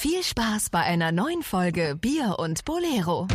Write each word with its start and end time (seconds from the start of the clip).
Viel 0.00 0.22
Spaß 0.22 0.70
bei 0.70 0.78
einer 0.78 1.10
neuen 1.10 1.42
Folge 1.42 1.96
Bier 2.00 2.36
und 2.38 2.64
Bolero. 2.64 3.26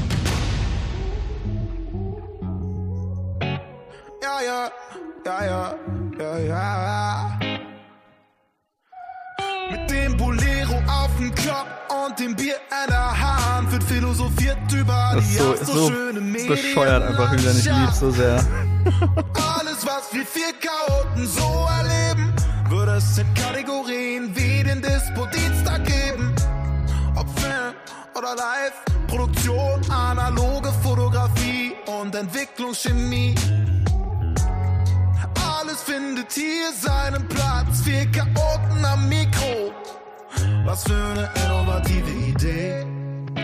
Ja, 4.22 4.40
ja, 4.42 4.72
ja, 5.26 5.44
ja, 5.46 5.76
ja, 6.18 6.40
ja. 6.40 7.40
Mit 9.72 9.92
dem 9.92 10.16
Bolero 10.16 10.76
auf 10.88 11.10
dem 11.18 11.36
Kopf 11.36 11.68
und 12.08 12.18
dem 12.18 12.34
Bier 12.34 12.56
in 12.56 12.88
der 12.88 13.20
Hand 13.20 13.70
wird 13.70 13.84
philosophiert 13.84 14.58
über 14.72 15.12
Das 15.16 15.28
die 15.28 15.34
so, 15.34 15.56
so, 15.58 15.74
so 15.74 15.88
schöne 15.90 16.22
Medien. 16.22 16.48
bescheuert 16.48 17.04
einfach 17.04 17.34
wieder 17.34 17.54
nicht 17.54 17.66
lieb 17.66 17.90
so 17.92 18.10
sehr. 18.10 18.36
Alles, 19.58 19.86
was 19.86 20.14
wir 20.14 20.26
vier 20.26 20.54
Chaoten 20.62 21.28
so 21.28 21.68
erleben, 21.78 22.34
würde 22.70 22.94
es 22.94 23.18
in 23.18 23.28
Kategorien 23.34 24.34
wie 24.34 24.64
den 24.64 24.82
Dispo-Dienstag 24.82 25.66
geben. 25.66 25.73
Oder 28.24 28.36
Live, 28.38 28.86
Produktion, 29.08 29.82
analoge 29.92 30.70
Fotografie 30.82 31.74
und 32.00 32.16
Entwicklungschemie. 32.16 33.36
Alles 35.60 35.84
findet 35.84 36.32
hier 36.32 36.72
seinen 36.74 37.28
Platz, 37.28 37.82
vier 37.84 38.10
Chaoten 38.12 38.86
am 38.86 39.10
Mikro. 39.10 39.74
Was 40.64 40.86
für 40.86 40.94
eine 40.96 41.30
innovative 41.44 42.10
Idee. 42.30 42.86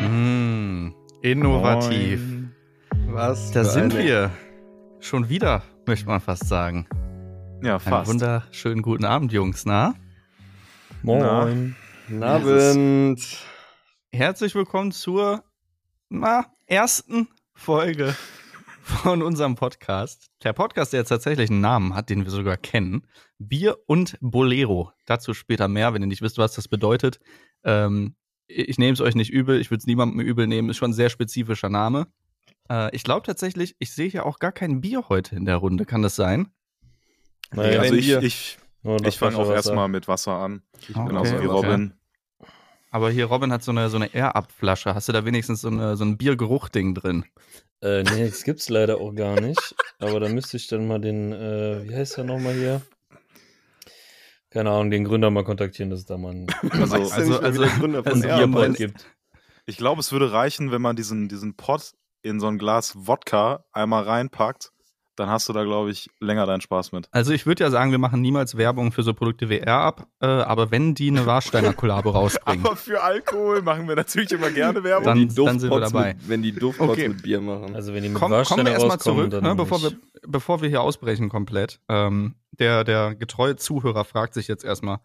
Mm, 0.08 0.94
innovativ. 1.24 2.22
Was? 3.10 3.52
Da 3.52 3.66
sind 3.66 3.94
eine- 3.94 4.04
wir. 4.06 4.32
Schon 5.02 5.28
wieder, 5.28 5.62
möchte 5.88 6.06
man 6.08 6.22
fast 6.22 6.48
sagen. 6.48 6.88
Ja, 7.62 7.72
Einen 7.74 7.80
fast. 7.82 8.10
wunderschönen 8.10 8.82
guten 8.82 9.04
Abend, 9.04 9.34
Jungs. 9.34 9.66
Na? 9.66 9.94
Moin. 11.04 11.76
Guten 12.08 12.24
Abend. 12.24 13.20
Herzlich 14.12 14.56
willkommen 14.56 14.92
zur 14.92 15.44
na, 16.10 16.52
ersten 16.66 17.28
Folge 17.54 18.16
von 18.82 19.22
unserem 19.22 19.56
Podcast. 19.56 20.32
Der 20.44 20.52
Podcast, 20.54 20.94
der 20.94 21.02
jetzt 21.02 21.10
tatsächlich 21.10 21.52
einen 21.52 21.62
Namen 21.62 21.94
hat, 21.94 22.10
den 22.10 22.24
wir 22.24 22.32
sogar 22.32 22.58
kennen. 22.58 23.06
Bier 23.38 23.78
und 23.86 24.18
Bolero. 24.20 24.92
Dazu 25.06 25.36
später 25.36 25.68
mehr, 25.68 25.94
wenn 25.94 26.02
ihr 26.02 26.08
nicht 26.08 26.24
wisst, 26.24 26.40
was 26.40 26.54
das 26.54 26.68
bedeutet. 26.68 27.20
Ähm, 27.64 28.16
ich 28.48 28.80
nehme 28.80 28.94
es 28.94 29.02
euch 29.02 29.14
nicht 29.14 29.30
übel, 29.30 29.62
ich 29.62 29.70
würde 29.70 29.82
es 29.82 29.88
niemandem 29.88 30.20
übel 30.22 30.48
nehmen, 30.48 30.70
ist 30.70 30.78
schon 30.78 30.90
ein 30.90 30.96
sehr 30.96 31.12
spezifischer 31.12 31.70
Name. 31.70 32.08
Äh, 32.68 32.94
ich 32.96 33.04
glaube 33.04 33.28
tatsächlich, 33.28 33.76
ich 33.78 33.94
sehe 33.94 34.10
hier 34.10 34.26
auch 34.26 34.40
gar 34.40 34.52
kein 34.52 34.82
Bier 34.82 35.08
heute 35.10 35.36
in 35.36 35.46
der 35.46 35.58
Runde. 35.58 35.86
Kann 35.86 36.02
das 36.02 36.16
sein? 36.16 36.50
Naja, 37.52 37.82
also 37.82 37.94
ich, 37.94 38.10
ich, 38.10 38.60
Oh, 38.84 38.98
ich 39.06 39.18
fange 39.18 39.38
auch 39.38 39.52
erstmal 39.52 39.90
mit 39.90 40.08
Wasser 40.08 40.34
an. 40.34 40.62
Ah, 40.94 41.06
Genauso 41.06 41.36
okay, 41.36 41.44
wie 41.44 41.48
okay. 41.48 41.68
Robin. 41.68 41.94
Aber 42.92 43.12
hier, 43.12 43.26
Robin 43.26 43.52
hat 43.52 43.64
so 43.64 43.72
eine, 43.72 43.90
so 43.90 43.98
eine 43.98 44.14
Air-Up-Flasche. 44.14 44.96
Hast 44.96 45.08
du 45.08 45.12
da 45.14 45.24
wenigstens 45.26 45.62
so, 45.62 45.68
eine, 45.68 45.96
so 45.96 46.04
ein 46.06 46.18
Biergeruch-Ding 46.18 46.96
drin? 46.96 47.26
Äh, 47.82 48.04
nee, 48.04 48.26
das 48.28 48.44
gibt's 48.44 48.70
leider 48.70 49.00
auch 49.00 49.14
gar 49.14 49.40
nicht. 49.40 49.76
Aber 50.00 50.20
da 50.20 50.28
müsste 50.30 50.58
ich 50.58 50.68
dann 50.68 50.88
mal 50.88 51.00
den, 51.00 51.32
äh, 51.32 51.88
wie 51.88 51.96
heißt 51.96 52.18
der 52.18 52.24
nochmal 52.24 52.54
hier? 52.54 52.82
Keine 54.50 54.72
Ahnung, 54.72 54.90
den 54.90 55.04
Gründer 55.06 55.30
mal 55.30 55.44
kontaktieren, 55.44 55.92
dass 55.92 56.00
es 56.00 56.06
da 56.06 56.18
mal 56.18 56.32
ein, 56.34 56.48
Also, 56.72 56.96
also, 56.96 57.40
also- 57.40 57.62
Gründer 57.80 58.04
von 58.04 58.24
also 58.26 58.48
meinen- 58.48 58.74
gibt. 58.74 59.06
ich 59.68 59.78
glaube, 59.78 60.00
es 60.02 60.12
würde 60.12 60.32
reichen, 60.32 60.72
wenn 60.72 60.82
man 60.82 60.96
diesen, 60.96 61.30
diesen 61.30 61.56
Pot 61.56 61.94
in 62.24 62.40
so 62.40 62.48
ein 62.48 62.58
Glas 62.58 62.94
Wodka 62.96 63.64
einmal 63.72 64.04
reinpackt. 64.04 64.72
Dann 65.20 65.30
hast 65.30 65.50
du 65.50 65.54
da, 65.54 65.64
glaube 65.64 65.92
ich, 65.92 66.10
länger 66.20 66.46
deinen 66.46 66.62
Spaß 66.62 66.92
mit. 66.94 67.08
Also 67.12 67.34
ich 67.34 67.46
würde 67.46 67.64
ja 67.64 67.70
sagen, 67.70 67.92
wir 67.92 67.98
machen 67.98 68.22
niemals 68.22 68.56
Werbung 68.58 68.92
für 68.92 69.04
so 69.04 69.14
Produkte 69.14 69.50
wie 69.50 69.58
Air-Up, 69.58 70.08
äh, 70.22 70.26
aber 70.28 70.72
wenn 70.72 70.96
die 70.96 71.10
eine 71.10 71.26
Warsteiner 71.26 71.74
Kollabo 71.74 72.10
rausbringen, 72.12 72.66
Aber 72.66 72.76
für 72.76 73.02
Alkohol 73.04 73.62
machen 73.62 73.88
wir 73.88 73.96
natürlich 73.96 74.32
immer 74.32 74.50
gerne 74.50 74.84
Werbung. 74.84 75.04
Dann- 75.06 75.20
Wenn 75.20 75.28
die 75.30 75.36
dann 75.36 75.60
sind 75.60 75.70
wir 75.72 75.80
dabei. 75.82 76.14
Mit, 76.14 76.30
wenn 76.30 76.42
die 76.42 76.54
Duftpots 76.54 76.92
Okay. 76.92 77.10
mit 77.10 77.22
Bier 77.24 77.42
machen. 77.42 77.76
Also, 77.76 77.92
komm, 77.92 77.96
wenn 77.96 78.04
die 78.04 78.10
mit 78.10 78.18
kommen 78.18 78.32
wir 78.32 78.38
Warsteiner 78.38 78.72
erstmal 78.72 79.00
zurück, 79.00 79.30
dann 79.32 79.44
ne, 79.44 79.56
bevor, 79.56 79.82
wir, 79.82 79.92
bevor 80.28 80.62
wir 80.62 80.70
hier 80.70 80.82
ausbrechen 80.82 81.30
komplett. 81.30 81.82
Ähm, 81.90 82.36
der, 82.52 82.84
der 82.84 83.16
getreue 83.16 83.56
Zuhörer 83.58 84.06
fragt 84.06 84.34
sich 84.34 84.48
jetzt 84.48 84.64
erstmal, 84.64 85.00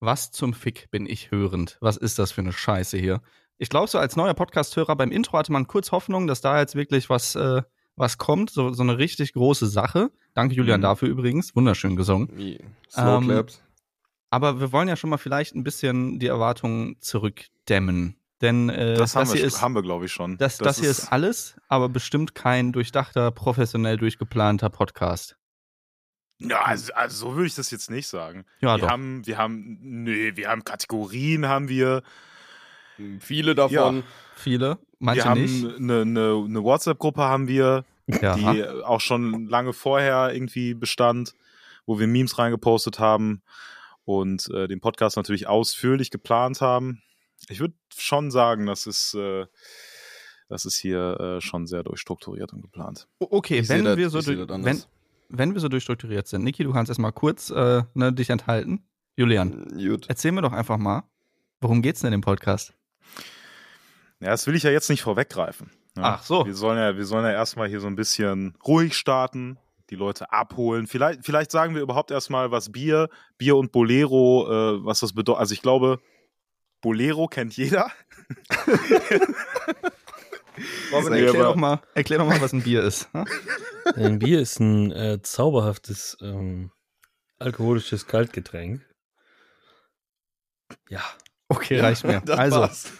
was 0.00 0.30
zum 0.30 0.52
Fick 0.52 0.90
bin 0.90 1.06
ich 1.06 1.30
hörend? 1.30 1.78
Was 1.80 1.96
ist 1.96 2.18
das 2.18 2.30
für 2.32 2.42
eine 2.42 2.52
Scheiße 2.52 2.98
hier? 2.98 3.22
Ich 3.58 3.70
glaube, 3.70 3.88
so 3.88 3.98
als 3.98 4.16
neuer 4.16 4.34
Podcast-Hörer 4.34 4.94
beim 4.96 5.10
Intro 5.10 5.38
hatte 5.38 5.50
man 5.50 5.66
kurz 5.66 5.90
Hoffnung, 5.90 6.26
dass 6.26 6.42
da 6.42 6.60
jetzt 6.60 6.74
wirklich 6.74 7.08
was, 7.08 7.34
äh, 7.36 7.62
was 7.96 8.18
kommt, 8.18 8.50
so, 8.50 8.72
so 8.72 8.82
eine 8.82 8.98
richtig 8.98 9.32
große 9.32 9.66
Sache. 9.66 10.10
Danke, 10.34 10.54
Julian, 10.54 10.80
Mhm. 10.80 10.82
dafür 10.82 11.08
übrigens. 11.08 11.56
Wunderschön 11.56 11.96
gesungen. 11.96 12.28
Wie? 12.34 12.60
Slow 12.90 13.22
Ähm. 13.22 13.46
Aber 14.30 14.60
wir 14.60 14.72
wollen 14.72 14.88
ja 14.88 14.96
schon 14.96 15.10
mal 15.10 15.18
vielleicht 15.18 15.54
ein 15.54 15.64
bisschen 15.64 16.18
die 16.18 16.26
Erwartungen 16.26 16.96
zurückdämmen. 17.00 18.16
Denn 18.42 18.68
äh, 18.68 18.94
das 18.94 19.16
haben 19.16 19.26
hier 19.28 19.36
wir, 19.36 19.44
ist, 19.44 19.62
haben 19.62 19.74
wir 19.74 19.82
glaube 19.82 20.04
ich, 20.04 20.12
schon. 20.12 20.36
das, 20.36 20.58
das, 20.58 20.78
hier 20.78 20.90
ist 20.90 21.10
alles, 21.10 21.56
aber 21.68 21.88
bestimmt 21.88 22.34
kein 22.34 22.72
durchdachter, 22.72 23.30
professionell 23.30 23.96
durchgeplanter 23.96 24.68
Podcast. 24.68 25.38
Ja, 26.38 26.60
also, 26.62 26.92
also 26.92 27.28
so 27.28 27.34
würde 27.34 27.46
ich 27.46 27.54
das 27.54 27.70
jetzt 27.70 27.88
nicht 27.88 28.08
sagen. 28.08 28.44
Ja, 28.60 28.76
wir 28.76 28.82
doch. 28.82 28.90
haben, 28.90 29.26
wir 29.26 29.38
haben, 29.38 29.78
nee, 29.80 30.36
wir 30.36 30.48
haben 30.50 30.64
Kategorien, 30.64 31.48
haben 31.48 31.70
wir. 31.70 32.02
Viele 33.20 33.54
davon. 33.54 34.04
Viele, 34.38 34.78
manche 34.98 35.22
wir 35.24 35.30
haben 35.30 35.40
nicht. 35.42 35.64
eine, 35.78 36.02
eine, 36.02 36.44
eine 36.46 36.62
WhatsApp-Gruppe 36.62 37.22
haben 37.22 37.48
wir, 37.48 37.84
Ja. 38.06 38.36
die 38.36 38.64
auch 38.84 39.00
schon 39.00 39.48
lange 39.48 39.72
vorher 39.72 40.32
irgendwie 40.32 40.74
bestand, 40.74 41.34
wo 41.86 41.98
wir 41.98 42.06
Memes 42.06 42.38
reingepostet 42.38 42.98
haben 42.98 43.42
und 44.04 44.48
äh, 44.54 44.68
den 44.68 44.80
Podcast 44.80 45.16
natürlich 45.16 45.48
ausführlich 45.48 46.10
geplant 46.10 46.60
haben. 46.60 47.02
Ich 47.48 47.60
würde 47.60 47.74
schon 47.96 48.30
sagen, 48.30 48.66
das 48.66 48.86
ist, 48.86 49.14
äh, 49.14 49.46
das 50.48 50.64
ist 50.66 50.76
hier 50.76 51.18
äh, 51.18 51.40
schon 51.40 51.66
sehr 51.66 51.82
durchstrukturiert 51.82 52.52
und 52.52 52.60
geplant. 52.62 53.08
Okay, 53.18 53.60
Ich 53.60 53.68
wenn 53.68 53.84
das- 53.84 53.96
wir 53.96 54.10
so 54.10 54.20
durch, 54.20 54.38
wenn, 54.48 54.82
wenn 55.28 55.54
wir 55.54 55.60
so 55.60 55.68
durchstrukturiert 55.68 56.28
sind, 56.28 56.44
Niki, 56.44 56.62
du 56.62 56.72
kannst 56.72 56.90
erstmal 56.90 57.12
kurz 57.12 57.50
äh, 57.50 57.82
ne, 57.94 58.12
dich 58.12 58.30
enthalten. 58.30 58.84
Julian, 59.16 59.66
Gut. 59.76 60.04
erzähl 60.08 60.30
mir 60.32 60.42
doch 60.42 60.52
einfach 60.52 60.76
mal, 60.76 61.02
worum 61.60 61.80
geht's 61.82 62.00
denn 62.02 62.12
im 62.12 62.20
Podcast? 62.20 62.74
Ja, 64.20 64.30
das 64.30 64.46
will 64.46 64.54
ich 64.54 64.62
ja 64.62 64.70
jetzt 64.70 64.88
nicht 64.90 65.02
vorweggreifen. 65.02 65.70
Ja. 65.96 66.02
Ach 66.18 66.22
so. 66.22 66.46
Wir 66.46 66.54
sollen 66.54 66.78
ja, 66.78 66.96
wir 66.96 67.04
sollen 67.04 67.24
ja 67.24 67.32
erstmal 67.32 67.68
hier 67.68 67.80
so 67.80 67.86
ein 67.86 67.96
bisschen 67.96 68.56
ruhig 68.66 68.94
starten, 68.96 69.58
die 69.90 69.94
Leute 69.94 70.30
abholen. 70.32 70.86
Vielleicht, 70.86 71.24
vielleicht 71.24 71.50
sagen 71.50 71.74
wir 71.74 71.82
überhaupt 71.82 72.10
erstmal, 72.10 72.50
was 72.50 72.72
Bier, 72.72 73.08
Bier 73.38 73.56
und 73.56 73.72
Bolero, 73.72 74.46
äh, 74.48 74.84
was 74.84 75.00
das 75.00 75.12
bedeutet. 75.14 75.40
Also 75.40 75.52
ich 75.54 75.62
glaube, 75.62 76.00
Bolero 76.80 77.26
kennt 77.28 77.56
jeder. 77.56 77.90
Robin, 80.92 81.12
erklär 81.12 81.30
aber- 81.30 81.42
doch, 81.44 81.56
mal, 81.56 81.80
erklär 81.94 82.18
doch 82.18 82.26
mal, 82.26 82.40
was 82.40 82.52
ein 82.52 82.62
Bier 82.62 82.82
ist. 82.82 83.12
ne? 83.14 83.24
Ein 83.94 84.18
Bier 84.18 84.40
ist 84.40 84.58
ein 84.58 84.90
äh, 84.90 85.22
zauberhaftes 85.22 86.16
ähm, 86.20 86.72
alkoholisches 87.38 88.08
Kaltgetränk. 88.08 88.84
Ja. 90.88 91.02
Okay, 91.48 91.78
reicht 91.78 92.02
mir. 92.04 92.20
Das 92.26 92.36
Also, 92.38 92.60
war's. 92.60 92.92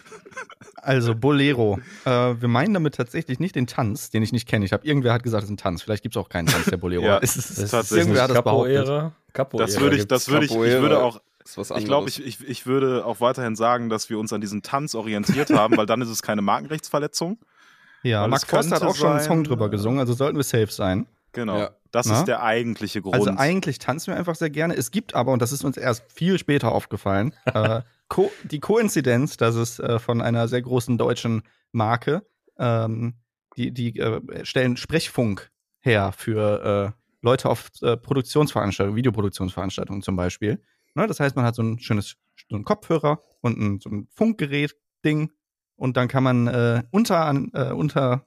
Also 0.75 1.15
Bolero. 1.15 1.79
Äh, 2.05 2.09
wir 2.09 2.47
meinen 2.47 2.73
damit 2.73 2.95
tatsächlich 2.95 3.39
nicht 3.39 3.55
den 3.55 3.67
Tanz, 3.67 4.09
den 4.09 4.23
ich 4.23 4.31
nicht 4.31 4.47
kenne. 4.47 4.65
Ich 4.65 4.73
habe 4.73 4.85
irgendwer 4.85 5.13
hat 5.13 5.23
gesagt, 5.23 5.43
es 5.43 5.49
ist 5.49 5.53
ein 5.53 5.57
Tanz. 5.57 5.81
Vielleicht 5.81 6.03
gibt 6.03 6.15
es 6.15 6.21
auch 6.21 6.29
keinen 6.29 6.47
Tanz 6.47 6.65
der 6.65 6.77
Bolero. 6.77 7.03
Ja, 7.07 7.19
es 7.21 7.35
ist, 7.35 7.57
ist 7.57 7.71
tatsächlich 7.71 8.07
irgendwer 8.07 8.23
hat 8.23 8.29
das 8.31 8.43
behauptet. 8.43 8.85
Capoeira. 8.85 9.11
Capoeira 9.33 9.65
Das 9.65 9.79
würde 9.79 9.95
ich, 9.97 10.07
das 10.07 10.29
würde 10.29 10.45
ich, 10.45 10.51
ich 10.51 10.57
Capoeira 10.57 10.81
würde 10.81 10.99
auch, 11.03 11.21
ist 11.43 11.57
was 11.57 11.71
ich 11.71 11.85
glaube, 11.85 12.07
anderes. 12.07 12.19
ich, 12.19 12.41
ich, 12.41 12.47
ich 12.47 12.65
würde 12.65 13.05
auch 13.05 13.21
weiterhin 13.21 13.55
sagen, 13.55 13.89
dass 13.89 14.09
wir 14.09 14.19
uns 14.19 14.33
an 14.33 14.41
diesem 14.41 14.61
Tanz 14.61 14.95
orientiert 14.95 15.49
haben, 15.49 15.77
weil 15.77 15.85
dann 15.85 16.01
ist 16.01 16.09
es 16.09 16.21
keine 16.21 16.41
Markenrechtsverletzung. 16.41 17.37
Ja, 18.03 18.21
Weil 18.21 18.29
Mark 18.29 18.43
es 18.43 18.49
Forster 18.49 18.75
hat 18.75 18.83
auch 18.83 18.95
schon 18.95 19.11
einen 19.11 19.19
Song 19.21 19.43
drüber 19.43 19.65
äh, 19.65 19.69
gesungen, 19.69 19.99
also 19.99 20.13
sollten 20.13 20.37
wir 20.37 20.43
safe 20.43 20.71
sein. 20.71 21.07
Genau. 21.33 21.57
Ja. 21.59 21.71
Das 21.91 22.07
Na? 22.07 22.19
ist 22.19 22.25
der 22.25 22.43
eigentliche 22.43 23.01
Grund. 23.01 23.15
Also 23.15 23.31
eigentlich 23.31 23.79
tanzen 23.79 24.07
wir 24.07 24.17
einfach 24.17 24.35
sehr 24.35 24.49
gerne. 24.49 24.75
Es 24.75 24.91
gibt 24.91 25.15
aber, 25.15 25.31
und 25.31 25.41
das 25.41 25.51
ist 25.51 25.63
uns 25.63 25.77
erst 25.77 26.03
viel 26.13 26.37
später 26.37 26.71
aufgefallen, 26.71 27.33
äh, 27.45 27.81
ko 28.07 28.31
die 28.43 28.59
Koinzidenz, 28.59 29.37
dass 29.37 29.55
es 29.55 29.79
äh, 29.79 29.99
von 29.99 30.21
einer 30.21 30.47
sehr 30.47 30.61
großen 30.61 30.97
deutschen 30.97 31.43
Marke, 31.71 32.25
ähm, 32.57 33.15
die, 33.55 33.71
die 33.73 33.99
äh, 33.99 34.45
stellen 34.45 34.77
Sprechfunk 34.77 35.51
her 35.79 36.11
für 36.15 36.93
äh, 36.93 37.01
Leute 37.21 37.49
auf 37.49 37.69
äh, 37.81 37.97
Produktionsveranstaltungen, 37.97 38.95
Videoproduktionsveranstaltungen 38.95 40.01
zum 40.01 40.15
Beispiel. 40.15 40.61
Ne, 40.95 41.07
das 41.07 41.19
heißt, 41.19 41.35
man 41.35 41.45
hat 41.45 41.55
so 41.55 41.63
ein 41.63 41.79
schönes 41.79 42.15
so 42.49 42.55
ein 42.55 42.63
Kopfhörer 42.63 43.21
und 43.41 43.57
ein, 43.59 43.79
so 43.79 43.89
ein 43.89 44.07
Funkgerät-Ding 44.13 45.31
und 45.75 45.97
dann 45.97 46.07
kann 46.07 46.23
man 46.23 46.47
äh, 46.47 46.83
unter, 46.91 47.25
an, 47.25 47.51
äh, 47.53 47.71
unter, 47.71 48.25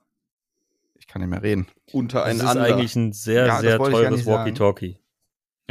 ich 0.94 1.06
kann 1.06 1.20
nicht 1.22 1.31
mehr 1.31 1.43
reden, 1.43 1.66
Unter 1.93 2.25
ein 2.25 2.40
um 2.40 2.46
anderer. 2.46 2.66
ist 2.66 2.72
eigentlich 2.72 2.96
ein 2.96 3.12
sehr, 3.12 3.46
Ja, 3.46 3.52
das 3.55 3.60
sehr 3.62 3.78
teures 3.78 4.26
nicht 4.26 5.00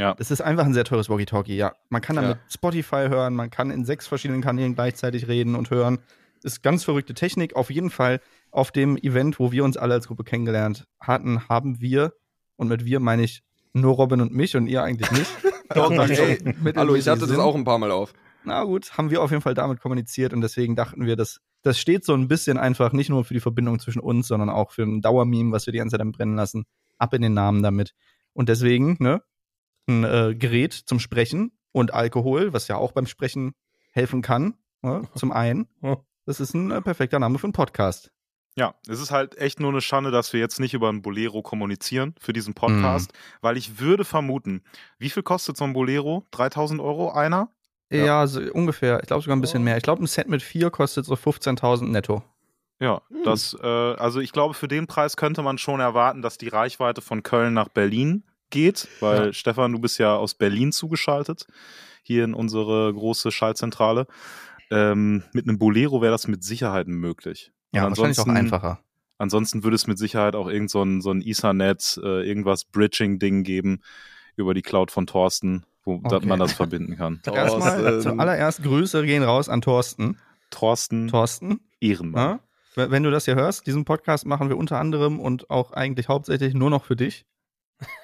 Walkie-Talkie. 0.00 0.22
Es 0.22 0.30
ist 0.30 0.40
einfach 0.40 0.64
ein 0.64 0.74
sehr 0.74 0.84
teures 0.84 1.08
Walkie-Talkie, 1.08 1.56
ja. 1.56 1.72
Man 1.88 2.02
kann 2.02 2.16
damit 2.16 2.36
Ja. 2.36 2.42
Spotify 2.48 3.06
hören, 3.08 3.34
man 3.34 3.50
kann 3.50 3.70
in 3.70 3.84
sechs 3.84 4.06
verschiedenen 4.06 4.42
Kanälen 4.42 4.74
gleichzeitig 4.74 5.28
reden 5.28 5.54
und 5.54 5.70
hören. 5.70 5.98
Ist 6.42 6.62
ganz 6.62 6.84
verrückte 6.84 7.14
Technik. 7.14 7.54
Auf 7.54 7.70
jeden 7.70 7.90
Fall 7.90 8.20
auf 8.50 8.70
dem 8.70 8.96
Event, 8.96 9.38
wo 9.38 9.52
wir 9.52 9.64
uns 9.64 9.76
alle 9.76 9.94
als 9.94 10.06
Gruppe 10.08 10.24
kennengelernt 10.24 10.86
hatten, 10.98 11.48
haben 11.48 11.80
wir, 11.80 12.14
und 12.56 12.68
mit 12.68 12.84
wir 12.84 13.00
meine 13.00 13.22
ich 13.22 13.42
nur 13.72 13.94
Robin 13.94 14.20
und 14.20 14.32
mich 14.32 14.56
und 14.56 14.66
ihr 14.66 14.82
eigentlich 14.82 15.10
nicht. 15.10 15.30
Doch, 15.74 15.90
mit 15.90 16.76
Hallo, 16.76 16.96
ich 16.96 17.06
hatte 17.06 17.26
das 17.26 17.38
auch 17.38 17.54
ein 17.54 17.64
paar 17.64 17.78
Mal 17.78 17.92
auf. 17.92 18.12
Na 18.42 18.64
gut, 18.64 18.96
haben 18.96 19.10
wir 19.10 19.22
auf 19.22 19.30
jeden 19.30 19.42
Fall 19.42 19.54
damit 19.54 19.80
kommuniziert 19.80 20.32
und 20.32 20.40
deswegen 20.40 20.74
dachten 20.74 21.04
wir, 21.06 21.14
dass 21.14 21.40
das 21.62 21.78
steht 21.78 22.04
so 22.04 22.14
ein 22.14 22.26
bisschen 22.26 22.56
einfach 22.56 22.92
nicht 22.92 23.10
nur 23.10 23.24
für 23.24 23.34
die 23.34 23.40
Verbindung 23.40 23.78
zwischen 23.78 24.00
uns, 24.00 24.28
sondern 24.28 24.48
auch 24.48 24.72
für 24.72 24.82
ein 24.82 25.02
Dauermeme, 25.02 25.52
was 25.52 25.66
wir 25.66 25.72
die 25.72 25.78
ganze 25.78 25.94
Zeit 25.94 26.00
am 26.00 26.10
brennen 26.12 26.36
lassen. 26.36 26.64
Ab 26.98 27.12
in 27.14 27.22
den 27.22 27.34
Namen 27.34 27.62
damit. 27.62 27.92
Und 28.32 28.48
deswegen, 28.48 28.96
ne, 28.98 29.22
ein 29.88 30.04
äh, 30.04 30.34
Gerät 30.34 30.72
zum 30.72 30.98
Sprechen 31.00 31.52
und 31.72 31.92
Alkohol, 31.94 32.52
was 32.52 32.68
ja 32.68 32.76
auch 32.76 32.92
beim 32.92 33.06
Sprechen 33.06 33.52
helfen 33.92 34.22
kann, 34.22 34.54
ne, 34.82 35.02
zum 35.14 35.32
einen. 35.32 35.68
Das 36.26 36.40
ist 36.40 36.54
ein 36.54 36.70
äh, 36.70 36.80
perfekter 36.82 37.18
Name 37.18 37.38
für 37.38 37.44
einen 37.44 37.52
Podcast. 37.52 38.10
Ja, 38.56 38.74
es 38.88 39.00
ist 39.00 39.10
halt 39.12 39.38
echt 39.38 39.60
nur 39.60 39.70
eine 39.70 39.80
Schande, 39.80 40.10
dass 40.10 40.32
wir 40.32 40.40
jetzt 40.40 40.58
nicht 40.58 40.74
über 40.74 40.88
ein 40.90 41.02
Bolero 41.02 41.40
kommunizieren 41.40 42.14
für 42.20 42.32
diesen 42.32 42.52
Podcast, 42.54 43.12
weil 43.40 43.56
ich 43.56 43.78
würde 43.78 44.04
vermuten, 44.04 44.62
wie 44.98 45.08
viel 45.08 45.22
kostet 45.22 45.56
so 45.56 45.64
ein 45.64 45.72
Bolero? 45.72 46.26
3000 46.32 46.80
Euro 46.80 47.12
einer? 47.12 47.48
Ja, 47.90 48.04
Ja. 48.04 48.26
so 48.26 48.40
ungefähr. 48.52 49.00
Ich 49.00 49.06
glaube 49.06 49.22
sogar 49.22 49.36
ein 49.36 49.40
bisschen 49.40 49.62
mehr. 49.62 49.76
Ich 49.76 49.84
glaube, 49.84 50.02
ein 50.02 50.06
Set 50.08 50.28
mit 50.28 50.42
vier 50.42 50.70
kostet 50.70 51.06
so 51.06 51.14
15.000 51.14 51.86
netto. 51.90 52.22
Ja, 52.80 53.02
das, 53.24 53.56
äh, 53.62 53.66
also 53.66 54.20
ich 54.20 54.32
glaube, 54.32 54.54
für 54.54 54.68
den 54.68 54.86
Preis 54.88 55.16
könnte 55.16 55.42
man 55.42 55.56
schon 55.58 55.80
erwarten, 55.80 56.20
dass 56.20 56.36
die 56.36 56.48
Reichweite 56.48 57.02
von 57.02 57.22
Köln 57.22 57.54
nach 57.54 57.68
Berlin 57.68 58.24
geht, 58.50 58.88
weil 59.00 59.26
Ja. 59.26 59.32
Stefan, 59.32 59.72
du 59.72 59.78
bist 59.78 59.98
ja 59.98 60.16
aus 60.16 60.34
Berlin 60.34 60.72
zugeschaltet, 60.72 61.46
hier 62.02 62.24
in 62.24 62.34
unsere 62.34 62.92
große 62.92 63.30
Schaltzentrale. 63.32 64.06
Ähm, 64.70 65.24
mit 65.32 65.48
einem 65.48 65.58
Bolero 65.58 66.00
wäre 66.00 66.12
das 66.12 66.28
mit 66.28 66.44
Sicherheit 66.44 66.86
möglich. 66.86 67.52
Ja, 67.72 67.84
Und 67.86 67.90
wahrscheinlich 67.96 68.18
auch 68.20 68.26
einfacher. 68.26 68.80
Ansonsten 69.18 69.64
würde 69.64 69.74
es 69.74 69.86
mit 69.86 69.98
Sicherheit 69.98 70.34
auch 70.34 70.48
irgend 70.48 70.70
so 70.70 70.82
ein, 70.82 71.00
so 71.02 71.10
ein 71.10 71.20
Ethernet, 71.22 72.00
äh, 72.02 72.26
irgendwas 72.26 72.64
Bridging-Ding 72.64 73.42
geben 73.42 73.80
über 74.36 74.54
die 74.54 74.62
Cloud 74.62 74.90
von 74.90 75.06
Thorsten, 75.06 75.64
wo 75.84 76.00
Okay. 76.02 76.24
man 76.26 76.38
das 76.38 76.52
verbinden 76.52 76.96
kann. 76.96 77.20
Erstmal 77.32 78.00
zuallererst 78.00 78.62
Grüße 78.62 79.04
gehen 79.04 79.22
raus 79.22 79.48
an 79.48 79.60
Thorsten. 79.60 80.16
Thorsten 80.50 81.08
Thorsten, 81.08 81.60
Ehrenmann. 81.80 82.22
ja? 82.22 82.40
wenn 82.76 82.90
wenn 82.90 83.02
du 83.02 83.10
das 83.10 83.24
hier 83.26 83.34
hörst, 83.34 83.66
diesen 83.66 83.84
Podcast 83.84 84.26
machen 84.26 84.48
wir 84.48 84.56
unter 84.56 84.78
anderem 84.78 85.20
und 85.20 85.50
auch 85.50 85.72
eigentlich 85.72 86.08
hauptsächlich 86.08 86.54
nur 86.54 86.70
noch 86.70 86.84
für 86.84 86.96
dich. 86.96 87.24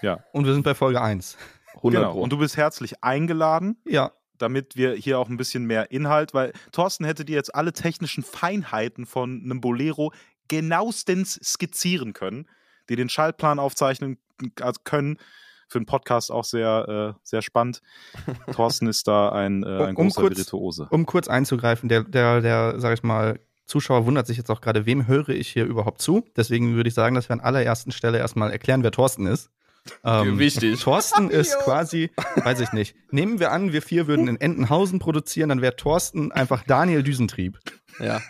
Ja. 0.03 0.21
Und 0.33 0.47
wir 0.47 0.53
sind 0.53 0.63
bei 0.63 0.75
Folge 0.75 1.01
1. 1.01 1.37
100 1.77 2.01
Genau. 2.01 2.13
Pro. 2.13 2.21
Und 2.23 2.31
du 2.33 2.39
bist 2.39 2.57
herzlich 2.57 3.03
eingeladen. 3.05 3.77
Ja, 3.87 4.13
damit 4.39 4.77
wir 4.77 4.93
hier 4.95 5.19
auch 5.19 5.29
ein 5.29 5.37
bisschen 5.39 5.65
mehr 5.65 5.91
Inhalt, 5.91 6.35
weil 6.35 6.53
Thorsten 6.73 7.05
hätte 7.05 7.25
dir 7.25 7.37
jetzt 7.37 7.55
alle 7.55 7.73
technischen 7.73 8.23
Feinheiten 8.23 9.07
von 9.07 9.41
einem 9.43 9.61
Bolero 9.61 10.13
genauestens 10.49 11.39
skizzieren 11.43 12.13
können, 12.13 12.47
die 12.89 12.97
den 12.97 13.09
Schaltplan 13.09 13.59
aufzeichnen 13.59 14.19
können. 14.85 15.19
Für 15.69 15.79
einen 15.79 15.87
Podcast 15.87 16.31
auch 16.31 16.45
sehr, 16.45 17.15
äh, 17.17 17.21
sehr 17.25 17.43
spannend. 17.43 17.83
Thorsten 18.53 18.87
ist 18.87 19.09
da 19.09 19.31
ein, 19.31 19.63
äh, 19.65 19.67
ein 19.67 19.97
Um- 19.97 20.07
um 20.07 20.09
großer 20.11 20.21
kurz- 20.21 20.37
Virtuose. 20.39 20.87
um 20.91 21.07
kurz 21.07 21.27
einzugreifen, 21.29 21.89
der, 21.89 22.05
der, 22.05 22.41
der, 22.41 22.75
sag 22.79 22.95
ich 22.95 23.03
mal, 23.03 23.41
Zuschauer 23.65 24.07
wundert 24.07 24.29
sich 24.29 24.37
jetzt 24.37 24.49
auch 24.51 24.61
gerade, 24.61 24.87
wem 24.87 25.09
höre 25.09 25.31
ich 25.31 25.49
hier 25.49 25.65
überhaupt 25.65 26.01
zu? 26.01 26.25
Deswegen 26.37 26.77
würde 26.77 26.89
ich 26.89 26.95
sagen, 26.95 27.17
dass 27.17 27.29
wir 27.29 27.35
an 27.35 27.41
allerersten 27.41 27.91
Stelle 27.91 28.19
erstmal 28.19 28.53
erklären, 28.53 28.85
wer 28.85 28.93
Thorsten 28.93 29.27
ist. 29.27 29.51
Ähm, 30.05 30.39
Wichtig. 30.39 30.81
Thorsten 30.81 31.31
ist 31.31 31.59
quasi, 31.59 32.11
weiß 32.37 32.61
ich 32.61 32.73
nicht. 32.73 32.97
Nehmen 33.11 33.41
wir 33.41 33.53
an, 33.53 33.73
wir 33.73 33.83
vier 33.83 34.07
würden 34.07 34.29
in 34.29 34.41
Entenhausen 34.41 34.99
produzieren, 34.99 35.49
dann 35.49 35.63
wäre 35.63 35.77
Thorsten 35.77 36.33
einfach 36.33 36.65
Daniel 36.65 37.03
Düsentrieb. 37.03 37.59
Ja. 37.99 38.21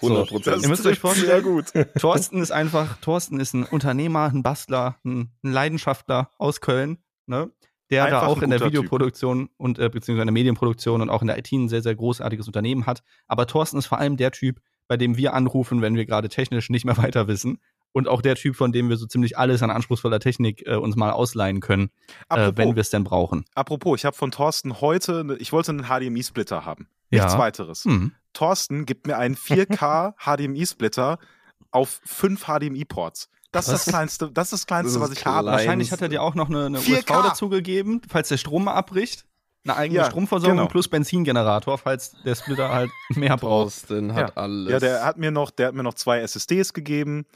So, 0.00 0.08
100 0.08 0.28
Prozent. 0.28 0.62
Ihr 0.62 0.68
müsst 0.68 0.86
euch 0.86 0.98
vorstellen, 0.98 1.28
sehr 1.28 1.42
gut. 1.42 1.66
Thorsten 1.98 2.42
ist 2.42 2.50
einfach, 2.50 2.96
Thorsten 2.98 3.38
ist 3.38 3.54
ein 3.54 3.64
Unternehmer, 3.64 4.30
ein 4.32 4.42
Bastler, 4.42 4.96
ein, 5.04 5.30
ein 5.44 5.52
Leidenschaftler 5.52 6.30
aus 6.38 6.60
Köln, 6.60 6.98
ne? 7.26 7.50
Der 7.90 8.06
Einfach 8.06 8.22
da 8.22 8.26
auch 8.26 8.40
in 8.40 8.48
der 8.48 8.58
guter 8.58 8.70
Typ. 8.70 8.78
Videoproduktion 8.80 9.50
und 9.58 9.78
äh, 9.78 9.90
beziehungsweise 9.90 10.22
in 10.22 10.28
der 10.28 10.32
Medienproduktion 10.32 11.02
und 11.02 11.10
auch 11.10 11.20
in 11.20 11.28
der 11.28 11.38
IT 11.38 11.52
ein 11.52 11.68
sehr, 11.68 11.82
sehr 11.82 11.94
großartiges 11.94 12.46
Unternehmen 12.46 12.86
hat. 12.86 13.02
Aber 13.26 13.46
Thorsten 13.46 13.76
ist 13.76 13.86
vor 13.86 13.98
allem 13.98 14.16
der 14.16 14.30
Typ, 14.30 14.60
bei 14.88 14.96
dem 14.96 15.16
wir 15.16 15.34
anrufen, 15.34 15.82
wenn 15.82 15.94
wir 15.94 16.06
gerade 16.06 16.30
technisch 16.30 16.70
nicht 16.70 16.84
mehr 16.86 16.96
weiter 16.96 17.28
wissen. 17.28 17.58
Und 17.92 18.08
auch 18.08 18.22
der 18.22 18.36
Typ, 18.36 18.56
von 18.56 18.72
dem 18.72 18.88
wir 18.88 18.96
so 18.96 19.06
ziemlich 19.06 19.36
alles 19.36 19.62
an 19.62 19.70
anspruchsvoller 19.70 20.18
Technik 20.18 20.66
äh, 20.66 20.76
uns 20.76 20.96
mal 20.96 21.10
ausleihen 21.10 21.60
können, 21.60 21.90
äh, 22.08 22.12
Apropos, 22.30 22.56
wenn 22.56 22.74
wir 22.76 22.80
es 22.80 22.90
denn 22.90 23.04
brauchen. 23.04 23.44
apropos, 23.54 24.00
ich 24.00 24.04
habe 24.06 24.16
von 24.16 24.30
Thorsten 24.30 24.80
heute, 24.80 25.24
ne- 25.24 25.36
ich 25.36 25.52
wollte 25.52 25.72
einen 25.72 25.84
HDMI-Splitter 25.84 26.64
haben. 26.64 26.88
Nichts 27.10 27.34
Ja. 27.34 27.38
weiteres. 27.38 27.84
Hm. 27.84 28.12
Thorsten 28.32 28.86
gibt 28.86 29.06
mir 29.06 29.18
einen 29.18 29.36
4K 29.36 30.14
HDMI-Splitter 30.16 31.18
auf 31.70 32.00
fünf 32.04 32.44
HDMI-Ports. 32.46 33.28
Das 33.50 33.68
ist 33.68 33.72
das? 33.74 33.84
Kleinste, 33.84 34.30
das 34.32 34.46
ist 34.46 34.52
das 34.62 34.66
Kleinste, 34.66 34.98
Das 34.98 35.10
was 35.10 35.18
ich 35.18 35.26
habe. 35.26 35.48
Wahrscheinlich 35.48 35.92
hat 35.92 36.00
er 36.00 36.08
dir 36.08 36.22
auch 36.22 36.34
noch 36.34 36.48
eine, 36.48 36.64
eine 36.66 36.78
4K. 36.78 36.94
USV 37.18 37.28
dazu 37.28 37.48
gegeben, 37.50 38.00
falls 38.08 38.28
der 38.28 38.38
Strom 38.38 38.64
mal 38.64 38.72
abbricht. 38.72 39.26
Eine 39.64 39.76
eigene 39.76 40.00
Ja, 40.00 40.06
Stromversorgung 40.06 40.56
genau. 40.56 40.68
plus 40.68 40.88
Benzingenerator, 40.88 41.76
falls 41.78 42.16
der 42.24 42.34
Splitter 42.34 42.70
halt 42.70 42.90
mehr 43.10 43.36
braucht. 43.36 43.64
Thorsten 43.86 44.14
hat 44.14 44.36
alles. 44.38 44.72
Ja, 44.72 44.78
der 44.80 45.04
hat 45.04 45.18
mir 45.18 45.30
noch, 45.30 45.50
der 45.50 45.68
hat 45.68 45.74
mir 45.74 45.82
noch 45.84 45.94
zwei 45.94 46.20
SSDs 46.20 46.72
gegeben. 46.72 47.26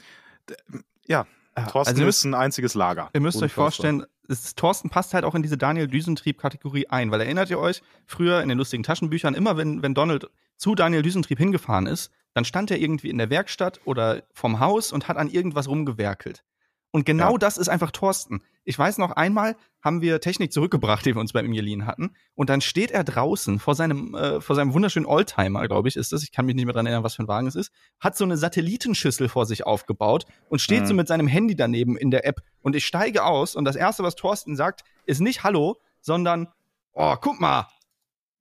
Ja, 1.07 1.25
Thorsten 1.65 1.93
also 1.93 2.05
müsst, 2.05 2.19
ist 2.19 2.25
ein 2.25 2.33
einziges 2.33 2.73
Lager. 2.75 3.09
ihr 3.13 3.21
müsst 3.21 3.41
euch 3.41 3.53
vorstellen, 3.53 4.05
es, 4.27 4.55
Thorsten 4.55 4.89
passt 4.89 5.13
halt 5.13 5.23
auch 5.23 5.35
in 5.35 5.41
diese 5.41 5.57
Daniel 5.57 5.87
Düsentrieb-Kategorie 5.87 6.87
ein, 6.87 7.11
weil 7.11 7.21
erinnert 7.21 7.49
ihr 7.49 7.59
euch, 7.59 7.81
früher 8.05 8.41
in 8.41 8.49
den 8.49 8.57
lustigen 8.57 8.83
Taschenbüchern, 8.83 9.33
immer 9.33 9.57
wenn, 9.57 9.81
wenn 9.81 9.93
Donald 9.93 10.29
zu 10.57 10.75
Daniel 10.75 11.01
Düsentrieb 11.01 11.37
hingefahren 11.37 11.87
ist, 11.87 12.11
dann 12.33 12.45
stand 12.45 12.69
er 12.69 12.79
irgendwie 12.79 13.09
in 13.09 13.17
der 13.17 13.29
Werkstatt 13.29 13.79
oder 13.85 14.23
vom 14.33 14.59
Haus 14.59 14.91
und 14.91 15.07
hat 15.07 15.17
an 15.17 15.29
irgendwas 15.29 15.67
rumgewerkelt. 15.67 16.43
Und 16.91 17.05
genau 17.05 17.33
Ja. 17.33 17.37
das 17.37 17.57
ist 17.57 17.67
einfach 17.69 17.91
Thorsten. 17.91 18.41
Ich 18.63 18.77
weiß 18.79 18.97
noch 18.97 19.11
einmal, 19.11 19.55
haben 19.83 20.01
wir 20.01 20.19
Technik 20.21 20.51
zurückgebracht, 20.51 21.05
die 21.05 21.13
wir 21.15 21.19
uns 21.19 21.31
bei 21.33 21.41
ihm 21.41 21.51
geliehen 21.53 21.85
hatten. 21.85 22.15
Und 22.35 22.49
dann 22.49 22.59
steht 22.61 22.91
er 22.91 23.03
draußen 23.03 23.59
vor 23.59 23.75
seinem, 23.75 24.15
äh, 24.15 24.41
vor 24.41 24.55
seinem 24.55 24.73
wunderschönen 24.73 25.05
Oldtimer, 25.05 25.67
glaube 25.67 25.87
ich, 25.89 25.95
ist 25.95 26.11
das. 26.11 26.23
Ich 26.23 26.31
kann 26.31 26.45
mich 26.45 26.55
nicht 26.55 26.65
mehr 26.65 26.73
dran 26.73 26.85
erinnern, 26.85 27.03
was 27.03 27.15
für 27.15 27.23
ein 27.23 27.27
Wagen 27.27 27.47
es 27.47 27.55
ist. 27.55 27.71
Hat 27.99 28.17
so 28.17 28.23
eine 28.23 28.37
Satellitenschüssel 28.37 29.29
vor 29.29 29.45
sich 29.45 29.65
aufgebaut 29.65 30.25
und 30.49 30.59
steht 30.59 30.83
Mhm. 30.83 30.87
so 30.87 30.93
mit 30.93 31.07
seinem 31.07 31.27
Handy 31.27 31.55
daneben 31.55 31.97
in 31.97 32.09
der 32.11 32.25
App. 32.25 32.41
Und 32.61 32.75
ich 32.75 32.85
steige 32.85 33.23
aus 33.25 33.55
und 33.55 33.65
das 33.65 33.75
erste, 33.75 34.03
was 34.03 34.15
Thorsten 34.15 34.55
sagt, 34.55 34.83
ist 35.05 35.19
nicht 35.21 35.43
Hallo, 35.43 35.77
sondern, 36.01 36.47
oh, 36.93 37.15
guck 37.21 37.39
mal, 37.39 37.67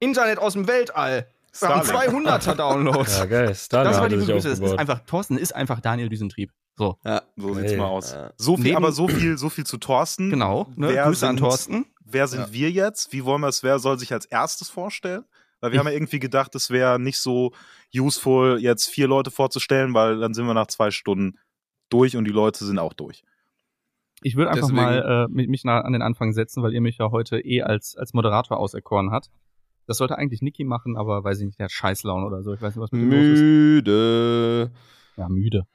Internet 0.00 0.38
aus 0.38 0.54
dem 0.54 0.66
Weltall. 0.68 1.28
Wir 1.58 1.68
haben 1.68 1.84
Starlink. 1.86 2.26
200er 2.28 2.54
Downloads. 2.56 3.18
Ja, 3.18 3.24
geil. 3.26 3.54
Starlink 3.54 3.92
das 3.92 4.00
war 4.00 4.08
die 4.08 4.16
Begrüßung. 4.16 4.50
Das 4.50 4.60
ist 4.60 4.78
einfach, 4.78 5.00
Thorsten 5.06 5.38
ist 5.38 5.54
einfach 5.54 5.80
Daniel 5.80 6.08
Düsentrieb. 6.08 6.52
So, 6.78 6.98
ja. 7.04 7.22
So 7.36 7.54
sieht's 7.54 7.72
Hey. 7.72 7.78
mal 7.78 7.86
aus. 7.86 8.12
Ja. 8.12 8.32
So 8.36 8.56
viel, 8.56 8.64
Neben- 8.64 8.76
aber 8.76 8.92
so 8.92 9.08
viel, 9.08 9.38
so 9.38 9.48
viel 9.48 9.64
zu 9.64 9.78
Thorsten. 9.78 10.30
genau. 10.30 10.66
Ne? 10.76 10.88
Wer 10.90 11.04
Grüße 11.06 11.26
an 11.26 11.36
sind- 11.36 11.44
Thorsten. 11.44 11.86
Wer 12.04 12.28
sind 12.28 12.40
Ja. 12.40 12.52
wir 12.52 12.70
jetzt? 12.70 13.12
Wie 13.12 13.24
wollen 13.24 13.40
wir 13.40 13.48
es? 13.48 13.62
Wer 13.62 13.78
soll 13.78 13.98
sich 13.98 14.12
als 14.12 14.26
erstes 14.26 14.68
vorstellen? 14.68 15.24
Weil 15.60 15.70
wir 15.72 15.76
Ich- 15.76 15.78
haben 15.80 15.86
ja 15.86 15.94
irgendwie 15.94 16.18
gedacht, 16.20 16.54
es 16.54 16.70
wäre 16.70 17.00
nicht 17.00 17.18
so 17.18 17.52
useful, 17.94 18.58
jetzt 18.60 18.88
vier 18.88 19.08
Leute 19.08 19.30
vorzustellen, 19.30 19.94
weil 19.94 20.18
dann 20.18 20.34
sind 20.34 20.46
wir 20.46 20.54
nach 20.54 20.66
zwei 20.66 20.90
Stunden 20.90 21.38
durch 21.88 22.16
und 22.16 22.24
die 22.24 22.30
Leute 22.30 22.64
sind 22.64 22.78
auch 22.78 22.92
durch. 22.92 23.22
Ich 24.22 24.36
würde 24.36 24.50
einfach 24.50 24.68
Deswegen- 24.68 24.76
mal 24.76 25.26
äh, 25.28 25.32
mich, 25.32 25.48
mich 25.48 25.64
nah 25.64 25.80
an 25.80 25.92
den 25.94 26.02
Anfang 26.02 26.32
setzen, 26.32 26.62
weil 26.62 26.74
ihr 26.74 26.80
mich 26.80 26.98
ja 26.98 27.10
heute 27.10 27.38
eh 27.40 27.62
als, 27.62 27.96
als 27.96 28.12
Moderator 28.12 28.58
auserkoren 28.58 29.10
hat. 29.12 29.30
Das 29.86 29.98
sollte 29.98 30.18
eigentlich 30.18 30.42
Niki 30.42 30.64
machen, 30.64 30.96
aber 30.96 31.22
weiß 31.24 31.38
ich 31.40 31.46
nicht, 31.46 31.58
der 31.58 31.64
hat 31.64 31.72
Scheißlaune 31.72 32.26
oder 32.26 32.42
so. 32.42 32.52
Ich 32.52 32.60
weiß 32.60 32.74
nicht, 32.74 32.82
was 32.82 32.92
mit 32.92 33.02
ihm 33.02 33.10
los 33.10 33.20
ist. 33.34 33.40
Müde. 33.40 34.70
Ja, 35.16 35.28
müde. 35.28 35.66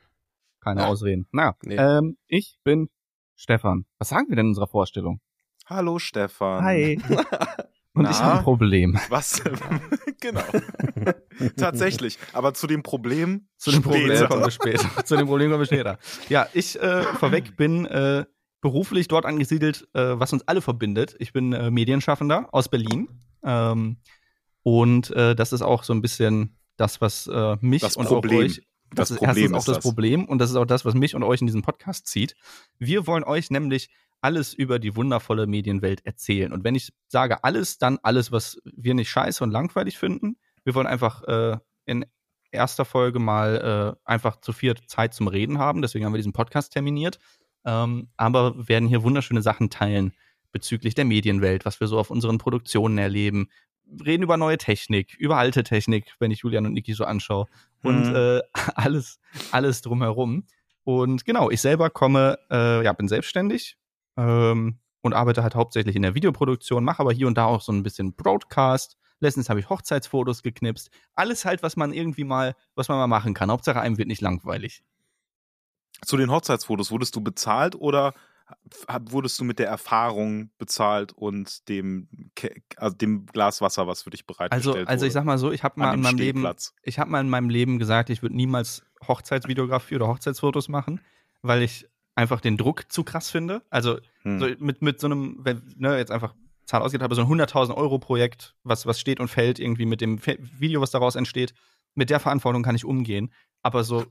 Keine 0.62 0.82
Ja. 0.82 0.88
Ausreden. 0.88 1.27
Naja, 1.32 1.56
Nee. 1.63 1.75
ähm, 1.75 2.18
ich 2.27 2.58
bin 2.63 2.89
Stefan. 3.36 3.86
Was 3.98 4.10
sagen 4.10 4.27
wir 4.30 4.36
denn 4.36 4.46
in 4.46 4.50
unserer 4.51 4.68
Vorstellung? 4.68 5.20
Hallo 5.65 6.00
Stefan. 6.00 6.63
Hi. 6.63 7.00
Und 7.94 8.06
ich 8.06 8.12
Na? 8.20 8.24
habe 8.24 8.38
ein 8.38 8.44
Problem. 8.44 8.98
Was? 9.10 9.41
genau. 10.22 10.41
Tatsächlich. 11.58 12.18
Aber 12.32 12.53
zu 12.53 12.68
dem 12.68 12.84
Problem. 12.84 13.48
Zu 13.58 13.72
dem 13.72 13.82
Problem 13.82 14.06
später. 14.08 14.27
kommen 14.27 14.44
wir 14.44 14.51
später. 14.51 15.06
Zu 15.06 15.18
dem 15.18 15.27
Problem 15.27 15.50
kommen 15.50 15.62
wir 15.62 15.65
später. 15.65 15.98
Ja, 16.30 16.48
ich 16.53 16.80
äh, 16.82 17.03
vorweg 17.03 17.58
bin 17.58 17.86
äh, 17.86 18.24
beruflich 18.62 19.08
dort 19.10 19.25
angesiedelt, 19.25 19.89
äh, 19.94 20.18
was 20.20 20.32
uns 20.32 20.48
alle 20.48 20.62
verbindet. 20.62 21.15
Ich 21.20 21.34
bin 21.34 21.51
äh, 21.51 21.70
Medienschaffender 21.70 22.48
aus 22.53 22.70
Berlin. 22.70 23.10
Ähm, 23.44 23.98
und 24.63 25.10
äh, 25.12 25.36
das 25.36 25.51
ist 25.51 25.62
auch 25.63 25.84
so 25.84 25.94
ein 25.94 26.01
bisschen 26.01 26.58
das, 26.77 27.01
was 27.01 27.27
äh, 27.27 27.58
mich 27.60 27.82
Das 27.82 27.98
und 27.98 28.06
Problem. 28.06 28.38
auch 28.39 28.44
euch. 28.46 28.62
Das 28.94 29.12
ist 29.12 29.18
Problem 29.18 29.54
erstens 29.54 29.54
auch 29.54 29.66
das, 29.66 29.76
das. 29.76 29.84
Problem 29.84 30.26
und 30.26 30.40
das 30.40 30.50
ist 30.50 30.56
auch 30.56 30.66
das, 30.66 30.86
was 30.86 30.94
mich 30.94 31.16
und 31.16 31.24
euch 31.24 31.42
in 31.42 31.48
diesen 31.48 31.62
Podcast 31.62 32.08
zieht. 32.08 32.36
Wir 32.78 33.08
wollen 33.08 33.24
euch 33.24 33.50
nämlich 33.50 33.90
alles 34.22 34.54
über 34.54 34.80
die 34.80 34.96
wundervolle 34.96 35.48
Medienwelt 35.48 36.06
erzählen. 36.06 36.54
Und 36.54 36.64
wenn 36.64 36.76
ich 36.76 36.94
sage 37.08 37.44
alles, 37.44 37.80
dann 37.80 38.00
alles, 38.04 38.32
was 38.32 38.62
wir 38.64 38.94
nicht 38.94 39.10
scheiße 39.10 39.44
und 39.44 39.52
langweilig 39.52 39.98
finden. 39.98 40.38
Wir 40.64 40.76
wollen 40.76 40.88
einfach 40.88 41.24
äh, 41.24 41.58
in 41.86 42.06
erster 42.52 42.86
Folge 42.86 43.20
mal 43.20 43.98
äh, 43.98 44.10
einfach 44.10 44.40
zu 44.42 44.54
viert 44.54 44.84
Zeit 44.88 45.14
zum 45.14 45.28
Reden 45.28 45.58
haben. 45.58 45.82
Deswegen 45.82 46.06
haben 46.06 46.14
wir 46.14 46.18
diesen 46.18 46.34
Podcast 46.34 46.74
terminiert. 46.74 47.20
Ähm, 47.66 48.10
aber 48.18 48.68
werden 48.68 48.88
hier 48.88 49.04
wunderschöne 49.04 49.42
Sachen 49.42 49.70
teilen 49.70 50.14
bezüglich 50.52 50.96
der 50.96 51.06
Medienwelt, 51.06 51.66
was 51.66 51.80
wir 51.80 51.88
so 51.88 51.98
auf 51.98 52.12
unseren 52.12 52.38
Produktionen 52.38 52.98
erleben. 52.98 53.50
Reden 54.06 54.24
über 54.24 54.38
neue 54.38 54.58
Technik, 54.58 55.16
über 55.18 55.38
alte 55.38 55.64
Technik, 55.64 56.14
wenn 56.20 56.32
ich 56.32 56.40
Julian 56.40 56.66
und 56.66 56.74
Niki 56.74 56.94
so 56.94 57.06
anschaue. 57.06 57.48
Und 57.84 58.10
Mhm. 58.10 58.16
äh, 58.16 58.42
alles, 58.76 59.20
alles 59.52 59.82
drumherum. 59.82 60.46
Und 60.84 61.26
genau, 61.26 61.50
ich 61.50 61.62
selber 61.62 61.90
komme, 61.90 62.38
äh, 62.50 62.84
ja, 62.84 62.94
bin 62.94 63.08
selbstständig 63.08 63.78
ähm, 64.18 64.80
und 65.02 65.14
arbeite 65.14 65.44
halt 65.44 65.56
hauptsächlich 65.56 65.96
in 65.96 66.02
der 66.02 66.16
Videoproduktion, 66.16 66.84
mache 66.84 67.02
aber 67.02 67.14
hier 67.14 67.28
und 67.28 67.38
da 67.38 67.46
auch 67.46 67.62
so 67.62 67.72
ein 67.72 67.84
bisschen 67.84 68.14
Broadcast, 68.16 68.98
Letztens 69.22 69.50
habe 69.50 69.60
ich 69.60 69.70
Hochzeitsfotos 69.70 70.42
geknipst. 70.42 70.90
Alles 71.14 71.46
halt, 71.46 71.62
was 71.62 71.78
man 71.78 71.94
irgendwie 71.94 72.24
mal, 72.24 72.56
was 72.74 72.90
man 72.90 72.98
mal 72.98 73.06
machen 73.06 73.36
kann. 73.36 73.52
Hauptsache 73.52 73.80
einem 73.80 74.00
wird 74.00 74.08
nicht 74.08 74.22
langweilig. 74.22 74.84
Zu 76.04 76.18
den 76.18 76.32
Hochzeitsfotos, 76.32 76.90
wurdest 76.90 77.16
du 77.16 77.22
bezahlt 77.22 77.76
oder 77.76 78.16
wurdest 79.10 79.39
du 79.39 79.43
mit 79.43 79.60
der 79.60 79.67
Erfahrung 79.67 80.50
bezahlt 80.58 81.13
und 81.13 81.67
dem, 81.70 82.08
also 82.77 82.96
dem 82.96 83.25
Glas 83.25 83.62
Wasser, 83.62 83.88
was 83.88 84.01
für 84.03 84.10
dich 84.10 84.24
Also, 84.27 84.34
bereitgestellt 84.34 84.88
also 84.88 85.05
ich 85.05 85.10
wurde? 85.10 85.13
sag 85.13 85.25
mal 85.25 85.38
so, 85.38 85.51
ich 85.51 85.63
habe 85.63 85.79
mal 85.79 85.93
in 85.93 86.01
meinem 86.01 86.17
Leben, 86.17 86.48
ich 86.84 87.00
habe 87.00 87.10
mal 87.10 87.22
in 87.22 87.29
meinem 87.29 87.50
Leben 87.50 87.79
gesagt, 87.79 88.10
ich 88.10 88.22
würde 88.22 88.36
niemals 88.36 88.84
Hochzeitsvideografie 89.08 89.96
oder 89.96 90.08
Hochzeitsfotos 90.08 90.70
machen, 90.70 91.01
weil 91.41 91.62
ich 91.62 91.88
einfach 92.15 92.41
den 92.41 92.58
Druck 92.58 92.91
zu 92.91 93.03
krass 93.03 93.29
finde. 93.29 93.62
Also 93.70 94.00
Hm. 94.24 94.39
so 94.39 94.48
mit, 94.60 94.81
mit 94.81 95.00
so 95.00 95.08
einem, 95.08 95.39
wenn, 95.41 95.62
ne, 95.77 95.98
jetzt 95.98 96.12
einfach 96.12 96.36
Zahl 96.65 96.81
ausgeht, 96.81 97.01
aber 97.01 97.15
so 97.15 97.22
ein 97.22 97.27
100.000 97.27 97.75
Euro 97.75 97.98
Projekt, 98.00 98.55
was, 98.63 98.86
was 98.86 99.00
steht 99.00 99.20
und 99.20 99.27
fällt 99.27 99.60
irgendwie 99.60 99.86
mit 99.86 100.00
dem 100.01 100.20
Video, 100.25 100.79
was 100.79 100.91
daraus 100.91 101.15
entsteht, 101.15 101.53
mit 101.96 102.10
der 102.10 102.20
Verantwortung 102.20 102.63
kann 102.63 102.75
ich 102.75 102.86
umgehen. 102.86 103.34
Aber 103.63 103.84
so 103.84 104.05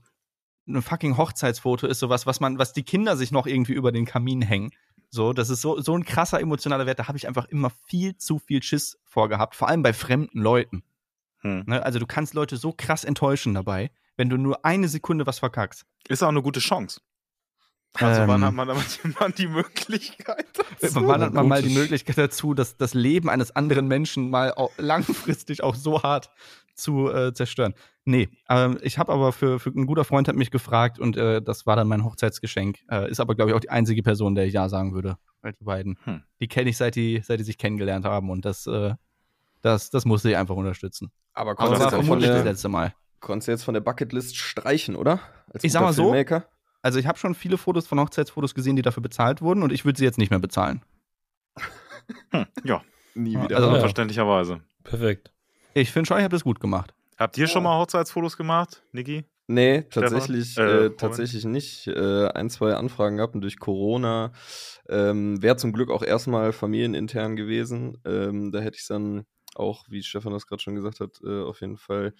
ein 0.67 0.81
fucking 0.81 1.17
Hochzeitsfoto 1.17 1.87
ist 1.87 1.99
sowas, 1.99 2.25
was 2.25 2.39
man, 2.39 2.57
was 2.57 2.73
die 2.73 2.83
Kinder 2.83 3.17
sich 3.17 3.31
noch 3.31 3.47
irgendwie 3.47 3.73
über 3.73 3.91
den 3.91 4.05
Kamin 4.05 4.41
hängen. 4.41 4.71
So, 5.09 5.33
das 5.33 5.49
ist 5.49 5.61
so, 5.61 5.81
so 5.81 5.95
ein 5.95 6.05
krasser 6.05 6.39
emotionaler 6.39 6.85
Wert. 6.85 6.99
Da 6.99 7.07
habe 7.07 7.17
ich 7.17 7.27
einfach 7.27 7.45
immer 7.45 7.69
viel 7.69 8.15
zu 8.17 8.39
viel 8.39 8.63
Schiss 8.63 8.97
vorgehabt, 9.03 9.55
vor 9.55 9.67
allem 9.67 9.83
bei 9.83 9.91
fremden 9.93 10.39
Leuten. 10.39 10.83
Hm. 11.39 11.63
Ne? 11.67 11.83
Also 11.83 11.99
du 11.99 12.05
kannst 12.05 12.33
Leute 12.33 12.55
so 12.57 12.71
krass 12.71 13.03
enttäuschen 13.03 13.53
dabei, 13.53 13.91
wenn 14.15 14.29
du 14.29 14.37
nur 14.37 14.63
eine 14.63 14.87
Sekunde 14.87 15.27
was 15.27 15.39
verkackst. 15.39 15.85
Ist 16.07 16.23
auch 16.23 16.29
eine 16.29 16.41
gute 16.41 16.59
Chance. 16.59 17.01
Also 17.93 18.21
Ähm, 18.21 18.27
wann 18.29 18.45
hat 18.45 18.53
man 18.53 18.67
damit 18.69 19.19
man 19.19 19.33
die 19.37 19.47
Möglichkeit 19.47 20.47
dazu? 20.53 21.07
Wann 21.07 21.21
hat 21.21 21.33
man 21.33 21.47
mal 21.47 21.61
die. 21.61 21.73
Möglichkeit 21.73 22.17
dazu, 22.17 22.53
das, 22.53 22.77
das 22.77 22.93
Leben 22.93 23.29
eines 23.29 23.53
anderen 23.53 23.87
Menschen 23.87 24.29
mal 24.29 24.53
auch 24.53 24.71
langfristig 24.77 25.61
auch 25.61 25.75
so 25.75 26.01
hart 26.01 26.29
zu 26.73 27.11
äh, 27.11 27.33
zerstören? 27.33 27.73
Nee, 28.03 28.29
ähm, 28.49 28.79
ich 28.81 28.97
habe 28.97 29.11
aber 29.13 29.31
für, 29.31 29.59
für 29.59 29.69
ein 29.69 29.85
guter 29.85 30.03
Freund 30.03 30.27
hat 30.27 30.35
mich 30.35 30.49
gefragt 30.49 30.97
und 30.97 31.17
äh, 31.17 31.41
das 31.41 31.67
war 31.67 31.75
dann 31.75 31.87
mein 31.87 32.03
Hochzeitsgeschenk. 32.03 32.79
Äh, 32.89 33.11
ist 33.11 33.19
aber, 33.19 33.35
glaube 33.35 33.51
ich, 33.51 33.55
auch 33.55 33.59
die 33.59 33.69
einzige 33.69 34.01
Person, 34.01 34.33
der 34.33 34.45
ich 34.45 34.53
ja 34.53 34.67
sagen 34.69 34.93
würde. 34.93 35.17
Die 35.59 35.63
beiden, 35.63 35.97
Hm. 36.05 36.23
die 36.39 36.47
kenne 36.47 36.69
ich, 36.71 36.77
seit 36.77 36.95
die, 36.95 37.21
seit 37.23 37.39
die 37.39 37.43
sich 37.43 37.57
kennengelernt 37.59 38.05
haben 38.05 38.29
und 38.31 38.43
das, 38.45 38.65
äh, 38.67 38.95
das, 39.61 39.89
das 39.91 40.05
musste 40.05 40.29
ich 40.31 40.37
einfach 40.37 40.55
unterstützen. 40.55 41.11
Aber 41.33 41.55
konntest 41.55 41.79
du, 41.81 41.83
jetzt 41.85 41.93
von 41.95 42.03
vermutlich 42.05 42.29
das 42.29 42.43
der, 42.43 42.51
letzte 42.51 42.69
Mal. 42.69 42.93
konntest 43.19 43.47
du 43.47 43.51
jetzt 43.51 43.63
von 43.63 43.73
der 43.75 43.81
Bucketlist 43.81 44.35
streichen, 44.35 44.95
oder? 44.95 45.19
Als 45.53 45.63
Ich 45.63 45.71
sag 45.71 45.81
mal 45.81 45.93
so, 45.93 46.05
Filmmaker? 46.05 46.45
Also 46.81 46.97
ich 46.97 47.05
habe 47.05 47.19
schon 47.19 47.35
viele 47.35 47.59
Fotos 47.59 47.85
von 47.85 47.99
Hochzeitsfotos 47.99 48.55
gesehen, 48.55 48.75
die 48.75 48.81
dafür 48.81 49.03
bezahlt 49.03 49.41
wurden 49.43 49.61
und 49.61 49.71
ich 49.71 49.85
würde 49.85 49.99
sie 49.99 50.05
jetzt 50.05 50.17
nicht 50.17 50.31
mehr 50.31 50.39
bezahlen. 50.39 50.81
Hm, 52.31 52.45
ja, 52.63 52.81
Nie 53.15 53.39
wieder. 53.39 53.57
also- 53.57 53.71
Ja. 53.73 53.79
verständlicherweise. 53.79 54.61
Perfekt. 54.83 55.31
Ich 55.75 55.91
finde 55.91 56.07
schon, 56.07 56.17
ich 56.17 56.23
habe 56.23 56.33
das 56.33 56.43
gut 56.43 56.59
gemacht. 56.59 56.93
Habt 57.21 57.37
ihr 57.37 57.47
schon 57.47 57.61
mal 57.61 57.77
Hochzeitsfotos 57.77 58.35
gemacht, 58.35 58.83
Niki? 58.93 59.25
Nee, 59.47 59.83
tatsächlich, 59.83 60.57
Äh, 60.57 60.85
äh, 60.87 60.95
tatsächlich 60.97 61.45
nicht. 61.45 61.85
Äh, 61.85 62.29
ein, 62.29 62.49
zwei 62.49 62.73
Anfragen 62.73 63.17
gehabt 63.17 63.35
und 63.35 63.41
durch 63.41 63.59
Corona 63.59 64.31
ähm, 64.89 65.39
wäre 65.39 65.55
zum 65.55 65.71
Glück 65.71 65.91
auch 65.91 66.01
erstmal 66.01 66.51
familienintern 66.51 67.35
gewesen. 67.35 68.01
Ähm, 68.05 68.51
da 68.51 68.59
hätte 68.59 68.77
ich 68.79 68.87
dann 68.87 69.25
auch, 69.53 69.85
wie 69.87 70.01
Stefan 70.01 70.33
das 70.33 70.47
gerade 70.47 70.63
schon 70.63 70.73
gesagt 70.73 70.99
hat, 70.99 71.19
äh, 71.23 71.43
auf 71.43 71.61
jeden 71.61 71.77
Fall 71.77 72.15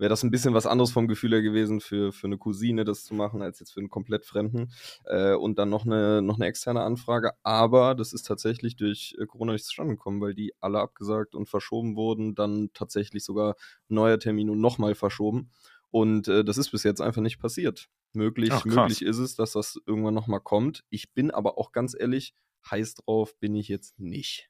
wäre 0.00 0.08
das 0.08 0.22
ein 0.22 0.30
bisschen 0.30 0.54
was 0.54 0.66
anderes 0.66 0.90
vom 0.90 1.06
Gefühl 1.06 1.32
her 1.32 1.42
gewesen, 1.42 1.80
für, 1.80 2.10
für 2.12 2.26
eine 2.26 2.38
Cousine 2.38 2.84
das 2.84 3.04
zu 3.04 3.14
machen, 3.14 3.42
als 3.42 3.60
jetzt 3.60 3.72
für 3.72 3.80
einen 3.80 3.90
komplett 3.90 4.24
Fremden. 4.24 4.72
Äh, 5.04 5.34
und 5.34 5.58
dann 5.58 5.68
noch 5.68 5.84
eine, 5.84 6.22
noch 6.22 6.36
eine 6.36 6.46
externe 6.46 6.82
Anfrage. 6.82 7.32
Aber 7.42 7.94
das 7.94 8.12
ist 8.12 8.26
tatsächlich 8.26 8.76
durch 8.76 9.14
äh, 9.20 9.26
Corona 9.26 9.52
nicht 9.52 9.66
zustande 9.66 9.94
gekommen, 9.96 10.20
weil 10.20 10.34
die 10.34 10.54
alle 10.60 10.80
abgesagt 10.80 11.34
und 11.34 11.48
verschoben 11.48 11.96
wurden. 11.96 12.34
Dann 12.34 12.70
tatsächlich 12.72 13.24
sogar 13.24 13.56
neuer 13.88 14.18
Termin 14.18 14.48
und 14.48 14.60
nochmal 14.60 14.94
verschoben. 14.94 15.50
Und 15.90 16.28
äh, 16.28 16.44
das 16.44 16.56
ist 16.56 16.70
bis 16.70 16.82
jetzt 16.82 17.00
einfach 17.00 17.22
nicht 17.22 17.38
passiert. 17.38 17.88
Möglich, 18.12 18.50
Ach, 18.52 18.64
möglich 18.64 19.02
ist 19.02 19.18
es, 19.18 19.36
dass 19.36 19.52
das 19.52 19.78
irgendwann 19.86 20.14
nochmal 20.14 20.40
kommt. 20.40 20.82
Ich 20.88 21.12
bin 21.12 21.30
aber 21.30 21.58
auch 21.58 21.72
ganz 21.72 21.94
ehrlich, 21.98 22.34
heiß 22.68 22.94
drauf 22.94 23.36
bin 23.38 23.54
ich 23.54 23.68
jetzt 23.68 24.00
nicht. 24.00 24.49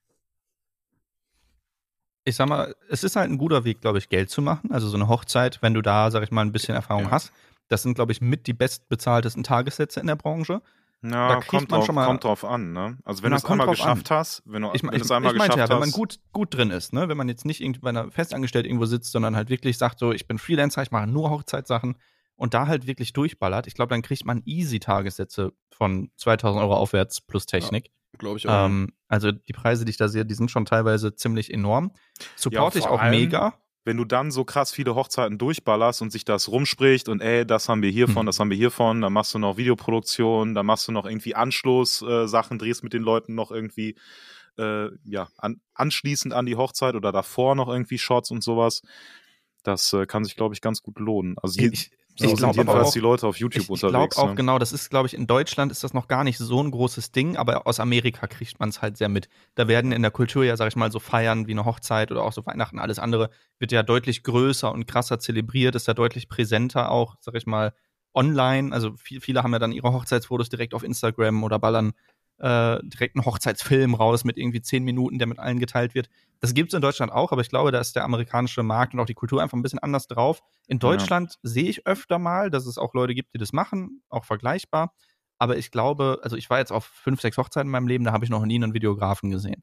Ich 2.30 2.36
sag 2.36 2.48
mal, 2.48 2.74
es 2.88 3.04
ist 3.04 3.16
halt 3.16 3.30
ein 3.30 3.38
guter 3.38 3.64
Weg, 3.64 3.80
glaube 3.80 3.98
ich, 3.98 4.08
Geld 4.08 4.30
zu 4.30 4.40
machen. 4.40 4.70
Also 4.72 4.88
so 4.88 4.96
eine 4.96 5.08
Hochzeit, 5.08 5.60
wenn 5.62 5.74
du 5.74 5.82
da, 5.82 6.10
sag 6.10 6.22
ich 6.22 6.30
mal, 6.30 6.42
ein 6.42 6.52
bisschen 6.52 6.74
Erfahrung 6.74 7.04
Ja. 7.04 7.10
hast. 7.10 7.32
Das 7.68 7.82
sind, 7.82 7.94
glaube 7.94 8.12
ich, 8.12 8.20
mit 8.20 8.46
die 8.46 8.52
bestbezahltesten 8.52 9.42
Tagessätze 9.44 10.00
in 10.00 10.06
der 10.06 10.16
Branche. 10.16 10.62
Ja, 11.02 11.28
Da 11.28 11.34
kommt, 11.40 11.70
man 11.70 11.78
drauf, 11.80 11.86
schon 11.86 11.94
mal- 11.94 12.06
kommt 12.06 12.24
drauf 12.24 12.44
an, 12.44 12.72
ne? 12.72 12.98
Also 13.04 13.22
wenn 13.22 13.30
Na, 13.30 13.36
du 13.38 13.44
es 13.44 13.50
einmal 13.50 13.66
geschafft 13.68 14.10
hast, 14.10 14.42
wenn 14.44 14.62
du, 14.62 14.70
Ich, 14.74 14.82
wenn 14.82 14.90
ich, 14.92 14.98
du 14.98 15.04
es 15.04 15.10
einmal 15.10 15.32
ich 15.32 15.38
geschafft 15.40 15.58
ja, 15.58 15.68
wenn 15.70 15.78
man 15.78 15.88
hast, 15.88 15.94
gut, 15.94 16.20
gut 16.32 16.54
drin 16.54 16.70
ist, 16.70 16.92
ne? 16.92 17.08
wenn 17.08 17.16
man 17.16 17.28
jetzt 17.28 17.44
nicht 17.46 17.60
irgendwie 17.62 17.80
bei 17.80 17.88
einer 17.88 18.10
Festangestellten 18.10 18.68
irgendwo 18.68 18.84
sitzt, 18.86 19.10
sondern 19.12 19.34
halt 19.34 19.48
wirklich 19.48 19.78
sagt, 19.78 19.98
so, 19.98 20.12
ich 20.12 20.26
bin 20.26 20.38
Freelancer, 20.38 20.82
ich 20.82 20.90
mache 20.90 21.06
nur 21.06 21.30
Hochzeitssachen 21.30 21.96
und 22.36 22.52
da 22.54 22.66
halt 22.66 22.86
wirklich 22.86 23.12
durchballert, 23.14 23.66
ich 23.66 23.74
glaube, 23.74 23.90
dann 23.90 24.02
kriegt 24.02 24.26
man 24.26 24.42
easy 24.44 24.78
Tagessätze 24.78 25.52
von 25.70 26.10
2000 26.16 26.62
Euro 26.62 26.76
aufwärts 26.76 27.20
plus 27.22 27.46
Technik. 27.46 27.90
Glaube 28.18 28.38
ich 28.38 28.46
Ähm, 28.48 28.92
also 29.08 29.32
die 29.32 29.52
Preise, 29.52 29.84
die 29.84 29.90
ich 29.90 29.96
da 29.96 30.08
sehe, 30.08 30.26
die 30.26 30.34
sind 30.34 30.50
schon 30.50 30.64
teilweise 30.64 31.14
ziemlich 31.14 31.52
enorm. 31.52 31.92
Support 32.36 32.76
ich 32.76 32.82
vor 32.82 32.92
auch 32.92 33.00
allem- 33.00 33.18
mega. 33.18 33.54
wenn 33.84 33.96
du 33.96 34.04
dann 34.04 34.30
so 34.30 34.44
krass 34.44 34.72
viele 34.72 34.94
Hochzeiten 34.94 35.38
durchballerst 35.38 36.02
und 36.02 36.12
sich 36.12 36.24
das 36.26 36.48
rumspricht 36.48 37.08
und 37.08 37.20
ey, 37.22 37.46
das 37.46 37.68
haben 37.68 37.80
wir 37.82 37.90
hiervon, 37.90 38.18
Hm. 38.22 38.26
das 38.26 38.38
haben 38.38 38.50
wir 38.50 38.56
hiervon, 38.56 39.00
dann 39.00 39.12
machst 39.12 39.32
du 39.34 39.38
noch 39.38 39.56
Videoproduktion, 39.56 40.54
dann 40.54 40.66
machst 40.66 40.86
du 40.86 40.92
noch 40.92 41.06
irgendwie 41.06 41.34
Anschluss-Sachen, 41.34 42.56
äh, 42.56 42.60
drehst 42.60 42.84
mit 42.84 42.92
den 42.92 43.02
Leuten 43.02 43.34
noch 43.34 43.50
irgendwie 43.50 43.96
äh, 44.58 44.88
ja, 45.04 45.28
an, 45.38 45.60
anschließend 45.74 46.34
an 46.34 46.44
die 46.44 46.56
Hochzeit 46.56 46.94
oder 46.94 47.10
davor 47.12 47.54
noch 47.54 47.68
irgendwie 47.68 47.96
Shots 47.98 48.30
und 48.30 48.42
sowas. 48.44 48.82
Das 49.62 49.92
äh, 49.94 50.04
kann 50.06 50.24
sich, 50.24 50.36
glaube 50.36 50.54
ich, 50.54 50.60
ganz 50.60 50.82
gut 50.82 50.98
lohnen. 50.98 51.36
Also 51.40 51.58
je, 51.60 51.70
Ich, 51.72 51.90
so 52.16 52.26
ich 52.26 52.36
glaube 52.36 52.56
jedenfalls 52.56 52.88
auch, 52.88 52.92
die 52.92 53.00
Leute 53.00 53.26
auf 53.26 53.38
YouTube 53.38 53.62
ich, 53.62 53.70
ich 53.70 53.80
glaube 53.80 53.96
unterwegs. 53.96 54.16
auch 54.18 54.30
ne? 54.30 54.34
genau, 54.34 54.58
das 54.58 54.72
ist, 54.72 54.90
glaube 54.90 55.06
ich, 55.06 55.14
in 55.14 55.26
Deutschland 55.26 55.72
ist 55.72 55.82
das 55.84 55.94
noch 55.94 56.08
gar 56.08 56.24
nicht 56.24 56.38
so 56.38 56.62
ein 56.62 56.70
großes 56.70 57.12
Ding, 57.12 57.36
aber 57.36 57.66
aus 57.66 57.80
Amerika 57.80 58.26
kriegt 58.26 58.60
man 58.60 58.68
es 58.68 58.82
halt 58.82 58.96
sehr 58.96 59.08
mit. 59.08 59.28
Da 59.54 59.68
werden 59.68 59.92
in 59.92 60.02
der 60.02 60.10
Kultur 60.10 60.44
ja, 60.44 60.56
sag 60.56 60.68
ich 60.68 60.76
mal, 60.76 60.92
so 60.92 60.98
Feiern 60.98 61.46
wie 61.46 61.52
eine 61.52 61.64
Hochzeit 61.64 62.10
oder 62.10 62.22
auch 62.22 62.32
so 62.32 62.44
Weihnachten, 62.44 62.78
alles 62.78 62.98
andere, 62.98 63.30
wird 63.58 63.72
ja 63.72 63.82
deutlich 63.82 64.22
größer 64.22 64.70
und 64.70 64.86
krasser 64.86 65.18
zelebriert, 65.18 65.74
ist 65.74 65.88
ja 65.88 65.94
deutlich 65.94 66.28
präsenter 66.28 66.90
auch, 66.90 67.16
sag 67.20 67.34
ich 67.36 67.46
mal, 67.46 67.72
online. 68.14 68.72
Also 68.72 68.96
viel, 68.96 69.20
viele 69.20 69.42
haben 69.42 69.52
ja 69.52 69.58
dann 69.58 69.72
ihre 69.72 69.92
Hochzeitsfotos 69.92 70.48
direkt 70.48 70.74
auf 70.74 70.82
Instagram 70.82 71.42
oder 71.44 71.58
ballern 71.58 71.92
äh, 72.40 72.78
direkt 72.82 73.16
einen 73.16 73.24
Hochzeitsfilm 73.24 73.94
raus 73.94 74.24
mit 74.24 74.38
irgendwie 74.38 74.62
zehn 74.62 74.82
Minuten, 74.82 75.18
der 75.18 75.26
mit 75.26 75.38
allen 75.38 75.58
geteilt 75.58 75.94
wird. 75.94 76.08
Das 76.40 76.54
gibt 76.54 76.72
es 76.72 76.74
in 76.76 76.80
Deutschland 76.80 77.12
auch, 77.12 77.32
aber 77.32 77.42
ich 77.42 77.50
glaube, 77.50 77.70
da 77.70 77.78
ist 77.80 77.94
der 77.96 78.04
amerikanische 78.04 78.62
Markt 78.62 78.94
und 78.94 79.00
auch 79.00 79.06
die 79.06 79.14
Kultur 79.14 79.42
einfach 79.42 79.56
ein 79.56 79.62
bisschen 79.62 79.78
anders 79.78 80.06
drauf. 80.06 80.42
In 80.66 80.78
Deutschland 80.78 81.38
sehe 81.42 81.68
ich 81.68 81.86
öfter 81.86 82.18
mal, 82.18 82.50
dass 82.50 82.66
es 82.66 82.78
auch 82.78 82.94
Leute 82.94 83.14
gibt, 83.14 83.34
die 83.34 83.38
das 83.38 83.52
machen, 83.52 84.02
auch 84.08 84.24
vergleichbar. 84.24 84.94
Aber 85.38 85.56
ich 85.56 85.70
glaube, 85.70 86.20
also 86.22 86.36
ich 86.36 86.48
war 86.50 86.58
jetzt 86.58 86.72
auf 86.72 86.84
fünf, 86.84 87.20
sechs 87.20 87.36
Hochzeiten 87.38 87.68
in 87.68 87.72
meinem 87.72 87.88
Leben, 87.88 88.04
da 88.04 88.12
habe 88.12 88.24
ich 88.24 88.30
noch 88.30 88.44
nie 88.44 88.56
einen 88.56 88.74
Videografen 88.74 89.30
gesehen. 89.30 89.62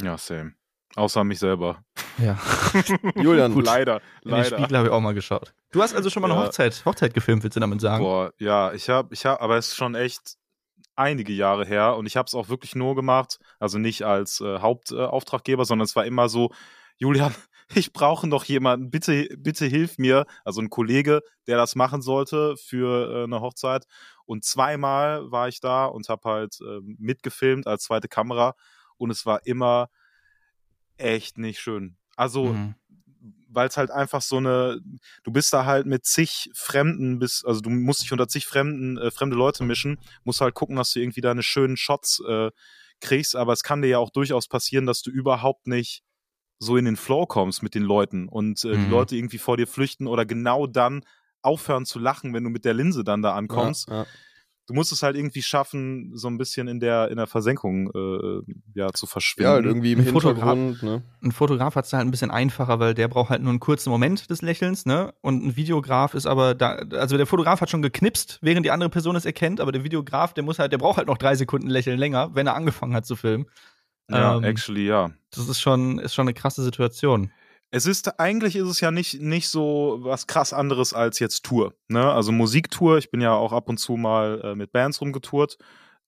Ja, 0.00 0.18
same. 0.18 0.54
Außer 0.96 1.24
mich 1.24 1.40
selber. 1.40 1.82
Ja. 2.18 2.38
Julian, 3.16 3.52
Gut. 3.54 3.66
leider, 3.66 3.96
In 4.22 4.30
den 4.30 4.38
leider. 4.38 4.56
Spiegel 4.58 4.76
habe 4.78 4.86
ich 4.88 4.92
auch 4.92 5.00
mal 5.00 5.14
geschaut. 5.14 5.52
Du 5.72 5.82
hast 5.82 5.94
also 5.94 6.10
schon 6.10 6.22
mal 6.22 6.30
eine 6.30 6.40
Ja. 6.40 6.46
Hochzeit, 6.46 6.84
Hochzeit 6.84 7.14
gefilmt, 7.14 7.42
willst 7.42 7.56
du 7.56 7.60
damit 7.60 7.80
sagen? 7.80 8.04
Boah, 8.04 8.32
ja, 8.38 8.72
ich 8.72 8.88
habe, 8.88 9.12
ich 9.12 9.26
habe, 9.26 9.40
aber 9.40 9.56
es 9.56 9.68
ist 9.68 9.76
schon 9.76 9.96
echt 9.96 10.36
einige 10.96 11.32
Jahre 11.32 11.64
her 11.66 11.96
und 11.96 12.06
ich 12.06 12.16
habe 12.16 12.26
es 12.26 12.34
auch 12.34 12.48
wirklich 12.48 12.74
nur 12.74 12.94
gemacht, 12.94 13.38
also 13.58 13.78
nicht 13.78 14.02
als 14.02 14.40
äh, 14.40 14.58
Hauptauftraggeber, 14.58 15.64
sondern 15.64 15.84
es 15.84 15.96
war 15.96 16.04
immer 16.06 16.28
so, 16.28 16.50
Julian, 16.96 17.34
ich 17.74 17.92
brauche 17.92 18.26
noch 18.26 18.44
jemanden, 18.44 18.90
bitte, 18.90 19.28
bitte 19.38 19.66
hilf 19.66 19.98
mir, 19.98 20.26
also 20.44 20.60
ein 20.60 20.70
Kollege, 20.70 21.22
der 21.46 21.56
das 21.56 21.74
machen 21.74 22.02
sollte 22.02 22.56
für 22.56 23.10
äh, 23.10 23.24
eine 23.24 23.40
Hochzeit. 23.40 23.86
Und 24.26 24.44
zweimal 24.44 25.30
war 25.30 25.48
ich 25.48 25.60
da 25.60 25.86
und 25.86 26.08
habe 26.08 26.28
halt 26.28 26.58
äh, 26.60 26.80
mitgefilmt 26.82 27.66
als 27.66 27.84
zweite 27.84 28.08
Kamera 28.08 28.54
und 28.96 29.10
es 29.10 29.26
war 29.26 29.44
immer 29.46 29.88
echt 30.96 31.38
nicht 31.38 31.60
schön. 31.60 31.96
Also 32.16 32.52
Mhm. 32.52 32.74
Weil 33.54 33.68
es 33.68 33.76
halt 33.76 33.90
einfach 33.90 34.22
so 34.22 34.36
eine, 34.38 34.80
du 35.22 35.32
bist 35.32 35.52
da 35.52 35.64
halt 35.64 35.86
mit 35.86 36.04
zig 36.04 36.50
Fremden, 36.54 37.18
bis, 37.18 37.44
also 37.44 37.60
du 37.60 37.70
musst 37.70 38.02
dich 38.02 38.12
unter 38.12 38.28
zig 38.28 38.46
Fremden, 38.46 38.98
äh, 38.98 39.10
fremde 39.10 39.36
Leute 39.36 39.64
mischen, 39.64 39.98
musst 40.24 40.40
halt 40.40 40.54
gucken, 40.54 40.76
dass 40.76 40.90
du 40.92 41.00
irgendwie 41.00 41.20
deine 41.20 41.42
schönen 41.42 41.76
Shots 41.76 42.20
äh, 42.26 42.50
kriegst, 43.00 43.36
aber 43.36 43.52
es 43.52 43.62
kann 43.62 43.82
dir 43.82 43.88
ja 43.88 43.98
auch 43.98 44.10
durchaus 44.10 44.48
passieren, 44.48 44.86
dass 44.86 45.02
du 45.02 45.10
überhaupt 45.10 45.66
nicht 45.66 46.02
so 46.58 46.76
in 46.76 46.84
den 46.84 46.96
Flow 46.96 47.26
kommst 47.26 47.62
mit 47.62 47.74
den 47.74 47.82
Leuten 47.82 48.28
und 48.28 48.64
äh, 48.64 48.76
Mhm. 48.76 48.80
die 48.80 48.86
Leute 48.88 49.16
irgendwie 49.16 49.38
vor 49.38 49.56
dir 49.56 49.66
flüchten 49.66 50.06
oder 50.06 50.24
genau 50.26 50.66
dann 50.66 51.04
aufhören 51.42 51.84
zu 51.84 51.98
lachen, 51.98 52.32
wenn 52.32 52.44
du 52.44 52.50
mit 52.50 52.64
der 52.64 52.74
Linse 52.74 53.04
dann 53.04 53.20
da 53.22 53.34
ankommst. 53.34 53.88
Ja, 53.88 53.96
ja. 53.98 54.06
Du 54.66 54.72
musst 54.72 54.92
es 54.92 55.02
halt 55.02 55.14
irgendwie 55.14 55.42
schaffen, 55.42 56.12
so 56.16 56.26
ein 56.28 56.38
bisschen 56.38 56.68
in 56.68 56.80
der, 56.80 57.10
in 57.10 57.16
der 57.18 57.26
Versenkung 57.26 57.90
äh, 57.94 58.40
ja, 58.74 58.90
zu 58.92 59.06
verschwinden. 59.06 59.50
ja, 59.50 59.54
halt 59.56 59.66
irgendwie 59.66 59.92
im 59.92 60.00
Ein 60.00 60.06
Fotograf- 60.06 60.54
Hintergrund, 60.56 60.82
ne? 60.82 61.02
Ein 61.22 61.32
Fotograf 61.32 61.74
hat 61.76 61.84
es 61.84 61.92
halt 61.92 62.06
ein 62.06 62.10
bisschen 62.10 62.30
einfacher, 62.30 62.78
weil 62.80 62.94
der 62.94 63.08
braucht 63.08 63.28
halt 63.28 63.42
nur 63.42 63.50
einen 63.50 63.60
kurzen 63.60 63.90
Moment 63.90 64.30
des 64.30 64.40
Lächelns, 64.40 64.86
ne? 64.86 65.12
Und 65.20 65.44
ein 65.44 65.56
Videograf 65.56 66.14
ist 66.14 66.24
aber 66.26 66.54
da, 66.54 66.76
also 66.92 67.16
der 67.18 67.26
Fotograf 67.26 67.60
hat 67.60 67.68
schon 67.68 67.82
geknipst, 67.82 68.38
während 68.40 68.64
die 68.64 68.70
andere 68.70 68.88
Person 68.88 69.16
es 69.16 69.26
erkennt, 69.26 69.60
aber 69.60 69.70
der 69.70 69.84
Videograf, 69.84 70.32
der 70.32 70.44
muss 70.44 70.58
halt, 70.58 70.72
der 70.72 70.78
braucht 70.78 70.96
halt 70.96 71.08
noch 71.08 71.18
drei 71.18 71.34
Sekunden 71.34 71.68
lächeln 71.68 71.98
länger, 71.98 72.30
wenn 72.34 72.46
er 72.46 72.54
angefangen 72.54 72.94
hat 72.94 73.04
zu 73.04 73.16
filmen. 73.16 73.44
Ja, 74.10 74.36
Ähm, 74.36 74.44
actually, 74.44 74.86
ja. 74.86 75.10
Das 75.30 75.46
ist 75.48 75.60
schon, 75.60 75.98
ist 75.98 76.14
schon 76.14 76.24
eine 76.26 76.34
krasse 76.34 76.62
Situation. 76.62 77.30
Es 77.74 77.86
ist, 77.86 78.20
eigentlich 78.20 78.54
ist 78.54 78.68
es 78.68 78.80
ja 78.80 78.92
nicht, 78.92 79.20
nicht 79.20 79.48
so 79.48 79.98
was 80.02 80.28
krass 80.28 80.52
anderes 80.52 80.94
als 80.94 81.18
jetzt 81.18 81.44
Tour. 81.44 81.74
Ne? 81.88 82.08
Also 82.08 82.30
Musiktour, 82.30 82.98
ich 82.98 83.10
bin 83.10 83.20
ja 83.20 83.32
auch 83.34 83.52
ab 83.52 83.68
und 83.68 83.78
zu 83.78 83.96
mal 83.96 84.40
äh, 84.44 84.54
mit 84.54 84.70
Bands 84.70 85.00
rumgetourt. 85.00 85.58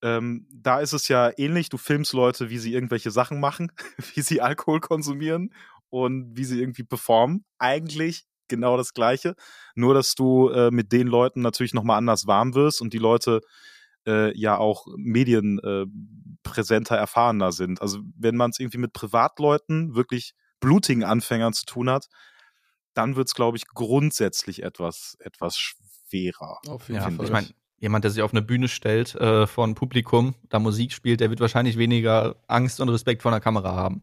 Ähm, 0.00 0.46
da 0.52 0.78
ist 0.78 0.92
es 0.92 1.08
ja 1.08 1.32
ähnlich, 1.36 1.68
du 1.68 1.76
filmst 1.76 2.12
Leute, 2.12 2.50
wie 2.50 2.58
sie 2.58 2.72
irgendwelche 2.72 3.10
Sachen 3.10 3.40
machen, 3.40 3.72
wie 4.14 4.20
sie 4.20 4.40
Alkohol 4.40 4.78
konsumieren 4.78 5.52
und 5.90 6.36
wie 6.36 6.44
sie 6.44 6.60
irgendwie 6.60 6.84
performen. 6.84 7.44
Eigentlich 7.58 8.26
genau 8.46 8.76
das 8.76 8.94
Gleiche. 8.94 9.34
Nur, 9.74 9.92
dass 9.92 10.14
du 10.14 10.50
äh, 10.50 10.70
mit 10.70 10.92
den 10.92 11.08
Leuten 11.08 11.40
natürlich 11.40 11.74
nochmal 11.74 11.98
anders 11.98 12.28
warm 12.28 12.54
wirst 12.54 12.80
und 12.80 12.92
die 12.92 12.98
Leute 12.98 13.40
äh, 14.06 14.32
ja 14.38 14.56
auch 14.56 14.86
medienpräsenter, 14.96 16.94
äh, 16.94 17.00
erfahrener 17.00 17.50
sind. 17.50 17.82
Also 17.82 17.98
wenn 18.16 18.36
man 18.36 18.50
es 18.50 18.60
irgendwie 18.60 18.78
mit 18.78 18.92
Privatleuten, 18.92 19.96
wirklich 19.96 20.36
blutigen 20.66 21.04
Anfängern 21.04 21.52
zu 21.52 21.64
tun 21.64 21.88
hat, 21.88 22.08
dann 22.92 23.14
wird 23.14 23.28
es, 23.28 23.34
glaube 23.34 23.56
ich, 23.56 23.68
grundsätzlich 23.68 24.64
etwas, 24.64 25.16
etwas 25.20 25.56
schwerer. 25.56 26.58
Auf 26.66 26.88
Ja, 26.88 27.02
finde 27.02 27.24
ich 27.24 27.30
meine, 27.30 27.48
jemand, 27.78 28.02
der 28.02 28.10
sich 28.10 28.22
auf 28.22 28.32
eine 28.32 28.42
Bühne 28.42 28.66
stellt 28.66 29.14
äh, 29.14 29.46
vor 29.46 29.64
ein 29.64 29.76
Publikum, 29.76 30.34
da 30.48 30.58
Musik 30.58 30.92
spielt, 30.92 31.20
der 31.20 31.30
wird 31.30 31.38
wahrscheinlich 31.38 31.78
weniger 31.78 32.34
Angst 32.48 32.80
und 32.80 32.88
Respekt 32.88 33.22
vor 33.22 33.30
einer 33.30 33.40
Kamera 33.40 33.76
haben. 33.76 34.02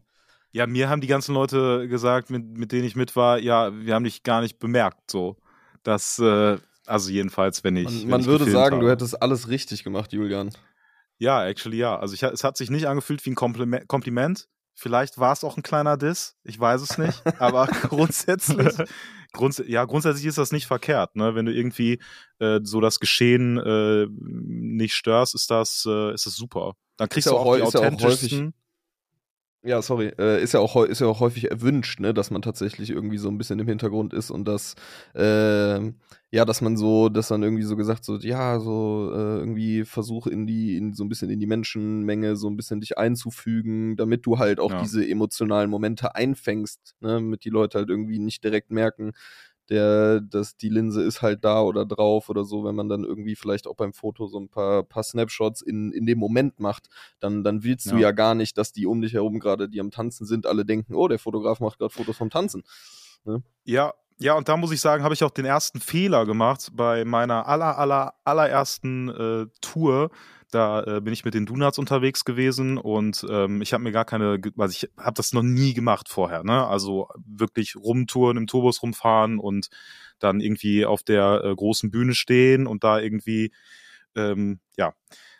Ja, 0.52 0.66
mir 0.66 0.88
haben 0.88 1.02
die 1.02 1.06
ganzen 1.06 1.34
Leute 1.34 1.86
gesagt, 1.86 2.30
mit, 2.30 2.56
mit 2.56 2.72
denen 2.72 2.84
ich 2.84 2.96
mit 2.96 3.14
war, 3.14 3.38
ja, 3.38 3.74
wir 3.74 3.94
haben 3.94 4.04
dich 4.04 4.22
gar 4.22 4.40
nicht 4.40 4.58
bemerkt, 4.58 5.10
so. 5.10 5.36
Das, 5.82 6.18
äh, 6.18 6.56
also 6.86 7.10
jedenfalls, 7.10 7.62
wenn 7.62 7.76
ich. 7.76 7.84
Man, 7.84 8.02
wenn 8.02 8.08
man 8.08 8.20
ich 8.22 8.26
würde 8.26 8.50
sagen, 8.50 8.76
habe. 8.76 8.86
du 8.86 8.90
hättest 8.90 9.20
alles 9.20 9.48
richtig 9.48 9.84
gemacht, 9.84 10.14
Julian. 10.14 10.50
Ja, 11.18 11.44
actually, 11.44 11.76
ja. 11.76 11.98
Also 11.98 12.14
ich, 12.14 12.22
es 12.22 12.42
hat 12.42 12.56
sich 12.56 12.70
nicht 12.70 12.86
angefühlt 12.86 13.24
wie 13.26 13.30
ein 13.30 13.34
Kompliment. 13.34 13.86
Kompliment. 13.86 14.48
Vielleicht 14.74 15.18
war 15.18 15.32
es 15.32 15.44
auch 15.44 15.56
ein 15.56 15.62
kleiner 15.62 15.96
Diss, 15.96 16.36
ich 16.42 16.58
weiß 16.58 16.82
es 16.82 16.98
nicht, 16.98 17.22
aber 17.40 17.66
grundsätzlich, 17.88 18.76
grunds 19.32 19.62
ja, 19.66 19.84
grundsätzlich 19.84 20.26
ist 20.26 20.38
das 20.38 20.52
nicht 20.52 20.66
verkehrt, 20.66 21.14
ne? 21.16 21.34
Wenn 21.34 21.46
du 21.46 21.52
irgendwie 21.52 22.00
äh, 22.40 22.60
so 22.62 22.80
das 22.80 22.98
Geschehen 22.98 23.58
äh, 23.58 24.06
nicht 24.10 24.94
störst, 24.94 25.34
ist 25.34 25.50
das, 25.50 25.84
äh, 25.88 26.12
ist 26.12 26.26
das 26.26 26.34
super. 26.34 26.74
Dann 26.96 27.08
kriegst 27.08 27.28
du 27.28 27.36
auch, 27.36 27.46
auch 27.46 27.56
die 27.56 27.62
authentischsten. 27.62 28.54
Ja, 29.66 29.80
sorry. 29.80 30.12
Äh, 30.18 30.42
ist, 30.42 30.52
ja 30.52 30.60
auch, 30.60 30.76
ist 30.84 31.00
ja 31.00 31.06
auch 31.06 31.20
häufig 31.20 31.50
erwünscht, 31.50 31.98
ne, 31.98 32.12
dass 32.12 32.30
man 32.30 32.42
tatsächlich 32.42 32.90
irgendwie 32.90 33.16
so 33.16 33.30
ein 33.30 33.38
bisschen 33.38 33.58
im 33.58 33.66
Hintergrund 33.66 34.12
ist 34.12 34.30
und 34.30 34.44
dass, 34.44 34.74
ähm, 35.14 35.94
ja, 36.34 36.44
dass 36.44 36.60
man 36.60 36.76
so, 36.76 37.08
dass 37.10 37.28
dann 37.28 37.44
irgendwie 37.44 37.62
so 37.62 37.76
gesagt 37.76 38.04
so, 38.04 38.16
ja, 38.18 38.58
so 38.58 39.12
äh, 39.14 39.38
irgendwie 39.38 39.84
versuche 39.84 40.30
in 40.30 40.48
die, 40.48 40.76
in 40.76 40.92
so 40.92 41.04
ein 41.04 41.08
bisschen 41.08 41.30
in 41.30 41.38
die 41.38 41.46
Menschenmenge 41.46 42.34
so 42.34 42.48
ein 42.50 42.56
bisschen 42.56 42.80
dich 42.80 42.98
einzufügen, 42.98 43.94
damit 43.94 44.26
du 44.26 44.36
halt 44.40 44.58
auch 44.58 44.72
Ja. 44.72 44.82
diese 44.82 45.06
emotionalen 45.08 45.70
Momente 45.70 46.16
einfängst, 46.16 46.96
ne, 46.98 47.10
damit 47.14 47.44
die 47.44 47.50
Leute 47.50 47.78
halt 47.78 47.88
irgendwie 47.88 48.18
nicht 48.18 48.42
direkt 48.42 48.72
merken, 48.72 49.12
der, 49.70 50.20
dass 50.20 50.56
die 50.56 50.70
Linse 50.70 51.04
ist 51.04 51.22
halt 51.22 51.44
da 51.44 51.62
oder 51.62 51.86
drauf 51.86 52.28
oder 52.28 52.44
so, 52.44 52.64
wenn 52.64 52.74
man 52.74 52.88
dann 52.88 53.04
irgendwie 53.04 53.36
vielleicht 53.36 53.68
auch 53.68 53.76
beim 53.76 53.92
Foto 53.92 54.26
so 54.26 54.40
ein 54.40 54.48
paar, 54.48 54.82
paar 54.82 55.04
Snapshots 55.04 55.62
in, 55.62 55.92
in 55.92 56.04
dem 56.04 56.18
Moment 56.18 56.58
macht, 56.58 56.88
dann, 57.20 57.44
dann 57.44 57.62
willst 57.62 57.86
du 57.92 57.94
Ja. 57.94 58.00
ja 58.02 58.10
gar 58.10 58.34
nicht, 58.34 58.58
dass 58.58 58.72
die 58.72 58.86
um 58.86 59.00
dich 59.00 59.12
herum 59.14 59.38
gerade, 59.38 59.68
die 59.68 59.78
am 59.80 59.92
Tanzen 59.92 60.26
sind, 60.26 60.46
alle 60.46 60.64
denken, 60.64 60.96
oh, 60.96 61.06
der 61.06 61.20
Fotograf 61.20 61.60
macht 61.60 61.78
gerade 61.78 61.94
Fotos 61.94 62.16
vom 62.16 62.30
Tanzen. 62.30 62.64
Ja, 63.64 63.94
ja, 64.18 64.34
und 64.34 64.48
da 64.48 64.56
muss 64.56 64.70
ich 64.70 64.80
sagen, 64.80 65.02
habe 65.02 65.14
ich 65.14 65.24
auch 65.24 65.30
den 65.30 65.44
ersten 65.44 65.80
Fehler 65.80 66.24
gemacht 66.24 66.70
bei 66.72 67.04
meiner 67.04 67.48
aller, 67.48 67.78
aller, 67.78 68.14
allerersten 68.24 69.08
äh, 69.08 69.46
Tour. 69.60 70.10
Da 70.50 70.84
äh, 70.84 71.00
bin 71.00 71.12
ich 71.12 71.24
mit 71.24 71.34
den 71.34 71.46
Donuts 71.46 71.78
unterwegs 71.78 72.24
gewesen 72.24 72.78
und 72.78 73.26
ähm, 73.28 73.60
ich 73.60 73.72
habe 73.72 73.82
mir 73.82 73.90
gar 73.90 74.04
keine, 74.04 74.40
also 74.56 74.72
ich 74.72 74.88
habe 74.96 75.14
das 75.14 75.32
noch 75.32 75.42
nie 75.42 75.74
gemacht 75.74 76.08
vorher, 76.08 76.44
ne? 76.44 76.64
Also 76.64 77.08
wirklich 77.26 77.74
rumtouren, 77.74 78.36
im 78.36 78.46
Tourbus 78.46 78.80
rumfahren 78.80 79.40
und 79.40 79.68
dann 80.20 80.40
irgendwie 80.40 80.86
auf 80.86 81.02
der 81.02 81.42
äh, 81.44 81.54
großen 81.54 81.90
Bühne 81.90 82.14
stehen 82.14 82.68
und 82.68 82.84
da 82.84 83.00
irgendwie, 83.00 83.52
ähm, 84.14 84.60
ja, 84.76 84.94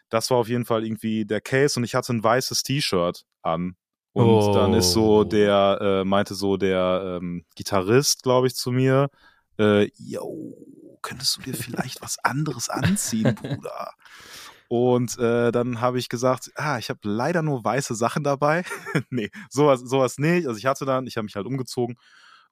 das 0.08 0.30
war 0.30 0.38
auf 0.38 0.48
jeden 0.48 0.64
Fall 0.64 0.84
irgendwie 0.84 1.24
der 1.24 1.40
Case 1.40 1.78
und 1.78 1.84
ich 1.84 1.94
hatte 1.94 2.12
ein 2.12 2.24
weißes 2.24 2.64
T-Shirt 2.64 3.24
an. 3.42 3.76
Und 4.14 4.54
dann 4.54 4.74
ist 4.74 4.92
so 4.92 5.20
Oh. 5.20 5.24
der, 5.24 5.78
äh, 5.80 6.04
meinte 6.04 6.34
so 6.34 6.56
der 6.56 7.18
ähm, 7.20 7.44
Gitarrist, 7.56 8.22
glaube 8.22 8.46
ich, 8.46 8.54
zu 8.54 8.70
mir, 8.70 9.10
äh, 9.58 9.90
yo, 9.98 10.56
könntest 11.02 11.36
du 11.36 11.42
dir 11.42 11.54
vielleicht 11.54 12.00
was 12.00 12.18
anderes 12.24 12.68
anziehen, 12.68 13.34
Bruder? 13.34 13.92
Und 14.68 15.18
äh, 15.18 15.52
dann 15.52 15.80
habe 15.80 15.98
ich 15.98 16.08
gesagt, 16.08 16.50
ah, 16.54 16.78
ich 16.78 16.88
habe 16.90 17.00
leider 17.02 17.42
nur 17.42 17.64
weiße 17.64 17.94
Sachen 17.94 18.24
dabei. 18.24 18.64
nee, 19.10 19.30
sowas, 19.50 19.80
sowas 19.80 20.18
nicht. 20.18 20.46
Also 20.46 20.58
ich 20.58 20.66
hatte 20.66 20.84
dann, 20.86 21.06
ich 21.06 21.16
habe 21.16 21.24
mich 21.24 21.36
halt 21.36 21.46
umgezogen 21.46 21.96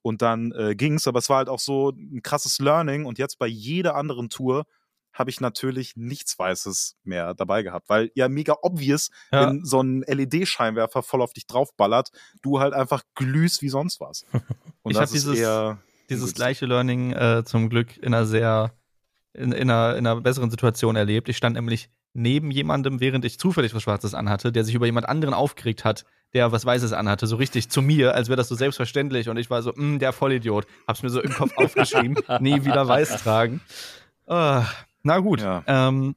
und 0.03 0.21
dann 0.21 0.53
äh, 0.53 0.75
ging's, 0.75 1.07
aber 1.07 1.21
es 1.21 1.29
war 1.31 1.39
halt 1.39 1.49
auch 1.49 1.61
so 1.61 1.91
ein 1.91 2.23
krasses 2.23 2.59
Learning 2.59 3.07
und 3.07 3.19
jetzt 3.19 3.39
bei 3.39 3.47
jeder 3.47 3.95
anderen 3.95 4.29
Tour 4.29 4.65
habe 5.13 5.31
ich 5.31 5.41
natürlich 5.41 5.97
nichts 5.97 6.39
Weißes 6.39 6.97
mehr 7.05 7.35
dabei 7.35 7.63
gehabt, 7.63 7.89
weil 7.89 8.11
ja 8.15 8.29
mega 8.29 8.57
obvious, 8.63 9.11
Ja. 9.33 9.49
wenn 9.49 9.65
so 9.65 9.81
ein 9.83 10.03
LED-Scheinwerfer 10.07 11.03
voll 11.03 11.23
auf 11.23 11.33
dich 11.33 11.47
draufballert, 11.47 12.11
du 12.43 12.61
halt 12.61 12.75
einfach 12.75 13.03
glühst 13.15 13.63
wie 13.63 13.69
sonst 13.69 14.01
was. 14.01 14.25
Und 14.83 14.93
Ich 14.93 14.97
das 14.99 15.11
hab 15.11 15.17
ist 15.17 15.27
dieses- 15.27 15.77
Dieses 16.11 16.35
gleiche 16.35 16.67
Learning 16.67 17.13
äh, 17.13 17.43
zum 17.45 17.71
Glück 17.71 17.97
in 17.97 18.13
einer 18.13 18.27
sehr, 18.27 18.73
in, 19.33 19.53
in, 19.53 19.71
einer, 19.71 19.97
in 19.97 20.07
einer 20.07 20.21
besseren 20.21 20.51
Situation 20.51 20.95
erlebt. 20.97 21.29
Ich 21.31 21.37
stand 21.39 21.57
nämlich 21.57 21.89
neben 22.13 22.51
jemandem, 22.51 23.01
während 23.01 23.25
ich 23.25 23.39
zufällig 23.39 23.73
was 23.75 23.83
Schwarzes 23.85 24.13
anhatte, 24.13 24.53
der 24.53 24.65
sich 24.65 24.75
über 24.75 24.85
jemand 24.85 25.09
anderen 25.09 25.33
aufgeregt 25.33 25.85
hat, 25.85 26.05
der 26.35 26.53
was 26.53 26.67
Weißes 26.67 26.93
anhatte, 26.93 27.27
so 27.27 27.37
richtig 27.37 27.71
zu 27.71 27.81
mir, 27.81 28.15
als 28.15 28.29
wäre 28.29 28.37
das 28.37 28.49
so 28.49 28.55
selbstverständlich. 28.55 29.31
Und 29.31 29.39
ich 29.39 29.49
war 29.49 29.63
so, 29.63 29.73
"Mm, 29.75 29.99
der 30.01 30.13
Vollidiot. 30.13 30.67
Hab's 30.87 31.03
mir 31.03 31.09
so 31.09 31.23
im 31.23 31.33
Kopf 31.33 31.53
aufgeschrieben, 31.57 32.17
nie 32.41 32.65
wieder 32.67 32.87
weiß 32.87 33.23
tragen. 33.23 33.63
Ah, 34.27 34.67
na 35.03 35.19
gut. 35.19 35.41
Ja. 35.41 35.63
Ähm, 35.67 36.15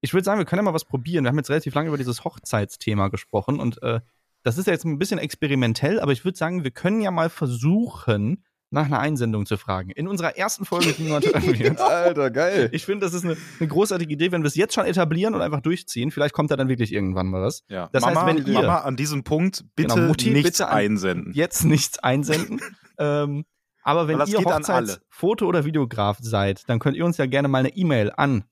ich 0.00 0.12
würde 0.12 0.24
sagen, 0.24 0.38
wir 0.38 0.44
können 0.44 0.58
ja 0.60 0.64
mal 0.64 0.74
was 0.74 0.84
probieren. 0.84 1.24
Wir 1.24 1.30
haben 1.30 1.38
jetzt 1.38 1.50
relativ 1.50 1.74
lange 1.74 1.88
über 1.88 1.98
dieses 1.98 2.24
Hochzeitsthema 2.24 3.08
gesprochen 3.08 3.60
und 3.60 3.82
äh, 3.82 4.00
das 4.42 4.58
ist 4.58 4.66
ja 4.66 4.72
jetzt 4.72 4.84
ein 4.84 4.98
bisschen 4.98 5.18
experimentell, 5.18 5.98
aber 5.98 6.12
ich 6.12 6.24
würde 6.24 6.38
sagen, 6.38 6.62
wir 6.62 6.70
können 6.70 7.00
ja 7.00 7.10
mal 7.10 7.30
versuchen, 7.30 8.44
nach 8.70 8.86
einer 8.86 8.98
Einsendung 8.98 9.46
zu 9.46 9.56
fragen. 9.56 9.90
In 9.90 10.08
unserer 10.08 10.36
ersten 10.36 10.64
Folge, 10.64 10.92
niemand. 10.98 11.24
Alter, 11.80 12.30
geil. 12.30 12.68
Ich 12.72 12.84
finde, 12.84 13.06
das 13.06 13.14
ist 13.14 13.24
eine, 13.24 13.36
eine 13.60 13.68
großartige 13.68 14.12
Idee, 14.12 14.32
wenn 14.32 14.42
wir 14.42 14.48
es 14.48 14.56
jetzt 14.56 14.74
schon 14.74 14.84
etablieren 14.86 15.34
und 15.34 15.40
einfach 15.40 15.60
durchziehen. 15.60 16.10
Vielleicht 16.10 16.34
kommt 16.34 16.50
da 16.50 16.56
dann 16.56 16.68
wirklich 16.68 16.92
irgendwann 16.92 17.28
mal 17.28 17.42
was. 17.42 17.62
Ja. 17.68 17.88
Das 17.92 18.02
Mama, 18.02 18.24
heißt, 18.26 18.38
wenn 18.38 18.46
ihr- 18.46 18.52
Mama, 18.60 18.78
an 18.78 18.96
diesem 18.96 19.22
Punkt 19.24 19.64
bitte 19.76 19.94
Genau, 19.94 20.08
Mutti, 20.08 20.30
nichts 20.30 20.50
bitte 20.50 20.68
an- 20.68 20.76
einsenden. 20.78 21.32
Jetzt 21.32 21.64
nichts 21.64 21.98
einsenden. 22.00 22.60
ähm, 22.98 23.44
aber 23.86 24.08
wenn 24.08 24.18
ihr. 24.18 24.38
Hochzeitsfoto- 24.40 25.44
oder 25.46 25.64
Videograf 25.64 26.18
seid, 26.20 26.68
dann 26.68 26.78
könnt 26.78 26.96
ihr 26.96 27.04
uns 27.04 27.16
ja 27.16 27.26
gerne 27.26 27.48
mal 27.48 27.58
eine 27.58 27.70
E-Mail 27.76 28.12
an, 28.16 28.44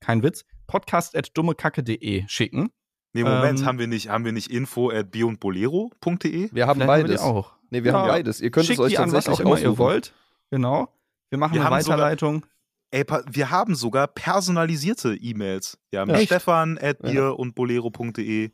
kein 0.00 0.22
Witz, 0.22 0.44
podcast.dummekacke.de 0.66 2.24
schicken. 2.28 2.70
Nee, 3.14 3.24
Moment, 3.24 3.60
Ähm, 3.60 3.66
haben 3.66 3.78
wir 3.78 3.86
nicht, 3.88 4.08
haben 4.08 4.24
wir 4.24 4.32
nicht 4.32 4.50
info 4.50 4.90
at 4.90 5.10
bionbolero.de? 5.10 6.48
Wir 6.52 6.66
haben 6.66 6.80
Vielleicht 6.80 6.80
haben 6.80 6.80
wir 6.80 6.86
beides. 6.86 7.20
auch. 7.20 7.52
Nee, 7.70 7.84
wir 7.84 7.92
Ja. 7.92 7.98
haben 7.98 8.08
beides. 8.08 8.40
Ihr 8.40 8.50
könnt 8.50 8.66
Schickt 8.66 8.78
es 8.78 8.84
euch 8.84 8.92
die 8.92 8.98
an 8.98 9.12
was 9.12 9.24
tatsächlich 9.24 9.38
auch 9.46 9.50
immer 9.50 9.58
ihr 9.60 9.68
aussuchen. 9.70 9.78
wollt. 9.78 10.14
Genau. 10.50 10.88
Wir 11.30 11.38
machen 11.38 11.54
Wir 11.54 11.60
eine 11.62 11.70
haben 11.70 11.82
sogar- 11.82 11.98
Weiterleitung. 11.98 12.46
Ey, 12.90 13.04
wir 13.30 13.50
haben 13.50 13.74
sogar 13.74 14.06
personalisierte 14.06 15.14
E-Mails. 15.14 15.78
Wir 15.90 16.00
haben 16.00 16.10
Ja. 16.10 16.18
Stefan 16.20 16.78
at 16.78 16.98
Ja. 17.02 17.10
bier 17.10 17.38
und 17.38 17.54
bolero.de. 17.54 18.50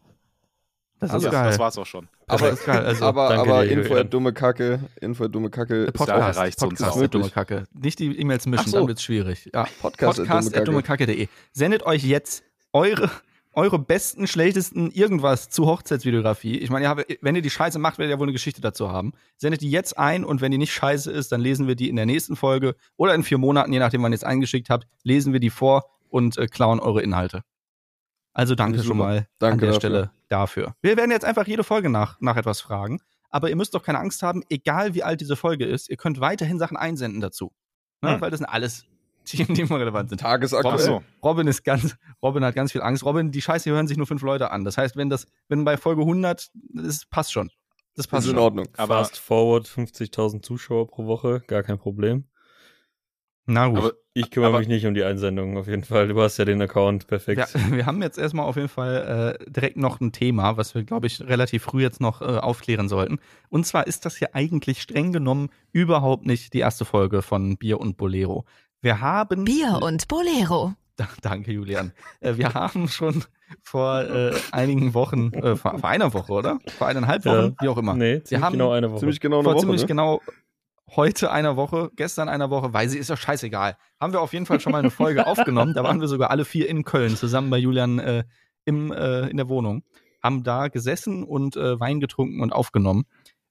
Das 1.00 1.10
Also, 1.10 1.26
ist 1.28 1.32
geil. 1.32 1.46
Das 1.46 1.58
war's 1.58 1.78
auch 1.78 1.86
schon. 1.86 2.08
Aber, 2.28 2.50
ist 2.50 2.64
geil, 2.64 2.84
also, 2.84 3.04
aber, 3.04 3.30
aber 3.30 3.64
dir, 3.64 3.72
Info 3.72 3.94
at 3.94 4.12
dumme 4.12 4.32
Kacke, 4.32 4.80
Info 5.00 5.24
at 5.24 5.34
dumme 5.34 5.50
Kacke, 5.50 5.86
Podcast. 5.86 6.08
Da 6.36 6.40
reicht's 6.42 6.62
uns 6.62 6.78
Podcast 6.80 7.02
at 7.02 7.14
dumme 7.14 7.30
Kacke. 7.30 7.64
Nicht 7.72 7.98
die 7.98 8.18
E-Mails 8.18 8.46
mischen, 8.46 8.64
Ach 8.66 8.70
so. 8.70 8.78
dann 8.78 8.88
wird's 8.88 9.02
schwierig. 9.02 9.50
Ja. 9.54 9.66
Podcast, 9.80 10.18
Podcast 10.18 10.56
at 10.56 10.68
dummekacke.de. 10.68 11.28
Sendet 11.52 11.84
euch 11.84 12.04
jetzt 12.04 12.44
eure, 12.72 13.10
eure 13.54 13.78
besten, 13.78 14.26
schlechtesten 14.26 14.90
irgendwas 14.90 15.48
zu 15.48 15.66
Hochzeitsvideografie. 15.66 16.58
Ich 16.58 16.70
meine, 16.70 16.86
ihr 16.86 17.16
wenn 17.22 17.36
ihr 17.36 17.42
die 17.42 17.50
Scheiße 17.50 17.78
macht, 17.78 17.98
werdet 17.98 18.14
ihr 18.14 18.18
wohl 18.18 18.26
eine 18.26 18.32
Geschichte 18.32 18.60
dazu 18.60 18.92
haben. 18.92 19.12
Sendet 19.36 19.62
die 19.62 19.70
jetzt 19.70 19.98
ein 19.98 20.24
und 20.24 20.40
wenn 20.40 20.52
die 20.52 20.58
nicht 20.58 20.72
scheiße 20.72 21.10
ist, 21.10 21.32
dann 21.32 21.40
lesen 21.40 21.66
wir 21.66 21.74
die 21.74 21.88
in 21.88 21.96
der 21.96 22.06
nächsten 22.06 22.36
Folge 22.36 22.76
oder 22.96 23.14
in 23.14 23.22
vier 23.22 23.38
Monaten, 23.38 23.72
je 23.72 23.78
nachdem, 23.78 24.02
wann 24.02 24.12
ihr 24.12 24.16
es 24.16 24.24
eingeschickt 24.24 24.70
habt, 24.70 24.86
lesen 25.02 25.32
wir 25.32 25.40
die 25.40 25.50
vor 25.50 25.84
und 26.10 26.36
äh, 26.38 26.46
klauen 26.46 26.80
eure 26.80 27.02
Inhalte. 27.02 27.42
Also 28.38 28.54
danke 28.54 28.84
schon 28.84 28.98
mal 28.98 29.18
an 29.18 29.26
Danke 29.40 29.66
der 29.66 29.68
dafür. 29.70 29.80
Stelle 29.80 30.10
dafür. 30.28 30.74
Wir 30.80 30.96
werden 30.96 31.10
jetzt 31.10 31.24
einfach 31.24 31.48
jede 31.48 31.64
Folge 31.64 31.88
nach, 31.88 32.20
nach 32.20 32.36
etwas 32.36 32.60
fragen. 32.60 33.00
Aber 33.30 33.50
ihr 33.50 33.56
müsst 33.56 33.74
doch 33.74 33.82
keine 33.82 33.98
Angst 33.98 34.22
haben, 34.22 34.44
egal 34.48 34.94
wie 34.94 35.02
alt 35.02 35.20
diese 35.20 35.34
Folge 35.34 35.64
ist, 35.64 35.90
ihr 35.90 35.96
könnt 35.96 36.20
weiterhin 36.20 36.56
Sachen 36.60 36.76
einsenden 36.76 37.20
dazu. 37.20 37.50
Ne? 38.00 38.14
Hm. 38.14 38.20
Weil 38.20 38.30
das 38.30 38.38
sind 38.38 38.46
alles 38.46 38.86
Themen, 39.24 39.54
die 39.54 39.62
immer 39.62 39.80
relevant 39.80 40.10
sind. 40.10 40.20
Tagesaktuell. 40.20 40.78
So. 40.78 41.02
Robin 41.20 41.48
ist 41.48 41.64
ganz, 41.64 41.96
Robin 42.22 42.44
hat 42.44 42.54
ganz 42.54 42.70
viel 42.70 42.80
Angst. 42.80 43.04
Robin, 43.04 43.32
die 43.32 43.42
Scheiße 43.42 43.72
hören 43.72 43.88
sich 43.88 43.96
nur 43.96 44.06
fünf 44.06 44.22
Leute 44.22 44.52
an. 44.52 44.64
Das 44.64 44.78
heißt, 44.78 44.94
wenn 44.94 45.10
das, 45.10 45.26
wenn 45.48 45.64
bei 45.64 45.76
Folge 45.76 46.02
100, 46.02 46.52
das 46.74 47.06
passt 47.06 47.32
schon. 47.32 47.50
Das 47.96 48.06
Ist 48.06 48.10
passt 48.12 48.28
in 48.28 48.34
schon. 48.34 48.40
Ordnung. 48.40 48.68
Aber 48.76 48.98
Fast 48.98 49.18
forward 49.18 49.66
50.000 49.66 50.42
Zuschauer 50.42 50.86
pro 50.86 51.06
Woche, 51.06 51.42
gar 51.48 51.64
kein 51.64 51.78
Problem. 51.78 52.28
Na 53.50 53.66
gut. 53.68 53.78
Aber 53.78 53.92
Ich 54.12 54.30
kümmere 54.30 54.50
Aber- 54.50 54.58
mich 54.58 54.68
nicht 54.68 54.84
um 54.86 54.92
die 54.94 55.02
Einsendungen 55.04 55.56
auf 55.56 55.66
jeden 55.68 55.84
Fall. 55.84 56.08
Du 56.08 56.20
hast 56.20 56.36
ja 56.36 56.44
den 56.44 56.60
Account, 56.60 57.06
perfekt. 57.06 57.38
Ja, 57.38 57.46
wir 57.72 57.86
haben 57.86 58.02
jetzt 58.02 58.18
erstmal 58.18 58.44
auf 58.46 58.56
jeden 58.56 58.68
Fall 58.68 59.38
äh, 59.40 59.50
direkt 59.50 59.76
noch 59.78 60.00
ein 60.00 60.12
Thema, 60.12 60.56
was 60.58 60.74
wir, 60.74 60.82
glaube 60.84 61.06
ich, 61.06 61.20
relativ 61.22 61.62
früh 61.62 61.80
jetzt 61.82 62.00
noch 62.00 62.20
äh, 62.20 62.24
aufklären 62.24 62.88
sollten. 62.88 63.18
Und 63.48 63.64
zwar 63.66 63.86
ist 63.86 64.04
das 64.04 64.20
ja 64.20 64.28
eigentlich 64.34 64.82
streng 64.82 65.12
genommen 65.12 65.48
überhaupt 65.72 66.26
nicht 66.26 66.52
die 66.52 66.58
erste 66.58 66.84
Folge 66.84 67.22
von 67.22 67.56
Bier 67.56 67.80
und 67.80 67.96
Bolero. 67.96 68.44
Wir 68.82 69.00
haben. 69.00 69.44
Bier 69.44 69.78
und 69.82 70.08
Bolero. 70.08 70.74
Da- 70.96 71.08
Danke, 71.22 71.52
Julian. 71.52 71.92
Äh, 72.20 72.36
wir 72.36 72.52
haben 72.52 72.86
schon 72.88 73.24
vor 73.62 74.00
äh, 74.02 74.32
einigen 74.52 74.92
Wochen, 74.92 75.32
äh, 75.32 75.56
vor, 75.56 75.78
vor 75.78 75.88
einer 75.88 76.12
Woche, 76.12 76.32
oder? 76.32 76.58
Vor 76.76 76.86
eineinhalb 76.88 77.24
Ja. 77.24 77.44
Wochen, 77.44 77.56
wie 77.62 77.68
auch 77.68 77.78
immer. 77.78 77.94
Nee, 77.94 78.22
ziemlich 78.24 78.44
haben 78.44 78.52
genau 78.52 78.72
eine 78.72 78.90
Woche. 78.90 78.98
Ziemlich 79.00 79.20
genau 79.20 79.36
eine 79.38 79.44
vor 79.44 79.54
Woche, 79.54 79.60
ziemlich 79.62 79.80
ne? 79.82 79.86
genau 79.86 80.20
heute 80.96 81.30
einer 81.30 81.56
Woche, 81.56 81.90
gestern 81.96 82.28
einer 82.28 82.50
Woche, 82.50 82.72
weil 82.72 82.88
sie 82.88 82.98
ist 82.98 83.10
doch 83.10 83.18
scheißegal. 83.18 83.76
Haben 84.00 84.12
wir 84.12 84.20
auf 84.20 84.32
jeden 84.32 84.46
Fall 84.46 84.60
schon 84.60 84.72
mal 84.72 84.78
eine 84.78 84.90
Folge 84.90 85.26
aufgenommen. 85.26 85.74
Da 85.74 85.84
waren 85.84 86.00
wir 86.00 86.08
sogar 86.08 86.30
alle 86.30 86.44
vier 86.44 86.68
in 86.68 86.84
Köln 86.84 87.16
zusammen 87.16 87.50
bei 87.50 87.58
Julian 87.58 87.98
äh, 87.98 88.24
im, 88.64 88.92
äh, 88.92 89.28
in 89.28 89.36
der 89.36 89.48
Wohnung. 89.48 89.82
Haben 90.22 90.42
da 90.44 90.68
gesessen 90.68 91.24
und 91.24 91.56
äh, 91.56 91.78
Wein 91.78 92.00
getrunken 92.00 92.40
und 92.40 92.52
aufgenommen. 92.52 93.04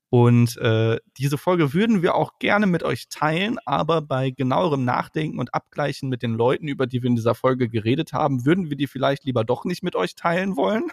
Und 0.09 0.55
äh, 0.57 0.99
diese 1.17 1.37
Folge 1.37 1.73
würden 1.73 2.01
wir 2.01 2.15
auch 2.15 2.39
gerne 2.39 2.65
mit 2.65 2.81
euch 2.83 3.09
teilen, 3.09 3.57
aber 3.65 4.01
bei 4.01 4.29
genauerem 4.31 4.85
Nachdenken 4.85 5.37
und 5.37 5.53
Abgleichen 5.53 6.07
mit 6.07 6.23
den 6.23 6.33
Leuten, 6.33 6.67
über 6.69 6.87
die 6.87 7.03
wir 7.03 7.09
in 7.09 7.17
dieser 7.17 7.35
Folge 7.35 7.67
geredet 7.67 8.13
haben, 8.13 8.45
würden 8.45 8.69
wir 8.69 8.77
die 8.77 8.87
vielleicht 8.87 9.25
lieber 9.25 9.43
doch 9.43 9.65
nicht 9.65 9.83
mit 9.83 9.95
euch 9.97 10.15
teilen 10.15 10.55
wollen. 10.55 10.85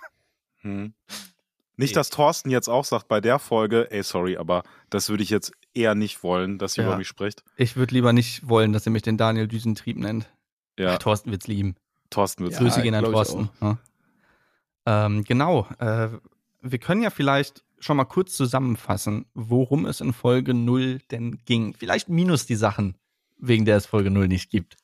Hm. 0.63 0.95
Nicht, 1.77 1.97
dass 1.97 2.11
Thorsten 2.11 2.51
jetzt 2.51 2.69
auch 2.69 2.85
sagt 2.85 3.09
bei 3.09 3.21
der 3.21 3.39
Folge, 3.39 3.91
ey, 3.91 4.03
sorry, 4.03 4.37
aber 4.37 4.63
das 4.91 5.09
würde 5.09 5.23
ich 5.23 5.31
jetzt 5.31 5.53
eher 5.75 5.95
nicht 5.95 6.23
wollen, 6.23 6.59
dass 6.59 6.77
ihr 6.79 6.85
Ja. 6.85 6.91
über 6.91 6.99
mich 6.99 7.09
spricht. 7.09 7.45
Ich 7.57 7.77
würde 7.77 7.95
lieber 7.95 8.13
nicht 8.13 8.49
wollen, 8.49 8.73
dass 8.73 8.87
ihr 8.87 8.93
mich 8.93 9.03
den 9.03 9.17
Daniel 9.17 9.49
Düsentrieb 9.49 9.97
nennt. 9.99 10.29
Ja, 10.79 10.97
Thorsten 10.97 11.31
wird's 11.31 11.47
lieben. 11.47 11.77
Thorsten 12.11 12.45
wird's. 12.45 12.57
Ja, 12.57 12.63
Grüße 12.63 12.83
gehen 12.83 12.95
an 12.95 13.05
Thorsten. 13.05 13.49
Ja. 13.61 13.79
Ähm, 14.87 15.25
genau. 15.25 15.67
Äh, 15.79 16.09
wir 16.63 16.79
können 16.79 17.03
ja 17.03 17.11
vielleicht 17.11 17.65
schon 17.79 17.97
mal 17.97 18.05
kurz 18.05 18.35
zusammenfassen, 18.37 19.27
worum 19.35 19.85
es 19.87 20.01
in 20.01 20.13
Folge 20.13 20.55
0 20.55 21.01
denn 21.11 21.39
ging. 21.45 21.75
Vielleicht 21.75 22.09
minus 22.09 22.47
die 22.47 22.55
Sachen, 22.55 22.97
wegen 23.39 23.65
der 23.65 23.77
es 23.77 23.87
Folge 23.87 24.11
0 24.11 24.29
nicht 24.29 24.51
gibt. 24.51 24.77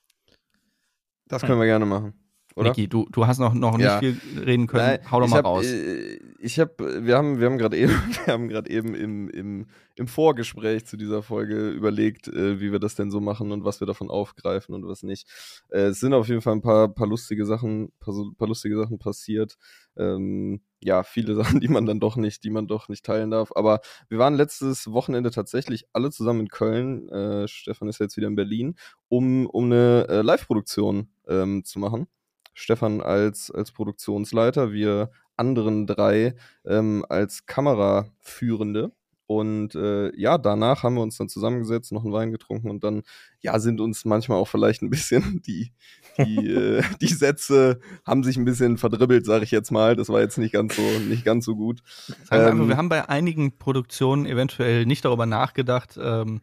Das 1.27 1.43
können 1.43 1.59
wir 1.61 1.67
gerne 1.67 1.87
machen. 1.87 2.15
Oder? 2.57 2.71
Niki, 2.71 2.89
du, 2.89 3.07
du 3.13 3.27
hast 3.27 3.39
noch, 3.39 3.55
noch 3.55 3.79
Ja. 3.79 4.01
nicht 4.01 4.19
viel 4.21 4.39
reden 4.41 4.67
können. 4.67 4.85
Nein, 4.85 5.11
Hau 5.11 5.21
doch 5.21 5.29
mal 5.29 5.37
hab, 5.39 5.45
raus. 5.45 5.67
äh, 5.67 6.19
Ich 6.41 6.59
habe, 6.59 7.05
wir 7.05 7.17
haben, 7.17 7.39
wir 7.39 7.47
haben 7.47 7.59
gerade 7.59 7.77
eben, 7.77 7.93
wir 8.25 8.33
haben 8.33 8.49
gerade 8.49 8.69
eben 8.71 8.95
im, 8.95 9.29
im, 9.29 9.67
im 9.97 10.07
Vorgespräch 10.09 10.85
zu 10.87 10.97
dieser 10.97 11.23
Folge 11.23 11.71
überlegt, 11.71 12.29
äh, 12.29 12.61
wie 12.61 12.73
wir 12.73 12.79
das 12.81 12.95
denn 12.97 13.11
so 13.11 13.21
machen 13.21 13.53
und 13.53 13.65
was 13.65 13.81
wir 13.81 13.87
davon 13.87 14.11
aufgreifen 14.11 14.75
und 14.75 14.87
was 14.87 15.03
nicht. 15.03 15.29
Äh, 15.69 15.87
es 15.89 16.01
sind 16.01 16.13
auf 16.13 16.29
jeden 16.29 16.41
Fall 16.43 16.55
ein 16.55 16.63
paar, 16.63 16.89
paar 16.93 17.07
lustige 17.07 17.47
Sachen, 17.47 17.93
paar, 18.01 18.15
paar 18.37 18.49
lustige 18.49 18.77
Sachen 18.77 18.99
passiert. 18.99 19.57
Ähm, 19.97 20.61
ja, 20.83 21.03
viele 21.03 21.35
Sachen, 21.37 21.61
die 21.61 21.69
man 21.69 21.87
dann 21.87 22.01
doch 22.01 22.17
nicht, 22.17 22.43
die 22.45 22.51
man 22.51 22.67
doch 22.67 22.89
nicht 22.89 23.05
teilen 23.05 23.31
darf. 23.31 23.53
Aber 23.55 23.81
wir 24.09 24.19
waren 24.19 24.35
letztes 24.35 24.91
Wochenende 24.91 25.31
tatsächlich 25.31 25.85
alle 25.93 26.11
zusammen 26.11 26.41
in 26.41 26.49
Köln. 26.49 27.09
Äh, 27.11 27.47
Stefan 27.49 27.89
ist 27.89 28.01
jetzt 28.01 28.17
wieder 28.17 28.27
in 28.29 28.35
Berlin, 28.35 28.75
um, 29.09 29.47
um 29.47 29.67
eine 29.67 30.07
äh, 30.09 30.23
Live-Produktion 30.23 31.09
ähm, 31.29 31.65
zu 31.65 31.79
machen. 31.79 32.07
Stefan 32.55 33.01
als, 33.01 33.51
als 33.51 33.73
Produktionsleiter, 33.73 34.73
wir 34.73 35.11
anderen 35.37 35.87
drei 35.87 36.35
ähm, 36.67 37.05
als 37.09 37.47
Kameraführende. 37.47 38.93
Und 39.27 39.77
äh, 39.77 40.11
ja, 40.21 40.39
danach 40.39 40.83
haben 40.83 40.97
wir 40.97 41.03
uns 41.03 41.17
dann 41.17 41.29
zusammengesetzt, 41.29 41.93
noch 41.93 42.03
einen 42.03 42.13
Wein 42.13 42.33
getrunken 42.33 42.69
und 42.69 42.83
dann, 42.83 43.03
ja, 43.41 43.61
sind 43.61 43.81
uns 43.81 44.05
manchmal 44.05 44.39
auch 44.39 44.49
vielleicht 44.49 44.83
ein 44.83 44.91
bisschen 44.91 45.41
die, 45.47 45.71
die, 46.19 46.49
äh, 46.49 46.83
die 47.01 47.07
Sätze 47.07 47.79
haben 48.05 48.25
sich 48.25 48.37
ein 48.37 48.45
bisschen 48.45 48.77
verdribbelt, 48.77 49.25
sage 49.25 49.45
ich 49.45 49.53
jetzt 49.53 49.71
mal. 49.71 49.95
Das 49.95 50.09
war 50.09 50.21
jetzt 50.21 50.37
nicht 50.37 50.53
ganz 50.53 50.75
so, 50.75 50.83
nicht 50.83 51.25
ganz 51.25 51.45
so 51.45 51.55
gut. 51.55 51.81
Sagen 52.07 52.19
wir, 52.31 52.47
einfach, 52.47 52.63
ähm, 52.65 52.69
wir 52.71 52.77
haben 52.77 52.89
bei 52.89 53.09
einigen 53.09 53.57
Produktionen 53.57 54.27
eventuell 54.27 54.85
nicht 54.85 55.05
darüber 55.05 55.27
nachgedacht, 55.27 55.97
ähm, 56.03 56.41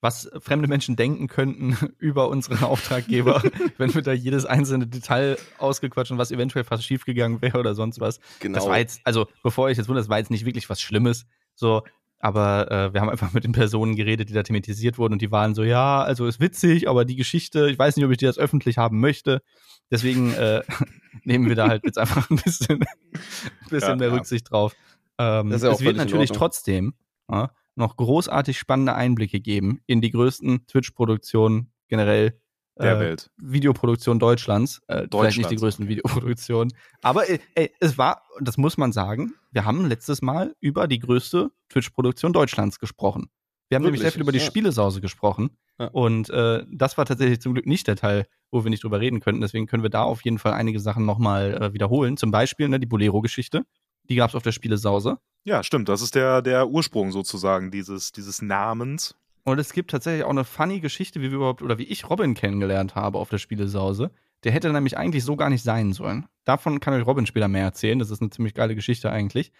was 0.00 0.30
fremde 0.40 0.66
Menschen 0.68 0.96
denken 0.96 1.26
könnten 1.28 1.76
über 1.98 2.28
unseren 2.28 2.64
Auftraggeber, 2.64 3.42
wenn 3.78 3.94
wir 3.94 4.02
da 4.02 4.12
jedes 4.12 4.46
einzelne 4.46 4.86
Detail 4.86 5.36
ausgequatschen, 5.58 6.18
was 6.18 6.30
eventuell 6.30 6.64
fast 6.64 6.84
schiefgegangen 6.84 7.42
wäre 7.42 7.58
oder 7.58 7.74
sonst 7.74 8.00
was. 8.00 8.20
Genau. 8.40 8.58
Das 8.58 8.66
war 8.66 8.78
jetzt, 8.78 9.00
also 9.04 9.26
bevor 9.42 9.70
ich 9.70 9.78
jetzt 9.78 9.88
wundere, 9.88 10.02
das 10.02 10.08
war 10.08 10.18
jetzt 10.18 10.30
nicht 10.30 10.44
wirklich 10.46 10.70
was 10.70 10.80
Schlimmes, 10.80 11.26
so, 11.54 11.82
aber 12.18 12.70
äh, 12.70 12.94
wir 12.94 13.00
haben 13.00 13.08
einfach 13.08 13.32
mit 13.32 13.44
den 13.44 13.52
Personen 13.52 13.96
geredet, 13.96 14.28
die 14.28 14.34
da 14.34 14.42
thematisiert 14.42 14.98
wurden 14.98 15.14
und 15.14 15.22
die 15.22 15.30
waren 15.30 15.54
so, 15.54 15.64
ja, 15.64 16.02
also 16.02 16.26
ist 16.26 16.40
witzig, 16.40 16.88
aber 16.88 17.04
die 17.04 17.16
Geschichte, 17.16 17.70
ich 17.70 17.78
weiß 17.78 17.96
nicht, 17.96 18.04
ob 18.04 18.10
ich 18.10 18.18
die 18.18 18.26
jetzt 18.26 18.38
öffentlich 18.38 18.78
haben 18.78 19.00
möchte. 19.00 19.42
Deswegen 19.90 20.32
äh, 20.34 20.62
nehmen 21.24 21.48
wir 21.48 21.56
da 21.56 21.68
halt 21.68 21.84
jetzt 21.84 21.98
einfach 21.98 22.28
ein 22.30 22.36
bisschen, 22.36 22.82
ein 22.82 23.68
bisschen 23.70 23.88
Ja, 23.90 23.96
mehr 23.96 24.08
ja. 24.08 24.14
Rücksicht 24.14 24.50
drauf. 24.50 24.74
Ähm, 25.18 25.50
Das 25.50 25.62
es 25.62 25.80
wird 25.80 25.96
natürlich 25.96 26.30
trotzdem 26.30 26.94
ja, 27.30 27.50
noch 27.74 27.96
großartig 27.96 28.58
spannende 28.58 28.94
Einblicke 28.94 29.40
geben 29.40 29.80
in 29.86 30.00
die 30.00 30.10
größten 30.10 30.66
Twitch-Produktionen 30.66 31.72
generell 31.88 32.40
Der 32.78 32.96
äh, 32.96 33.00
Welt. 33.00 33.30
Videoproduktion 33.36 34.18
Deutschlands. 34.18 34.80
Äh, 34.88 35.06
Vielleicht 35.10 35.38
nicht 35.38 35.50
die 35.50 35.56
größten 35.56 35.84
okay. 35.84 35.90
Videoproduktionen. 35.90 36.72
Aber 37.02 37.28
ey, 37.28 37.40
ey, 37.54 37.72
es 37.80 37.98
war, 37.98 38.22
das 38.40 38.56
muss 38.56 38.76
man 38.76 38.92
sagen, 38.92 39.34
wir 39.50 39.64
haben 39.64 39.86
letztes 39.86 40.22
Mal 40.22 40.54
über 40.60 40.88
die 40.88 40.98
größte 40.98 41.50
Twitch-Produktion 41.68 42.32
Deutschlands 42.32 42.78
gesprochen. 42.78 43.30
Wir 43.68 43.76
haben 43.76 43.84
nämlich 43.84 44.00
Wirklich? 44.00 44.02
sehr 44.02 44.12
viel 44.12 44.22
über 44.22 44.32
die 44.32 44.38
Ja. 44.38 44.44
Spielesause 44.44 45.00
gesprochen. 45.00 45.50
Ja. 45.78 45.86
Und 45.88 46.28
äh, 46.30 46.64
das 46.70 46.98
war 46.98 47.06
tatsächlich 47.06 47.40
zum 47.40 47.54
Glück 47.54 47.66
nicht 47.66 47.86
der 47.86 47.96
Teil, 47.96 48.26
wo 48.50 48.64
wir 48.64 48.70
nicht 48.70 48.82
drüber 48.82 49.00
reden 49.00 49.20
könnten. 49.20 49.40
Deswegen 49.40 49.66
können 49.66 49.82
wir 49.84 49.90
da 49.90 50.02
auf 50.02 50.24
jeden 50.24 50.38
Fall 50.38 50.52
einige 50.54 50.80
Sachen 50.80 51.06
nochmal 51.06 51.54
äh, 51.54 51.72
wiederholen. 51.72 52.16
Zum 52.16 52.30
Beispiel 52.32 52.68
ne, 52.68 52.80
die 52.80 52.86
Bolero-Geschichte. 52.86 53.62
Die 54.08 54.16
gab 54.16 54.30
es 54.30 54.34
auf 54.34 54.42
der 54.42 54.52
Spielesause. 54.52 55.18
Ja, 55.44 55.62
stimmt. 55.62 55.88
Das 55.88 56.02
ist 56.02 56.14
der, 56.14 56.42
der 56.42 56.68
Ursprung 56.68 57.12
sozusagen 57.12 57.70
dieses, 57.70 58.12
dieses 58.12 58.42
Namens. 58.42 59.14
Und 59.44 59.58
es 59.58 59.72
gibt 59.72 59.90
tatsächlich 59.90 60.24
auch 60.24 60.30
eine 60.30 60.44
funny 60.44 60.80
Geschichte, 60.80 61.20
wie 61.20 61.30
wir 61.30 61.36
überhaupt, 61.36 61.62
oder 61.62 61.78
wie 61.78 61.84
ich 61.84 62.08
Robin 62.08 62.34
kennengelernt 62.34 62.94
habe 62.94 63.18
auf 63.18 63.30
der 63.30 63.38
Spielesause. 63.38 64.10
Der 64.44 64.52
hätte 64.52 64.72
nämlich 64.72 64.96
eigentlich 64.96 65.24
so 65.24 65.36
gar 65.36 65.50
nicht 65.50 65.62
sein 65.62 65.92
sollen. 65.92 66.26
Davon 66.44 66.80
kann 66.80 66.94
euch 66.94 67.06
Robin 67.06 67.26
später 67.26 67.48
mehr 67.48 67.64
erzählen. 67.64 67.98
Das 67.98 68.10
ist 68.10 68.20
eine 68.20 68.30
ziemlich 68.30 68.54
geile 68.54 68.74
Geschichte 68.74 69.10
eigentlich. 69.10 69.52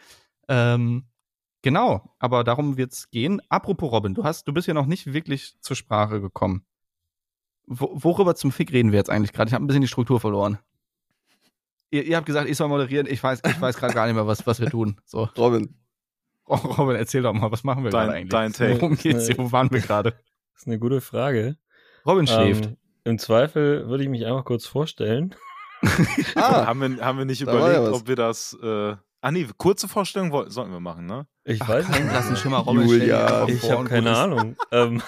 Ähm, 0.49 1.05
genau, 1.63 2.15
aber 2.19 2.45
darum 2.45 2.77
wird's 2.77 3.11
gehen. 3.11 3.41
Apropos 3.49 3.93
Robin, 3.93 4.15
du 4.15 4.25
hast, 4.25 4.49
du 4.49 4.53
bist 4.53 4.69
ja 4.69 4.75
noch 4.75 4.87
nicht 4.87 5.13
wirklich 5.13 5.57
zur 5.61 5.77
Sprache 5.77 6.21
gekommen. 6.21 6.65
Wo, 7.67 7.91
worüber 7.93 8.35
zum 8.35 8.53
Fick 8.53 8.73
reden 8.73 8.93
wir 8.93 8.99
jetzt 8.99 9.11
eigentlich 9.11 9.33
gerade? 9.33 9.49
Ich 9.49 9.55
habe 9.55 9.65
ein 9.65 9.67
bisschen 9.67 9.83
die 9.83 9.89
Struktur 9.89 10.21
verloren. 10.21 10.59
Ihr, 11.91 12.05
ihr 12.05 12.17
habt 12.17 12.27
gesagt, 12.27 12.49
ich 12.49 12.57
soll 12.57 12.69
moderieren. 12.69 13.07
Ich 13.09 13.23
weiß, 13.23 13.43
ich 13.47 13.61
weiß 13.61 13.77
gerade 13.77 13.95
gar 13.95 14.07
nicht 14.07 14.15
mehr, 14.15 14.27
was, 14.27 14.47
was 14.47 14.61
wir 14.61 14.71
tun. 14.71 15.01
So, 15.05 15.25
Robin, 15.37 15.75
Robin, 16.49 16.97
erzähl 16.97 17.23
doch 17.23 17.33
mal, 17.33 17.51
was 17.53 17.65
machen 17.65 17.85
wir 17.85 17.91
Dein- 17.91 18.07
gerade 18.07 18.19
eigentlich? 18.19 18.31
dein 18.31 18.53
Take. 18.53 18.81
Worum 18.81 18.97
geht's 18.97 19.27
hier? 19.27 19.39
Wo 19.39 19.51
waren 19.53 19.71
wir 19.71 19.81
gerade? 19.81 20.11
Das 20.55 20.63
ist 20.63 20.67
eine 20.67 20.79
gute 20.79 21.01
Frage. 21.01 21.57
Robin 22.07 22.27
schläft. 22.27 22.67
Ähm, 22.67 22.77
Im 23.05 23.19
Zweifel 23.19 23.89
würde 23.89 24.05
ich 24.05 24.11
mich 24.11 24.27
einfach 24.27 24.45
kurz 24.45 24.67
vorstellen. 24.67 25.35
Ah, 26.35 26.67
haben, 26.67 26.81
wir, 26.99 27.05
haben 27.05 27.19
wir 27.19 27.25
nicht 27.25 27.47
da 27.47 27.53
überlegt, 27.53 27.85
ja 27.85 27.93
ob 27.93 28.07
wir 28.07 28.17
das. 28.17 28.57
Äh, 28.63 28.97
ah, 29.23 29.31
nee, 29.31 29.47
kurze 29.57 29.89
Vorstellung 29.89 30.31
sollten 30.51 30.73
wir 30.73 30.81
machen, 30.81 31.07
ne? 31.07 31.27
Ich 31.45 31.63
Ach, 31.63 31.69
weiß 31.71 31.89
nicht. 31.89 32.09
blassen 32.11 32.37
Schimmer, 32.37 32.59
Robin. 32.59 32.83
Julia, 32.87 32.99
stell 32.99 33.07
dir 33.09 33.27
einfach 33.41 33.49
Ich 33.65 33.71
habe 33.71 33.85
keine. 33.85 34.17
Ahnung. 34.17 34.57
ähm, 34.73 35.03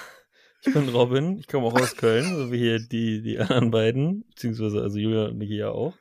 ich 0.64 0.72
bin 0.72 0.88
Robin, 0.88 1.36
ich 1.38 1.46
komme 1.48 1.66
auch 1.66 1.74
aus 1.74 1.96
Köln, 1.96 2.24
so 2.36 2.50
wie 2.52 2.58
hier 2.58 2.78
die, 2.78 3.20
die 3.20 3.38
anderen 3.38 3.70
beiden, 3.70 4.24
beziehungsweise 4.28 4.80
also 4.80 4.98
Julia 4.98 5.26
und 5.26 5.38
Niki 5.38 5.56
ja 5.58 5.70
auch. 5.70 5.92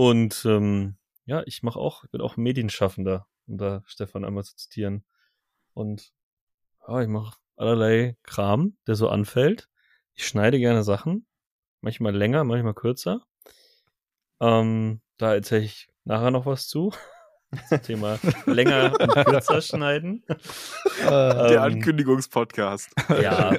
Und 0.00 0.46
ähm, 0.46 0.96
ja, 1.26 1.42
ich 1.44 1.62
mache 1.62 1.78
auch, 1.78 2.04
ich 2.04 2.10
bin 2.10 2.22
auch 2.22 2.38
Medienschaffender, 2.38 3.26
um 3.46 3.58
da 3.58 3.82
Stefan 3.84 4.24
einmal 4.24 4.44
zu 4.44 4.56
zitieren. 4.56 5.04
Und 5.74 6.14
ja, 6.88 7.02
ich 7.02 7.08
mache 7.08 7.36
allerlei 7.56 8.16
Kram, 8.22 8.78
der 8.86 8.94
so 8.94 9.10
anfällt. 9.10 9.68
Ich 10.14 10.26
schneide 10.26 10.58
gerne 10.58 10.84
Sachen, 10.84 11.26
manchmal 11.82 12.16
länger, 12.16 12.44
manchmal 12.44 12.72
kürzer. 12.72 13.26
Ähm, 14.40 15.02
da 15.18 15.34
erzähle 15.34 15.64
ich 15.64 15.90
nachher 16.04 16.30
noch 16.30 16.46
was 16.46 16.66
zu. 16.66 16.94
Zum 17.68 17.82
Thema 17.82 18.18
länger 18.46 18.98
und 18.98 19.26
kürzer 19.26 19.60
schneiden. 19.60 20.24
Der 21.04 21.50
Ähm, 21.50 21.58
Ankündigungspodcast. 21.58 22.88
ja. 23.20 23.54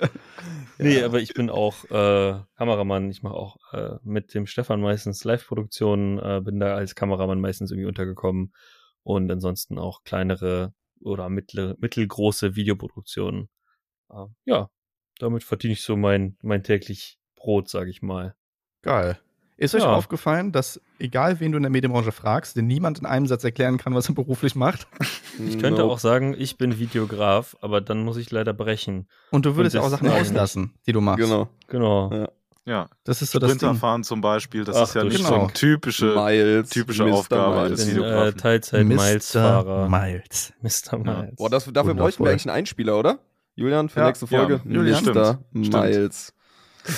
Nee, 0.82 1.04
aber 1.04 1.20
ich 1.20 1.34
bin 1.34 1.50
auch 1.50 1.86
äh, 1.86 2.42
Kameramann. 2.56 3.10
Ich 3.12 3.24
mache 3.24 3.36
auch 3.36 3.58
äh, 3.72 3.98
mit 4.04 4.34
dem 4.34 4.48
Stefan 4.48 4.82
meistens 4.82 5.24
Live-Produktionen, 5.24 6.20
äh, 6.20 6.42
bin 6.44 6.60
da 6.60 6.76
als 6.76 6.96
Kameramann 6.96 7.40
meistens 7.40 7.72
irgendwie 7.72 7.88
untergekommen 7.88 8.54
und 9.04 9.32
ansonsten 9.32 9.78
auch 9.78 10.04
kleinere 10.04 10.74
oder 11.02 11.30
mittel, 11.30 11.76
mittelgroße 11.80 12.56
Videoproduktionen. 12.56 13.50
Äh, 14.10 14.26
ja, 14.46 14.70
damit 15.20 15.44
verdiene 15.44 15.74
ich 15.74 15.82
so 15.82 15.96
mein, 15.96 16.38
mein 16.42 16.64
täglich 16.64 17.20
Brot, 17.36 17.70
sage 17.70 17.90
ich 17.90 18.02
mal. 18.02 18.36
Geil. 18.82 19.20
Ist 19.62 19.76
euch 19.76 19.84
Ja. 19.84 19.94
aufgefallen, 19.94 20.52
dass 20.52 20.82
egal 21.00 21.40
wen 21.40 21.52
du 21.52 21.58
in 21.58 21.64
der 21.64 21.70
Medienbranche 21.70 22.12
fragst, 22.12 22.56
dir 22.56 22.64
niemand 22.64 22.98
in 23.00 23.06
einem 23.06 23.28
Satz 23.28 23.44
erklären 23.44 23.78
kann, 23.78 23.94
was 23.94 24.10
er 24.10 24.16
beruflich 24.16 24.56
macht? 24.56 24.88
Ich 25.48 25.58
könnte 25.60 25.82
Nope. 25.82 25.94
auch 25.94 26.00
sagen, 26.00 26.36
ich 26.38 26.58
bin 26.58 26.78
Videograf, 26.78 27.56
aber 27.62 27.80
dann 27.80 28.04
muss 28.04 28.18
ich 28.18 28.30
leider 28.32 28.54
brechen. 28.54 29.08
Und 29.32 29.46
du 29.46 29.56
würdest 29.56 29.76
Und 29.76 29.82
ja 29.82 29.88
auch 29.88 29.92
Sachen 29.92 30.10
auslassen, 30.10 30.74
die 30.86 30.92
du 30.92 31.00
machst. 31.02 31.20
Genau, 31.24 31.48
Genau. 31.68 32.12
Ja. 32.14 32.28
Ja, 32.64 32.90
Das 33.06 33.22
ist 33.24 33.32
so 33.32 33.40
das 33.40 33.50
Ding. 33.52 33.58
Sprinterfahren 33.60 34.04
zum 34.04 34.22
Beispiel, 34.22 34.64
das 34.66 34.76
Ach, 34.76 34.84
ist 34.84 34.94
ja 34.94 35.04
nicht 35.04 35.18
so 35.18 35.24
Genau. 35.30 35.44
eine 35.46 35.54
typische, 35.54 36.14
Miles, 36.16 36.70
typische 36.70 37.06
Mr. 37.06 37.14
Aufgabe 37.14 37.56
Miles. 37.56 37.66
eines 37.68 37.86
äh, 37.88 37.92
Videografen. 37.92 38.38
Teilzeit-Miles-Fahrer. 38.38 39.90
Miles. 39.90 40.54
Mr. 40.62 40.98
Miles. 41.00 41.36
Boah, 41.38 41.50
das, 41.50 41.70
dafür 41.74 41.94
bräuchten 41.96 42.24
wir 42.24 42.30
eigentlich 42.32 42.48
einen 42.48 42.56
Einspieler, 42.58 43.00
oder? 43.00 43.20
Julian, 43.56 43.90
für 43.90 44.02
Ja. 44.02 44.08
nächste 44.08 44.28
Folge. 44.28 44.62
Ja, 44.66 44.72
Julian. 44.72 45.04
Mr. 45.06 45.40
Stimmt. 45.52 45.74
Miles. 45.74 46.34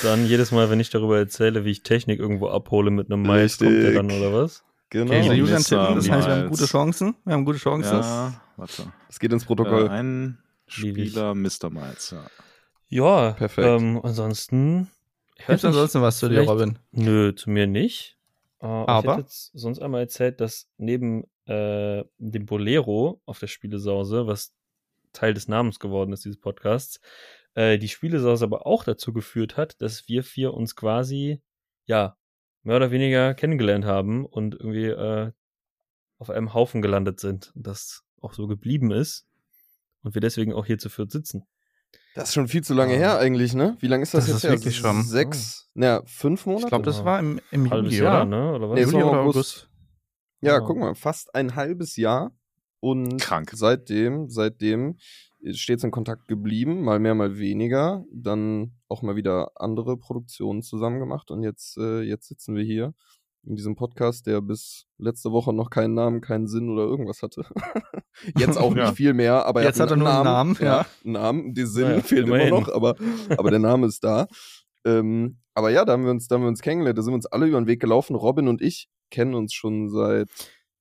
Dann 0.01 0.25
jedes 0.25 0.51
Mal, 0.51 0.69
wenn 0.69 0.79
ich 0.79 0.89
darüber 0.89 1.17
erzähle, 1.17 1.65
wie 1.65 1.71
ich 1.71 1.83
Technik 1.83 2.19
irgendwo 2.19 2.47
abhole 2.49 2.91
mit 2.91 3.11
einem 3.11 3.21
Miles, 3.21 3.57
kommt 3.57 3.71
der 3.71 3.93
dann, 3.93 4.11
oder 4.11 4.33
was? 4.33 4.63
Genau. 4.89 5.05
Okay, 5.13 5.33
Julian 5.33 5.61
Mr. 5.61 5.65
tippen, 5.65 5.95
das 5.95 6.09
heißt, 6.09 6.27
wir 6.27 6.35
haben 6.35 6.49
gute 6.49 6.65
Chancen. 6.65 7.15
Wir 7.25 7.33
haben 7.33 7.45
gute 7.45 7.57
Chancen. 7.57 7.99
Ja, 7.99 8.41
warte. 8.57 8.93
Das 9.07 9.19
geht 9.19 9.31
ins 9.33 9.43
Äh, 9.43 9.47
Protokoll. 9.47 9.89
ein 9.89 10.37
Lieb 10.77 10.97
ich. 10.97 11.09
Spieler 11.11 11.33
Mr. 11.35 11.69
Miles, 11.71 12.11
ja. 12.11 12.25
Ja, 12.89 13.31
Perfekt. 13.31 13.67
Ähm, 13.67 13.99
ansonsten. 14.03 14.91
Gibt's 15.37 15.49
nicht, 15.49 15.65
ansonsten 15.65 16.01
was 16.01 16.19
zu 16.19 16.29
dir, 16.29 16.41
Robin? 16.41 16.77
Nö, 16.91 17.33
zu 17.33 17.49
mir 17.49 17.65
nicht. 17.65 18.17
Äh, 18.61 18.65
aber 18.67 18.99
ich 18.99 19.09
hätte 19.13 19.21
jetzt 19.21 19.51
sonst 19.55 19.79
einmal 19.81 20.01
erzählt, 20.01 20.39
dass 20.41 20.67
neben 20.77 21.23
äh, 21.45 22.03
dem 22.19 22.45
Bolero 22.45 23.19
auf 23.25 23.39
der 23.39 23.47
Spielesause, 23.47 24.27
was 24.27 24.53
Teil 25.11 25.33
des 25.33 25.47
Namens 25.47 25.79
geworden 25.79 26.13
ist, 26.13 26.23
dieses 26.23 26.39
Podcasts, 26.39 26.99
äh, 27.55 27.77
die 27.77 27.87
Spielesause 27.89 28.45
aber 28.45 28.65
auch 28.65 28.83
dazu 28.83 29.13
geführt 29.13 29.57
hat, 29.57 29.81
dass 29.81 30.07
wir 30.07 30.23
vier 30.23 30.53
uns 30.53 30.75
quasi, 30.75 31.41
ja, 31.85 32.17
mehr 32.63 32.77
oder 32.77 32.91
weniger 32.91 33.33
kennengelernt 33.33 33.85
haben 33.85 34.25
und 34.25 34.55
irgendwie 34.55 34.85
äh, 34.87 35.31
auf 36.17 36.29
einem 36.29 36.53
Haufen 36.53 36.81
gelandet 36.81 37.19
sind. 37.19 37.51
Und 37.55 37.67
das 37.67 38.03
auch 38.21 38.33
so 38.33 38.47
geblieben 38.47 38.91
ist. 38.91 39.25
Und 40.01 40.15
wir 40.15 40.21
deswegen 40.21 40.53
auch 40.53 40.65
hier 40.65 40.77
zu 40.77 40.89
viert 40.89 41.11
sitzen. 41.11 41.45
Das 42.15 42.29
ist 42.29 42.33
schon 42.35 42.47
viel 42.47 42.63
zu 42.63 42.73
lange 42.73 42.93
Ja. 42.93 42.99
her 42.99 43.19
eigentlich, 43.19 43.53
ne? 43.53 43.75
Wie 43.79 43.87
lange 43.87 44.03
ist 44.03 44.13
das, 44.13 44.25
Das 44.25 44.29
jetzt 44.29 44.37
ist 44.37 44.43
her? 44.43 44.51
wirklich 44.51 44.77
schon- 44.77 45.03
Sechs, 45.03 45.69
na, 45.73 46.01
fünf 46.05 46.45
Monate? 46.45 46.65
Ich 46.65 46.69
glaube, 46.69 46.85
das 46.85 46.97
Genau. 46.97 47.05
war 47.05 47.19
im, 47.19 47.39
im 47.51 47.69
Halbes 47.69 47.93
Juli, 47.93 48.03
Jahr, 48.03 48.21
oder? 48.21 48.25
ne? 48.25 48.53
Oder 48.53 48.69
was? 48.69 48.75
Nee, 48.79 48.83
Juli 48.85 49.03
oder 49.03 49.19
August. 49.21 49.35
August? 49.37 49.69
Ja, 50.41 50.55
Ah. 50.57 50.59
guck 50.61 50.77
mal, 50.77 50.95
fast 50.95 51.33
ein 51.35 51.55
halbes 51.55 51.95
Jahr. 51.97 52.31
Und 52.83 53.21
Krank. 53.21 53.51
seitdem, 53.53 54.29
seitdem 54.29 54.97
stets 55.53 55.85
in 55.85 55.91
Kontakt 55.91 56.27
geblieben, 56.27 56.81
mal 56.83 56.99
mehr, 56.99 57.15
mal 57.15 57.37
weniger. 57.37 58.03
Dann 58.11 58.73
auch 58.89 59.01
mal 59.01 59.15
wieder 59.15 59.51
andere 59.55 59.95
Produktionen 59.97 60.61
zusammen 60.63 60.99
gemacht. 60.99 61.31
Und 61.31 61.43
jetzt, 61.43 61.77
äh, 61.77 62.01
jetzt 62.01 62.27
sitzen 62.27 62.55
wir 62.55 62.63
hier 62.65 62.93
in 63.45 63.55
diesem 63.55 63.75
Podcast, 63.77 64.27
der 64.27 64.41
bis 64.41 64.85
letzte 64.97 65.31
Woche 65.31 65.53
noch 65.53 65.69
keinen 65.69 65.93
Namen, 65.93 66.19
keinen 66.19 66.47
Sinn 66.47 66.69
oder 66.69 66.83
irgendwas 66.83 67.21
hatte. 67.21 67.45
jetzt 68.37 68.57
auch 68.57 68.73
Ja. 68.75 68.85
nicht 68.87 68.97
viel 68.97 69.13
mehr, 69.13 69.45
aber 69.45 69.63
Jetzt 69.63 69.79
hat 69.79 69.89
er 69.91 69.95
nur 69.97 70.13
einen 70.13 70.23
Namen, 70.25 70.57
ja. 70.59 70.85
einen 71.05 71.13
Namen, 71.13 71.53
die 71.53 71.65
Sinn 71.65 71.87
Naja, 71.87 72.01
fehlt 72.01 72.27
immerhin. 72.27 72.47
immer 72.49 72.59
noch, 72.59 72.69
aber, 72.73 72.95
aber 73.29 73.49
der 73.49 73.59
Name 73.59 73.87
ist 73.87 74.03
da. 74.03 74.27
Ähm, 74.85 75.37
aber 75.53 75.69
ja, 75.71 75.85
da 75.85 75.93
haben 75.93 76.03
wir 76.03 76.11
uns, 76.11 76.27
da 76.27 76.35
haben 76.35 76.41
wir 76.43 76.49
uns 76.49 76.61
kennengelernt, 76.61 76.97
da 76.97 77.01
sind 77.01 77.11
wir 77.13 77.15
uns 77.15 77.27
alle 77.27 77.45
über 77.47 77.61
den 77.61 77.67
Weg 77.67 77.79
gelaufen. 77.79 78.15
Robin 78.15 78.49
und 78.49 78.61
ich 78.61 78.89
kennen 79.09 79.35
uns 79.35 79.53
schon 79.53 79.89
seit 79.89 80.27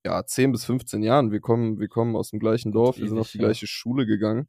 ja, 0.05 0.25
10 0.25 0.53
bis 0.53 0.65
15 0.65 1.03
Jahren. 1.03 1.31
Wir 1.31 1.41
kommen, 1.41 1.79
wir 1.79 1.88
kommen 1.88 2.17
aus 2.17 2.31
dem 2.31 2.38
gleichen 2.38 2.73
Dorf, 2.73 2.99
wir 2.99 3.09
sind 3.09 3.19
auf 3.19 3.31
die 3.31 3.38
gleiche 3.38 3.67
Schule 3.67 4.07
gegangen. 4.07 4.49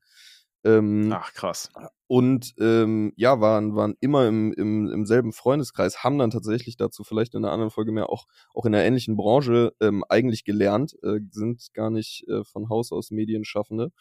Ähm, 0.66 1.10
Ach, 1.14 1.34
krass. 1.34 1.72
und 2.08 2.54
ähm, 2.58 3.12
ja, 3.18 3.42
waren, 3.42 3.76
waren 3.76 3.96
immer 4.00 4.28
im, 4.28 4.54
im, 4.54 4.90
im 4.90 5.06
selben 5.06 5.34
Freundeskreis, 5.34 6.06
haben 6.06 6.18
dann 6.18 6.32
tatsächlich 6.32 6.78
dazu 6.78 7.04
vielleicht 7.04 7.34
in 7.34 7.44
einer 7.44 7.52
anderen 7.52 7.70
Folge 7.70 7.92
mehr 7.92 8.10
auch, 8.10 8.28
auch 8.54 8.66
in 8.66 8.74
einer 8.74 8.86
ähnlichen 8.86 9.18
Branche 9.18 9.74
ähm, 9.82 10.06
eigentlich 10.08 10.46
gelernt, 10.46 10.96
äh, 11.04 11.20
sind 11.32 11.74
gar 11.74 11.90
nicht 11.90 12.26
äh, 12.30 12.46
von 12.46 12.70
Haus 12.70 12.94
aus 12.94 13.12
Medienschaffende 13.12 13.92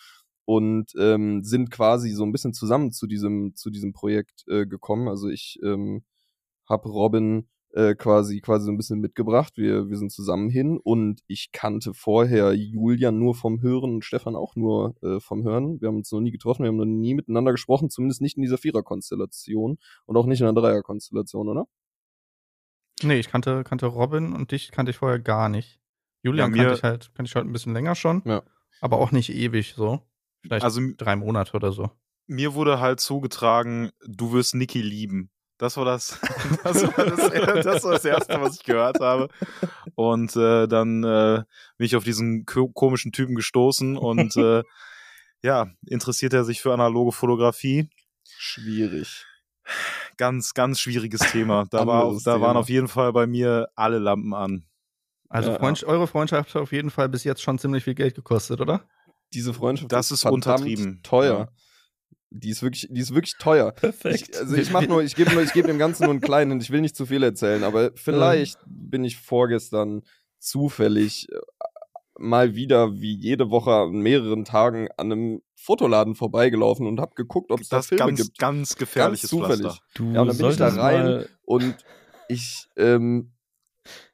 und 0.45 0.93
ähm, 0.97 1.43
sind 1.43 1.73
quasi 1.73 2.11
so 2.11 2.25
ein 2.25 2.33
bisschen 2.33 2.53
zusammen 2.53 2.93
zu 2.93 3.09
diesem, 3.09 3.57
zu 3.57 3.71
diesem 3.71 3.93
Projekt 3.93 4.45
äh, 4.47 4.67
gekommen. 4.67 5.09
Also 5.09 5.29
ich 5.29 5.59
ähm, 5.65 6.05
habe 6.69 6.89
Robin 6.89 7.49
äh, 7.73 7.95
quasi 7.95 8.41
quasi 8.41 8.67
so 8.67 8.71
ein 8.71 8.77
bisschen 8.77 9.01
mitgebracht. 9.01 9.55
Wir, 9.57 9.89
wir 9.89 9.97
sind 9.97 10.13
zusammen 10.13 10.51
hin 10.51 10.79
und 10.83 11.23
ich 11.27 11.53
kannte 11.53 11.95
vorher 11.95 12.53
Julian 12.55 13.19
nur 13.19 13.35
vom 13.35 13.61
Hören 13.63 13.95
und 13.95 14.05
Stefan 14.05 14.37
auch 14.37 14.57
nur 14.57 14.95
äh, 15.03 15.21
vom 15.21 15.43
Hören. 15.45 15.81
Wir 15.81 15.89
haben 15.89 15.97
uns 15.97 16.13
noch 16.13 16.21
nie 16.21 16.31
getroffen, 16.33 16.63
wir 16.65 16.69
haben 16.69 16.77
noch 16.77 16.85
nie 16.85 17.15
miteinander 17.15 17.53
gesprochen, 17.53 17.91
zumindest 17.91 18.21
nicht 18.21 18.37
in 18.37 18.43
dieser 18.43 18.59
Viererkonstellation 18.59 19.79
und 20.07 20.17
auch 20.17 20.27
nicht 20.27 20.41
in 20.41 20.47
einer 20.47 20.61
Dreierkonstellation, 20.61 21.49
oder? 21.49 21.67
Nee, 23.03 23.19
ich 23.19 23.29
kannte, 23.29 23.65
kannte 23.65 23.87
Robin 23.87 24.33
und 24.33 24.53
dich 24.53 24.71
kannte 24.71 24.91
ich 24.91 24.97
vorher 24.99 25.19
gar 25.19 25.49
nicht. 25.49 25.81
Julian 26.23 26.51
Ja, 26.55 26.57
mir- 26.57 26.63
kannte 26.69 26.79
ich 26.79 26.83
halt, 26.85 27.11
kannte 27.15 27.29
ich 27.31 27.35
halt 27.35 27.47
ein 27.47 27.53
bisschen 27.53 27.73
länger 27.73 27.95
schon. 27.95 28.23
Ja. 28.25 28.43
Aber 28.81 28.99
auch 28.99 29.13
nicht 29.13 29.31
ewig 29.31 29.75
so. 29.75 30.01
Vielleicht 30.43 30.65
Also 30.65 30.81
drei 30.97 31.17
Monate 31.17 31.55
oder 31.55 31.73
so. 31.73 31.91
mir 32.27 32.55
wurde 32.55 32.81
halt 32.81 33.01
zugetragen, 33.01 33.91
du 34.07 34.33
wirst 34.33 34.55
Niki 34.55 34.83
lieben. 34.83 35.31
Das 35.63 35.77
war 35.77 35.85
das, 35.85 36.19
das 36.65 36.83
war 36.83 37.05
das, 37.05 37.65
das 37.65 37.85
war 37.85 37.93
das 37.93 38.05
erste, 38.05 38.41
was 38.41 38.57
ich 38.57 38.65
gehört 38.65 38.99
habe. 38.99 39.29
Und 39.95 40.35
äh, 40.35 40.67
dann 40.67 41.05
äh, 41.05 41.45
bin 41.79 41.85
ich 41.87 41.95
auf 41.95 42.03
diesen 42.03 42.45
ko 42.47 42.69
komischen 42.69 43.13
Typen 43.13 43.37
gestoßen 43.37 43.97
und 43.97 44.37
äh, 44.37 44.65
ja, 45.43 45.69
interessiert 45.87 46.33
er 46.33 46.43
sich 46.43 46.61
für 46.61 46.73
analoge 46.75 47.13
Fotografie. 47.13 47.89
Schwierig. 48.27 49.25
Ganz, 50.17 50.53
ganz 50.53 50.81
schwieriges 50.81 51.21
Thema. 51.31 51.67
Da, 51.71 51.87
war, 51.87 52.13
da 52.25 52.41
waren 52.41 52.57
auf 52.57 52.69
jeden 52.69 52.89
Fall 52.89 53.13
bei 53.13 53.29
mir 53.29 53.69
alle 53.77 54.01
Lampen 54.01 54.35
an. 54.35 54.67
Also 55.29 55.53
Ja. 55.53 55.59
Freund, 55.61 55.85
eure 55.85 56.09
Freundschaft 56.09 56.57
hat 56.57 56.63
auf 56.63 56.73
jeden 56.73 56.91
Fall 56.91 57.09
bis 57.09 57.23
jetzt 57.23 57.41
schon 57.41 57.57
ziemlich 57.61 57.85
viel 57.85 57.95
Geld 57.95 58.17
gekostet, 58.17 58.61
oder? 58.61 58.83
Diese 59.33 59.55
Freundschaft 59.55 59.93
Das 59.93 60.11
ist 60.11 60.23
verdammt 60.23 60.45
untertrieben. 60.45 61.01
teuer. 61.05 61.39
Ja. 61.39 61.49
Die 62.35 62.51
ist 62.51 62.63
wirklich, 62.63 62.89
die 62.91 63.01
ist 63.01 63.15
wirklich 63.15 63.37
teuer. 63.39 63.73
Perfekt. 63.73 64.31
Ich, 64.31 64.39
also 64.39 64.57
ich 64.57 64.71
mach 64.71 64.87
nur, 64.89 65.03
ich 65.03 65.15
gebe 65.15 65.33
nur, 65.33 65.43
ich 65.43 65.53
gebe 65.53 65.69
dem 65.69 65.79
Ganzen 65.79 66.05
nur 66.05 66.13
einen 66.13 66.21
kleinen, 66.21 66.61
ich 66.61 66.71
will 66.71 66.81
nicht 66.81 66.97
zu 66.97 67.05
viel 67.07 67.23
erzählen, 67.23 67.63
aber 67.63 67.91
vielleicht 67.95 68.59
bin 68.67 69.05
ich 69.05 69.19
vorgestern 69.19 70.03
zufällig 70.39 71.29
äh, 71.31 71.37
mal 72.19 72.55
wieder 72.55 72.95
wie 72.95 73.15
jede 73.17 73.51
Woche 73.51 73.73
an 73.73 73.93
mehreren 74.01 74.45
Tagen 74.45 74.89
an 74.97 75.13
einem 75.13 75.43
Fotoladen 75.55 76.15
vorbeigelaufen 76.15 76.87
und 76.87 77.01
habe 77.01 77.15
geguckt, 77.15 77.51
ob 77.53 77.61
es 77.61 77.69
da 77.69 77.83
Filme 77.83 78.05
ganz, 78.07 78.23
gibt. 78.23 78.39
ganz 78.39 78.77
gefährliches 78.77 79.31
zufällig. 79.31 79.61
Pflaster. 79.63 79.83
Du 79.95 80.13
Ja, 80.13 80.23
und 80.23 80.29
dann 80.29 80.37
bin 80.39 80.51
ich 80.51 80.57
da 80.57 80.69
rein. 80.69 81.05
mal- 81.05 81.29
Und 81.45 81.77
ich 82.29 82.69
ähm, 82.77 83.33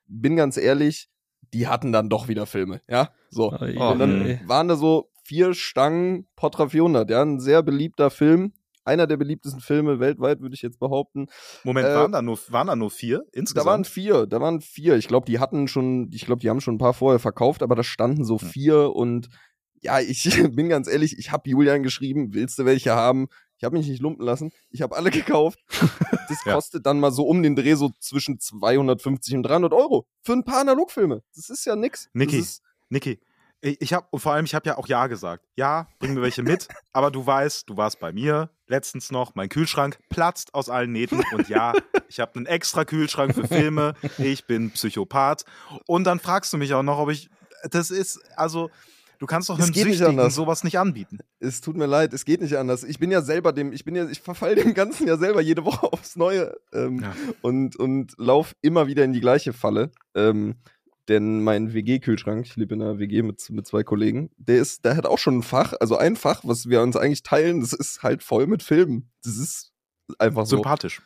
bin 0.06 0.36
ganz 0.36 0.56
ehrlich, 0.56 1.08
die 1.54 1.66
hatten 1.66 1.92
dann 1.92 2.08
doch 2.10 2.28
wieder 2.28 2.46
Filme, 2.46 2.82
ja, 2.88 3.10
so. 3.30 3.52
Oh, 3.52 3.90
Und 3.92 3.98
dann 4.00 4.40
waren 4.46 4.68
da 4.68 4.76
so 4.76 5.10
vier 5.28 5.52
Stangen 5.54 6.26
Portra 6.36 6.68
400, 6.68 7.10
ja, 7.10 7.22
ein 7.22 7.38
sehr 7.38 7.62
beliebter 7.62 8.10
Film. 8.10 8.52
Einer 8.84 9.06
der 9.06 9.18
beliebtesten 9.18 9.60
Filme 9.60 10.00
weltweit, 10.00 10.40
würde 10.40 10.54
ich 10.54 10.62
jetzt 10.62 10.78
behaupten. 10.80 11.26
Moment, 11.62 11.86
Äh, 11.88 11.94
waren, 11.94 12.12
da 12.12 12.22
nur, 12.22 12.38
waren 12.48 12.68
da 12.68 12.74
nur 12.76 12.90
vier 12.90 13.18
Da 13.18 13.38
insgesamt? 13.38 13.66
waren 13.66 13.84
vier, 13.84 14.26
da 14.26 14.40
waren 14.40 14.62
vier. 14.62 14.96
Ich 14.96 15.08
glaube, 15.08 15.26
die 15.26 15.38
hatten 15.38 15.68
schon, 15.68 16.08
ich 16.10 16.24
glaube, 16.24 16.40
die 16.40 16.48
haben 16.48 16.62
schon 16.62 16.76
ein 16.76 16.78
paar 16.78 16.94
vorher 16.94 17.18
verkauft, 17.18 17.62
aber 17.62 17.74
da 17.74 17.82
standen 17.84 18.24
so 18.24 18.40
Hm. 18.40 18.48
vier 18.48 18.96
und 18.96 19.28
ja, 19.82 20.00
ich 20.00 20.22
bin 20.56 20.70
ganz 20.70 20.88
ehrlich, 20.88 21.18
ich 21.18 21.30
habe 21.30 21.50
Julian 21.50 21.82
geschrieben, 21.82 22.32
willst 22.32 22.58
du 22.58 22.64
welche 22.64 22.94
haben? 22.94 23.28
Ich 23.58 23.64
habe 23.64 23.76
mich 23.76 23.88
nicht 23.88 24.00
lumpen 24.00 24.24
lassen. 24.24 24.52
Ich 24.70 24.80
habe 24.80 24.96
alle 24.96 25.10
gekauft. 25.10 25.58
Das 26.28 26.42
Ja. 26.46 26.54
kostet 26.54 26.86
dann 26.86 26.98
mal 26.98 27.12
so 27.12 27.24
um 27.26 27.42
den 27.42 27.56
Dreh 27.56 27.74
so 27.74 27.90
zwischen 28.00 28.40
250 28.40 29.34
und 29.34 29.42
300 29.42 29.74
Euro 29.74 30.06
für 30.22 30.32
ein 30.32 30.44
paar 30.44 30.60
Analogfilme. 30.62 31.22
Das 31.36 31.50
ist 31.50 31.66
ja 31.66 31.76
nix. 31.76 32.08
Niki. 32.14 32.42
Niki, 32.88 33.20
ich, 33.60 33.92
habe 33.92 34.06
und 34.10 34.20
vor 34.20 34.32
allem, 34.32 34.44
ich 34.44 34.54
habe 34.54 34.68
ja 34.68 34.78
auch 34.78 34.86
Ja 34.86 35.06
gesagt. 35.08 35.44
Ja, 35.56 35.88
bring 35.98 36.14
mir 36.14 36.22
welche 36.22 36.42
mit, 36.42 36.68
aber 36.92 37.10
du 37.10 37.26
weißt, 37.26 37.68
du 37.68 37.76
warst 37.76 37.98
bei 38.00 38.12
mir 38.12 38.50
letztens 38.66 39.10
noch, 39.10 39.34
mein 39.34 39.48
Kühlschrank 39.48 39.98
platzt 40.10 40.54
aus 40.54 40.68
allen 40.68 40.92
Nähten 40.92 41.22
und 41.32 41.48
ja, 41.48 41.72
ich 42.08 42.20
habe 42.20 42.36
einen 42.36 42.46
extra 42.46 42.84
Kühlschrank 42.84 43.34
für 43.34 43.46
Filme, 43.48 43.94
ich 44.18 44.46
bin 44.46 44.70
Psychopath 44.70 45.44
und 45.86 46.04
dann 46.04 46.20
fragst 46.20 46.52
du 46.52 46.56
mich 46.58 46.74
auch 46.74 46.82
noch, 46.82 46.98
ob 46.98 47.10
ich, 47.10 47.30
das 47.70 47.90
ist, 47.90 48.20
also, 48.36 48.70
du 49.18 49.26
kannst 49.26 49.48
doch 49.48 49.58
einem 49.58 49.68
nicht 49.70 49.80
Süchtigen 49.82 50.06
anders. 50.10 50.34
sowas 50.36 50.62
nicht 50.62 50.78
anbieten. 50.78 51.18
es 51.40 51.60
tut 51.60 51.76
mir 51.76 51.86
leid, 51.86 52.12
es 52.12 52.24
geht 52.24 52.40
nicht 52.40 52.56
anders. 52.56 52.84
Ich 52.84 52.98
bin 53.00 53.10
ja 53.10 53.22
selber 53.22 53.52
dem, 53.52 53.72
ich 53.72 53.84
bin 53.84 53.96
ja, 53.96 54.08
ich 54.08 54.20
verfall 54.20 54.54
dem 54.54 54.74
Ganzen 54.74 55.08
ja 55.08 55.16
selber 55.16 55.40
jede 55.40 55.64
Woche 55.64 55.92
aufs 55.92 56.14
Neue 56.14 56.54
ähm, 56.72 57.00
Ja. 57.00 57.16
und, 57.42 57.74
und 57.76 58.12
lauf 58.18 58.54
immer 58.60 58.86
wieder 58.86 59.02
in 59.02 59.12
die 59.12 59.20
gleiche 59.20 59.52
Falle. 59.52 59.90
Ähm, 60.14 60.56
denn 61.08 61.42
mein 61.42 61.72
WG-Kühlschrank, 61.72 62.46
ich 62.46 62.56
lebe 62.56 62.74
in 62.74 62.82
einer 62.82 62.98
WG 62.98 63.22
mit, 63.22 63.48
mit 63.50 63.66
zwei 63.66 63.82
Kollegen, 63.82 64.30
der 64.36 64.58
ist, 64.58 64.84
der 64.84 64.96
hat 64.96 65.06
auch 65.06 65.18
schon 65.18 65.38
ein 65.38 65.42
Fach, 65.42 65.72
also 65.80 65.96
ein 65.96 66.16
Fach, 66.16 66.40
was 66.44 66.68
wir 66.68 66.82
uns 66.82 66.96
eigentlich 66.96 67.22
teilen, 67.22 67.60
das 67.60 67.72
ist 67.72 68.02
halt 68.02 68.22
voll 68.22 68.46
mit 68.46 68.62
Filmen. 68.62 69.10
Das 69.24 69.36
ist 69.36 69.72
einfach 70.18 70.46
so 70.46 70.56
Sympathisch. 70.56 71.02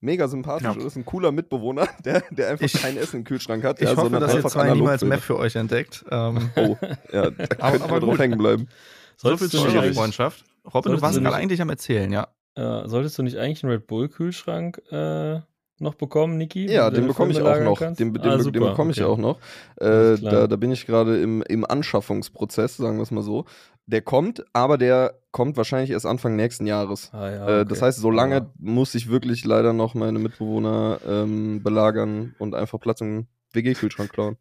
mega 0.00 0.28
sympathisch. 0.28 0.66
Ja. 0.66 0.74
Das 0.74 0.84
ist 0.84 0.96
ein 0.96 1.04
cooler 1.04 1.32
Mitbewohner, 1.32 1.88
der, 2.04 2.22
der 2.30 2.50
einfach 2.50 2.64
Ich- 2.66 2.74
kein 2.74 2.96
Essen 2.96 3.18
im 3.18 3.24
Kühlschrank 3.24 3.64
hat. 3.64 3.80
Ich 3.80 3.86
der, 3.88 3.96
hoffe, 3.96 4.10
dass 4.20 4.34
ihr 4.34 4.44
zwei 4.44 4.72
niemals. 4.72 5.02
Meth 5.04 5.20
für 5.20 5.36
euch 5.38 5.56
entdeckt. 5.56 6.04
Ähm, 6.10 6.50
Oh, 6.56 6.76
ja, 7.12 7.30
da 7.30 7.46
aber 7.60 7.90
wir 7.90 8.00
drauf 8.00 8.18
hängen 8.18 8.38
bleiben. 8.38 8.68
so 9.16 9.28
Solltest 9.28 9.50
viel 9.52 9.60
du 9.60 9.62
zu 9.62 9.64
nicht 9.66 9.76
eurer 9.76 9.84
eigentlich- 9.84 9.96
Freundschaft. 9.96 10.44
Robin, 10.64 10.72
du 10.72 10.80
solltest 10.98 11.02
warst 11.02 11.16
du 11.16 11.20
gerade 11.22 11.34
nicht- 11.36 11.42
eigentlich 11.42 11.62
am 11.62 11.70
Erzählen, 11.70 12.10
ja. 12.12 12.28
Äh, 12.56 12.88
solltest 12.88 13.18
du 13.18 13.22
nicht 13.22 13.36
eigentlich 13.36 13.62
einen 13.62 13.72
Red 13.72 13.86
Bull-Kühlschrank 13.86 14.80
äh, 14.90 15.40
noch 15.80 15.94
bekommen, 15.94 16.36
Niki? 16.38 16.70
Ja, 16.70 16.90
den 16.90 17.06
bekomme 17.06 17.32
ich 17.32 17.40
auch 17.40 17.60
noch. 17.60 17.78
kannst? 17.78 18.00
Den, 18.00 18.12
den, 18.14 18.22
Ah, 18.22 18.36
den 18.38 18.52
bekomme 18.52 18.90
ich 18.92 19.02
okay. 19.02 19.10
auch 19.10 19.18
noch. 19.18 19.38
Äh, 19.76 20.16
da, 20.18 20.46
da 20.46 20.56
bin 20.56 20.72
ich 20.72 20.86
gerade 20.86 21.20
im, 21.20 21.42
im 21.42 21.64
Anschaffungsprozess, 21.64 22.76
sagen 22.76 22.96
wir 22.96 23.02
es 23.02 23.10
mal 23.10 23.22
so. 23.22 23.44
Der 23.86 24.02
kommt, 24.02 24.44
aber 24.52 24.78
der 24.78 25.14
kommt 25.30 25.56
wahrscheinlich 25.56 25.90
erst 25.90 26.06
Anfang 26.06 26.34
nächsten 26.34 26.66
Jahres. 26.66 27.10
Ah, 27.12 27.30
ja, 27.30 27.48
Äh, 27.60 27.64
das 27.64 27.78
okay. 27.78 27.86
heißt, 27.86 27.98
so 28.00 28.10
lange 28.10 28.36
Aber- 28.36 28.52
muss 28.58 28.94
ich 28.94 29.08
wirklich 29.08 29.44
leider 29.44 29.72
noch 29.72 29.94
meine 29.94 30.18
Mitbewohner 30.18 30.98
ähm, 31.06 31.62
belagern 31.62 32.34
und 32.38 32.54
einfach 32.54 32.80
Platz 32.80 33.00
im 33.00 33.26
WG-Kühlschrank 33.52 34.10
klauen. 34.12 34.36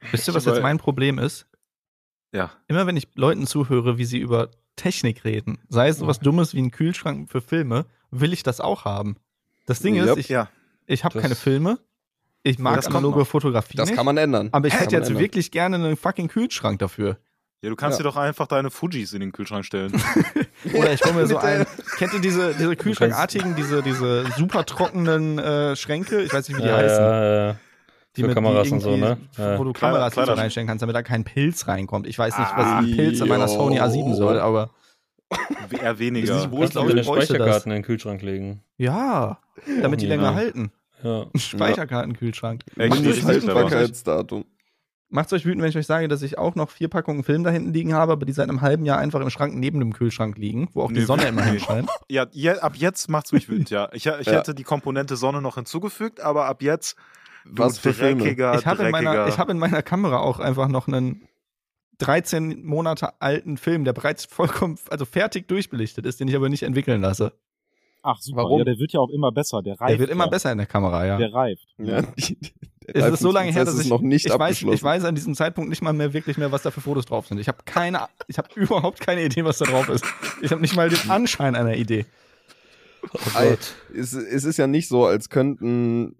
Wisst 0.10 0.26
ihr, 0.28 0.34
was 0.34 0.44
jetzt 0.46 0.62
mein 0.62 0.78
Problem 0.78 1.18
ist? 1.18 1.46
Ja. 2.32 2.50
Immer 2.66 2.86
wenn 2.86 2.96
ich 2.96 3.08
Leuten 3.14 3.46
zuhöre, 3.46 3.98
wie 3.98 4.04
sie 4.04 4.18
über 4.18 4.50
Technik 4.76 5.24
reden, 5.24 5.58
sei 5.68 5.88
es 5.88 5.98
sowas 5.98 6.20
Dummes 6.20 6.54
wie 6.54 6.60
ein 6.62 6.70
Kühlschrank 6.70 7.30
für 7.30 7.40
Filme, 7.40 7.86
will 8.10 8.32
ich 8.32 8.42
das 8.42 8.60
auch 8.60 8.84
haben. 8.84 9.16
Das 9.66 9.80
Ding 9.80 9.96
Yep. 9.96 10.06
ist, 10.10 10.16
ich, 10.18 10.28
Ja. 10.28 10.48
Ich 10.88 11.04
habe 11.04 11.14
Das- 11.14 11.22
keine 11.22 11.34
Filme, 11.36 11.78
ich 12.42 12.58
mag 12.58 12.76
das 12.76 12.86
kommt 12.86 12.96
analoge. 12.98 13.24
Fotografie 13.24 13.76
Das 13.76 13.88
nicht, 13.88 13.96
kann 13.96 14.06
man 14.06 14.16
ändern. 14.16 14.48
aber 14.52 14.66
ich 14.66 14.72
Das 14.72 14.82
hätte 14.82 14.96
jetzt 14.96 15.08
ändern. 15.08 15.22
wirklich 15.22 15.50
gerne 15.52 15.76
einen 15.76 15.96
fucking 15.96 16.26
Kühlschrank 16.28 16.78
dafür. 16.80 17.18
Ja, 17.60 17.70
du 17.70 17.76
kannst 17.76 17.98
Ja. 17.98 18.04
dir 18.04 18.10
doch 18.10 18.16
einfach 18.16 18.46
deine 18.46 18.70
Fujis 18.70 19.12
in 19.12 19.20
den 19.20 19.32
Kühlschrank 19.32 19.64
stellen. 19.64 19.92
Oder 20.74 20.92
ich 20.92 21.02
hole 21.04 21.14
mir 21.14 21.26
so 21.26 21.34
Mit 21.34 21.42
der- 21.42 21.60
ein, 21.60 21.66
kennt 21.98 22.14
ihr 22.14 22.20
diese, 22.20 22.54
diese 22.54 22.76
Kühlschrankartigen, 22.76 23.56
diese, 23.56 23.82
diese 23.82 24.26
super 24.36 24.64
trockenen 24.64 25.38
äh, 25.38 25.74
Schränke, 25.76 26.22
ich 26.22 26.32
weiß 26.32 26.48
nicht, 26.48 26.58
wie 26.58 26.62
die 26.62 26.68
ja, 26.68 26.76
heißen. 26.76 27.02
ja, 27.04 27.46
ja. 27.48 27.56
Die 28.16 28.20
Für 28.22 28.28
mit- 28.28 28.34
Kameras 28.36 28.68
die 28.68 28.74
und 28.74 28.80
so, 28.80 28.90
irgendwie- 28.90 29.08
ne? 29.08 29.18
Ja. 29.36 29.58
Wo 29.58 29.64
du 29.64 29.72
Kleider- 29.72 29.94
Kameras 29.94 30.12
so 30.12 30.14
Kleiderschrank. 30.14 30.38
reinstellen 30.40 30.66
kannst, 30.68 30.82
damit 30.82 30.94
da 30.96 31.02
kein 31.02 31.24
Pilz 31.24 31.66
reinkommt. 31.66 32.06
Ich 32.06 32.18
weiß 32.18 32.38
nicht, 32.38 32.50
was 32.56 32.66
Ah, 32.66 32.78
ein 32.78 32.96
Pilz 32.96 33.20
in 33.20 33.28
meiner. 33.28 33.48
Sony 33.48 33.80
A7 33.80 34.14
soll, 34.14 34.38
aber 34.40 34.70
Eher 35.70 35.92
Ist 35.92 35.98
weniger. 35.98 36.36
nicht 36.36 36.50
wohl- 36.50 36.64
ich 36.64 36.70
glaube, 36.70 36.88
deine 36.88 37.00
ich 37.02 37.06
das. 37.06 37.14
Speicherkarten 37.26 37.70
in 37.72 37.78
den 37.78 37.84
Kühlschrank 37.84 38.22
legen. 38.22 38.62
Ja, 38.78 39.38
damit 39.82 40.00
die 40.00 40.06
länger 40.06 40.34
halten. 40.34 40.70
Ja. 41.02 41.26
Speicherkartenkühlschrank. 41.36 42.62
Macht 42.76 43.00
euch, 43.00 43.06
euch, 43.08 43.24
Haltbarkeitsdatum. 43.24 44.44
macht's 45.10 45.32
euch 45.32 45.44
wütend, 45.46 45.62
wenn 45.62 45.70
ich 45.70 45.76
euch 45.78 45.86
sage, 45.86 46.08
dass 46.08 46.22
ich 46.22 46.38
auch 46.38 46.54
noch 46.54 46.70
vier 46.70 46.88
Packungen 46.88 47.24
Film 47.24 47.44
da 47.44 47.50
hinten 47.50 47.72
liegen 47.72 47.94
habe, 47.94 48.12
aber 48.12 48.26
die 48.26 48.32
seit 48.32 48.48
einem 48.48 48.60
halben 48.60 48.84
Jahr 48.84 48.98
einfach 48.98 49.20
im 49.20 49.30
Schrank 49.30 49.54
neben 49.54 49.78
dem 49.80 49.92
Kühlschrank 49.92 50.36
liegen, 50.38 50.68
wo 50.72 50.82
auch 50.82 50.88
die 50.88 51.00
Nee, 51.00 51.04
Sonne 51.04 51.26
immer 51.28 51.42
hinscheint. 51.44 51.88
Ja, 52.08 52.26
je, 52.32 52.50
ab 52.50 52.74
jetzt 52.76 53.08
macht's 53.08 53.32
mich 53.32 53.48
wütend, 53.48 53.70
ja. 53.70 53.88
Ich, 53.92 54.06
ich 54.06 54.26
Ja. 54.26 54.32
hätte 54.32 54.54
die 54.54 54.64
Komponente 54.64 55.16
Sonne 55.16 55.40
noch 55.40 55.54
hinzugefügt, 55.54 56.20
aber 56.20 56.46
ab 56.46 56.62
jetzt 56.62 56.96
du 57.44 57.62
Was 57.62 57.78
für 57.78 57.92
Filme? 57.94 58.22
dreckiger, 58.22 58.58
Ich 58.58 58.66
habe 58.66 58.84
in, 58.84 58.90
meiner- 58.90 59.28
ich 59.28 59.38
hab 59.38 59.48
in 59.48 59.58
meiner 59.58 59.82
Kamera 59.82 60.18
auch 60.18 60.40
einfach 60.40 60.68
noch 60.68 60.88
einen 60.88 61.22
13 61.98 62.64
Monate 62.64 63.20
alten 63.20 63.56
Film, 63.56 63.84
der 63.84 63.92
bereits 63.92 64.24
vollkommen, 64.24 64.78
also 64.90 65.04
fertig 65.04 65.48
durchbelichtet 65.48 66.06
ist, 66.06 66.20
den 66.20 66.28
ich 66.28 66.36
aber 66.36 66.48
nicht 66.48 66.62
entwickeln 66.62 67.00
lasse. 67.00 67.32
Ach, 68.02 68.20
super. 68.20 68.44
Warum? 68.44 68.58
Ja, 68.58 68.64
der 68.64 68.78
wird 68.78 68.92
ja 68.92 69.00
auch 69.00 69.10
immer 69.10 69.32
besser. 69.32 69.62
Der 69.62 69.80
reift. 69.80 69.92
Der 69.92 69.98
wird 69.98 70.10
immer 70.10 70.24
ja. 70.24 70.30
besser 70.30 70.52
in 70.52 70.58
der 70.58 70.66
Kamera, 70.66 71.04
ja. 71.06 71.18
Der 71.18 71.32
reift. 71.32 71.66
Ja, 71.78 72.02
Es 72.94 73.04
ist 73.06 73.20
so 73.20 73.30
lange 73.30 73.52
her, 73.52 73.64
dass 73.64 73.78
ich, 73.78 73.88
noch 73.88 74.00
nicht 74.00 74.24
ich, 74.26 74.32
weiß, 74.32 74.40
abgeschlossen. 74.40 74.74
ich 74.76 74.82
weiß 74.82 75.04
an 75.04 75.14
diesem 75.14 75.34
Zeitpunkt 75.34 75.68
nicht 75.68 75.82
mal 75.82 75.92
mehr 75.92 76.14
wirklich 76.14 76.38
mehr, 76.38 76.50
was 76.52 76.62
da 76.62 76.70
für 76.70 76.80
Fotos 76.80 77.04
drauf 77.04 77.26
sind. 77.26 77.38
Ich 77.38 77.48
habe 77.48 77.58
keine, 77.64 78.06
ich 78.28 78.38
habe 78.38 78.48
überhaupt 78.54 79.00
keine 79.00 79.24
Idee, 79.24 79.44
was 79.44 79.58
da 79.58 79.66
drauf 79.66 79.88
ist. 79.88 80.04
Ich 80.40 80.50
habe 80.50 80.62
nicht 80.62 80.74
mal 80.74 80.88
den 80.88 81.10
Anschein 81.10 81.54
einer 81.54 81.76
Idee. 81.76 82.06
Oh 83.12 83.18
es, 83.94 84.12
es 84.12 84.44
ist 84.44 84.56
ja 84.56 84.66
nicht 84.66 84.88
so, 84.88 85.04
als 85.04 85.28
könnten 85.28 86.16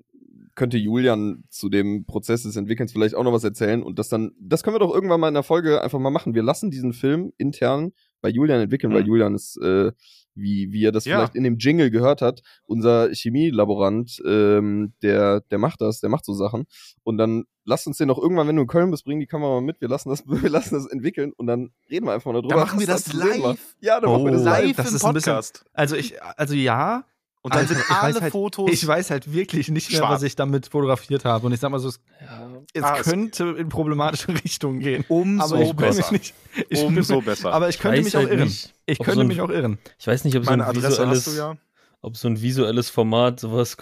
könnte 0.55 0.77
Julian 0.77 1.45
zu 1.49 1.69
dem 1.69 2.05
Prozess 2.05 2.43
des 2.43 2.57
Entwickelns 2.57 2.93
vielleicht 2.93 3.15
auch 3.15 3.23
noch 3.23 3.33
was 3.33 3.45
erzählen 3.45 3.83
und 3.83 3.99
das 3.99 4.09
dann, 4.09 4.33
das 4.41 4.63
können 4.63 4.75
wir 4.75 4.81
doch 4.81 4.93
irgendwann 4.93 5.21
mal 5.21 5.29
in 5.29 5.35
der 5.35 5.45
Folge 5.45 5.81
einfach 5.81 6.01
mal 6.01 6.11
machen. 6.11 6.35
Wir 6.35 6.43
lassen 6.43 6.71
diesen 6.71 6.93
Film 6.93 7.33
intern 7.39 7.93
bei 8.21 8.29
Julian 8.29 8.61
entwickeln, 8.61 8.93
weil 8.93 9.03
Mhm. 9.03 9.07
Julian 9.07 9.35
ist, 9.37 9.57
äh, 9.63 9.93
wie, 10.39 10.73
wie 10.73 10.85
er 10.85 10.93
das 10.93 11.05
Ja. 11.05 11.17
vielleicht 11.19 11.35
in 11.35 11.45
dem 11.45 11.59
Jingle 11.59 11.91
gehört 11.91 12.23
hat, 12.23 12.41
unser 12.67 13.09
Chemielaborant, 13.13 14.21
ähm, 14.27 14.93
der, 15.03 15.41
der 15.51 15.59
macht 15.59 15.81
das, 15.81 16.01
der 16.01 16.11
macht 16.11 16.25
so 16.25 16.33
Sachen. 16.35 16.65
Und 17.03 17.19
dann 17.19 17.45
lasst 17.65 17.87
uns 17.87 17.99
den 17.99 18.09
noch 18.09 18.19
irgendwann, 18.19 18.49
wenn 18.49 18.57
du 18.57 18.63
in 18.63 18.69
Köln 18.69 18.91
bist, 18.91 19.05
bring 19.05 19.21
die 19.21 19.27
Kamera 19.27 19.55
mal 19.55 19.61
mit, 19.61 19.81
wir 19.81 19.89
lassen 19.89 20.09
das, 20.11 20.25
wir 20.27 20.51
lassen 20.51 20.75
das 20.75 20.87
entwickeln 20.87 21.33
und 21.37 21.47
dann 21.47 21.71
reden 21.91 22.07
wir 22.07 22.13
einfach 22.13 22.27
mal 22.33 22.35
darüber. 22.41 22.49
Dann 22.55 22.59
machen 22.67 22.81
wir 22.81 22.87
das 22.87 23.05
da 23.05 23.11
zu 23.11 23.17
sehen 23.19 23.43
war. 23.43 23.51
live. 23.51 23.77
Ja, 23.81 24.01
dann 24.01 24.11
machen 24.11 24.25
wir 24.25 24.33
das 24.33 24.43
Oh, 24.43 24.45
live. 24.45 24.65
Live 24.67 24.77
das 24.77 24.91
im 24.91 24.97
ist 24.97 25.05
ein 25.05 25.15
bisschen- 25.15 25.33
Podcast. 25.33 25.65
Also 25.73 25.97
ich, 25.97 26.23
also 26.23 26.55
ja, 26.55 27.05
Und 27.49 27.55
dann 27.55 27.63
Also, 27.63 27.75
sind 27.75 27.83
ich 27.89 27.91
weiß 27.91 28.03
alle 28.15 28.21
halt- 28.21 28.33
Fotos. 28.33 28.71
ich 28.73 28.87
weiß 28.87 29.11
halt 29.11 29.33
wirklich 29.33 29.69
nicht 29.69 29.91
mehr, 29.91 29.99
Schwarz. 30.01 30.13
was 30.13 30.23
ich 30.23 30.37
damit 30.37 30.67
fotografiert 30.69 31.25
habe. 31.25 31.47
Und 31.47 31.53
ich 31.53 31.61
sag 31.61 31.71
mal 31.71 31.79
so, 31.79 31.89
es, 31.89 32.01
Ja. 32.21 32.49
es 32.75 32.83
Ah, 32.83 32.97
es- 32.99 33.03
könnte 33.07 33.45
in 33.59 33.69
problematische 33.69 34.29
Richtungen 34.45 34.81
gehen. 34.81 35.05
umso 35.09 35.55
Aber 35.55 35.63
ich 35.63 35.69
bin 35.69 35.77
besser. 35.77 36.13
nicht. 36.13 36.35
Ich 36.69 36.81
bin 36.81 36.97
umso 36.99 37.17
mir, 37.17 37.23
besser. 37.23 37.53
aber 37.53 37.69
ich 37.69 37.79
könnte 37.79 37.99
weiß 37.99 38.05
mich 38.05 38.17
auch 38.17 38.21
halt 38.21 38.31
irren. 38.33 38.45
nicht, 38.49 38.75
Ich 38.87 38.99
könnte 38.99 39.15
so 39.15 39.21
ein- 39.21 39.27
mich 39.29 39.41
auch 39.41 39.51
irren. 39.51 39.79
Ich 39.99 40.07
weiß 40.07 40.25
nicht, 40.25 40.37
ob 40.37 40.45
so 40.45 40.51
ein 40.51 40.61
Adresse 40.61 40.89
visuelles, 40.91 41.37
ja. 41.37 41.57
ob 42.03 42.17
so 42.17 42.29
ein 42.29 42.41
visuelles 42.41 42.91
Format 42.91 43.41
sowas 43.41 43.77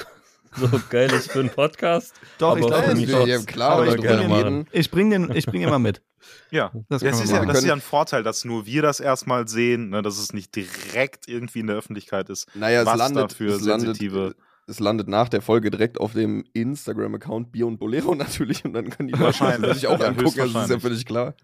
so 0.70 0.80
geil 0.90 1.10
ist 1.12 1.30
für 1.30 1.40
einen 1.40 1.50
Podcast. 1.50 2.14
Doch, 2.38 2.50
Aber 2.52 2.60
ich 2.60 2.66
glaube, 2.66 2.82
für 2.84 2.90
ich, 2.92 2.96
mich 2.98 3.08
ja, 3.10 3.18
auch- 3.18 3.26
ja, 3.26 3.38
klar, 3.42 3.70
aber 3.72 3.82
aber 3.82 3.94
ich 3.94 4.00
bringe 4.00 4.18
den- 4.18 4.30
jeden. 4.30 4.66
ich 4.72 4.90
bringe 4.90 5.18
den, 5.18 5.36
ich 5.36 5.46
bringe 5.46 5.66
immer 5.66 5.78
mit. 5.78 6.02
Ja, 6.50 6.72
Das 6.88 7.02
man 7.02 7.12
ist 7.12 7.30
ja, 7.30 7.44
das 7.44 7.58
ist 7.58 7.64
ja 7.66 7.72
ein 7.74 7.80
Vorteil, 7.80 8.22
dass 8.22 8.44
nur 8.44 8.66
wir 8.66 8.82
das 8.82 8.98
erstmal 9.00 9.46
sehen, 9.46 9.90
ne, 9.90 10.02
dass 10.02 10.18
es 10.18 10.32
nicht 10.32 10.54
direkt 10.56 11.28
irgendwie 11.28 11.60
in 11.60 11.66
der 11.68 11.76
Öffentlichkeit 11.76 12.28
ist. 12.30 12.48
Naja, 12.54 12.80
es 12.80 12.86
was 12.86 12.96
landet, 12.98 13.32
für 13.32 13.46
es 13.46 13.60
landet, 13.62 13.96
sensitive. 13.96 14.34
es 14.66 14.80
landet 14.80 15.06
nach 15.08 15.28
der 15.28 15.40
Folge 15.42 15.70
direkt 15.70 16.00
auf 16.00 16.14
dem 16.14 16.44
Instagram-Account 16.52 17.52
Bier 17.52 17.66
und 17.66 17.78
Bolero 17.78 18.14
natürlich 18.16 18.64
und 18.64 18.72
dann 18.72 18.90
können 18.90 19.08
die 19.08 19.18
Wahrscheinlich. 19.18 19.74
Sich 19.74 19.86
auch 19.86 20.00
Ja, 20.00 20.06
angucken, 20.08 20.52
das 20.52 20.64
ist 20.64 20.70
ja 20.70 20.80
völlig 20.80 21.04
klar. 21.06 21.34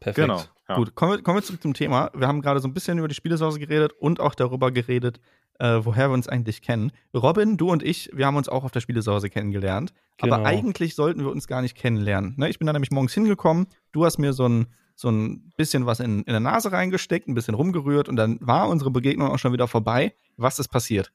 Perfekt. 0.00 0.26
Genau. 0.28 0.42
Ja. 0.68 0.76
Gut, 0.76 0.94
kommen 0.94 1.12
wir, 1.12 1.22
kommen 1.22 1.38
wir 1.38 1.42
zurück 1.42 1.62
zum 1.62 1.74
Thema. 1.74 2.10
Wir 2.14 2.28
haben 2.28 2.40
gerade 2.42 2.60
so 2.60 2.68
ein 2.68 2.74
bisschen 2.74 2.98
über 2.98 3.08
die 3.08 3.14
Spielesause 3.14 3.58
geredet 3.58 3.92
und 3.98 4.20
auch 4.20 4.34
darüber 4.34 4.70
geredet, 4.70 5.18
äh, 5.58 5.80
woher 5.82 6.08
wir 6.10 6.14
uns 6.14 6.28
eigentlich 6.28 6.62
kennen. 6.62 6.92
Robin, 7.14 7.56
du 7.56 7.70
und 7.70 7.82
ich, 7.82 8.10
wir 8.12 8.26
haben 8.26 8.36
uns 8.36 8.48
auch 8.48 8.64
auf 8.64 8.70
der 8.70 8.80
Spielesause 8.80 9.28
kennengelernt. 9.30 9.92
Aber 10.20 10.36
Genau. 10.38 10.48
eigentlich 10.48 10.94
sollten 10.94 11.20
wir 11.20 11.30
uns 11.30 11.46
gar 11.46 11.62
nicht 11.62 11.76
kennenlernen. 11.76 12.34
Ne? 12.36 12.48
Ich 12.48 12.58
bin 12.58 12.66
da 12.66 12.72
nämlich 12.72 12.90
morgens 12.90 13.14
hingekommen, 13.14 13.66
du 13.92 14.04
hast 14.04 14.18
mir 14.18 14.32
so 14.32 14.46
ein, 14.48 14.66
so 14.94 15.10
ein 15.10 15.52
bisschen 15.56 15.86
was 15.86 16.00
in, 16.00 16.18
in 16.24 16.32
der 16.32 16.40
Nase 16.40 16.72
reingesteckt, 16.72 17.28
ein 17.28 17.34
bisschen 17.34 17.54
rumgerührt 17.54 18.08
und 18.08 18.16
dann 18.16 18.38
war 18.40 18.68
unsere 18.68 18.90
Begegnung 18.90 19.30
auch 19.30 19.38
schon 19.38 19.52
wieder 19.52 19.68
vorbei. 19.68 20.14
Was 20.36 20.58
ist 20.58 20.68
passiert? 20.68 21.12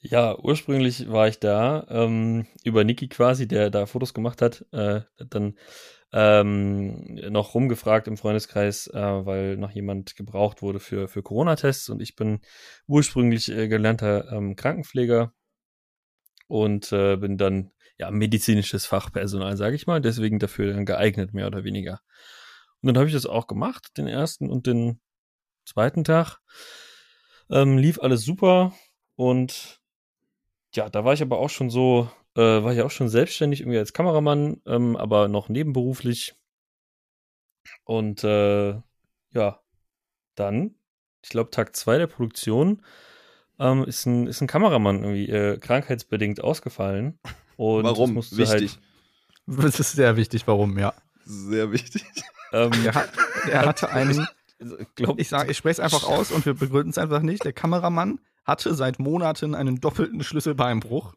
Ja, 0.00 0.38
ursprünglich 0.38 1.10
war 1.10 1.26
ich 1.26 1.40
da, 1.40 1.84
ähm, 1.88 2.46
über 2.62 2.84
Niki 2.84 3.08
quasi, 3.08 3.48
der 3.48 3.70
da 3.70 3.86
Fotos 3.86 4.14
gemacht 4.14 4.42
hat, 4.42 4.64
äh, 4.72 5.00
dann 5.28 5.54
ähm, 6.12 7.14
noch 7.30 7.54
rumgefragt 7.54 8.08
im 8.08 8.16
Freundeskreis, 8.16 8.86
äh, 8.88 8.96
weil 9.26 9.56
noch 9.56 9.70
jemand 9.70 10.16
gebraucht 10.16 10.62
wurde 10.62 10.80
für, 10.80 11.08
für 11.08 11.22
Corona-Tests 11.22 11.90
und 11.90 12.00
ich 12.00 12.16
bin 12.16 12.40
ursprünglich 12.86 13.50
äh, 13.50 13.68
gelernter 13.68 14.32
ähm, 14.32 14.56
Krankenpfleger 14.56 15.32
und 16.46 16.92
äh, 16.92 17.16
bin 17.16 17.36
dann 17.36 17.72
ja 17.98 18.10
medizinisches 18.10 18.86
Fachpersonal, 18.86 19.56
sage 19.56 19.76
ich 19.76 19.86
mal, 19.86 20.00
deswegen 20.00 20.38
dafür 20.38 20.72
dann 20.72 20.86
geeignet, 20.86 21.34
mehr 21.34 21.46
oder 21.46 21.64
weniger. 21.64 22.00
Und 22.80 22.86
dann 22.86 22.96
habe 22.96 23.08
ich 23.08 23.14
das 23.14 23.26
auch 23.26 23.46
gemacht, 23.46 23.98
den 23.98 24.06
ersten 24.06 24.48
und 24.48 24.66
den 24.66 25.00
zweiten 25.64 26.04
Tag. 26.04 26.38
Ähm, 27.50 27.76
lief 27.76 28.00
alles 28.00 28.24
super 28.24 28.72
und 29.16 29.80
ja, 30.74 30.88
da 30.88 31.04
war 31.04 31.14
ich 31.14 31.22
aber 31.22 31.38
auch 31.38 31.50
schon 31.50 31.70
so, 31.70 32.10
äh, 32.38 32.62
war 32.62 32.72
ich 32.72 32.82
auch 32.82 32.90
schon 32.90 33.08
selbstständig 33.08 33.60
irgendwie 33.60 33.78
als 33.78 33.92
Kameramann, 33.92 34.62
ähm, 34.64 34.96
aber 34.96 35.26
noch 35.26 35.48
nebenberuflich. 35.48 36.36
Und 37.84 38.22
äh, 38.22 38.80
ja, 39.32 39.60
dann, 40.36 40.76
ich 41.22 41.30
glaube, 41.30 41.50
Tag 41.50 41.74
zwei 41.74 41.98
der 41.98 42.06
Produktion 42.06 42.82
ähm, 43.58 43.84
ist, 43.84 44.06
ein, 44.06 44.28
ist 44.28 44.40
ein 44.40 44.46
Kameramann 44.46 45.02
irgendwie 45.02 45.28
äh, 45.28 45.58
krankheitsbedingt 45.58 46.40
ausgefallen. 46.40 47.18
Und 47.56 47.82
das 47.82 47.92
Warum? 47.92 48.14
musste 48.14 48.36
Wichtig. 48.36 48.78
Das 49.46 49.80
ist 49.80 49.92
sehr 49.92 50.16
wichtig, 50.16 50.46
warum, 50.46 50.78
ja. 50.78 50.94
Sehr 51.24 51.72
wichtig. 51.72 52.04
Halt, 52.52 52.72
ähm, 52.72 52.84
Er, 52.84 52.94
hat, 52.94 53.10
er 53.50 53.66
hatte 53.66 53.88
einen, 53.90 54.28
glaub, 54.94 55.18
ich 55.18 55.28
sage, 55.28 55.50
ich 55.50 55.56
spreche 55.56 55.80
es 55.80 55.92
einfach 55.92 56.04
aus 56.04 56.30
und 56.30 56.46
wir 56.46 56.54
begründen 56.54 56.90
es 56.90 56.98
einfach 56.98 57.20
nicht. 57.20 57.44
Der 57.44 57.52
Kameramann 57.52 58.20
hatte 58.44 58.74
seit 58.74 59.00
Monaten 59.00 59.56
einen 59.56 59.80
doppelten 59.80 60.22
Schlüsselbeinbruch, 60.22 61.14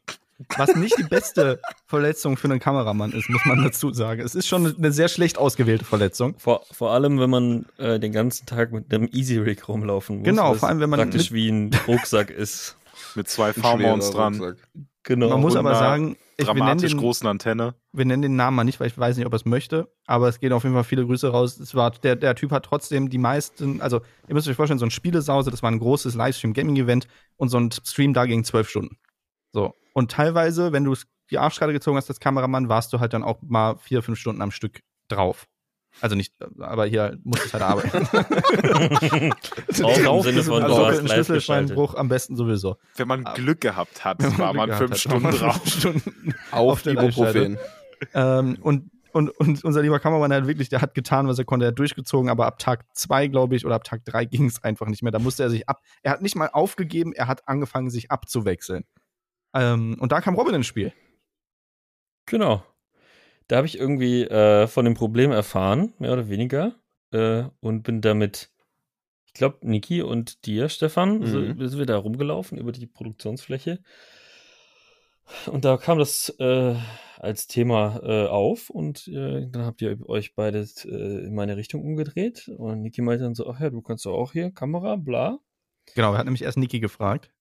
was 0.58 0.76
nicht 0.76 0.98
die 0.98 1.04
beste 1.04 1.60
Verletzung 1.88 2.38
für 2.38 2.50
einen 2.50 2.60
Kameramann 2.60 3.12
ist, 3.12 3.30
muss 3.30 3.46
man 3.46 3.64
dazu 3.64 3.94
sagen. 3.94 4.22
Es 4.22 4.36
ist 4.36 4.48
schon 4.48 4.76
eine 4.76 4.92
sehr 4.92 5.08
schlecht 5.08 5.38
ausgewählte 5.38 5.86
Verletzung. 5.86 6.36
Vor, 6.38 6.66
vor 6.72 6.92
allem, 6.92 7.20
wenn 7.20 7.30
man 7.30 7.66
äh, 7.78 8.00
den 8.00 8.12
ganzen 8.12 8.46
Tag 8.46 8.72
mit 8.72 8.94
einem 8.94 9.10
Easy 9.12 9.38
Rig 9.38 9.68
rumlaufen 9.68 10.18
muss. 10.18 10.26
Genau, 10.26 10.54
vor 10.54 10.70
allem, 10.70 10.80
wenn 10.80 10.90
man 10.90 11.00
praktisch 11.00 11.32
wie 11.32 11.50
ein 11.50 11.72
Rucksack 11.88 12.30
ist. 12.30 12.78
Mit 13.16 13.28
zwei 13.28 13.52
schwerer 13.52 13.98
dran. 13.98 14.36
Rucksack. 14.36 14.58
Genau. 15.04 15.30
Man 15.30 15.42
muss 15.42 15.56
aber 15.56 15.76
sagen, 15.76 16.16
ich, 16.38 16.48
wir, 16.48 16.54
nennen 16.54 16.66
Dramatisch 16.66 16.92
den, 16.92 17.00
großen 17.00 17.28
Antenne. 17.28 17.76
wir 17.92 18.06
nennen 18.06 18.22
den 18.22 18.36
Namen 18.36 18.56
mal 18.56 18.64
nicht, 18.64 18.80
weil 18.80 18.88
ich 18.88 18.98
weiß 18.98 19.18
nicht, 19.18 19.26
ob 19.26 19.34
er 19.34 19.38
es 19.38 19.46
möchte, 19.46 19.92
aber 20.06 20.28
es 20.28 20.40
gehen 20.40 20.54
auf 20.54 20.64
jeden 20.64 20.76
Fall 20.76 20.84
viele 20.84 21.06
Grüße 21.06 21.30
raus. 21.30 21.60
Es 21.60 21.76
war, 21.76 21.92
der, 21.92 22.16
der 22.16 22.36
Typ 22.36 22.52
hat 22.52 22.66
trotzdem 22.66 23.10
die 23.10 23.18
meisten, 23.18 23.82
also 23.82 24.02
ihr 24.28 24.34
müsst 24.34 24.48
euch 24.48 24.56
vorstellen, 24.56 24.80
so 24.80 24.86
ein 24.86 24.92
Spielesause, 24.92 25.52
das 25.52 25.64
war 25.64 25.72
ein 25.72 25.80
großes 25.80 26.16
Livestream-Gaming-Event 26.16 27.08
und 27.38 27.50
so 27.50 27.60
ein 27.60 27.72
Stream 27.72 28.14
da 28.14 28.26
ging 28.26 28.44
zwölf 28.44 28.70
Stunden. 28.70 28.98
So. 29.52 29.74
Und 29.94 30.12
teilweise, 30.12 30.72
wenn 30.72 30.84
du 30.84 30.96
die 31.30 31.38
Arschkarte 31.38 31.74
gezogen 31.74 31.98
hast 31.98 32.10
als 32.10 32.20
Kameramann, 32.20 32.70
warst 32.70 32.94
du 32.94 33.00
halt 33.00 33.14
dann 33.14 33.24
auch 33.24 33.42
mal 33.42 33.78
vier, 33.78 34.04
fünf 34.04 34.20
Stunden 34.20 34.42
am 34.42 34.52
Stück 34.52 34.82
drauf. 35.08 35.48
Also 36.00 36.16
nicht, 36.16 36.34
aber 36.60 36.86
hier 36.86 37.18
muss 37.24 37.46
ich 37.46 37.54
halt 37.54 37.64
arbeiten. 37.64 38.08
Auch 39.84 40.18
im 40.18 40.24
Sinne 40.24 40.44
von, 40.44 40.64
also 40.64 41.02
du 41.02 41.08
Schlüsselbeinbruch 41.08 41.96
am 41.96 42.08
besten 42.08 42.38
sowieso. 42.38 42.78
Wenn 42.96 43.10
man. 43.10 43.26
Glück 43.36 43.60
gehabt 43.60 44.06
hat, 44.06 44.24
Wenn 44.24 44.38
war 44.38 44.54
man 44.54 44.72
fünf 44.72 44.96
Stunden 44.96 45.24
man 45.24 45.36
drauf. 45.36 45.62
Stunden 45.68 46.34
Auf, 46.52 46.72
auf 46.72 46.82
der 46.84 46.94
Ibuprofen. 46.94 47.58
Ähm, 48.14 48.58
und, 48.62 48.90
und, 49.12 49.30
und 49.32 49.64
unser 49.66 49.82
lieber 49.82 50.00
Kameramann, 50.00 50.32
hat 50.34 50.48
wirklich, 50.48 50.70
der 50.70 50.82
hat 50.82 50.94
getan, 50.94 51.28
was 51.28 51.38
er 51.38 51.46
konnte. 51.46 51.66
Er 51.66 51.70
hat 51.70 51.80
durchgezogen, 51.80 52.30
aber 52.30 52.46
ab 52.46 52.58
Tag 52.58 52.86
zwei, 52.94 53.28
glaube 53.28 53.58
ich, 53.58 53.66
oder 53.66 53.76
ab 53.76 53.84
Tag 53.84 54.06
drei 54.06 54.24
ging 54.24 54.46
es 54.46 54.64
einfach 54.64 54.88
nicht 54.88 55.04
mehr. 55.04 55.12
Da 55.12 55.20
musste 55.20 55.44
er 55.44 55.50
sich 55.50 55.68
ab. 55.68 55.82
Er 56.04 56.14
hat 56.14 56.22
nicht 56.22 56.36
mal 56.36 56.50
aufgegeben, 56.52 57.12
er 57.12 57.28
hat 57.28 57.48
angefangen, 57.50 57.90
sich 57.90 58.10
abzuwechseln. 58.10 58.86
Ähm, 59.54 59.98
und 60.00 60.12
da 60.12 60.22
kam 60.22 60.36
Robin 60.36 60.56
ins 60.56 60.68
Spiel. 60.68 60.94
Genau. 62.26 62.64
Da 63.48 63.58
habe 63.58 63.68
ich 63.68 63.78
irgendwie 63.78 64.24
äh, 64.24 64.68
von 64.68 64.86
dem 64.86 64.94
Problem 64.94 65.32
erfahren, 65.32 65.94
mehr 66.00 66.14
oder 66.14 66.30
weniger, 66.30 66.76
äh, 67.12 67.44
und 67.60 67.84
bin 67.84 68.00
damit, 68.02 68.50
ich 69.26 69.34
glaube, 69.34 69.58
Niki 69.68 70.02
und 70.02 70.46
dir, 70.46 70.70
Stefan, 70.70 71.20
Mhm. 71.20 71.26
so, 71.26 71.68
sind 71.68 71.80
wir 71.80 71.86
da 71.86 71.98
rumgelaufen 71.98 72.58
über 72.58 72.72
die 72.72 72.88
Produktionsfläche. 72.88 73.80
Und 75.48 75.66
da 75.66 75.78
kam 75.78 75.98
das 75.98 76.30
äh, 76.40 76.76
als 77.18 77.48
Thema 77.48 78.02
äh, 78.04 78.28
auf 78.28 78.70
und 78.70 79.08
äh, 79.08 79.48
dann 79.50 79.66
habt 79.66 79.82
ihr 79.82 79.98
euch 80.10 80.36
beide 80.36 80.60
äh, 80.86 81.26
in 81.26 81.36
meine 81.36 81.58
Richtung 81.58 81.84
umgedreht 81.84 82.48
und 82.50 82.82
Niki 82.82 83.02
meinte 83.02 83.24
dann 83.24 83.36
so, 83.36 83.50
ach 83.50 83.60
ja, 83.60 83.70
du 83.70 83.82
kannst 83.82 84.06
doch 84.06 84.14
auch 84.14 84.34
hier 84.34 84.52
Kamera, 84.52 84.96
bla. 84.96 85.40
Genau, 85.96 86.14
er 86.14 86.18
hat 86.18 86.26
nämlich 86.26 86.44
erst 86.44 86.58
Niki 86.58 86.80
gefragt. 86.80 87.32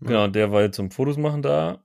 Genau, 0.00 0.28
der 0.28 0.50
war 0.52 0.62
jetzt 0.62 0.76
zum 0.76 0.90
Fotos 0.90 1.16
machen 1.16 1.42
da 1.42 1.84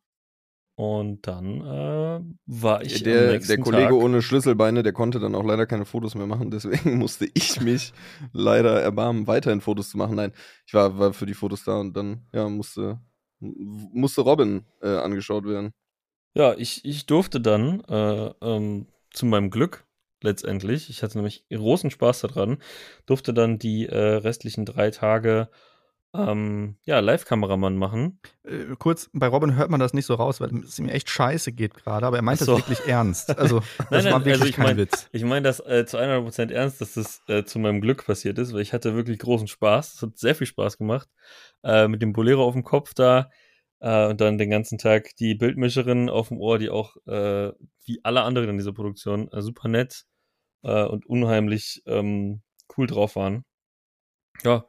und 0.77 1.25
dann 1.25 1.61
äh, 1.61 2.21
war 2.47 2.83
ich 2.83 3.01
Der, 3.03 3.39
der 3.39 3.57
Kollege 3.59 3.89
Tag, 3.89 3.93
ohne 3.93 4.21
Schlüsselbeine, 4.21 4.83
der 4.83 4.91
konnte 4.91 5.19
dann 5.19 5.33
auch 5.33 5.43
leider 5.43 5.65
keine 5.65 5.85
Fotos 5.85 6.15
mehr 6.15 6.27
machen, 6.27 6.51
deswegen 6.51 6.97
musste 6.97 7.29
ich 7.33 7.61
mich 7.61 7.93
leider 8.33 8.81
erbarmen, 8.81 9.25
weiterhin 9.25 9.61
Fotos 9.61 9.89
zu 9.89 9.97
machen. 9.97 10.17
Nein, 10.17 10.33
ich 10.65 10.73
war, 10.73 10.99
war 10.99 11.13
für 11.13 11.25
die 11.25 11.33
Fotos 11.33 11.63
da 11.63 11.77
und 11.79 11.95
dann 11.95 12.27
ja, 12.33 12.49
musste, 12.49 12.99
musste 13.39 14.21
Robin 14.21 14.65
äh, 14.81 14.97
angeschaut 14.97 15.45
werden. 15.45 15.71
Ja, 16.35 16.53
ich, 16.57 16.83
ich 16.83 17.05
durfte 17.05 17.39
dann 17.39 17.79
äh, 17.85 18.31
ähm, 18.41 18.87
zu 19.11 19.25
meinem 19.25 19.51
Glück 19.51 19.85
letztendlich, 20.21 20.89
ich 20.89 21.03
hatte 21.03 21.17
nämlich 21.17 21.45
großen 21.47 21.89
Spaß 21.89 22.21
daran, 22.21 22.57
durfte 23.05 23.33
dann 23.33 23.59
die 23.59 23.85
äh, 23.85 24.15
restlichen 24.15 24.65
drei 24.65 24.91
Tage 24.91 25.49
ähm, 26.17 26.75
ja, 26.83 26.99
Live-Kameramann 26.99 27.75
machen. 27.77 28.19
Äh, 28.43 28.75
kurz, 28.77 29.09
bei 29.13 29.27
Robin 29.27 29.55
hört 29.55 29.69
man 29.69 29.79
das 29.79 29.93
nicht 29.93 30.05
so 30.05 30.15
raus, 30.15 30.39
weil 30.41 30.53
es 30.63 30.77
ihm 30.79 30.87
echt 30.89 31.09
scheiße 31.09 31.51
geht 31.51 31.73
gerade, 31.75 32.05
aber 32.05 32.17
er 32.17 32.21
meint 32.23 32.39
so. 32.39 32.57
das 32.57 32.67
wirklich 32.69 32.87
ernst. 32.87 33.29
Also, 33.37 33.61
das 33.89 34.03
nein, 34.03 34.13
war 34.13 34.19
wirklich 34.25 34.33
also 34.33 34.45
ich 34.45 34.55
kein 34.55 34.65
mein- 34.65 34.77
Witz. 34.77 35.09
Ich 35.11 35.23
meine 35.23 35.43
das 35.43 35.59
äh, 35.59 35.85
zu 35.85 35.97
100% 35.97 36.51
ernst, 36.51 36.81
dass 36.81 36.93
das 36.93 37.21
äh, 37.27 37.43
zu 37.43 37.59
meinem 37.59 37.81
Glück 37.81 38.05
passiert 38.05 38.37
ist, 38.39 38.53
weil 38.53 38.61
ich 38.61 38.73
hatte 38.73 38.95
wirklich 38.95 39.19
großen 39.19 39.47
Spaß. 39.47 39.95
Es 39.95 40.01
hat 40.01 40.17
sehr 40.17 40.35
viel 40.35 40.47
Spaß 40.47 40.77
gemacht. 40.77 41.09
Äh, 41.63 41.87
mit 41.87 42.01
dem 42.01 42.13
Bolero 42.13 42.43
auf 42.45 42.53
dem 42.53 42.63
Kopf 42.63 42.93
da 42.93 43.29
äh, 43.79 44.07
und 44.07 44.21
dann 44.21 44.37
den 44.37 44.49
ganzen 44.49 44.77
Tag 44.77 45.15
die 45.17 45.35
Bildmischerin 45.35 46.09
auf 46.09 46.29
dem 46.29 46.39
Ohr, 46.39 46.59
die 46.59 46.69
auch 46.69 46.95
äh, 47.07 47.51
wie 47.85 47.99
alle 48.03 48.21
anderen 48.23 48.49
in 48.49 48.57
dieser 48.57 48.73
Produktion 48.73 49.29
super 49.31 49.67
nett 49.67 50.05
und 50.61 51.05
unheimlich 51.05 51.83
ähm, 51.85 52.41
cool 52.75 52.87
drauf 52.87 53.15
waren. 53.15 53.45
Ja, 54.43 54.65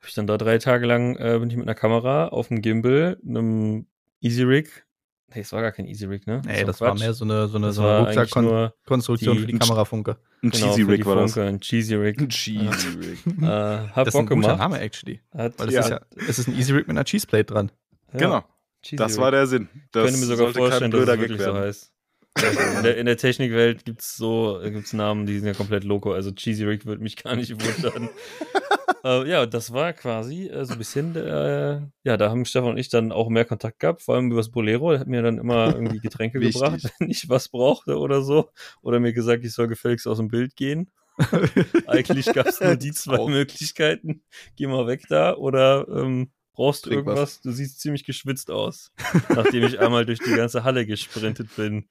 habe 0.00 0.08
ich 0.08 0.14
dann 0.14 0.26
da 0.26 0.38
drei 0.38 0.58
Tage 0.58 0.86
lang 0.86 1.16
äh, 1.16 1.38
bin 1.38 1.50
ich 1.50 1.56
mit 1.56 1.66
einer 1.66 1.74
Kamera 1.74 2.28
auf 2.28 2.48
dem 2.48 2.62
Gimbal, 2.62 3.18
einem 3.26 3.86
Easy 4.20 4.42
Rig. 4.42 4.84
Nee, 5.32 5.42
es 5.42 5.52
war 5.52 5.62
gar 5.62 5.70
kein 5.72 5.86
Easy 5.86 6.06
Rig, 6.06 6.26
ne? 6.26 6.42
Nee, 6.44 6.58
war 6.60 6.64
das 6.64 6.80
war 6.80 6.94
mehr 6.98 7.12
so 7.14 7.24
eine, 7.24 7.46
so 7.48 7.56
eine, 7.58 7.66
Das 7.68 7.76
so 7.76 7.82
eine 7.82 7.98
Rucksackkonstruktion 8.00 9.38
für 9.38 9.46
die 9.46 9.58
Kamerafunke. 9.58 10.16
Ein 10.42 10.50
genau, 10.50 10.66
Cheesy 10.68 10.84
für 10.84 10.90
Rig 10.90 11.00
die 11.02 11.06
war 11.06 11.16
das. 11.16 11.34
Funke, 11.34 11.48
Ein 11.48 11.60
Cheesy 11.60 11.94
Rig. 11.94 12.28
Cheesy 12.30 12.98
Rig. 12.98 13.18
Äh, 13.42 13.44
hat 13.46 14.06
Das 14.06 14.08
ist 14.08 14.12
Bock 14.14 14.22
ein 14.22 14.26
guter 14.26 14.40
gemacht. 14.48 14.58
Name, 14.58 14.80
actually. 14.80 15.20
Hat, 15.36 15.58
Weil 15.58 15.66
das 15.66 15.74
Ja. 15.74 15.80
ist 15.82 15.90
ja, 15.90 16.00
es 16.28 16.38
ist 16.40 16.48
ein 16.48 16.54
Easy 16.56 16.72
Rig 16.72 16.88
mit 16.88 16.96
einer 16.96 17.04
Cheeseplate 17.04 17.44
dran. 17.44 17.70
ja, 18.12 18.18
Genau, 18.18 18.44
Cheesy 18.82 18.96
das 18.96 19.12
Rig. 19.12 19.20
war 19.20 19.30
der 19.30 19.46
Sinn. 19.46 19.68
Das 19.92 20.04
Ich 20.06 20.10
könnte 20.10 20.20
mir 20.20 20.26
sogar 20.26 20.36
sollte 20.46 20.58
vorstellen, 20.58 20.90
kein 20.90 20.90
dass 20.90 21.00
es 21.00 21.06
blöder 21.06 21.20
wirklich 21.20 21.42
so 21.42 21.54
heißt. 21.54 21.92
In, 22.36 22.82
der, 22.84 22.96
in 22.96 23.06
der 23.06 23.16
Technikwelt 23.16 23.84
gibt's 23.84 24.16
so 24.16 24.60
gibt's 24.62 24.92
Namen, 24.92 25.26
die 25.26 25.38
sind 25.38 25.46
ja 25.46 25.54
komplett 25.54 25.84
loco. 25.84 26.12
Also 26.12 26.30
Cheesy 26.30 26.64
Rig 26.64 26.86
würde 26.86 27.02
mich 27.02 27.16
gar 27.16 27.34
nicht 27.36 27.50
wundern. 27.52 28.08
äh, 29.04 29.28
ja, 29.28 29.46
das 29.46 29.72
war 29.72 29.92
quasi 29.92 30.46
äh, 30.46 30.64
so 30.64 30.72
ein 30.72 30.78
bisschen, 30.78 31.16
äh, 31.16 31.80
ja, 32.04 32.16
da 32.16 32.30
haben 32.30 32.44
Stefan 32.44 32.70
und 32.70 32.78
ich 32.78 32.88
dann 32.88 33.12
auch 33.12 33.28
mehr 33.28 33.44
Kontakt 33.44 33.80
gehabt, 33.80 34.02
vor 34.02 34.14
allem 34.14 34.30
übers 34.30 34.50
Bolero. 34.50 34.92
Der 34.92 35.00
hat 35.00 35.08
mir 35.08 35.22
dann 35.22 35.38
immer 35.38 35.74
irgendwie 35.74 35.98
Getränke 35.98 36.40
gebracht, 36.40 36.88
wenn 36.98 37.10
ich 37.10 37.28
was 37.28 37.48
brauchte 37.48 37.98
oder 37.98 38.22
so. 38.22 38.50
Oder 38.82 39.00
mir 39.00 39.12
gesagt, 39.12 39.44
ich 39.44 39.52
soll 39.52 39.68
gefälligst 39.68 40.06
aus 40.06 40.18
dem 40.18 40.28
Bild 40.28 40.56
gehen. 40.56 40.90
Eigentlich 41.86 42.32
gab's 42.32 42.60
nur 42.60 42.76
die 42.76 42.92
zwei. 42.92 43.26
Möglichkeiten. 43.28 44.22
Geh 44.56 44.66
mal 44.66 44.86
weg 44.86 45.02
da 45.08 45.34
oder 45.34 45.86
ähm, 45.88 46.30
brauchst 46.54 46.86
du 46.86 46.90
Trink 46.90 47.06
was. 47.06 47.10
irgendwas? 47.10 47.40
Du 47.42 47.52
siehst 47.52 47.80
ziemlich 47.80 48.04
geschwitzt 48.04 48.50
aus. 48.50 48.92
Nachdem 49.28 49.64
ich 49.64 49.80
einmal 49.80 50.06
durch 50.06 50.20
die 50.20 50.34
ganze 50.34 50.64
Halle 50.64 50.86
gesprintet 50.86 51.54
bin 51.56 51.88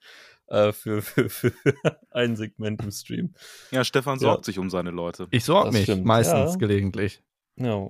äh, 0.50 0.72
für, 0.72 1.00
für, 1.02 1.28
für 1.30 1.52
ein 2.10 2.36
Segment 2.36 2.82
im 2.82 2.90
Stream. 2.90 3.34
Ja, 3.70 3.84
Stefan 3.84 4.14
Ja. 4.18 4.30
sorgt 4.32 4.44
sich 4.44 4.58
um 4.58 4.68
seine 4.70 4.90
Leute. 4.90 5.26
Ich 5.30 5.44
sorge 5.44 5.72
mich 5.72 5.84
stimmt, 5.84 6.04
meistens 6.04 6.52
ja. 6.52 6.56
gelegentlich. 6.56 7.22
Ja, 7.56 7.88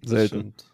das 0.00 0.10
Selten. 0.10 0.26
stimmt. 0.38 0.70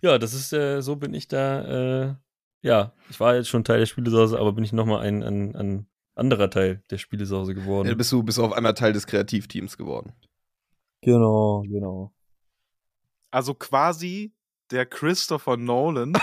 Ja, 0.00 0.18
das 0.18 0.32
ist, 0.34 0.52
äh, 0.52 0.80
so 0.80 0.96
bin 0.96 1.12
ich 1.14 1.28
da, 1.28 2.08
äh, 2.10 2.14
ja, 2.62 2.92
ich 3.10 3.20
war 3.20 3.34
jetzt 3.36 3.48
schon 3.48 3.64
Teil 3.64 3.80
der 3.80 3.86
Spielesause, 3.86 4.38
aber 4.38 4.52
bin 4.52 4.64
ich 4.64 4.72
nochmal 4.72 5.06
ein, 5.06 5.22
ein, 5.22 5.54
ein 5.56 5.86
anderer 6.14 6.50
Teil 6.50 6.82
der 6.90 6.98
Spielesause 6.98 7.54
geworden. 7.54 7.88
Ja, 7.88 7.94
bist 7.94 8.10
du 8.12 8.22
bist 8.22 8.38
auf 8.38 8.52
einmal 8.52 8.74
Teil 8.74 8.92
des 8.92 9.06
Kreativteams 9.06 9.76
geworden. 9.76 10.12
genau, 11.02 11.62
genau. 11.62 12.12
Also 13.30 13.54
quasi 13.54 14.32
der 14.70 14.86
Christopher 14.86 15.56
Nolan. 15.56 16.14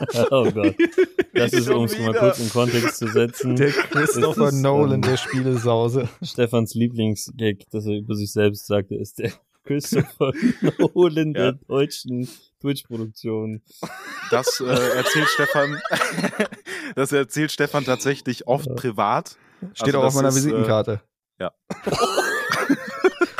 oh 0.30 0.50
Gott. 0.50 0.74
Das 1.34 1.52
ist, 1.52 1.68
um 1.68 1.84
es 1.84 1.98
mal 1.98 2.14
kurz 2.14 2.38
in 2.38 2.50
Kontext 2.50 2.96
zu 2.98 3.08
setzen, 3.08 3.56
Der 3.56 3.70
Christopher 3.70 4.52
Nolan 4.52 4.94
ähm, 4.96 5.02
der 5.02 5.16
Spielesause. 5.16 6.08
Stefans 6.22 6.74
Lieblingsgag, 6.74 7.64
das 7.70 7.86
er 7.86 7.98
über 7.98 8.14
sich 8.14 8.32
selbst 8.32 8.66
sagte, 8.66 8.94
ist 8.96 9.18
der 9.18 9.32
Christopher 9.64 10.32
Nolan 10.78 11.32
der 11.34 11.44
Ja. 11.44 11.52
deutschen 11.68 12.28
Twitch-Produktion. 12.60 13.62
Das 14.30 14.60
äh, 14.60 14.64
erzählt 14.96 15.28
Stefan. 15.28 15.80
das 16.96 17.12
erzählt 17.12 17.52
Stefan 17.52 17.84
tatsächlich 17.84 18.46
oft 18.46 18.66
Ja. 18.66 18.74
privat. 18.74 19.36
Steht 19.74 19.88
Also 19.94 19.98
auch 20.00 20.04
auf 20.04 20.14
meiner 20.14 20.28
ist, 20.28 20.34
äh, 20.36 20.38
Visitenkarte. 20.46 21.00
ja. 21.40 21.52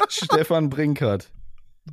Stefan 0.09 0.68
Brinkert. 0.70 1.30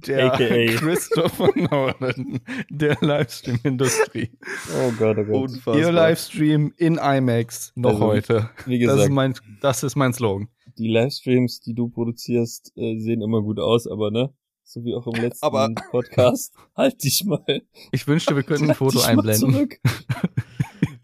Der 0.08 0.34
AKA. 0.34 0.66
Christopher 0.78 1.50
Nolan 1.56 2.39
der 2.70 2.98
Livestream-Industrie. 3.02 4.30
Oh 4.76 4.91
Gott, 4.98 5.18
oh 5.20 5.24
Gott. 5.24 5.36
Unfassbar. 5.50 5.78
Ihr 5.78 5.91
Livestream 5.91 6.74
in 6.78 6.96
IMAX 6.98 7.72
noch 7.76 7.91
Also, 7.93 8.06
heute. 8.06 8.50
Wie 8.66 8.80
Das 8.80 8.93
gesagt, 8.93 9.10
ist, 9.10 9.14
mein, 9.16 9.34
das 9.62 9.84
ist 9.84 9.96
mein 9.96 10.14
Slogan. 10.14 10.48
die 10.78 10.88
Livestreams, 10.89 11.62
die 11.62 11.74
du 11.74 11.88
produzierst, 11.89 12.74
äh, 12.76 13.00
sehen 13.00 13.22
immer 13.22 13.41
gut 13.41 13.60
aus, 13.60 13.88
aber 13.88 14.12
ne? 14.12 14.34
So 14.64 14.84
wie 14.84 14.96
auch 14.96 15.06
im 15.08 15.14
letzten 15.22 15.46
Aber- 15.46 15.70
Podcast. 15.91 16.54
Halt 16.76 17.04
dich 17.04 17.24
mal. 17.26 17.62
Ich 17.91 18.08
wünschte, 18.08 18.36
wir 18.36 18.43
könnten 18.43 18.64
ein 18.66 18.70
Halt 18.70 18.78
Foto 18.80 19.02
einblenden. 19.02 19.70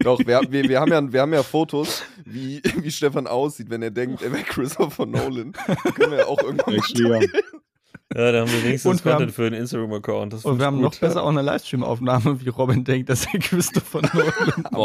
Doch, 0.00 0.18
wir, 0.18 0.40
wir, 0.50 0.68
wir, 0.68 0.80
haben 0.80 0.90
ja, 0.90 1.12
wir 1.12 1.20
haben 1.20 1.32
ja 1.32 1.44
Fotos, 1.44 2.02
wie, 2.24 2.60
wie 2.80 2.90
Stefan 2.90 3.28
aussieht, 3.28 3.70
wenn 3.70 3.82
er 3.82 3.92
denkt, 3.92 4.20
er 4.20 4.32
wäre 4.32 4.42
Christopher 4.42 5.06
Nolan. 5.06 5.52
Können 5.94 6.10
wir 6.10 6.18
ja 6.18 6.26
auch 6.26 6.42
irgendwann 6.42 6.74
mal 6.74 7.26
ja. 8.14 8.22
Ja, 8.26 8.32
da 8.32 8.40
haben 8.40 8.50
wir 8.52 8.62
wenigstens 8.64 8.90
Und 8.90 9.04
wir 9.04 9.12
Content 9.12 9.30
haben- 9.30 9.34
für 9.34 9.50
den 9.50 9.60
Instagram-Account. 9.60 10.44
Und 10.44 10.58
wir 10.58 10.66
haben 10.66 10.76
ich 10.76 10.82
noch 10.82 10.90
gut. 10.92 11.00
besser 11.00 11.22
auch 11.22 11.28
eine 11.28 11.42
Livestream-Aufnahme, 11.42 12.40
wie 12.44 12.48
Robin 12.48 12.84
denkt, 12.84 13.08
dass 13.08 13.26
er 13.32 13.40
Christopher 13.40 14.02
Nolan 14.02 14.64
wir 14.70 14.76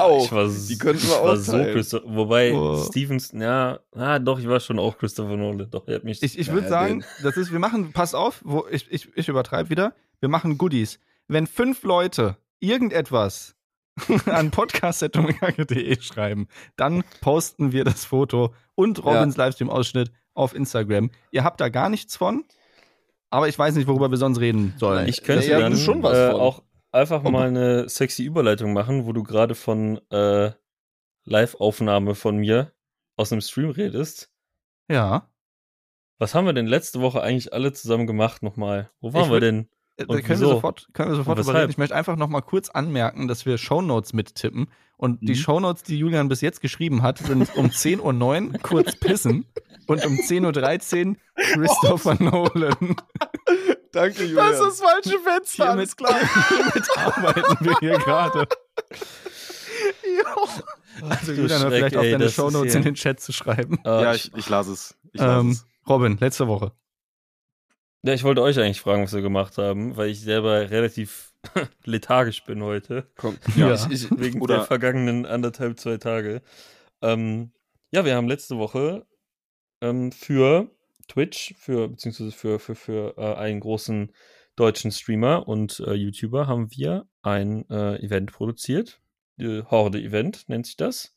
auch. 0.00 0.24
Ich 0.24 0.32
war, 0.32 0.48
Die 0.48 0.78
könnten 0.78 1.02
wir 1.08 1.22
war 1.22 1.36
so. 1.36 1.52
Christopher, 1.56 2.04
wobei 2.08 2.54
Oh. 2.54 2.76
Stevens, 2.84 3.32
ja, 3.32 3.80
ah, 3.94 4.18
doch, 4.18 4.38
ich 4.38 4.48
war 4.48 4.60
schon 4.60 4.78
auch 4.78 4.96
Christopher 4.98 5.36
Nolan. 5.36 5.68
Doch, 5.70 5.86
er 5.86 5.96
hat 5.96 6.04
mich. 6.04 6.22
Ich, 6.22 6.38
ich 6.38 6.46
Ja, 6.48 6.52
würde 6.54 6.68
sagen, 6.68 7.04
das 7.22 7.36
ist, 7.36 7.52
wir 7.52 7.58
machen, 7.58 7.92
pass 7.92 8.14
auf, 8.14 8.40
wo, 8.44 8.64
ich, 8.70 8.90
ich, 8.90 9.08
ich 9.16 9.28
übertreibe 9.28 9.70
wieder, 9.70 9.94
wir 10.20 10.28
machen 10.28 10.58
Goodies. 10.58 10.98
Wenn 11.28 11.46
fünf 11.46 11.82
Leute 11.82 12.36
irgendetwas 12.60 13.54
an 14.26 14.50
podcast.domikake.de 14.50 16.00
schreiben, 16.00 16.48
dann 16.76 17.02
posten 17.20 17.72
wir 17.72 17.84
das 17.84 18.04
Foto 18.04 18.54
und 18.74 19.04
Robins 19.04 19.36
Livestream-Ausschnitt 19.36 20.12
auf 20.34 20.54
Instagram. 20.54 21.10
Ihr 21.30 21.44
habt 21.44 21.60
da 21.60 21.68
gar 21.68 21.88
nichts 21.88 22.16
von, 22.16 22.44
aber 23.30 23.48
ich 23.48 23.58
weiß 23.58 23.74
nicht, 23.76 23.86
worüber 23.88 24.10
wir 24.10 24.18
sonst 24.18 24.40
reden 24.40 24.74
sollen. 24.78 25.08
ich 25.08 25.22
könnte 25.22 25.46
Ja, 25.48 25.58
dann 25.58 25.76
schon 25.76 26.02
was 26.02 26.16
äh, 26.16 26.30
auch 26.32 26.62
einfach 26.92 27.22
mal 27.22 27.48
eine 27.48 27.88
sexy 27.88 28.24
Überleitung 28.24 28.72
machen, 28.72 29.06
wo 29.06 29.12
du 29.12 29.22
gerade 29.22 29.54
von 29.54 30.00
äh, 30.10 30.52
Live-Aufnahme 31.24 32.14
von 32.14 32.36
mir 32.36 32.72
aus 33.16 33.32
einem 33.32 33.40
Stream 33.40 33.70
redest. 33.70 34.30
ja. 34.88 35.28
Was 36.18 36.34
haben 36.34 36.46
wir 36.46 36.54
denn 36.54 36.66
letzte 36.66 37.02
Woche 37.02 37.20
eigentlich 37.22 37.52
alle 37.52 37.74
zusammen 37.74 38.06
gemacht 38.06 38.42
nochmal? 38.42 38.90
Wo 39.00 39.12
waren 39.12 39.24
Ich 39.24 39.28
wir 39.30 39.36
würd- 39.36 39.40
denn? 39.98 40.08
Da 40.08 40.20
können 40.20 40.40
wir 40.40 40.48
sofort, 40.48 40.88
können 40.92 41.10
wir 41.10 41.16
sofort 41.16 41.38
Und 41.38 41.44
drüber 41.44 41.52
weshalb? 41.54 41.62
reden. 41.64 41.70
Ich 41.72 41.78
möchte 41.78 41.94
einfach 41.94 42.16
noch 42.16 42.28
mal 42.28 42.40
kurz 42.42 42.68
anmerken, 42.70 43.28
dass 43.28 43.46
wir 43.46 43.58
Shownotes 43.58 44.12
mittippen. 44.12 44.68
Und 44.98 45.20
die 45.20 45.32
Mhm. 45.32 45.36
Shownotes, 45.36 45.82
die 45.82 45.98
Julian 45.98 46.28
bis 46.28 46.40
jetzt 46.40 46.60
geschrieben 46.60 47.02
hat, 47.02 47.18
sind 47.18 47.48
um 47.56 47.66
10.09 47.66 48.52
Uhr 48.54 48.58
kurz 48.62 48.96
pissen 48.96 49.44
und 49.86 50.04
um 50.06 50.14
10.13 50.14 51.08
Uhr 51.10 51.16
Christopher 51.36 52.14
Nolan. 52.22 52.96
Danke, 53.92 54.24
Julian. 54.24 54.50
Das 54.50 54.60
ist 54.60 54.80
das 54.80 54.80
falsche 54.80 55.18
Fenster, 55.20 55.64
Hiermit, 55.66 55.94
hiermit 56.48 56.98
arbeiten 56.98 57.56
wir 57.64 57.76
hier 57.80 57.98
gerade. 57.98 58.46
Also 61.10 61.32
du 61.32 61.40
Julian, 61.42 61.60
Schreck, 61.60 61.72
vielleicht 61.72 61.96
auf 61.96 62.04
ey, 62.04 62.10
deine 62.12 62.24
das 62.24 62.32
ist 62.32 62.36
Shownotes 62.36 62.74
in 62.74 62.82
den 62.82 62.94
Chat 62.94 63.20
zu 63.20 63.32
schreiben. 63.32 63.78
Ah, 63.84 64.00
Ja, 64.02 64.14
ich, 64.14 64.32
ich 64.34 64.48
lasse 64.48 64.72
es. 64.72 64.96
Ich 65.12 65.20
lasse 65.20 65.40
Ähm, 65.40 65.50
es. 65.50 65.66
Robin, 65.88 66.16
letzte 66.18 66.46
Woche. 66.48 66.72
Ja, 68.06 68.14
ich 68.14 68.22
wollte 68.22 68.40
euch 68.40 68.56
eigentlich 68.60 68.80
fragen, 68.80 69.02
was 69.02 69.12
wir 69.12 69.20
gemacht 69.20 69.58
haben, 69.58 69.96
weil 69.96 70.10
ich 70.10 70.20
selber 70.20 70.70
relativ 70.70 71.34
lethargisch 71.84 72.44
bin 72.44 72.62
heute. 72.62 73.08
Komm. 73.16 73.36
Ja. 73.56 73.74
Ich, 73.74 73.90
ich, 73.90 74.10
Wegen 74.16 74.40
Oder- 74.40 74.58
der 74.58 74.64
vergangenen 74.64 75.26
anderthalb, 75.26 75.76
zwei 75.80 75.96
Tage. 75.96 76.40
Ähm, 77.02 77.50
ja, 77.90 78.04
wir 78.04 78.14
haben 78.14 78.28
letzte 78.28 78.58
Woche 78.58 79.04
ähm, 79.80 80.12
für 80.12 80.70
Twitch, 81.08 81.54
für, 81.58 81.88
beziehungsweise 81.88 82.30
für, 82.30 82.60
für, 82.60 82.76
für 82.76 83.14
äh, 83.18 83.34
einen 83.34 83.58
großen 83.58 84.12
deutschen 84.54 84.92
Streamer 84.92 85.48
und 85.48 85.80
äh, 85.80 85.94
YouTuber 85.94 86.46
haben 86.46 86.70
wir 86.70 87.08
ein 87.22 87.68
äh, 87.70 87.96
Event 87.96 88.30
produziert. 88.32 89.00
Äh, 89.36 89.62
Horde-Event 89.64 90.48
nennt 90.48 90.66
sich 90.66 90.76
das. 90.76 91.15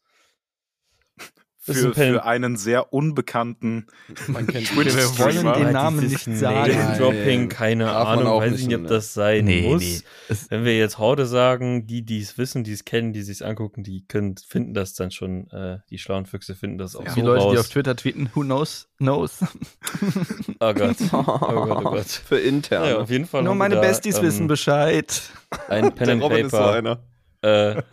Das 1.70 1.78
ist 1.78 1.84
Für, 1.84 2.02
ein 2.02 2.14
für 2.14 2.24
einen 2.26 2.56
sehr 2.58 2.92
unbekannten 2.94 3.88
man 4.28 4.48
kennt 4.48 4.68
Twitch- 4.68 4.96
Wir 4.96 5.04
wollen 5.44 5.54
den 5.66 5.72
Namen 5.74 6.06
nicht 6.08 6.24
sagen. 6.24 6.72
Name-Dropping, 6.72 7.40
Nein. 7.42 7.50
keine 7.50 7.86
Darf 7.86 8.08
Ahnung, 8.08 8.28
auch 8.28 8.42
weiß 8.42 8.52
nicht 8.52 8.62
ich 8.62 8.68
nicht, 8.68 8.76
ob 8.78 8.84
so, 8.88 8.94
das 8.96 9.14
sein 9.14 9.46
Nee, 9.46 9.62
muss. 9.70 9.82
nee. 9.82 10.02
Wenn 10.50 10.66
wir 10.66 10.78
jetzt 10.78 10.98
Horde 10.98 11.26
sagen, 11.26 11.86
die, 11.88 12.02
die 12.04 12.20
es 12.22 12.38
wissen, 12.38 12.64
die 12.64 12.74
es 12.74 12.86
kennen, 12.86 13.14
die 13.14 13.20
es 13.20 13.42
angucken, 13.42 13.84
die 13.84 14.04
können, 14.08 14.36
finden 14.38 14.74
das 14.74 14.94
dann 14.96 15.12
schon, 15.12 15.50
äh, 15.52 15.78
die 15.90 15.98
schlauen 15.98 16.26
Füchse 16.26 16.56
finden 16.56 16.78
das 16.78 16.96
auch 16.96 17.04
Die 17.04 17.20
so 17.22 17.26
Leute, 17.26 17.44
raus. 17.44 17.54
die 17.54 17.60
auf 17.60 17.70
Twitter 17.70 17.96
tweeten, 17.96 18.30
who 18.34 18.42
knows, 18.42 18.88
knows. 18.98 19.40
oh 20.60 20.74
Gott, 20.74 20.96
oh 21.12 21.24
Gott, 21.24 21.42
oh 21.70 21.82
Gott. 21.82 22.08
Für 22.08 22.40
intern. 22.40 22.90
Ja, 22.90 22.98
auf 23.00 23.10
jeden 23.10 23.26
Fall. 23.26 23.44
Nur 23.44 23.56
meine 23.56 23.76
da, 23.76 23.82
Besties 23.82 24.18
ähm, 24.18 24.24
wissen 24.24 24.48
Bescheid. 24.48 25.22
Ein 25.68 25.94
Pen 25.94 26.06
Der 26.08 26.14
and 26.16 26.24
Robin 26.24 26.46
ist 26.46 26.52
so 26.52 26.58
Paper 26.58 26.74
einer. 26.74 27.00
äh, 27.42 27.82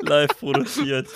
live 0.00 0.30
produziert. 0.38 1.08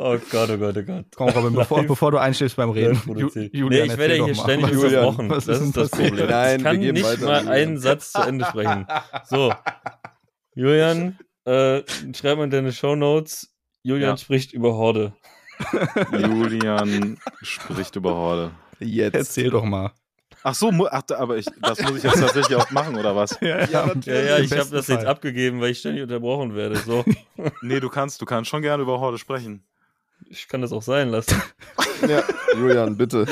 Oh 0.00 0.16
Gott, 0.30 0.48
oh 0.50 0.56
Gott, 0.58 0.76
oh 0.76 0.82
Gott. 0.82 1.04
Komm, 1.16 1.28
Robin, 1.30 1.54
bevor, 1.54 1.82
bevor 1.82 2.10
du 2.12 2.18
einschläfst 2.18 2.56
beim 2.56 2.70
Reden. 2.70 2.92
live 2.94 3.04
produziert. 3.04 3.46
Ju- 3.46 3.50
nee, 3.52 3.58
Julian, 3.78 3.86
ich 3.90 3.96
werde 3.98 4.24
hier 4.24 4.34
ständig 4.34 4.76
unterbrochen. 4.76 5.28
Das 5.28 5.48
ist 5.48 5.76
das? 5.76 5.90
Problem. 5.90 6.26
Nein, 6.28 6.58
ich 6.58 6.62
kann 6.64 6.72
wir 6.76 6.80
geben 6.86 6.94
nicht 6.98 7.04
weiter, 7.04 7.24
mal 7.26 7.38
Julian. 7.40 7.48
einen 7.54 7.78
Satz 7.78 8.12
zu 8.12 8.20
Ende 8.22 8.44
sprechen. 8.44 8.86
So. 9.28 9.52
Julian, 10.54 11.18
äh, 11.46 11.82
schreib 12.14 12.38
mal 12.38 12.44
in 12.44 12.50
deine 12.50 12.72
Shownotes. 12.72 13.52
Julian 13.82 14.10
Ja. 14.10 14.16
spricht 14.16 14.52
über 14.52 14.74
Horde. 14.74 15.14
Julian 16.12 17.18
spricht 17.42 17.96
über 17.96 18.14
Horde. 18.14 18.50
Jetzt. 18.80 19.14
Erzähl 19.14 19.50
doch 19.50 19.64
mal. 19.64 19.92
Ach 20.44 20.54
so, 20.54 20.70
ach, 20.90 21.02
aber 21.16 21.36
ich, 21.36 21.46
das 21.62 21.82
muss 21.82 21.96
ich 21.96 22.04
jetzt 22.04 22.20
tatsächlich 22.20 22.56
auch 22.56 22.70
machen, 22.70 22.94
oder 22.96 23.16
was? 23.16 23.36
Ja, 23.40 23.64
Ja, 23.68 23.92
Ja, 24.04 24.14
ja, 24.14 24.38
ich 24.38 24.52
habe 24.52 24.70
das 24.70 24.86
jetzt 24.86 25.00
Fall. 25.02 25.06
abgegeben, 25.08 25.60
weil 25.60 25.70
ich 25.72 25.80
ständig 25.80 26.02
unterbrochen 26.04 26.54
werde. 26.54 26.76
So, 26.76 27.04
Nee, 27.62 27.80
du 27.80 27.88
kannst, 27.88 28.20
du 28.22 28.24
kannst 28.24 28.48
schon 28.50 28.62
gerne 28.62 28.82
über 28.84 29.00
Horde 29.00 29.18
sprechen. 29.18 29.64
Ich 30.30 30.48
kann 30.48 30.60
das 30.62 30.72
auch 30.72 30.82
sein 30.82 31.08
lassen. 31.08 31.40
Ja, 32.06 32.22
Julian, 32.54 32.96
bitte. 32.96 33.26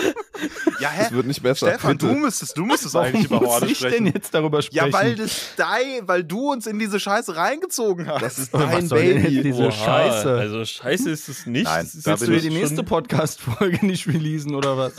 Ja, 0.81 0.91
Es 1.01 1.13
wird 1.13 1.27
nicht 1.27 1.43
besser. 1.43 1.69
Stefan, 1.69 1.93
bitte. 1.97 2.07
du 2.13 2.15
müsstest, 2.19 2.57
du 2.59 2.65
müsstest 2.67 2.95
Warum 2.95 3.07
eigentlich 3.09 3.27
über 3.27 3.41
Horde 3.41 3.67
ich 3.67 3.79
denn 3.79 4.07
jetzt 4.07 4.35
darüber 4.35 4.61
sprechen? 4.61 4.87
Ja, 4.89 4.93
weil 4.93 5.15
das 5.15 5.51
dein, 5.57 6.07
weil 6.09 6.25
du 6.25 6.53
uns 6.53 6.67
in 6.67 6.79
diese 6.79 6.99
Scheiße 6.99 7.37
reingezogen 7.37 8.09
hast. 8.09 8.23
Das 8.23 8.39
ist 8.39 8.53
dein 8.55 8.87
soll 8.89 9.03
denn 9.05 9.23
Baby. 9.23 9.43
diese 9.45 9.65
Oha, 9.67 9.71
Scheiße? 9.73 10.31
Also 10.39 10.65
Scheiße 10.65 11.11
ist 11.11 11.29
es 11.29 11.47
nicht. 11.47 11.65
Nein, 11.65 11.89
Willst 11.93 12.27
du 12.27 12.33
ich 12.33 12.43
die 12.43 12.51
nächste 12.51 12.83
Podcast-Folge 12.83 13.87
nicht 13.87 14.07
releasen 14.09 14.55
oder 14.55 14.77
was? 14.77 14.95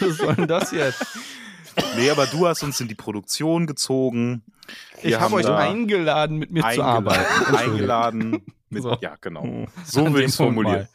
Was 0.00 0.16
soll 0.16 0.34
denn 0.36 0.48
das 0.48 0.72
jetzt? 0.72 1.04
nee, 1.96 2.10
aber 2.10 2.26
du 2.26 2.46
hast 2.46 2.62
uns 2.62 2.80
in 2.80 2.88
die 2.88 2.94
Produktion 2.94 3.66
gezogen. 3.66 4.42
Ich 4.98 5.04
Wir 5.04 5.20
habe 5.20 5.24
haben 5.26 5.34
euch 5.34 5.48
eingeladen, 5.48 6.38
mit 6.38 6.50
mir 6.50 6.62
zu 6.72 6.82
arbeiten. 6.82 7.54
Eingeladen. 7.54 8.42
Mit, 8.70 8.82
So. 8.82 8.96
Ja, 9.00 9.16
genau. 9.20 9.42
Hm, 9.42 9.66
So 9.84 10.04
dem 10.04 10.16
ich 10.16 10.26
es 10.26 10.36
formulieren. 10.36 10.88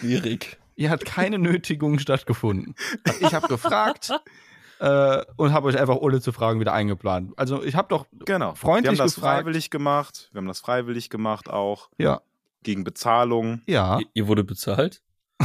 Schwierig. 0.00 0.58
Hier 0.76 0.90
hat 0.90 1.04
keine 1.04 1.38
Nötigung 1.38 1.98
stattgefunden. 1.98 2.74
Ich 3.20 3.32
habe 3.32 3.46
gefragt 3.48 4.10
äh, 4.80 5.22
und 5.36 5.52
habe 5.52 5.68
euch 5.68 5.78
einfach 5.78 5.96
ohne 5.96 6.20
zu 6.20 6.32
fragen 6.32 6.58
wieder 6.60 6.72
eingeplant. 6.72 7.32
Also 7.36 7.62
ich 7.62 7.74
habe 7.76 7.88
doch, 7.88 8.06
Genau. 8.26 8.54
Freundlich 8.54 8.84
wir 8.84 8.98
haben 8.98 9.06
das 9.06 9.14
gefragt. 9.14 9.38
freiwillig 9.42 9.70
gemacht. 9.70 10.28
Wir 10.32 10.38
haben 10.40 10.48
das 10.48 10.60
freiwillig 10.60 11.10
gemacht 11.10 11.48
auch. 11.48 11.90
ja, 11.98 12.20
Gegen 12.62 12.82
Bezahlung. 12.82 13.60
ja, 13.66 13.98
Ihr, 14.00 14.06
ihr 14.14 14.26
wurde 14.28 14.42
bezahlt? 14.42 15.02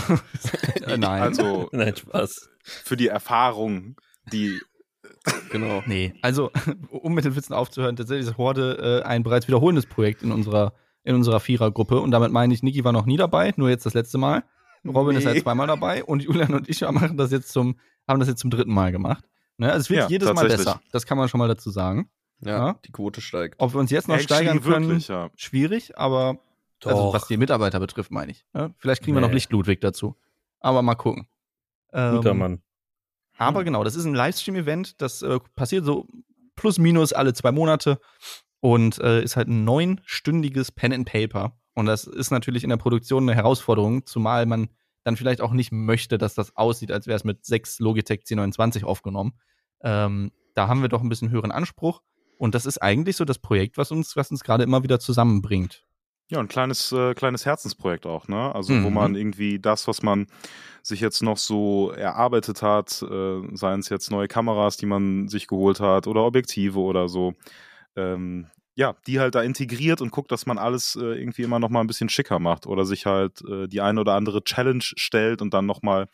äh, 0.86 0.98
nein. 0.98 1.22
Also 1.22 1.68
Nein, 1.74 1.96
Spaß. 1.96 2.50
für 2.64 2.96
die 2.98 3.08
Erfahrung, 3.08 3.96
die. 4.32 4.60
Genau. 5.52 5.84
Nee, 5.86 6.14
also 6.22 6.50
um 6.90 7.14
mit 7.14 7.26
den 7.26 7.36
Witzen 7.36 7.54
aufzuhören, 7.54 7.96
tatsächlich 7.98 8.28
ist 8.28 8.38
Horde 8.38 9.02
äh, 9.04 9.08
ein 9.08 9.22
bereits 9.24 9.48
wiederholendes 9.48 9.86
Projekt 9.86 10.24
in 10.24 10.32
unserer, 10.32 10.74
in 11.04 11.16
unserer 11.16 11.40
Vierergruppe. 11.40 12.00
Und 12.00 12.12
damit 12.12 12.32
meine 12.32 12.54
ich, 12.54 12.64
Niki 12.64 12.84
war 12.84 12.92
noch 12.92 13.06
nie 13.06 13.18
dabei, 13.18 13.54
nur 13.58 13.70
jetzt 13.70 13.86
das 13.86 13.94
letzte 13.94 14.18
Mal. 14.18 14.44
Robin 14.88 15.16
ist 15.18 15.26
Nee. 15.26 15.34
seit 15.34 15.44
zweimal 15.44 15.68
dabei 15.68 16.04
und 16.04 16.24
Julian 16.24 16.54
und 16.54 16.70
ich 16.70 16.82
machen 16.82 17.18
das 17.18 17.32
jetzt 17.32 17.50
zum, 17.52 17.78
haben 18.08 18.20
das 18.20 18.30
jetzt 18.30 18.40
zum 18.40 18.50
dritten 18.50 18.74
Mal 18.74 18.92
gemacht. 18.92 19.24
Ne? 19.58 19.68
Also 19.72 19.82
es 19.82 19.90
wird 19.90 20.00
Ja, 20.02 20.08
jedes 20.08 20.32
Mal 20.34 20.48
besser. 20.48 20.82
Das 20.92 21.06
kann 21.06 21.18
man 21.18 21.28
schon 21.28 21.40
mal 21.40 21.48
dazu 21.50 21.70
sagen. 21.70 22.10
Ja, 22.42 22.68
Ja. 22.68 22.74
die 22.86 22.92
Quote 22.94 23.20
steigt. 23.20 23.56
Ob 23.60 23.74
wir 23.74 23.80
uns 23.82 23.92
jetzt 23.92 24.08
noch 24.08 24.16
Actually 24.16 24.46
steigern 24.46 24.62
können, 24.64 24.88
wirklich, 24.88 25.10
ja. 25.10 25.30
schwierig, 25.36 25.98
aber 25.98 26.40
also 26.86 27.12
was 27.12 27.28
die 27.28 27.36
Mitarbeiter 27.36 27.82
betrifft, 27.82 28.10
meine 28.12 28.32
ich. 28.32 28.46
Ne? 28.54 28.74
Vielleicht 28.78 29.04
kriegen 29.04 29.18
wir 29.18 29.22
noch 29.22 29.28
Nee. 29.28 29.34
Licht-Ludwig 29.36 29.82
dazu. 29.82 30.16
Aber 30.62 30.82
mal 30.82 30.96
gucken. 30.96 31.28
Guter 31.92 32.32
Ähm, 32.32 32.38
Mann. 32.38 32.62
aber 33.38 33.66
genau, 33.66 33.84
das 33.84 33.96
ist 33.96 34.06
ein 34.06 34.14
Livestream-Event, 34.16 35.02
das 35.02 35.22
äh, 35.22 35.40
passiert 35.56 35.84
so 35.84 36.08
plus 36.56 36.78
minus 36.78 37.12
alle 37.12 37.34
zwei 37.34 37.52
Monate 37.52 38.00
und 38.62 39.00
äh, 39.00 39.24
ist 39.24 39.36
halt 39.36 39.48
ein 39.48 39.64
neunstündiges 39.64 40.72
Pen 40.72 40.94
and 40.94 41.08
Paper. 41.10 41.54
Und 41.76 41.86
das 41.86 42.06
ist 42.06 42.32
natürlich 42.32 42.64
in 42.64 42.70
der 42.70 42.78
Produktion 42.78 43.24
eine 43.24 43.36
Herausforderung, 43.36 44.06
zumal 44.06 44.46
man 44.46 44.70
dann 45.04 45.16
vielleicht 45.16 45.42
auch 45.42 45.54
nicht 45.54 45.72
möchte, 45.72 46.18
dass 46.18 46.34
das 46.34 46.56
aussieht, 46.58 46.92
als 46.92 47.08
wäre 47.08 47.16
es 47.16 47.24
mit 47.24 47.46
sechs 47.46 47.80
Logitech 47.80 48.22
C29 48.26 48.84
aufgenommen. 48.84 49.34
Ähm, 49.82 50.32
da 50.56 50.68
haben 50.68 50.82
wir 50.82 50.90
doch 50.90 51.02
ein 51.02 51.10
bisschen 51.10 51.30
höheren 51.30 51.52
Anspruch. 51.52 52.02
Und 52.38 52.56
das 52.56 52.66
ist 52.66 52.82
eigentlich 52.82 53.16
so 53.16 53.26
das 53.26 53.40
Projekt, 53.40 53.78
was 53.78 53.92
uns, 53.92 54.16
was 54.16 54.32
uns 54.32 54.44
gerade 54.44 54.64
immer 54.64 54.84
wieder 54.84 55.00
zusammenbringt. 55.00 55.86
Ja, 56.30 56.40
ein 56.40 56.48
kleines, 56.48 56.92
äh, 56.92 57.14
kleines 57.16 57.46
Herzensprojekt 57.46 58.06
auch, 58.06 58.28
ne? 58.28 58.54
Also, 58.54 58.74
wo 58.84 58.90
Mhm. 58.90 58.94
man 58.94 59.16
irgendwie 59.16 59.60
das, 59.60 59.88
was 59.88 60.04
man 60.04 60.28
sich 60.84 61.00
jetzt 61.00 61.24
noch 61.24 61.38
so 61.38 61.92
erarbeitet 61.92 62.62
hat, 62.62 63.02
äh, 63.02 63.42
seien 63.56 63.80
es 63.80 63.90
jetzt 63.90 64.12
neue 64.12 64.28
Kameras, 64.28 64.78
die 64.78 64.86
man 64.86 65.28
sich 65.28 65.48
geholt 65.48 65.80
hat 65.80 66.08
oder 66.08 66.24
Objektive 66.24 66.80
oder 66.80 67.10
so, 67.10 67.34
ähm, 68.00 68.48
ja, 68.76 68.96
die 69.08 69.20
halt 69.20 69.36
da 69.36 69.42
integriert 69.42 70.02
und 70.02 70.12
guckt, 70.12 70.32
dass 70.32 70.46
man 70.46 70.58
alles 70.58 70.96
äh, 70.96 71.02
irgendwie 71.02 71.44
immer 71.44 71.60
noch 71.60 71.70
mal 71.70 71.82
ein 71.82 71.88
bisschen 71.88 72.08
schicker 72.08 72.40
macht 72.40 72.66
oder 72.66 72.86
sich 72.86 73.06
halt 73.06 73.42
äh, 73.42 73.68
die 73.68 73.82
eine 73.82 74.00
oder 74.00 74.14
andere 74.14 74.44
Challenge 74.44 74.84
stellt 74.84 75.42
und 75.42 75.54
dann 75.54 75.66
noch 75.66 75.82
mal 75.82 76.08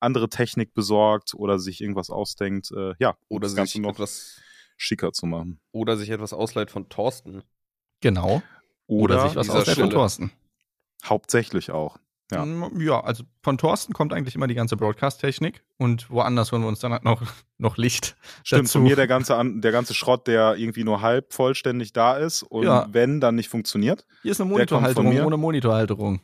andere 0.00 0.28
Technik 0.28 0.74
besorgt 0.74 1.34
oder 1.34 1.58
sich 1.58 1.80
irgendwas 1.80 2.10
ausdenkt, 2.10 2.70
äh, 2.72 2.94
ja, 2.98 3.10
um 3.28 3.36
Oder 3.36 3.42
das 3.42 3.52
sich 3.52 3.56
Ganze 3.56 3.80
noch 3.80 3.90
etwas, 3.90 4.40
schicker 4.76 5.12
zu 5.12 5.26
machen. 5.26 5.60
oder 5.72 5.96
sich 5.96 6.10
etwas 6.10 6.32
ausleiht 6.32 6.70
von 6.70 6.88
Thorsten. 6.88 7.42
Genau. 8.00 8.42
Oder, 8.86 9.22
sich 9.28 9.36
was 9.36 9.46
dieser 9.46 9.58
aus 9.58 9.64
der 9.64 9.74
von. 9.74 9.90
Thorsten. 9.90 10.32
hauptsächlich 11.04 11.70
auch. 11.70 11.98
Ja. 12.30 12.44
Mm, 12.44 12.78
Ja, 12.80 13.00
also 13.00 13.24
von 13.42 13.56
Thorsten 13.58 13.92
kommt 13.94 14.12
eigentlich 14.12 14.34
immer 14.34 14.46
die 14.46 14.54
ganze 14.54 14.76
Broadcast-Technik 14.76 15.62
und 15.78 16.10
woanders 16.10 16.52
holen 16.52 16.62
wir 16.62 16.68
uns 16.68 16.78
dann 16.80 16.92
halt 16.92 17.04
noch, 17.04 17.22
noch 17.58 17.76
Licht. 17.78 18.16
Stimmt, 18.44 18.64
dazu. 18.64 18.72
zu 18.72 18.80
mir 18.80 18.96
der 18.96 19.06
ganze, 19.06 19.36
an, 19.36 19.60
der 19.62 19.72
ganze 19.72 19.94
Schrott, 19.94 20.26
der 20.26 20.56
irgendwie 20.56 20.84
nur 20.84 21.00
halb 21.00 21.32
vollständig 21.32 21.92
da 21.92 22.16
ist 22.16 22.42
und 22.42 22.64
Ja. 22.64 22.86
wenn, 22.92 23.20
dann 23.20 23.34
nicht 23.34 23.48
funktioniert. 23.48 24.04
Hier 24.22 24.32
ist 24.32 24.40
eine 24.40 24.50
Monitorhalterung 24.50 25.20
ohne 25.24 25.36
Monitorhalterung. 25.36 26.20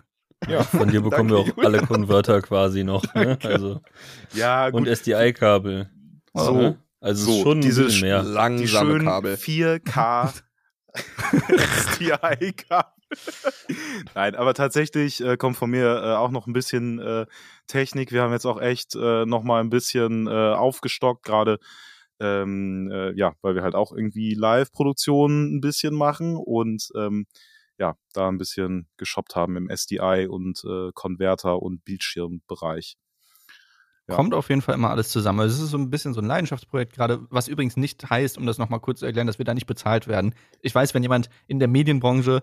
Ja, 0.46 0.62
Von 0.64 0.90
dir 0.90 1.00
bekommen 1.00 1.30
wir 1.30 1.38
Danke, 1.44 1.58
auch 1.60 1.64
alle 1.64 1.78
Konverter 1.86 2.42
quasi 2.42 2.84
noch. 2.84 3.02
Ne? 3.14 3.38
Also, 3.42 3.80
ja 4.34 4.66
und 4.66 4.84
gut. 4.84 4.88
SDI-Kabel. 4.88 5.88
So, 6.34 6.52
Ne? 6.54 6.78
Also 7.00 7.32
so, 7.32 7.42
schon 7.42 7.60
diese 7.60 7.82
ein 7.82 7.86
bisschen 7.86 8.00
mehr. 8.08 8.22
die 8.22 8.28
Langsame 8.28 8.90
schönen 8.90 9.06
Kabel. 9.06 9.34
4K 9.36 10.32
SDI-Kabel. 11.48 12.90
Nein, 14.14 14.34
aber 14.34 14.54
tatsächlich 14.54 15.22
äh, 15.22 15.36
kommt 15.36 15.56
von 15.56 15.70
mir 15.70 16.02
äh, 16.02 16.14
auch 16.14 16.30
noch 16.30 16.46
ein 16.46 16.52
bisschen 16.52 16.98
äh, 16.98 17.26
Technik. 17.66 18.12
Wir 18.12 18.22
haben 18.22 18.32
jetzt 18.32 18.46
auch 18.46 18.60
echt 18.60 18.94
äh, 18.94 19.26
noch 19.26 19.42
mal 19.42 19.60
ein 19.60 19.70
bisschen 19.70 20.26
äh, 20.26 20.30
aufgestockt, 20.30 21.24
gerade 21.24 21.58
ähm, 22.20 22.90
äh, 22.92 23.12
ja, 23.16 23.34
weil 23.42 23.54
wir 23.54 23.62
halt 23.62 23.74
auch 23.74 23.92
irgendwie 23.92 24.34
Live-Produktionen 24.34 25.56
ein 25.56 25.60
bisschen 25.60 25.94
machen 25.94 26.36
und 26.36 26.90
ähm, 26.96 27.26
ja, 27.78 27.96
da 28.12 28.28
ein 28.28 28.38
bisschen 28.38 28.88
geshoppt 28.96 29.34
haben 29.34 29.56
im 29.56 29.68
SDI 29.68 30.28
und 30.28 30.62
äh, 30.64 30.92
Konverter 30.94 31.60
und 31.60 31.84
Bildschirmbereich. 31.84 32.96
Ja. 34.06 34.16
kommt 34.16 34.34
auf 34.34 34.50
jeden 34.50 34.60
Fall 34.60 34.74
immer 34.74 34.90
alles 34.90 35.08
zusammen. 35.08 35.40
Also 35.40 35.56
es 35.56 35.62
ist 35.62 35.70
so 35.70 35.78
ein 35.78 35.88
bisschen 35.88 36.12
so 36.12 36.20
ein 36.20 36.26
Leidenschaftsprojekt 36.26 36.92
gerade, 36.92 37.26
was 37.30 37.48
übrigens 37.48 37.78
nicht 37.78 38.10
heißt, 38.10 38.36
um 38.36 38.44
das 38.44 38.58
nochmal 38.58 38.80
kurz 38.80 39.00
zu 39.00 39.06
erklären, 39.06 39.26
dass 39.26 39.38
wir 39.38 39.46
da 39.46 39.54
nicht 39.54 39.66
bezahlt 39.66 40.08
werden. 40.08 40.34
Ich 40.60 40.74
weiß, 40.74 40.92
wenn 40.92 41.02
jemand 41.02 41.30
in 41.46 41.58
der 41.58 41.68
Medienbranche 41.68 42.42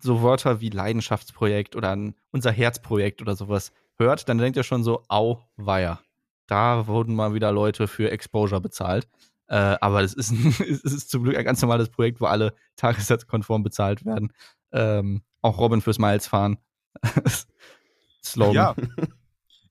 so 0.00 0.22
Wörter 0.22 0.60
wie 0.60 0.70
Leidenschaftsprojekt 0.70 1.76
oder 1.76 1.90
ein, 1.90 2.14
unser 2.30 2.52
Herzprojekt 2.52 3.22
oder 3.22 3.34
sowas 3.34 3.72
hört, 3.96 4.28
dann 4.28 4.38
denkt 4.38 4.56
er 4.56 4.64
schon 4.64 4.84
so, 4.84 5.02
au, 5.08 5.40
weia. 5.56 6.00
Da 6.46 6.86
wurden 6.86 7.14
mal 7.14 7.34
wieder 7.34 7.52
Leute 7.52 7.88
für 7.88 8.10
Exposure 8.10 8.60
bezahlt. 8.60 9.08
Äh, 9.46 9.76
aber 9.80 10.02
es 10.02 10.14
ist, 10.14 10.32
es 10.60 10.92
ist 10.92 11.10
zum 11.10 11.24
Glück 11.24 11.36
ein 11.36 11.44
ganz 11.44 11.60
normales 11.62 11.88
Projekt, 11.88 12.20
wo 12.20 12.26
alle 12.26 12.54
tagessatzkonform 12.76 13.62
bezahlt 13.62 14.04
werden. 14.04 14.32
Ähm, 14.72 15.22
auch 15.42 15.58
Robin 15.58 15.80
fürs 15.80 15.98
Miles 15.98 16.26
fahren. 16.26 16.58
Slogan. 18.24 18.54
Ja. 18.54 18.74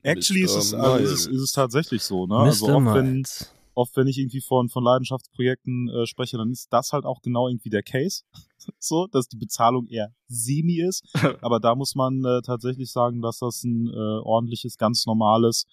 Actually 0.04 0.42
ist 0.42 0.56
es, 0.56 0.74
also 0.74 0.98
ist, 0.98 1.28
ist 1.28 1.42
es 1.42 1.52
tatsächlich 1.54 2.04
so, 2.04 2.28
ne? 2.28 2.36
Also 2.36 2.68
Mr. 2.68 2.76
oft 2.76 2.96
wenn, 2.98 3.14
Miles. 3.14 3.54
Oft 3.76 3.96
wenn 3.98 4.08
ich 4.08 4.18
irgendwie 4.18 4.42
von, 4.42 4.70
von 4.70 4.84
Leidenschaftsprojekten 4.84 5.90
äh, 5.90 6.06
spreche, 6.06 6.38
dann 6.38 6.52
ist 6.52 6.72
das 6.72 6.92
halt 6.94 7.06
auch 7.06 7.22
genau 7.22 7.48
irgendwie 7.48 7.70
der 7.70 7.84
Case. 7.84 8.24
so, 8.80 9.08
dass 9.08 9.28
die 9.28 9.38
Bezahlung 9.38 9.88
eher 9.88 10.14
semi 10.28 10.80
ist. 10.80 11.04
Aber 11.42 11.60
da 11.60 11.76
muss 11.76 11.96
man 11.96 12.24
äh, 12.24 12.42
tatsächlich 12.42 12.92
sagen, 12.92 13.22
dass 13.22 13.40
das 13.40 13.64
ein 13.64 13.88
äh, 13.88 14.20
ordentliches, 14.24 14.78
ganz 14.78 15.06
normales, 15.06 15.66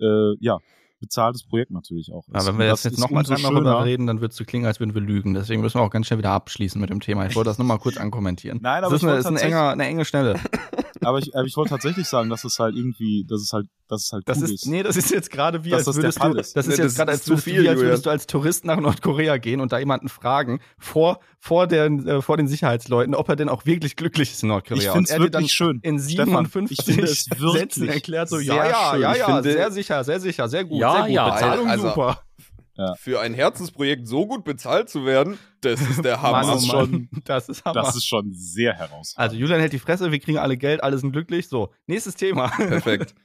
äh, 0.00 0.34
ja, 0.40 0.58
bezahltes 1.00 1.44
Projekt 1.44 1.72
natürlich 1.72 2.12
auch 2.12 2.26
ist. 2.28 2.34
Ja, 2.34 2.46
wenn 2.46 2.58
wir 2.58 2.68
das 2.68 2.84
jetzt, 2.84 2.98
nochmal 2.98 3.26
schöner. 3.26 3.84
reden, 3.84 4.06
dann 4.06 4.20
wird 4.20 4.32
es 4.32 4.38
so 4.38 4.44
klingen, 4.44 4.66
als 4.66 4.78
würden 4.78 4.94
wir 4.94 5.02
lügen. 5.02 5.34
Deswegen 5.34 5.60
müssen 5.60 5.78
wir 5.80 5.82
auch 5.82 5.90
ganz 5.90 6.06
schnell 6.06 6.18
wieder 6.18 6.30
abschließen 6.30 6.80
mit 6.80 6.90
dem 6.90 7.00
Thema. 7.00 7.26
Ich 7.26 7.34
wollte 7.34 7.50
das 7.50 7.58
nochmal 7.58 7.78
kurz 7.78 7.96
ankommentieren. 7.98 8.60
Nein, 8.62 8.84
aber 8.84 8.92
das 8.92 9.02
ist, 9.02 9.08
eine, 9.08 9.18
ist 9.18 9.26
ein 9.26 9.36
enger, 9.36 9.70
eine 9.70 9.84
enge 9.84 10.04
Schnelle. 10.04 10.38
Aber 11.04 11.18
ich, 11.18 11.34
aber 11.36 11.44
ich 11.46 11.56
wollte 11.56 11.70
tatsächlich 11.70 12.06
sagen, 12.06 12.30
dass 12.30 12.44
es 12.44 12.58
halt 12.58 12.76
irgendwie, 12.76 13.24
dass 13.28 13.40
es 13.40 13.52
halt, 13.52 13.66
dass 13.88 14.04
es 14.04 14.12
halt 14.12 14.28
Das 14.28 14.38
cool 14.40 14.50
ist, 14.52 14.66
nee, 14.66 14.82
das 14.82 14.96
ist 14.96 15.10
jetzt 15.10 15.30
gerade 15.30 15.64
wie, 15.64 15.70
Dass 15.70 15.86
als 15.86 15.96
würdest 15.96 16.22
du, 16.22 16.32
ist. 16.34 16.56
das 16.56 16.66
ist 16.66 16.78
Nee, 16.78 16.84
jetzt 16.84 16.96
gerade, 16.96 17.12
ist 17.12 17.18
als 17.18 17.24
zu 17.24 17.34
du- 17.34 17.40
viel, 17.40 17.62
wie, 17.64 17.68
als 17.68 17.80
würdest 17.80 18.06
du 18.06 18.10
als 18.10 18.26
Tourist 18.26 18.64
nach 18.64 18.78
Nordkorea 18.80 19.36
gehen 19.38 19.60
und 19.60 19.72
da 19.72 19.78
jemanden 19.78 20.08
fragen, 20.08 20.60
vor, 20.78 21.20
vor, 21.40 21.66
den, 21.66 22.06
äh, 22.06 22.22
vor 22.22 22.36
den 22.36 22.46
Sicherheitsleuten, 22.48 23.14
ob 23.14 23.28
er 23.28 23.36
denn 23.36 23.48
auch 23.48 23.66
wirklich 23.66 23.96
glücklich 23.96 24.30
ist 24.32 24.42
in 24.42 24.48
Nordkorea. 24.50 24.98
Ich 24.98 25.10
er 25.10 25.18
dir 25.18 25.24
wirklich 25.24 25.52
schön. 25.52 25.80
in 25.82 25.98
Stefan, 25.98 26.46
57 26.46 26.78
ich 26.78 26.84
finde 26.84 27.04
es 27.04 27.26
wirklich 27.38 27.52
Sätzen 27.60 27.88
erklärt, 27.88 28.28
so, 28.28 28.38
ja, 28.38 28.54
ja, 28.66 28.96
ja, 28.96 29.12
Ich 29.12 29.18
ja, 29.18 29.26
finde- 29.26 29.42
sehr 29.52 29.70
sicher, 29.72 30.04
sehr 30.04 30.20
sicher, 30.20 30.48
sehr 30.48 30.64
gut, 30.64 30.78
Ja, 30.80 30.92
sehr 30.92 31.02
gut, 31.02 31.10
ja. 31.10 31.30
Bezahlung 31.34 31.68
Also- 31.68 31.88
super. 31.88 32.22
Für 32.98 33.20
ein 33.20 33.34
Herzensprojekt 33.34 34.08
so 34.08 34.26
gut 34.26 34.44
bezahlt 34.44 34.88
zu 34.88 35.04
werden, 35.04 35.38
das 35.60 35.80
ist 35.82 36.04
der 36.04 36.22
Hammer. 36.22 36.46
Mann, 36.46 36.48
oh 36.48 36.52
Mann, 36.52 36.88
schon- 36.88 37.08
das 37.24 37.48
ist 37.48 37.64
Hammer. 37.64 37.82
Das 37.82 37.94
ist 37.96 38.06
schon 38.06 38.32
sehr 38.32 38.72
herausragend. 38.74 39.18
also 39.18 39.36
Julian 39.36 39.60
hält 39.60 39.72
die 39.74 39.78
Fresse, 39.78 40.10
wir 40.10 40.18
kriegen 40.20 40.38
alle 40.38 40.56
Geld, 40.56 40.82
alle 40.82 40.96
sind 40.98 41.12
glücklich. 41.12 41.48
So, 41.48 41.72
nächstes 41.86 42.14
Thema. 42.16 42.48
Perfekt. 42.48 43.14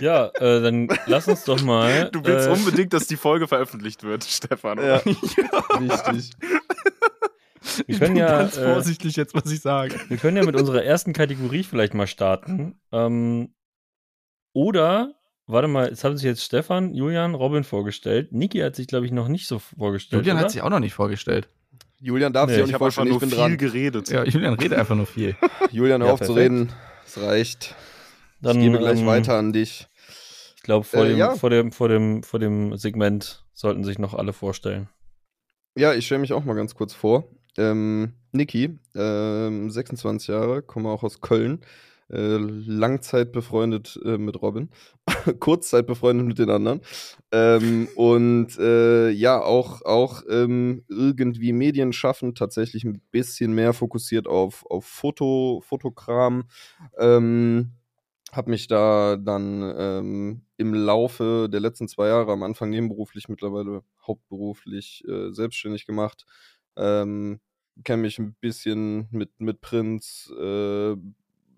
Ja, 0.00 0.26
äh, 0.36 0.60
dann 0.62 0.88
lass 1.06 1.26
uns 1.28 1.44
doch 1.44 1.60
mal. 1.62 2.10
Du 2.10 2.24
willst 2.24 2.46
äh, 2.48 2.50
unbedingt, 2.50 2.92
dass 2.92 3.06
die 3.06 3.16
Folge 3.16 3.48
veröffentlicht 3.48 4.02
wird, 4.04 4.24
Stefan. 4.24 4.78
Ja, 4.78 4.96
richtig. 5.80 6.30
Wir 6.40 7.88
Ich 7.88 7.98
können 7.98 8.14
bin 8.14 8.16
ja, 8.16 8.38
ganz 8.38 8.56
äh, 8.56 8.72
vorsichtig 8.72 9.16
jetzt, 9.16 9.34
was 9.34 9.50
ich 9.50 9.60
sage. 9.60 9.94
Wir 10.08 10.16
können 10.16 10.36
ja 10.36 10.44
mit 10.44 10.54
unserer 10.56 10.84
ersten 10.84 11.12
Kategorie 11.12 11.62
vielleicht 11.64 11.94
mal 11.94 12.06
starten. 12.06 12.80
Ähm, 12.92 13.54
oder, 14.52 15.14
warte 15.48 15.68
mal, 15.68 15.88
es 15.88 16.04
haben 16.04 16.16
sich 16.16 16.24
jetzt 16.24 16.42
Stefan, 16.44 16.94
Julian, 16.94 17.34
Robin 17.34 17.64
vorgestellt. 17.64 18.32
Niki 18.32 18.58
hat 18.60 18.76
sich, 18.76 18.86
glaube 18.86 19.06
ich, 19.06 19.12
noch 19.12 19.28
nicht 19.28 19.46
so 19.48 19.58
vorgestellt. 19.58 20.22
Julian 20.22 20.36
oder? 20.36 20.44
hat 20.44 20.52
sich 20.52 20.62
auch 20.62 20.70
noch 20.70 20.80
nicht 20.80 20.94
vorgestellt. 20.94 21.48
Julian 22.00 22.32
darf 22.32 22.46
Nee, 22.48 22.54
sich 22.54 22.62
auch 22.62 22.66
Ich 22.66 22.72
nicht 22.72 22.78
vorstellen, 22.78 23.08
nur 23.08 23.16
ich 23.16 23.20
bin 23.20 23.30
viel 23.30 23.38
dran. 23.38 23.58
geredet. 23.58 24.08
Ja, 24.08 24.24
Julian 24.24 24.54
redet 24.54 24.78
einfach 24.78 24.94
nur 24.94 25.06
viel. 25.06 25.34
Julian, 25.72 26.00
hör 26.00 26.08
Ja, 26.08 26.14
auf 26.14 26.20
zu 26.20 26.32
reden. 26.32 26.70
Es 27.04 27.20
reicht. 27.20 27.74
Dann, 28.40 28.56
ich 28.58 28.62
gebe 28.64 28.78
gleich 28.78 29.00
ähm, 29.00 29.06
weiter 29.06 29.34
an 29.36 29.52
dich. 29.52 29.88
Ich 30.56 30.62
glaube, 30.62 30.84
vor, 30.84 31.04
Äh, 31.04 31.08
dem, 31.08 31.18
ja. 31.18 31.34
vor, 31.34 31.50
dem, 31.50 31.72
vor, 31.72 31.88
dem, 31.88 32.22
vor 32.22 32.38
dem 32.38 32.76
Segment 32.76 33.44
sollten 33.52 33.82
sich 33.82 33.98
noch 33.98 34.14
alle 34.14 34.32
vorstellen. 34.32 34.88
Ja, 35.76 35.92
ich 35.94 36.06
stelle 36.06 36.20
mich 36.20 36.32
auch 36.32 36.44
mal 36.44 36.54
ganz 36.54 36.74
kurz 36.74 36.92
vor. 36.94 37.28
Ähm, 37.56 38.12
Niki, 38.30 38.78
ähm, 38.94 39.70
26 39.70 40.28
Jahre, 40.28 40.62
komme 40.62 40.90
auch 40.90 41.02
aus 41.02 41.20
Köln. 41.20 41.60
Äh, 42.10 42.36
Langzeit 42.38 43.32
befreundet 43.32 43.98
äh, 44.04 44.18
mit 44.18 44.40
Robin. 44.40 44.70
Kurzzeit 45.40 45.86
befreundet 45.86 46.26
mit 46.26 46.38
den 46.38 46.50
anderen. 46.50 46.80
Ähm, 47.32 47.88
und 47.96 48.58
äh, 48.58 49.10
ja, 49.10 49.42
auch, 49.42 49.82
auch 49.82 50.22
ähm, 50.30 50.84
irgendwie 50.88 51.52
Medien 51.52 51.92
schaffen, 51.92 52.34
tatsächlich 52.34 52.84
ein 52.84 53.02
bisschen 53.10 53.52
mehr 53.54 53.72
fokussiert 53.72 54.26
auf, 54.26 54.64
auf 54.70 54.86
Foto, 54.86 55.62
Fotokram. 55.66 56.44
Ähm, 56.98 57.72
habe 58.32 58.50
mich 58.50 58.68
da 58.68 59.16
dann 59.16 59.62
ähm, 59.76 60.42
im 60.56 60.74
Laufe 60.74 61.48
der 61.50 61.60
letzten 61.60 61.88
zwei 61.88 62.08
Jahre, 62.08 62.32
am 62.32 62.42
Anfang 62.42 62.70
nebenberuflich, 62.70 63.28
mittlerweile 63.28 63.82
hauptberuflich 64.06 65.04
äh, 65.08 65.32
selbstständig 65.32 65.86
gemacht. 65.86 66.26
Ähm, 66.76 67.40
Kenne 67.84 68.02
mich 68.02 68.18
ein 68.18 68.34
bisschen 68.40 69.08
mit, 69.12 69.40
mit 69.40 69.60
Prints, 69.60 70.32
äh, 70.38 70.96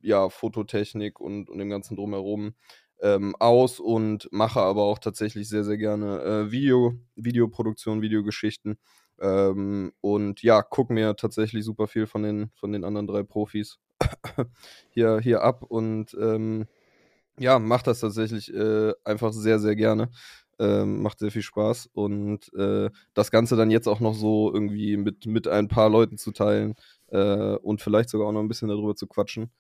ja, 0.03 0.29
Fototechnik 0.29 1.21
und, 1.21 1.49
und 1.49 1.59
dem 1.59 1.71
ganzen 1.71 1.97
Drumherum 1.97 2.55
ähm, 3.01 3.35
aus 3.39 3.81
und 3.81 4.29
mache 4.33 4.61
aber 4.61 4.83
auch 4.83 4.99
tatsächlich 4.99 5.49
sehr, 5.49 5.65
sehr 5.65 5.79
gerne 5.79 6.21
äh, 6.23 6.51
Video, 6.53 6.95
Videoproduktion, 7.17 8.03
Videogeschichten. 8.03 8.79
Ähm, 9.21 9.93
und 10.01 10.43
ja, 10.43 10.63
guck 10.63 10.91
mir 10.91 11.17
tatsächlich 11.17 11.65
super 11.65 11.87
viel 11.87 12.07
von 12.07 12.23
den, 12.23 12.51
von 12.55 12.73
den 12.73 12.85
anderen 12.85 13.07
drei 13.07 13.23
Profis 13.23 13.79
hier, 14.91 15.21
hier 15.21 15.43
ab 15.43 15.63
und 15.63 16.17
ähm, 16.19 16.67
ja, 17.39 17.59
macht 17.59 17.87
das 17.87 18.01
tatsächlich 18.01 18.53
äh, 18.55 18.93
einfach 19.05 19.33
sehr, 19.33 19.59
sehr 19.59 19.77
gerne. 19.77 20.11
Ähm, 20.59 21.01
macht 21.01 21.21
sehr 21.21 21.31
viel 21.31 21.43
Spaß 21.43 21.89
und 21.95 22.53
äh, 22.55 22.91
das 23.15 23.31
Ganze 23.31 23.57
dann 23.57 23.71
jetzt 23.71 23.89
auch 23.89 24.01
noch 24.01 24.13
so 24.13 24.53
irgendwie 24.53 24.99
mit, 24.99 25.25
mit 25.25 25.49
ein 25.49 25.69
paar 25.69 25.89
Leuten 25.89 26.19
zu 26.19 26.33
teilen 26.33 26.75
äh, 27.09 27.55
und 27.57 27.81
vielleicht 27.81 28.11
sogar 28.11 28.29
auch 28.29 28.33
noch 28.33 28.41
ein 28.41 28.49
bisschen 28.49 28.69
darüber 28.69 28.95
zu 28.95 29.07
quatschen, 29.07 29.51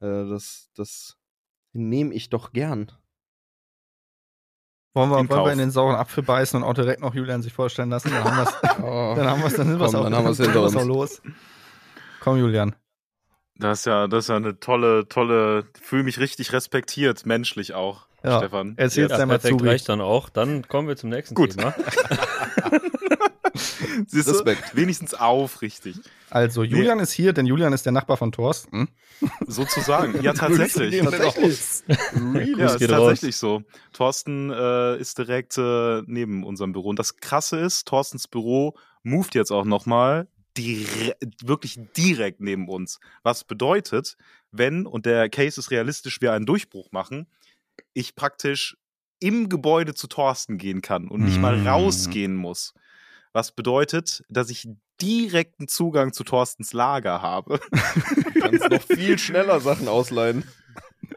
äh, 0.00 0.28
das, 0.28 0.70
das 0.76 1.16
nehme 1.72 2.14
ich 2.14 2.28
doch 2.30 2.52
gern. 2.52 2.92
Wollen 4.94 5.08
wir, 5.10 5.18
In 5.20 5.28
wollen 5.30 5.38
wir 5.40 5.44
Kauf. 5.44 5.52
in 5.52 5.58
den 5.58 5.70
sauren 5.70 5.96
Apfel 5.96 6.22
beißen 6.22 6.62
und 6.62 6.68
auch 6.68 6.74
direkt 6.74 7.00
noch 7.00 7.14
Julian 7.14 7.40
sich 7.42 7.52
vorstellen 7.54 7.88
lassen? 7.90 8.10
Dann 8.10 8.24
haben 8.24 8.36
wir 8.36 8.42
es. 8.44 8.52
Oh. 8.82 9.14
Dann 9.16 9.26
haben 9.28 9.40
wir 9.40 9.46
es, 9.46 9.54
dann 9.54 9.66
sind 9.68 9.78
wir 9.80 9.86
Komm, 9.86 9.94
auch, 9.96 10.04
dann 10.04 10.14
haben 10.14 10.24
wir's 10.26 10.36
dann 10.38 10.46
hinter 10.52 10.68
sind 10.68 10.74
wir's 10.78 10.82
uns. 10.82 10.82
auch 10.82 10.86
los. 10.86 11.22
Komm, 12.20 12.36
Julian. 12.38 12.74
Das 13.56 13.80
ist 13.80 13.84
ja, 13.86 14.06
das 14.08 14.24
ist 14.24 14.28
ja 14.28 14.36
eine 14.36 14.58
tolle, 14.60 15.08
tolle, 15.08 15.64
fühle 15.80 16.02
mich 16.04 16.18
richtig 16.18 16.52
respektiert, 16.52 17.24
menschlich 17.26 17.74
auch, 17.74 18.06
Ja, 18.22 18.38
Stefan. 18.38 18.74
erzähl's 18.76 19.10
Ja, 19.12 19.18
deinem 19.18 19.40
zu. 19.40 19.56
reicht 19.56 19.88
dann 19.88 20.00
auch. 20.00 20.28
Dann 20.30 20.66
kommen 20.68 20.88
wir 20.88 20.96
zum 20.96 21.10
nächsten 21.10 21.34
Gut. 21.34 21.56
Thema. 21.56 21.74
Siehst 24.06 24.28
du? 24.28 24.32
Respekt. 24.32 24.74
Wenigstens 24.74 25.14
aufrichtig. 25.14 25.96
Also, 26.30 26.62
Julian 26.62 26.98
ist 27.00 27.12
hier, 27.12 27.32
denn 27.32 27.46
Julian 27.46 27.72
ist 27.72 27.84
der 27.84 27.92
Nachbar 27.92 28.16
von 28.16 28.32
Thorsten. 28.32 28.88
Sozusagen. 29.46 30.22
Ja, 30.22 30.32
tatsächlich. 30.34 31.00
Tatsächlich. 31.02 31.60
really? 32.16 32.58
Ja, 32.58 32.74
ist 32.74 32.86
tatsächlich 32.86 33.36
so. 33.36 33.62
Thorsten 33.92 34.50
äh, 34.50 34.98
ist 34.98 35.18
direkt 35.18 35.58
äh, 35.58 36.02
neben 36.06 36.44
unserem 36.44 36.72
Büro. 36.72 36.88
Und 36.88 36.98
das 36.98 37.16
Krasse 37.16 37.58
ist, 37.58 37.86
Thorstens 37.86 38.28
Büro 38.28 38.74
moved 39.02 39.34
jetzt 39.34 39.50
auch 39.50 39.64
nochmal 39.64 40.28
dire 40.56 41.16
wirklich 41.42 41.78
direkt 41.96 42.40
neben 42.40 42.68
uns. 42.68 43.00
Was 43.22 43.44
bedeutet, 43.44 44.16
wenn, 44.50 44.86
und 44.86 45.06
der 45.06 45.28
Case 45.30 45.58
ist 45.58 45.70
realistisch, 45.70 46.20
wir 46.20 46.32
einen 46.32 46.46
Durchbruch 46.46 46.92
machen, 46.92 47.26
ich 47.94 48.14
praktisch 48.14 48.76
im 49.18 49.48
Gebäude 49.48 49.94
zu 49.94 50.08
Thorsten 50.08 50.58
gehen 50.58 50.82
kann 50.82 51.08
und 51.08 51.22
nicht 51.24 51.40
mal 51.40 51.56
Mm. 51.56 51.66
rausgehen 51.66 52.34
muss. 52.34 52.74
Was 53.32 53.52
bedeutet, 53.52 54.22
dass 54.28 54.50
ich 54.50 54.68
direkten 55.02 55.68
Zugang 55.68 56.12
zu 56.12 56.24
Thorstens 56.24 56.72
Lager 56.72 57.22
habe. 57.22 57.60
Du 58.32 58.48
kannst 58.48 58.70
noch 58.70 58.82
viel 58.82 59.18
schneller 59.18 59.60
Sachen 59.60 59.86
ausleihen. 59.86 60.42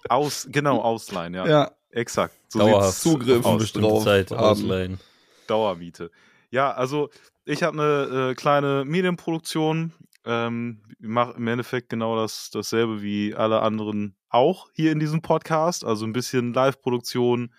Aus, 0.10 0.48
genau, 0.52 0.80
ausleihen, 0.80 1.34
ja. 1.34 1.48
Ja. 1.48 1.72
Exakt. 1.90 2.36
So 2.50 2.60
Dauerhaft. 2.60 3.00
Zugriff. 3.00 3.44
Unbestimmte 3.44 3.88
drauf 3.88 4.04
Zeit 4.04 4.32
ausleihen. 4.32 5.00
Dauermiete. 5.48 6.12
Ja, 6.52 6.72
also 6.72 7.10
ich 7.46 7.64
habe 7.64 7.82
eine 7.82 8.30
äh, 8.32 8.36
kleine 8.36 8.84
Medienproduktion. 8.86 9.94
Ähm, 10.26 10.82
mache 11.00 11.36
im 11.38 11.48
Endeffekt 11.48 11.90
genau 11.90 12.16
das, 12.16 12.50
dasselbe 12.52 13.02
wie 13.02 13.34
alle 13.34 13.62
anderen 13.62 14.16
auch 14.30 14.70
hier 14.74 14.92
in 14.92 15.00
diesem 15.00 15.22
Podcast. 15.22 15.84
Also 15.84 16.06
ein 16.06 16.14
bisschen 16.14 16.54
Live-Produktion, 16.54 17.52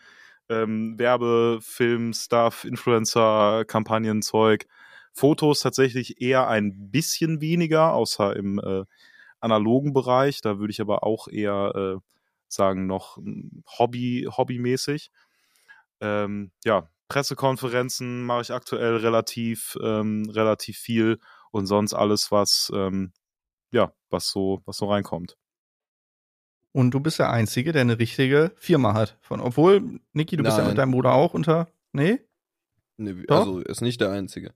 ähm, 0.48 0.98
Werbe, 0.98 1.58
Film, 1.62 2.12
Stuff, 2.12 2.64
Influencer, 2.64 3.64
Kampagnenzeug. 3.66 4.66
Fotos 5.12 5.60
tatsächlich 5.60 6.20
eher 6.20 6.48
ein 6.48 6.90
bisschen 6.90 7.40
weniger, 7.40 7.92
außer 7.94 8.36
im 8.36 8.58
äh, 8.58 8.84
analogen 9.40 9.92
Bereich. 9.92 10.40
Da 10.40 10.58
würde 10.58 10.70
ich 10.70 10.80
aber 10.80 11.04
auch 11.04 11.28
eher 11.28 11.72
äh, 11.74 12.00
sagen, 12.48 12.86
noch 12.86 13.16
mm, 13.18 13.62
Hobby, 13.78 14.28
hobbymäßig. 14.30 15.10
Ähm, 16.00 16.52
ja, 16.64 16.88
Pressekonferenzen 17.08 18.24
mache 18.24 18.42
ich 18.42 18.52
aktuell 18.52 18.96
relativ, 18.96 19.78
ähm, 19.82 20.28
relativ 20.30 20.78
viel 20.78 21.18
und 21.50 21.66
sonst 21.66 21.94
alles, 21.94 22.30
was, 22.32 22.70
ähm, 22.74 23.12
ja, 23.72 23.92
was 24.10 24.28
so, 24.30 24.62
was 24.66 24.76
so 24.78 24.90
reinkommt. 24.90 25.36
Und 26.76 26.90
du 26.90 27.00
bist 27.00 27.18
der 27.18 27.30
Einzige, 27.30 27.72
der 27.72 27.80
eine 27.80 27.98
richtige 27.98 28.52
Firma 28.56 28.92
hat. 28.92 29.16
Von, 29.22 29.40
obwohl, 29.40 29.98
Niki, 30.12 30.36
du 30.36 30.42
bist 30.42 30.58
ja 30.58 30.62
Nein. 30.64 30.72
mit 30.72 30.78
deinem 30.78 30.90
Bruder 30.90 31.14
auch 31.14 31.32
unter. 31.32 31.68
Nee? 31.92 32.20
Nee, 32.98 33.14
Doch? 33.26 33.38
also 33.38 33.60
er 33.60 33.70
ist 33.70 33.80
nicht 33.80 33.98
der 34.02 34.10
Einzige. 34.10 34.52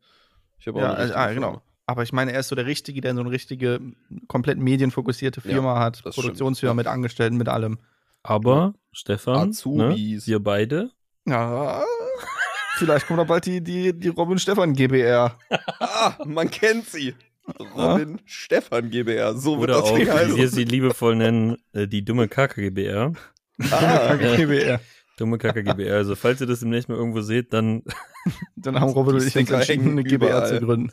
Ich 0.59 0.67
habe 0.67 0.77
auch 0.79 0.83
Ja, 0.83 0.89
eine 0.91 0.99
richtige 0.99 1.19
ah, 1.19 1.29
Firma. 1.29 1.47
genau. 1.49 1.63
Aber 1.87 2.03
ich 2.03 2.13
meine, 2.13 2.33
er 2.33 2.41
ist 2.41 2.49
so 2.49 2.55
der 2.57 2.67
Richtige, 2.67 3.01
der 3.01 3.15
so 3.15 3.21
eine 3.21 3.31
richtige, 3.31 3.81
komplett 4.29 4.59
medienfokussierte 4.59 5.41
Ja, 5.45 5.51
Firma 5.51 5.79
hat. 5.81 6.05
das 6.05 6.15
Produktionsfirma 6.15 6.75
mit 6.75 6.87
Angestellten, 6.89 7.39
mit 7.39 7.49
allem. 7.49 7.79
Aber, 8.23 8.75
Stefan, 8.93 9.35
ne, 9.35 9.41
Azubis. 9.49 10.27
wir 10.27 10.41
beide, 10.43 10.91
Ja. 11.27 11.83
Vielleicht 12.77 13.07
kommt 13.07 13.19
da 13.21 13.25
bald 13.25 13.47
die, 13.47 13.63
die, 13.63 13.99
die 13.99 14.09
Robin 14.09 14.39
Stefan 14.39 14.75
GBR. 14.75 15.39
Ah, 15.79 16.15
man 16.27 16.51
kennt 16.51 16.85
sie. 16.87 17.15
Robin 17.75 18.21
Stefan 18.27 18.91
GBR. 18.91 19.35
So 19.35 19.53
wird 19.59 19.71
oder 19.71 19.81
das 19.81 19.91
auch, 19.91 19.97
Ding 19.97 20.07
wie 20.07 20.11
heißen. 20.11 20.37
wir 20.37 20.49
sie 20.49 20.65
liebevoll 20.65 21.17
nennen, 21.17 21.57
äh, 21.73 21.87
die 21.87 22.05
dumme 22.05 22.29
Kacke 22.29 22.63
GBR. 22.71 23.13
Ah, 23.71 24.15
GBR. 24.15 24.81
Dumme 25.17 25.39
Kacke 25.39 25.63
GBR. 25.65 25.97
Also, 25.97 26.17
falls 26.17 26.41
ihr 26.41 26.47
das 26.47 26.61
demnächst 26.61 26.89
mal 26.89 26.97
irgendwo 26.97 27.21
seht, 27.21 27.53
dann, 27.53 27.83
Dann 28.57 28.79
haben 28.81 28.91
Robin 28.93 29.15
und 29.17 29.27
ich 29.27 29.37
uns 29.37 29.51
entschieden, 29.51 29.91
eine 29.93 30.05
GBR 30.05 30.29
überall. 30.29 30.49
zu 30.49 30.61
gründen. 30.61 30.93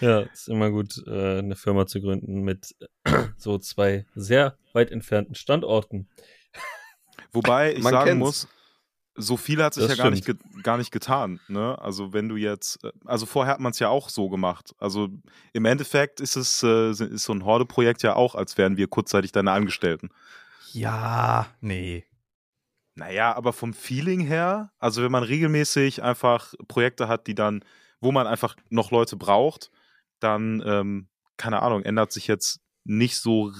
ja, 0.00 0.20
ist 0.20 0.48
immer 0.48 0.70
gut, 0.70 1.02
äh, 1.06 1.38
eine 1.38 1.56
Firma 1.56 1.86
zu 1.86 2.00
gründen 2.00 2.42
mit 2.42 2.74
so 3.36 3.58
zwei 3.58 4.06
sehr 4.14 4.56
weit 4.72 4.90
entfernten 4.90 5.34
Standorten. 5.34 6.08
Wobei 7.32 7.74
ich 7.74 7.82
Man 7.82 7.92
sagen 7.92 8.06
kennt's. 8.06 8.18
muss, 8.20 8.48
so 9.18 9.36
viel 9.36 9.62
hat 9.62 9.74
sich 9.74 9.86
Das 9.86 9.96
ja 9.96 10.02
gar 10.02 10.10
nicht, 10.10 10.26
gar 10.62 10.78
nicht 10.78 10.90
getan. 10.90 11.40
Ne? 11.48 11.76
Also 11.80 12.12
wenn 12.12 12.28
du 12.28 12.36
jetzt, 12.36 12.82
äh, 12.84 12.92
also 13.04 13.26
vorher 13.26 13.52
hat 13.52 13.60
man 13.60 13.72
es 13.72 13.78
ja 13.78 13.88
auch 13.88 14.08
so 14.08 14.28
gemacht. 14.28 14.74
Also 14.78 15.08
im 15.52 15.64
Endeffekt 15.64 16.20
ist 16.20 16.36
es 16.36 16.62
äh, 16.62 16.90
ist 16.90 17.24
so 17.24 17.32
ein 17.32 17.44
Horde-Projekt 17.44 18.02
ja 18.02 18.14
auch, 18.14 18.34
als 18.34 18.56
wären 18.56 18.76
wir 18.76 18.86
kurzzeitig 18.86 19.32
deine 19.32 19.52
Angestellten. 19.52 20.10
Ja, 20.72 21.48
nee. 21.60 22.04
Naja, 22.94 23.36
aber 23.36 23.52
vom 23.52 23.74
Feeling 23.74 24.20
her, 24.20 24.72
also 24.78 25.02
wenn 25.02 25.12
man 25.12 25.22
regelmäßig 25.22 26.02
einfach 26.02 26.54
Projekte 26.66 27.06
hat, 27.08 27.26
die 27.26 27.34
dann, 27.34 27.64
wo 28.00 28.10
man 28.10 28.26
einfach 28.26 28.56
noch 28.70 28.90
Leute 28.90 29.16
braucht, 29.16 29.70
dann, 30.20 30.62
ähm, 30.66 31.08
keine 31.36 31.62
Ahnung, 31.62 31.82
ändert 31.82 32.12
sich 32.12 32.26
jetzt 32.26 32.60
nicht 32.84 33.16
so 33.18 33.52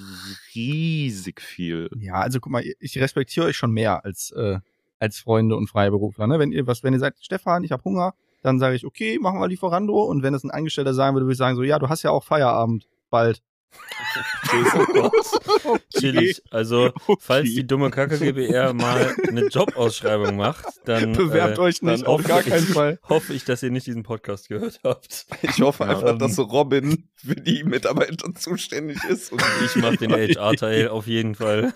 riesig 0.55 1.39
viel. 1.39 1.89
Ja, 1.95 2.15
also 2.15 2.39
guck 2.39 2.51
mal, 2.51 2.63
ich 2.79 2.97
respektiere 2.97 3.45
euch 3.45 3.55
schon 3.55 3.71
mehr 3.71 4.03
als, 4.03 4.31
äh, 4.31 4.59
als 4.99 5.19
Freunde 5.19 5.55
und 5.55 5.67
Freiberufler. 5.67 6.27
Ne? 6.27 6.39
Wenn 6.39 6.51
ihr 6.51 6.67
was, 6.67 6.83
wenn 6.83 6.93
ihr 6.93 6.99
sagt, 6.99 7.23
Stefan, 7.23 7.63
ich 7.63 7.71
habe 7.71 7.83
Hunger, 7.83 8.13
dann 8.41 8.59
sage 8.59 8.75
ich, 8.75 8.85
okay, 8.85 9.17
machen 9.19 9.39
wir 9.39 9.47
Lieferando. 9.47 10.03
Und 10.03 10.23
wenn 10.23 10.33
es 10.33 10.43
ein 10.43 10.51
Angestellter 10.51 10.93
sagen 10.93 11.15
würde, 11.15 11.25
würde 11.25 11.33
ich 11.33 11.37
sagen, 11.37 11.55
so, 11.55 11.63
ja, 11.63 11.79
du 11.79 11.89
hast 11.89 12.03
ja 12.03 12.11
auch 12.11 12.23
Feierabend 12.23 12.87
bald. 13.09 13.41
Chillig. 15.97 16.41
Also, 16.51 16.91
falls 17.19 17.45
die 17.49 17.65
dumme 17.67 17.91
Kacke 17.91 18.17
GBR 18.17 18.73
mal 18.73 19.13
eine 19.27 19.47
Jobausschreibung 19.47 20.35
macht, 20.35 20.65
dann 20.85 21.13
Bewerbt 21.13 21.57
äh, 21.57 21.61
euch 21.61 21.81
nicht, 21.81 22.05
auf 22.05 22.23
gar 22.23 22.39
ich- 22.41 22.47
keinen 22.47 22.65
Fall. 22.65 22.99
hoffe 23.07 23.33
ich, 23.33 23.45
dass 23.45 23.61
ihr 23.63 23.71
nicht 23.71 23.85
diesen 23.87 24.03
Podcast 24.03 24.49
gehört 24.49 24.79
habt. 24.83 25.25
ich 25.41 25.61
hoffe 25.61 25.83
Ja, 25.83 25.91
einfach, 25.91 26.09
ähm, 26.11 26.19
dass 26.19 26.37
Robin 26.39 27.07
für 27.15 27.35
die 27.35 27.63
Mitarbeiter 27.63 28.33
zuständig 28.35 28.97
ist. 29.09 29.31
Und 29.31 29.43
Ich 29.65 29.75
mache 29.75 29.97
den 29.97 30.11
HR-Teil 30.11 30.87
auf 30.89 31.07
jeden 31.07 31.35
Fall. 31.35 31.73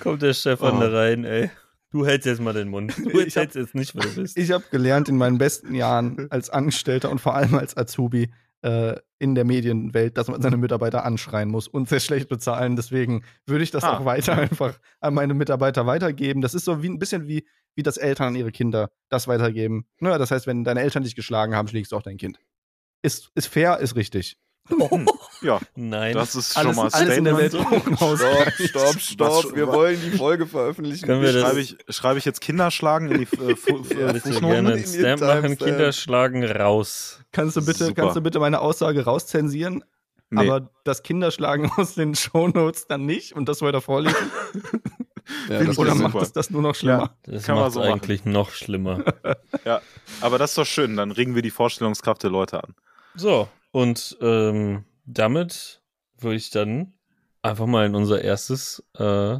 Kommt 0.00 0.22
der 0.22 0.32
Stefan 0.34 0.76
Oh. 0.76 0.80
da 0.80 0.90
rein, 0.90 1.24
ey. 1.24 1.50
Du 1.90 2.04
hältst 2.06 2.26
jetzt 2.26 2.40
mal 2.40 2.52
den 2.52 2.68
Mund. 2.68 2.94
Du 2.98 3.20
Ich 3.20 3.36
hab- 3.36 3.44
erzählst 3.44 3.56
jetzt 3.56 3.74
nicht, 3.74 3.94
wer 3.94 4.02
du 4.04 4.14
bist. 4.14 4.36
Ich 4.36 4.50
habe 4.52 4.64
gelernt 4.70 5.08
in 5.08 5.16
meinen 5.16 5.38
besten 5.38 5.74
Jahren 5.74 6.26
als 6.30 6.50
Angestellter 6.50 7.10
und 7.10 7.20
vor 7.20 7.34
allem 7.34 7.54
als 7.54 7.76
Azubi 7.76 8.30
äh, 8.62 8.96
in 9.18 9.34
der 9.34 9.44
Medienwelt, 9.44 10.16
dass 10.16 10.28
man 10.28 10.40
seine 10.42 10.56
Mitarbeiter 10.56 11.04
anschreien 11.04 11.48
muss 11.48 11.68
und 11.68 11.88
sehr 11.88 12.00
schlecht 12.00 12.28
bezahlen. 12.28 12.76
Deswegen 12.76 13.24
würde 13.46 13.64
ich 13.64 13.70
das 13.70 13.84
Ah. 13.84 13.96
auch 13.98 14.04
weiter 14.04 14.36
einfach 14.38 14.78
an 15.00 15.14
meine 15.14 15.34
Mitarbeiter 15.34 15.86
weitergeben. 15.86 16.40
Das 16.40 16.54
ist 16.54 16.64
so 16.64 16.82
wie 16.82 16.88
ein 16.88 16.98
bisschen 16.98 17.26
wie, 17.28 17.46
wie 17.74 17.82
das 17.82 17.96
Eltern 17.96 18.28
an 18.28 18.34
ihre 18.36 18.52
Kinder 18.52 18.90
das 19.08 19.28
weitergeben. 19.28 19.86
Ne? 20.00 20.16
Das 20.18 20.30
heißt, 20.30 20.46
wenn 20.46 20.64
deine 20.64 20.80
Eltern 20.80 21.02
dich 21.04 21.14
geschlagen 21.16 21.54
haben, 21.54 21.68
schlägst 21.68 21.92
du 21.92 21.96
auch 21.96 22.02
dein 22.02 22.16
Kind. 22.16 22.40
Ist, 23.02 23.30
ist 23.34 23.46
fair, 23.46 23.78
ist 23.78 23.94
richtig. 23.96 24.36
Ja, 25.42 25.60
Nein. 25.76 26.14
das 26.14 26.34
ist 26.34 26.56
Alles, 26.56 26.74
schon 26.74 26.84
mal 26.84 26.90
alles 26.92 27.16
in 27.16 27.24
der 27.24 27.36
Welt 27.36 27.52
Statement. 27.52 27.96
Stopp, 27.98 29.00
stopp, 29.00 29.00
stopp. 29.00 29.56
Wir 29.56 29.68
wollen 29.68 29.98
die 30.00 30.16
Folge 30.16 30.46
veröffentlichen. 30.46 31.06
Können 31.06 31.22
wir 31.22 31.32
das- 31.32 31.42
Schreibe 31.42 31.60
ich, 31.60 31.76
schreibe 31.88 32.18
ich 32.18 32.24
jetzt 32.24 32.40
Kinderschlagen 32.40 33.10
in 33.10 33.18
die 33.18 33.36
äh, 33.36 33.44
Ja, 33.44 33.50
äh, 33.50 33.56
Fußnoten? 34.20 34.38
gerne 34.66 34.78
Stamp 34.78 35.20
machen, 35.20 35.42
Timestamp. 35.42 35.58
Kinder 35.58 35.92
schlagen 35.92 36.44
raus. 36.44 37.20
Kannst 37.32 37.56
du 37.56 37.64
bitte, 37.64 37.84
Super. 37.86 38.02
kannst 38.02 38.16
du 38.16 38.20
bitte 38.20 38.40
meine 38.40 38.60
Aussage 38.60 39.04
rauszensieren? 39.04 39.84
Nee. 40.30 40.40
Aber 40.48 40.70
das 40.84 41.02
Kinderschlagen 41.02 41.70
aus 41.76 41.94
den 41.94 42.14
Shownotes 42.14 42.86
dann 42.86 43.06
nicht 43.06 43.32
und 43.34 43.48
das 43.48 43.62
weiter 43.62 43.80
vorlesen? 43.80 44.16
Ja, 45.48 45.62
das 45.62 45.78
Oder 45.78 45.94
macht 45.94 46.12
super. 46.12 46.22
es 46.24 46.32
das 46.32 46.50
nur 46.50 46.62
noch 46.62 46.74
schlimmer? 46.74 47.14
Das 47.24 47.44
Kann 47.44 47.54
man 47.54 47.64
macht 47.64 47.72
so 47.74 47.80
es 47.80 47.86
machen. 47.86 48.00
eigentlich 48.00 48.24
noch 48.24 48.50
schlimmer. 48.50 49.04
Aber 50.20 50.38
das 50.38 50.50
ist 50.50 50.58
doch 50.58 50.66
schön, 50.66 50.96
dann 50.96 51.10
regen 51.12 51.34
wir 51.34 51.42
die 51.42 51.50
Vorstellungskraft 51.50 52.22
der 52.22 52.30
Leute 52.30 52.62
an. 52.64 52.74
So, 53.14 53.48
und 53.78 54.18
ähm, 54.20 54.84
damit 55.04 55.82
würde 56.18 56.34
ich 56.34 56.50
dann 56.50 56.94
einfach 57.42 57.66
mal 57.66 57.86
in 57.86 57.94
unser 57.94 58.20
erstes 58.20 58.82
äh, 58.98 59.38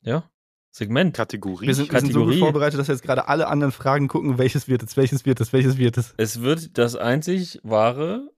ja, 0.00 0.30
Segment. 0.70 1.14
Kategorie. 1.14 1.66
Wir 1.66 1.74
sind, 1.74 1.92
wir 1.92 2.00
sind 2.00 2.14
so 2.14 2.20
gut 2.20 2.28
Kategorie. 2.28 2.40
vorbereitet, 2.40 2.80
dass 2.80 2.88
jetzt 2.88 3.02
gerade 3.02 3.28
alle 3.28 3.48
anderen 3.48 3.72
Fragen 3.72 4.08
gucken, 4.08 4.38
welches 4.38 4.68
wird 4.68 4.82
es, 4.82 4.96
welches 4.96 5.26
wird 5.26 5.38
es, 5.42 5.52
welches 5.52 5.76
wird 5.76 5.98
es. 5.98 6.14
Es 6.16 6.40
wird 6.40 6.78
das 6.78 6.96
einzig 6.96 7.60
wahre. 7.62 8.30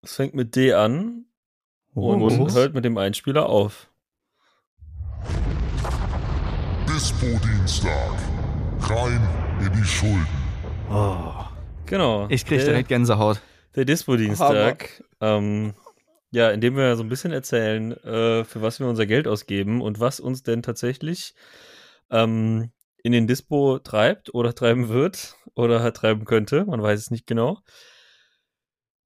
Es 0.00 0.16
fängt 0.16 0.32
mit 0.32 0.56
D 0.56 0.72
an 0.72 1.26
und 1.92 2.22
Oh. 2.22 2.54
hört 2.54 2.72
mit 2.72 2.86
dem 2.86 2.96
Einspieler 2.96 3.50
auf. 3.50 3.90
Dispo-Dienstag. 6.88 8.14
Rein 8.80 9.20
in 9.60 9.72
die 9.74 9.84
Schulden. 9.84 10.26
Oh. 10.90 11.34
Genau. 11.84 12.26
Ich 12.30 12.46
krieg 12.46 12.60
direkt 12.60 12.88
Gänsehaut. 12.88 13.42
Der 13.74 13.84
Dispo-Dienstag. 13.84 15.02
Ähm, 15.20 15.74
ja, 16.30 16.50
indem 16.50 16.76
wir 16.76 16.96
so 16.96 17.02
ein 17.02 17.08
bisschen 17.08 17.32
erzählen, 17.32 17.92
äh, 17.92 18.44
für 18.44 18.62
was 18.62 18.80
wir 18.80 18.86
unser 18.86 19.06
Geld 19.06 19.28
ausgeben 19.28 19.80
und 19.80 20.00
was 20.00 20.20
uns 20.20 20.42
denn 20.42 20.62
tatsächlich 20.62 21.34
ähm, 22.10 22.70
in 23.02 23.12
den 23.12 23.26
Dispo 23.26 23.78
treibt 23.78 24.34
oder 24.34 24.54
treiben 24.54 24.88
wird 24.88 25.36
oder 25.54 25.82
halt 25.82 25.96
treiben 25.96 26.24
könnte. 26.24 26.64
Man 26.64 26.82
weiß 26.82 26.98
es 26.98 27.10
nicht 27.10 27.26
genau. 27.26 27.58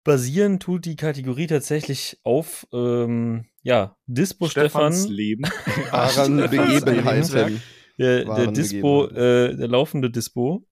Basieren 0.04 0.60
tut 0.60 0.84
die 0.84 0.94
Kategorie 0.94 1.48
tatsächlich 1.48 2.20
auf 2.22 2.66
ähm, 2.72 3.46
ja, 3.62 3.96
Dispo 4.06 4.48
Stefans 4.48 5.00
Stefan, 5.00 5.12
Leben. 5.12 5.42
Wahren 5.90 6.36
Begebenheiten. 6.36 7.60
der, 7.98 8.24
der 8.24 8.46
Dispo, 8.52 9.06
äh, 9.06 9.56
der 9.56 9.68
laufende 9.68 10.10
Dispo 10.10 10.64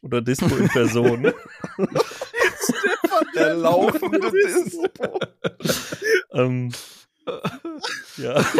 oder 0.00 0.22
Dispo 0.22 0.56
in 0.56 0.68
Person. 0.68 1.32
Der 3.38 3.54
laufende 3.54 4.30
Dispo. 4.30 5.18
ähm, 6.32 6.72
ja. 8.16 8.44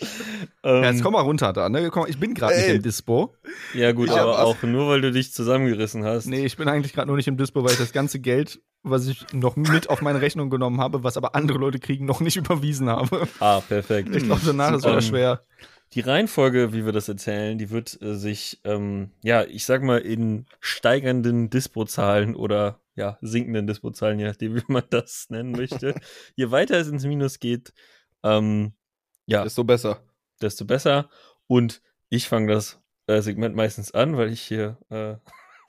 ähm, 0.00 0.82
Ja, 0.82 0.90
jetzt 0.90 1.02
komm 1.02 1.12
mal 1.12 1.20
runter 1.22 1.52
da, 1.52 1.68
ne? 1.68 1.88
Komm, 1.90 2.06
ich 2.08 2.18
bin 2.18 2.34
gerade 2.34 2.56
nicht 2.56 2.68
im 2.68 2.82
Dispo. 2.82 3.34
ja 3.74 3.92
gut, 3.92 4.08
Ich 4.08 4.14
aber 4.14 4.40
auch 4.44 4.62
nur, 4.62 4.88
weil 4.88 5.00
du 5.00 5.12
dich 5.12 5.32
zusammengerissen 5.32 6.04
hast. 6.04 6.26
Nee, 6.26 6.44
ich 6.44 6.56
bin 6.56 6.68
eigentlich 6.68 6.92
gerade 6.92 7.08
nur 7.08 7.16
nicht 7.16 7.28
im 7.28 7.36
Dispo, 7.36 7.62
weil 7.64 7.72
ich 7.72 7.78
das 7.78 7.92
ganze 7.92 8.20
Geld, 8.20 8.60
was 8.82 9.06
ich 9.06 9.26
noch 9.32 9.56
mit 9.56 9.88
auf 9.90 10.02
meine 10.02 10.20
Rechnung 10.20 10.50
genommen 10.50 10.80
habe, 10.80 11.04
was 11.04 11.16
aber 11.16 11.34
andere 11.34 11.58
Leute 11.58 11.78
kriegen, 11.78 12.04
noch 12.06 12.20
nicht 12.20 12.36
überwiesen 12.36 12.88
habe. 12.88 13.28
Ah, 13.40 13.60
perfekt. 13.60 14.14
Ich 14.14 14.24
glaube, 14.24 14.42
danach 14.44 14.74
ist 14.74 14.82
wieder 14.84 14.94
Ähm, 14.94 15.00
schwer. 15.02 15.42
Die 15.92 16.00
Reihenfolge, 16.00 16.72
wie 16.72 16.84
wir 16.84 16.92
das 16.92 17.08
erzählen, 17.08 17.56
die 17.56 17.70
wird 17.70 18.00
äh, 18.02 18.14
sich, 18.16 18.60
ähm, 18.64 19.10
ja, 19.22 19.44
ich 19.44 19.64
sag 19.64 19.82
mal, 19.82 19.98
in 20.00 20.46
steigernden 20.58 21.50
Dispo-Zahlen 21.50 22.34
oder 22.34 22.80
ja, 22.96 23.16
sinkenden 23.20 23.68
Dispo-Zahlen, 23.68 24.18
je 24.18 24.24
nachdem, 24.26 24.56
wie 24.56 24.62
man 24.66 24.82
das 24.90 25.26
nennen 25.28 25.52
möchte. 25.52 25.94
Je 26.36 26.50
weiter 26.50 26.78
es 26.78 26.88
ins 26.88 27.04
Minus 27.04 27.38
geht, 27.38 27.72
ähm, 28.24 28.72
ja, 29.26 29.42
Desto 29.44 29.64
besser. 29.64 30.00
desto 30.40 30.64
besser. 30.64 31.08
Und 31.46 31.80
ich 32.08 32.28
fange 32.28 32.52
das 32.52 32.80
äh, 33.06 33.20
Segment 33.20 33.54
meistens 33.54 33.92
an, 33.92 34.16
weil 34.16 34.32
ich 34.32 34.40
hier 34.42 34.78
äh, 34.90 35.14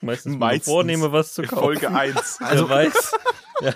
meistens 0.04 0.36
Meistens. 0.36 0.64
vornehme, 0.72 1.12
was 1.12 1.34
zu 1.34 1.42
kaufen. 1.42 1.58
Folge 1.62 1.90
1. 1.90 2.38
wer 2.40 2.68
weiß, 2.68 3.12
ja, 3.62 3.72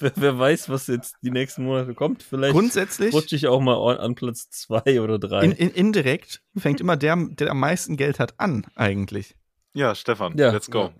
wer, 0.00 0.12
wer 0.16 0.38
weiß, 0.38 0.68
was 0.68 0.86
jetzt 0.88 1.16
die 1.22 1.30
nächsten 1.30 1.64
Monate 1.64 1.94
kommt. 1.94 2.22
Vielleicht 2.22 2.52
Grundsätzlich, 2.52 3.14
rutsche 3.14 3.36
ich 3.36 3.46
auch 3.46 3.60
mal 3.60 3.98
an, 3.98 4.14
Platz 4.14 4.48
zwei 4.50 5.00
oder 5.00 5.18
drei. 5.18 5.44
in, 5.44 5.52
in, 5.52 5.70
indirekt, 5.70 6.42
fängt 6.56 6.80
immer 6.80 6.96
der, 6.96 7.16
der 7.30 7.50
am 7.50 7.60
meisten 7.60 7.96
Geld 7.96 8.18
hat, 8.18 8.34
an, 8.38 8.66
eigentlich. 8.74 9.36
Ja, 9.74 9.94
Stefan, 9.94 10.36
Ja. 10.36 10.50
let's 10.50 10.70
go. 10.70 10.90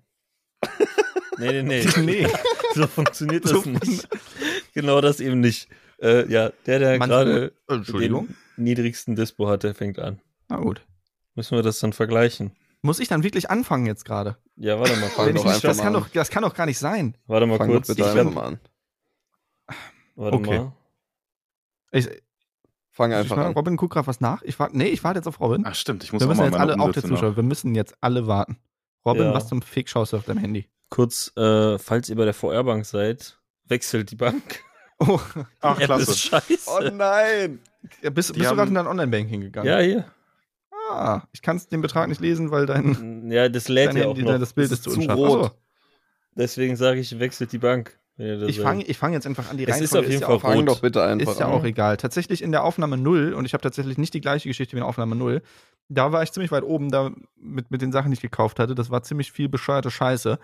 nee, 1.38 1.62
nee, 1.62 1.62
nee. 1.62 1.86
Nee. 2.00 2.28
So 2.74 2.86
funktioniert 2.86 3.44
das 3.44 3.50
So- 3.52 3.62
nicht. 3.68 4.08
Genau 4.74 5.00
das 5.00 5.18
eben 5.20 5.40
nicht. 5.40 5.68
Äh, 6.02 6.30
ja, 6.30 6.50
der, 6.66 6.78
der 6.78 6.98
gerade 6.98 7.52
den 7.68 8.36
niedrigsten 8.56 9.16
Dispo 9.16 9.48
hat, 9.48 9.62
der 9.62 9.74
fängt 9.74 9.98
an. 9.98 10.20
Na 10.48 10.56
gut. 10.56 10.86
Müssen 11.34 11.56
wir 11.56 11.62
das 11.62 11.78
dann 11.80 11.92
vergleichen? 11.92 12.52
Muss 12.82 12.98
ich 13.00 13.08
dann 13.08 13.22
wirklich 13.22 13.50
anfangen 13.50 13.84
jetzt 13.86 14.04
gerade? 14.04 14.36
Ja, 14.56 14.78
warte 14.80 14.96
mal. 14.96 15.08
Fang 15.10 15.34
doch 15.34 15.44
ich 15.44 15.50
nicht- 15.52 15.64
Das 15.64 15.76
mal 15.76 15.82
kann 15.84 15.94
an. 15.96 16.02
doch, 16.02 16.08
das 16.08 16.30
kann 16.30 16.42
doch 16.42 16.54
gar 16.54 16.66
nicht 16.66 16.78
sein. 16.78 17.16
Warte 17.26 17.46
mal 17.46 17.58
Fang 17.58 17.68
kurz. 17.68 17.88
bitte 17.88 18.00
Ich 18.02 18.14
werd, 18.14 18.32
mal 18.34 18.44
an. 18.44 18.60
warte 20.16 20.36
Okay. 20.36 20.58
mal. 20.58 20.72
Ich, 21.92 22.08
Fang 22.92 23.10
ich 23.12 23.16
einfach 23.18 23.36
war, 23.36 23.46
an. 23.46 23.52
Robin, 23.52 23.76
guck 23.76 23.90
grad 23.92 24.06
was 24.06 24.20
nach. 24.20 24.42
Ich 24.42 24.58
warte, 24.58 24.76
nee, 24.76 24.86
ich 24.88 25.04
warte 25.04 25.18
jetzt 25.18 25.26
auf 25.26 25.40
Robin. 25.40 25.64
Ach 25.66 25.74
stimmt, 25.74 26.02
ich 26.04 26.12
muss 26.12 26.20
wir 26.20 26.26
auch 26.26 26.28
müssen 26.30 26.40
mal 26.40 26.46
jetzt 26.46 26.58
alle, 26.58 26.72
auch 26.80 26.92
der 26.92 27.02
nach. 27.02 27.08
Zuschauer, 27.10 27.36
wir 27.36 27.42
müssen 27.42 27.74
jetzt 27.74 27.94
alle 28.00 28.26
warten. 28.26 28.58
Robin, 29.04 29.24
Ja. 29.24 29.34
was 29.34 29.48
zum 29.48 29.62
Fick 29.62 29.88
schaust 29.88 30.12
du 30.12 30.16
auf 30.16 30.24
deinem 30.24 30.38
Handy? 30.38 30.66
Kurz, 30.88 31.32
äh, 31.36 31.78
falls 31.78 32.08
ihr 32.08 32.16
bei 32.16 32.24
der 32.24 32.34
VR-Bank 32.34 32.84
seid, 32.84 33.38
wechselt 33.64 34.10
die 34.10 34.16
Bank. 34.16 34.62
Oh, 35.00 35.18
Ach, 35.62 35.76
Die 35.76 35.82
App 35.82 35.86
klasse. 35.88 36.10
ist 36.10 36.18
scheiße. 36.20 36.58
Oh 36.70 36.80
nein! 36.92 37.58
ja, 38.02 38.10
bist, 38.10 38.34
bist 38.34 38.50
du 38.50 38.54
gerade 38.54 38.68
in 38.68 38.74
dein 38.74 38.86
Online-Banking 38.86 39.40
gegangen? 39.40 39.66
ja, 39.66 39.78
hier. 39.78 40.04
Ah, 40.90 41.22
ich 41.32 41.40
kann 41.40 41.60
den 41.70 41.80
Betrag 41.82 42.08
nicht 42.08 42.20
lesen, 42.20 42.50
weil 42.50 42.66
dein, 42.66 43.30
Ja, 43.30 43.48
das 43.48 43.68
lädt 43.68 43.94
ja 43.94 44.06
auch 44.06 44.16
Handy, 44.16 44.22
noch. 44.24 44.38
das 44.38 44.52
Bild 44.52 44.70
Das 44.70 44.78
ist 44.80 44.84
zu 44.84 44.90
zu 44.90 44.96
unscharf. 44.98 45.18
rot. 45.18 45.38
Achso, 45.44 45.54
Deswegen 46.36 46.76
sage 46.76 47.00
ich, 47.00 47.18
wechselt 47.18 47.52
die 47.52 47.58
Bank. 47.58 47.98
ich 48.18 48.60
fange 48.60 48.84
ich 48.84 48.98
fang 48.98 49.12
jetzt 49.12 49.26
einfach 49.26 49.48
an. 49.50 49.56
Die 49.56 49.66
Es 49.66 49.80
ist 49.80 49.94
Reihenfolge 49.94 50.06
auf 50.06 50.10
jeden 50.10 50.20
ja 50.20 50.26
Fall 50.26 50.36
auch, 50.36 50.40
Fang 50.42 50.58
rot. 50.58 50.68
doch 50.68 50.80
bitte 50.80 51.02
einfach 51.02 51.32
ist 51.32 51.40
ja 51.40 51.46
an. 51.46 51.52
auch 51.52 51.64
egal. 51.64 51.96
Tatsächlich 51.96 52.42
in 52.42 52.52
der 52.52 52.64
Aufnahme 52.64 52.96
0, 52.98 53.34
und 53.34 53.44
ich 53.46 53.52
habe 53.54 53.62
tatsächlich 53.62 53.98
nicht 53.98 54.14
die 54.14 54.20
gleiche 54.20 54.48
Geschichte 54.48 54.74
wie 54.74 54.80
in 54.80 54.84
Aufnahme 54.84 55.16
0, 55.16 55.42
da 55.88 56.12
war 56.12 56.22
ich 56.22 56.32
ziemlich 56.32 56.50
weit 56.52 56.62
oben 56.64 56.90
da 56.90 57.10
mit, 57.40 57.70
mit 57.70 57.82
den 57.82 57.92
Sachen, 57.92 58.10
die 58.10 58.14
ich 58.14 58.20
gekauft 58.20 58.58
hatte. 58.58 58.74
Das 58.74 58.90
war 58.90 59.02
ziemlich 59.02 59.32
viel 59.32 59.48
bescheuerte 59.48 59.90
Scheiße. 59.90 60.38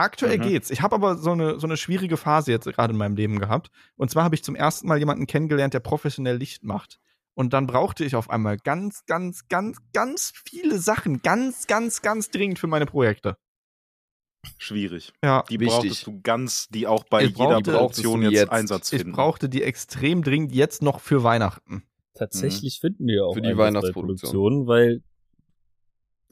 Aktuell 0.00 0.38
Mhm. 0.38 0.42
geht's. 0.42 0.70
Ich 0.70 0.82
habe 0.82 0.94
aber 0.94 1.16
so 1.18 1.32
eine, 1.32 1.58
so 1.60 1.66
eine 1.66 1.76
schwierige 1.76 2.16
Phase 2.16 2.50
jetzt 2.50 2.64
gerade 2.66 2.92
in 2.92 2.98
meinem 2.98 3.16
Leben 3.16 3.38
gehabt. 3.38 3.70
Und 3.96 4.10
zwar 4.10 4.24
habe 4.24 4.34
ich 4.34 4.42
zum 4.42 4.54
ersten 4.54 4.88
Mal 4.88 4.98
jemanden 4.98 5.26
kennengelernt, 5.26 5.74
der 5.74 5.80
professionell 5.80 6.36
Licht 6.36 6.64
macht. 6.64 6.98
Und 7.34 7.52
dann 7.52 7.66
brauchte 7.66 8.04
ich 8.04 8.16
auf 8.16 8.28
einmal 8.30 8.56
ganz, 8.58 9.04
ganz, 9.06 9.46
ganz, 9.48 9.78
ganz 9.92 10.32
viele 10.34 10.78
Sachen, 10.78 11.22
ganz, 11.22 11.66
ganz, 11.66 12.02
ganz 12.02 12.30
dringend 12.30 12.58
für 12.58 12.66
meine 12.66 12.86
Projekte. 12.86 13.36
Schwierig. 14.58 15.12
Ja, 15.22 15.42
Die 15.48 15.60
Wichtig. 15.60 15.68
brauchtest 15.76 16.06
du 16.06 16.20
ganz, 16.22 16.68
die 16.68 16.86
auch 16.86 17.04
bei 17.04 17.24
Ich 17.24 17.36
jeder 17.36 17.60
Produktion 17.60 18.22
jetzt, 18.22 18.32
jetzt. 18.32 18.50
Einsatz 18.52 18.92
ich 18.92 18.98
finden. 19.00 19.12
brauchte 19.14 19.48
die 19.48 19.62
extrem 19.62 20.22
dringend 20.22 20.52
jetzt 20.52 20.82
noch 20.82 21.00
für 21.00 21.22
Weihnachten. 21.22 21.82
Tatsächlich 22.14 22.80
finden 22.80 23.06
wir 23.06 23.26
auch 23.26 23.34
Für 23.34 23.42
die 23.42 23.56
Weihnachtsproduktion. 23.56 24.66
Weil 24.66 25.02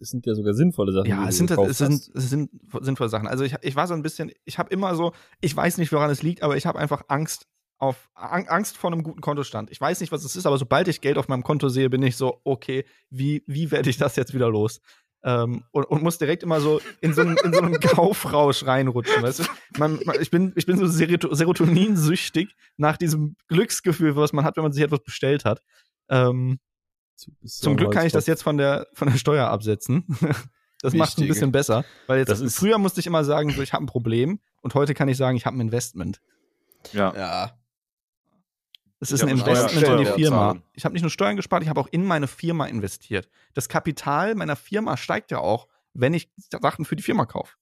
es 0.01 0.11
sind 0.11 0.27
ja 0.27 0.35
sogar 0.35 0.55
sinnvolle 0.55 0.93
Sachen. 0.93 1.09
Ja, 1.09 1.29
es 1.29 1.37
sind, 1.39 1.51
es 1.51 1.79
sind, 1.79 2.11
es 2.15 2.31
sind 2.31 2.51
sinnvolle 2.81 3.11
Sachen. 3.11 3.27
Also 3.27 3.45
ich, 3.45 3.55
ich 3.63 3.77
war 3.77 3.87
so 3.87 3.95
ein 3.95 4.03
bisschen, 4.03 4.31
ich 4.45 4.59
habe 4.59 4.71
immer 4.71 4.95
so, 4.95 5.13
ich 5.41 5.55
weiß 5.57 5.79
nicht, 5.79 5.93
woran 5.93 6.11
es 6.11 6.23
liegt, 6.23 6.43
aber 6.43 6.57
ich 6.57 6.67
habe 6.67 6.79
einfach 6.79 7.03
Angst 7.09 7.47
auf 7.79 8.09
Ang- 8.15 8.49
Angst 8.49 8.77
vor 8.77 8.91
einem 8.93 9.03
guten 9.05 9.21
Kontostand. 9.21 9.71
Ich 9.71 9.81
weiß 9.81 10.01
nicht, 10.01 10.11
was 10.11 10.25
es 10.25 10.35
ist, 10.37 10.47
aber 10.47 10.59
sobald 10.59 10.89
ich 10.89 11.01
Geld 11.01 11.17
auf 11.19 11.29
meinem 11.29 11.43
Konto 11.45 11.69
sehe, 11.69 11.89
bin 11.91 12.03
ich 12.03 12.17
so, 12.17 12.41
okay, 12.45 12.85
wie, 13.11 13.45
wie 13.47 13.71
werde 13.71 13.89
ich 13.91 13.97
das 13.99 14.17
jetzt 14.17 14.35
wieder 14.35 14.49
los? 14.51 14.81
Ähm, 15.25 15.65
und, 15.73 15.85
und 15.85 16.03
muss 16.03 16.19
direkt 16.19 16.45
immer 16.45 16.61
so 16.61 16.81
in 17.01 17.13
so 17.13 17.23
einen, 17.23 17.37
in 17.39 17.53
so 17.53 17.61
einen 17.61 17.81
Kaufrausch 17.81 18.65
reinrutschen, 18.65 19.23
weißt 19.23 19.41
du? 19.41 19.45
Man, 19.79 19.99
man, 20.05 20.21
ich, 20.21 20.31
bin, 20.31 20.53
ich 20.57 20.65
bin 20.67 20.77
so 20.79 20.85
Seroto- 20.87 21.35
Serotoninsüchtig 21.35 22.55
nach 22.77 22.97
diesem 22.97 23.37
Glücksgefühl, 23.49 24.15
was 24.17 24.33
man 24.33 24.45
hat, 24.45 24.57
wenn 24.57 24.63
man 24.63 24.73
sich 24.73 24.83
etwas 24.83 25.03
bestellt 25.03 25.45
hat. 25.45 25.61
Ähm, 26.09 26.59
zum 27.45 27.77
Glück 27.77 27.93
kann 27.93 28.07
ich 28.07 28.13
das 28.13 28.27
jetzt 28.27 28.43
von 28.43 28.57
der, 28.59 28.87
von 28.95 29.09
der 29.11 29.19
Steuer 29.19 29.49
absetzen. 29.49 30.05
Das 30.81 30.95
macht 30.95 31.11
es 31.11 31.19
ein 31.19 31.27
bisschen 31.27 31.51
besser. 31.51 31.85
Weil 32.07 32.21
jetzt 32.21 32.29
Das 32.29 32.39
ist- 32.41 32.55
früher 32.57 32.79
musste 32.79 33.01
ich 33.01 33.09
immer 33.09 33.25
sagen, 33.25 33.51
so, 33.51 33.61
ich 33.63 33.73
habe 33.73 33.83
ein 33.83 33.89
Problem 33.89 34.39
und 34.61 34.75
heute 34.75 34.95
kann 34.95 35.09
ich 35.09 35.17
sagen, 35.17 35.37
ich 35.37 35.45
habe 35.45 35.57
ein 35.57 35.61
Investment. 35.61 36.21
ja. 36.93 37.13
Ja. 37.17 37.59
Es 39.01 39.09
Ich 39.11 39.15
ist 39.15 39.23
ein 39.23 39.29
Investment 39.31 39.87
in 39.89 39.99
die 39.99 40.05
Firma. 40.07 40.37
zahlen. 40.51 40.63
Ich 40.75 40.85
habe 40.85 40.93
nicht 40.93 41.03
nur 41.03 41.11
Steuern 41.11 41.35
gespart, 41.35 41.65
ich 41.65 41.69
habe 41.69 41.81
auch 41.81 41.89
in 41.91 42.05
meine 42.05 42.29
Firma 42.29 42.67
investiert. 42.67 43.29
Das 43.55 43.69
Kapital 43.69 44.37
meiner 44.37 44.55
Firma 44.55 44.97
steigt 44.97 45.33
ja 45.33 45.39
auch, 45.39 45.67
wenn 45.95 46.15
ich 46.15 46.31
Sachen 46.37 46.85
für 46.85 46.95
die 46.95 47.03
Firma 47.03 47.27
kaufe. 47.27 47.57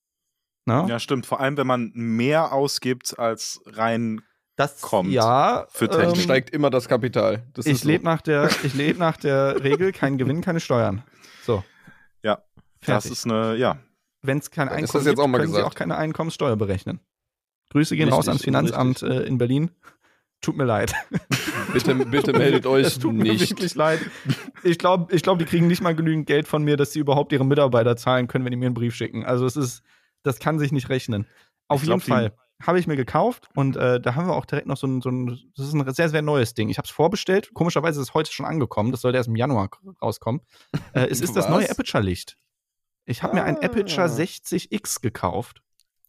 Na? 0.67 0.87
ja, 0.87 0.99
stimmt. 0.99 1.25
Vor 1.25 1.41
allem, 1.41 1.57
wenn 1.57 1.67
man 1.67 1.93
mehr 1.95 2.53
ausgibt 2.53 3.19
als 3.19 3.63
rein. 3.65 4.21
Das 4.57 4.81
kommt 4.81 5.11
Ja, 5.11 5.67
für 5.71 5.89
Technik. 5.89 6.17
ähm, 6.17 6.21
steigt 6.23 6.51
immer 6.51 6.71
das 6.71 6.89
Kapital. 6.89 7.45
Das 7.55 7.67
ich 7.67 7.73
ist 7.75 7.83
so. 7.83 7.89
lebe 7.89 8.05
nach 8.05 8.21
der, 8.23 8.49
ich 8.65 8.75
lebe 8.75 8.99
nach 8.99 9.17
der 9.17 9.63
Regel, 9.63 9.93
kein 9.93 10.19
Gewinn, 10.19 10.41
keine 10.41 10.61
Steuern. 10.61 11.03
So. 11.45 11.63
Ja, 12.23 12.37
Das 12.81 12.87
Fertig. 13.05 13.13
ist 13.13 13.25
eine, 13.27 13.55
ja. 13.57 13.79
Wenn 14.23 14.39
es 14.39 14.51
kein 14.51 14.69
Dann 14.69 14.79
ist 14.79 14.91
Einkommen 14.91 15.05
das 15.05 15.05
jetzt 15.07 15.11
gibt, 15.13 15.19
auch 15.21 15.27
mal 15.29 15.39
können 15.39 15.49
Sie 15.53 15.57
gesagt. 15.57 15.73
auch 15.73 15.79
keine 15.79 15.97
Einkommenssteuer 15.97 16.57
berechnen. 16.57 17.01
Grüße 17.71 17.95
gehen 17.97 18.05
Richtig, 18.09 18.19
raus 18.19 18.29
ans 18.29 18.43
Finanzamt 18.43 19.03
äh, 19.03 19.23
in 19.25 19.39
Berlin. 19.39 19.71
Tut 20.41 20.57
mir 20.57 20.65
leid. 20.65 20.95
Bitte, 21.73 21.95
bitte 21.95 22.33
meldet 22.33 22.65
euch 22.67 22.87
Es 22.87 22.99
tut 22.99 23.13
mir 23.15 23.25
nicht. 23.33 23.51
wirklich 23.51 23.75
leid. 23.75 24.01
Ich 24.63 24.79
glaube, 24.79 25.15
ich 25.15 25.23
glaub, 25.23 25.39
die 25.39 25.45
kriegen 25.45 25.67
nicht 25.67 25.83
mal 25.83 25.95
genügend 25.95 26.27
Geld 26.27 26.47
von 26.49 26.63
mir, 26.63 26.77
dass 26.77 26.93
sie 26.93 27.01
überhaupt 27.01 27.33
ihre 27.33 27.45
Mitarbeiter 27.45 27.97
zahlen 27.97 28.29
können, 28.29 28.45
wenn 28.45 28.51
die 28.53 28.57
mir 28.57 28.67
einen 28.67 28.75
Brief 28.75 28.95
schicken. 28.95 29.25
Also 29.27 29.45
es 29.47 29.57
ist, 29.57 29.83
das 30.23 30.39
kann 30.39 30.59
sich 30.59 30.73
nicht 30.73 30.89
rechnen. 30.89 31.27
Auf 31.69 31.83
Ich 31.83 31.89
jeden 31.89 31.99
glaub, 32.01 32.05
die- 32.05 32.11
Fall 32.11 32.33
habe 32.63 32.79
ich 32.79 32.87
mir 32.87 32.97
gekauft 32.97 33.49
und 33.55 33.77
äh, 33.77 34.01
da 34.01 34.15
haben 34.15 34.29
wir 34.29 34.35
auch 34.35 34.47
direkt 34.47 34.67
noch 34.67 34.77
so 34.77 34.87
ein, 34.87 35.03
so 35.03 35.11
ein, 35.11 35.27
das 35.57 35.67
ist 35.67 35.75
ein 35.75 35.93
sehr, 35.93 36.09
sehr 36.09 36.23
neues 36.23 36.55
Ding. 36.55 36.69
Ich 36.69 36.79
habe 36.79 36.87
es 36.87 36.91
vorbestellt. 36.91 37.53
Komischerweise 37.53 38.01
ist 38.01 38.09
es 38.09 38.15
heute 38.15 38.33
schon 38.33 38.47
angekommen. 38.47 38.93
Das 38.93 39.03
sollte 39.03 39.19
erst 39.19 39.29
im 39.29 39.37
Januar 39.37 39.69
rauskommen. 40.01 40.41
Äh, 40.95 41.09
es 41.11 41.21
ist 41.21 41.37
das 41.37 41.45
Was? 41.45 41.51
neue 41.51 41.71
Aperture-Licht. 41.71 42.39
Ich 43.05 43.23
habe 43.23 43.35
mir 43.35 43.45
ein 43.45 43.57
Ah. 43.59 43.67
Aperture 43.67 44.07
60X 44.09 45.01
gekauft. 45.01 45.63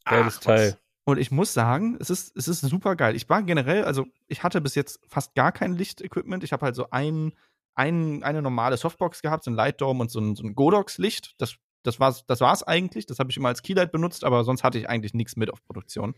Geiles 0.06 0.38
Ach, 0.40 0.44
Teil. 0.44 0.78
Und 1.04 1.20
ich 1.20 1.32
muss 1.32 1.54
sagen, 1.54 1.98
es 2.00 2.10
ist, 2.10 2.36
es 2.36 2.48
ist 2.48 2.62
super 2.62 2.96
geil. 2.96 3.16
Ich 3.16 3.30
war 3.30 3.44
generell, 3.44 3.86
also 3.86 4.06
ich 4.28 4.44
hatte 4.44 4.60
bis 4.62 4.76
jetzt 4.76 5.00
fast 5.08 5.36
gar 5.36 5.52
kein 5.52 5.74
Lichtequipment. 5.74 6.44
Ich 6.44 6.52
habe 6.52 6.66
halt 6.66 6.76
so 6.76 6.90
ein, 6.90 7.34
ein, 7.76 8.24
eine 8.24 8.42
normale 8.42 8.76
Softbox 8.78 9.22
gehabt, 9.22 9.44
so 9.44 9.52
ein 9.52 9.56
Light 9.56 9.80
Dome 9.80 10.02
und 10.02 10.12
so 10.12 10.20
ein, 10.20 10.36
so 10.36 10.44
ein 10.44 10.56
Godox-Licht. 10.56 11.36
Das, 11.38 11.56
das 11.84 12.00
war's, 12.00 12.26
das 12.26 12.42
war's 12.42 12.64
eigentlich. 12.64 13.06
Das 13.06 13.20
habe 13.20 13.32
ich 13.32 13.38
immer 13.38 13.50
als 13.50 13.62
Keylight 13.62 13.92
benutzt, 13.92 14.26
aber 14.26 14.44
sonst 14.44 14.64
hatte 14.64 14.80
ich 14.80 14.90
eigentlich 14.90 15.14
nichts 15.14 15.38
mit 15.38 15.50
auf 15.52 15.64
Produktion. 15.64 16.16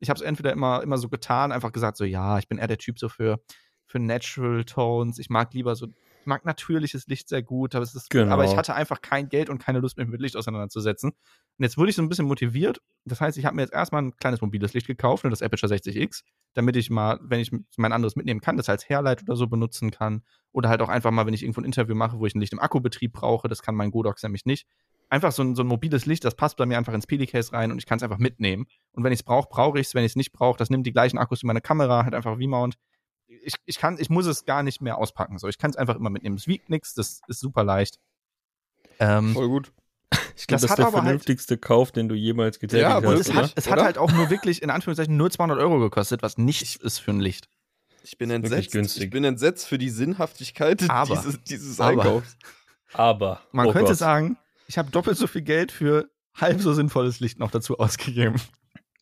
Ich 0.00 0.10
habe 0.10 0.18
es 0.18 0.22
entweder 0.22 0.52
immer, 0.52 0.82
immer 0.82 0.98
so 0.98 1.08
getan, 1.08 1.52
einfach 1.52 1.72
gesagt, 1.72 1.96
so 1.96 2.04
ja, 2.04 2.38
ich 2.38 2.48
bin 2.48 2.58
eher 2.58 2.68
der 2.68 2.78
Typ 2.78 2.98
so 2.98 3.08
für, 3.08 3.40
für 3.86 3.98
Natural 3.98 4.64
Tones. 4.64 5.18
Ich 5.18 5.28
mag 5.30 5.52
lieber 5.54 5.74
so, 5.74 5.86
ich 6.20 6.26
mag 6.26 6.44
natürliches 6.44 7.06
Licht 7.06 7.28
sehr 7.28 7.42
gut, 7.42 7.74
aber, 7.74 7.82
es 7.84 7.94
ist, 7.94 8.10
Genau. 8.10 8.32
aber 8.32 8.44
ich 8.44 8.56
hatte 8.56 8.74
einfach 8.74 9.00
kein 9.00 9.28
Geld 9.28 9.48
und 9.48 9.58
keine 9.58 9.80
Lust, 9.80 9.96
mich 9.96 10.06
mit 10.08 10.20
Licht 10.20 10.36
auseinanderzusetzen. 10.36 11.10
Und 11.10 11.64
jetzt 11.64 11.78
wurde 11.78 11.90
ich 11.90 11.96
so 11.96 12.02
ein 12.02 12.08
bisschen 12.08 12.26
motiviert. 12.26 12.80
Das 13.04 13.20
heißt, 13.20 13.38
ich 13.38 13.44
habe 13.46 13.56
mir 13.56 13.62
jetzt 13.62 13.72
erstmal 13.72 14.02
ein 14.02 14.14
kleines 14.16 14.40
mobiles 14.40 14.74
Licht 14.74 14.86
gekauft, 14.86 15.24
ne, 15.24 15.30
das 15.30 15.42
Aperture 15.42 15.72
60X, 15.72 16.22
damit 16.54 16.76
ich 16.76 16.90
mal, 16.90 17.18
wenn 17.22 17.40
ich 17.40 17.50
mein 17.76 17.92
anderes 17.92 18.14
mitnehmen 18.14 18.40
kann, 18.40 18.56
das 18.56 18.68
als 18.68 18.88
Hairlight 18.88 19.22
oder 19.22 19.36
so 19.36 19.46
benutzen 19.46 19.90
kann. 19.90 20.22
Oder 20.52 20.68
halt 20.68 20.82
auch 20.82 20.88
einfach 20.88 21.10
mal, 21.10 21.24
wenn 21.26 21.34
ich 21.34 21.42
irgendwo 21.42 21.60
ein 21.60 21.64
Interview 21.64 21.94
mache, 21.94 22.18
wo 22.18 22.26
ich 22.26 22.34
ein 22.34 22.40
Licht 22.40 22.52
im 22.52 22.60
Akkubetrieb 22.60 23.12
brauche, 23.12 23.48
das 23.48 23.62
kann 23.62 23.74
mein 23.74 23.90
Godox 23.90 24.22
nämlich 24.22 24.44
nicht. 24.44 24.66
Einfach 25.10 25.32
so 25.32 25.42
ein, 25.42 25.54
so 25.56 25.62
ein 25.62 25.66
mobiles 25.66 26.04
Licht, 26.06 26.24
das 26.24 26.34
passt 26.34 26.56
bei 26.58 26.66
mir 26.66 26.76
einfach 26.76 26.92
ins 26.92 27.06
PD-Case 27.06 27.52
rein 27.52 27.72
und 27.72 27.78
ich 27.78 27.86
kann 27.86 27.96
es 27.96 28.02
einfach 28.02 28.18
mitnehmen. 28.18 28.66
Und 28.92 29.04
wenn 29.04 29.12
ich 29.12 29.20
es 29.20 29.22
brauche, 29.22 29.48
brauche 29.48 29.78
ich 29.80 29.86
es. 29.86 29.94
Wenn 29.94 30.04
ich 30.04 30.12
es 30.12 30.16
nicht 30.16 30.32
brauche, 30.32 30.58
das 30.58 30.68
nimmt 30.70 30.86
die 30.86 30.92
gleichen 30.92 31.16
Akkus 31.18 31.42
wie 31.42 31.46
meine 31.46 31.62
Kamera, 31.62 32.04
halt 32.04 32.14
einfach 32.14 32.34
V-Mount. 32.34 32.74
Ich, 33.26 33.54
ich, 33.64 33.78
kann, 33.78 33.96
ich 33.98 34.10
muss 34.10 34.26
es 34.26 34.44
gar 34.44 34.62
nicht 34.62 34.80
mehr 34.82 34.98
auspacken. 34.98 35.38
So, 35.38 35.48
ich 35.48 35.56
kann 35.58 35.70
es 35.70 35.76
einfach 35.76 35.96
immer 35.96 36.10
mitnehmen. 36.10 36.36
Es 36.36 36.46
wiegt 36.46 36.68
nichts, 36.70 36.92
das 36.94 37.20
ist 37.26 37.40
super 37.40 37.64
leicht. 37.64 37.98
Ähm, 38.98 39.32
Voll 39.32 39.48
gut. 39.48 39.72
Ich 40.36 40.46
glaube, 40.46 40.60
Das 40.60 40.62
das, 40.62 40.70
hat 40.70 40.78
ist 40.78 40.78
der 40.78 40.84
halt- 40.92 41.04
vernünftigste 41.04 41.58
Kauf, 41.58 41.90
den 41.90 42.08
du 42.08 42.14
jemals 42.14 42.60
getätigt 42.60 42.82
Ja, 42.88 43.02
hast, 43.02 43.04
es 43.20 43.30
oder? 43.30 43.42
hat, 43.42 43.52
es 43.56 43.68
hat 43.70 43.80
halt 43.82 43.98
auch 43.98 44.12
nur 44.12 44.30
wirklich, 44.30 44.62
in 44.62 44.70
Anführungszeichen, 44.70 45.16
nur 45.16 45.30
200 45.32 45.58
Euro 45.58 45.80
gekostet, 45.80 46.22
was 46.22 46.38
nichts 46.38 46.76
ist 46.76 46.98
für 46.98 47.10
ein 47.10 47.18
Licht. 47.20 47.48
Ich 48.04 48.16
bin 48.18 48.30
entsetzt. 48.30 48.70
günstig. 48.70 49.02
Ich 49.04 49.10
bin 49.10 49.24
entsetzt 49.24 49.66
für 49.66 49.78
die 49.78 49.90
Sinnhaftigkeit 49.90 50.88
Aber- 50.88 51.16
dieses, 51.16 51.42
dieses 51.42 51.80
aber- 51.80 52.02
Einkaufs. 52.02 52.36
Aber 52.92 53.40
Man 53.50 53.66
oh 53.66 53.72
könnte 53.72 53.88
Gott. 53.90 53.98
sagen, 53.98 54.38
ich 54.68 54.78
habe 54.78 54.90
doppelt 54.92 55.16
so 55.18 55.26
viel 55.26 55.42
Geld 55.42 55.72
für 55.72 56.08
halb 56.36 56.60
so 56.60 56.72
sinnvolles 56.72 57.18
Licht 57.18 57.38
noch 57.40 57.50
dazu 57.50 57.78
ausgegeben. 57.78 58.40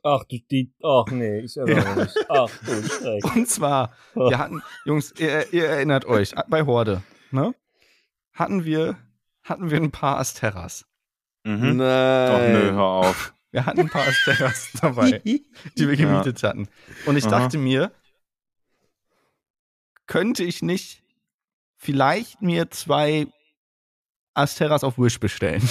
Ach, 0.02 0.22
du, 0.24 0.38
die, 0.50 0.72
ach 0.82 1.06
nee, 1.10 1.40
ich 1.40 1.56
erinnere 1.56 1.96
mich. 2.04 2.12
Ach, 2.28 2.48
du 2.64 2.82
Schreck. 2.88 3.24
Und 3.34 3.48
zwar, 3.48 3.92
wir 4.14 4.38
hatten, 4.38 4.62
Jungs, 4.84 5.12
ihr, 5.18 5.52
ihr 5.52 5.66
erinnert 5.66 6.04
euch, 6.04 6.32
bei 6.48 6.62
Horde, 6.64 7.02
ne? 7.32 7.54
Hatten 8.32 8.64
wir, 8.64 8.96
hatten 9.42 9.70
wir 9.70 9.78
ein 9.78 9.90
paar 9.90 10.18
Asteras. 10.18 10.86
Mhm. 11.44 11.76
Nein. 11.76 12.30
Doch, 12.30 12.38
nö, 12.38 12.72
hör 12.72 12.82
auf. 12.84 13.34
Wir 13.50 13.66
hatten 13.66 13.80
ein 13.80 13.90
paar 13.90 14.06
Asteras 14.06 14.70
dabei, 14.80 15.20
die 15.24 15.44
wir 15.76 15.94
Ja. 15.94 16.06
gemietet 16.06 16.42
hatten. 16.44 16.68
Und 17.06 17.16
ich 17.16 17.26
Aha. 17.26 17.40
dachte 17.40 17.58
mir, 17.58 17.90
könnte 20.06 20.44
ich 20.44 20.62
nicht 20.62 21.02
vielleicht 21.76 22.42
mir 22.42 22.70
zwei 22.70 23.26
Asteras 24.36 24.84
auf 24.84 24.98
Wish 24.98 25.18
bestellen? 25.20 25.62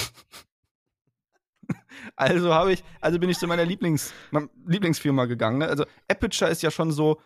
Also 2.14 2.54
habe 2.54 2.72
ich, 2.72 2.82
also 3.00 3.18
bin 3.18 3.28
ich 3.28 3.38
zu 3.38 3.46
meiner 3.46 3.64
Lieblings, 3.64 4.12
meiner 4.30 4.48
Lieblingsfirma 4.66 5.26
gegangen. 5.26 5.58
Ne? 5.58 5.66
Also 5.66 5.84
Aperture 6.08 6.50
ist 6.50 6.62
ja 6.62 6.70
schon 6.70 6.90
so, 6.90 7.20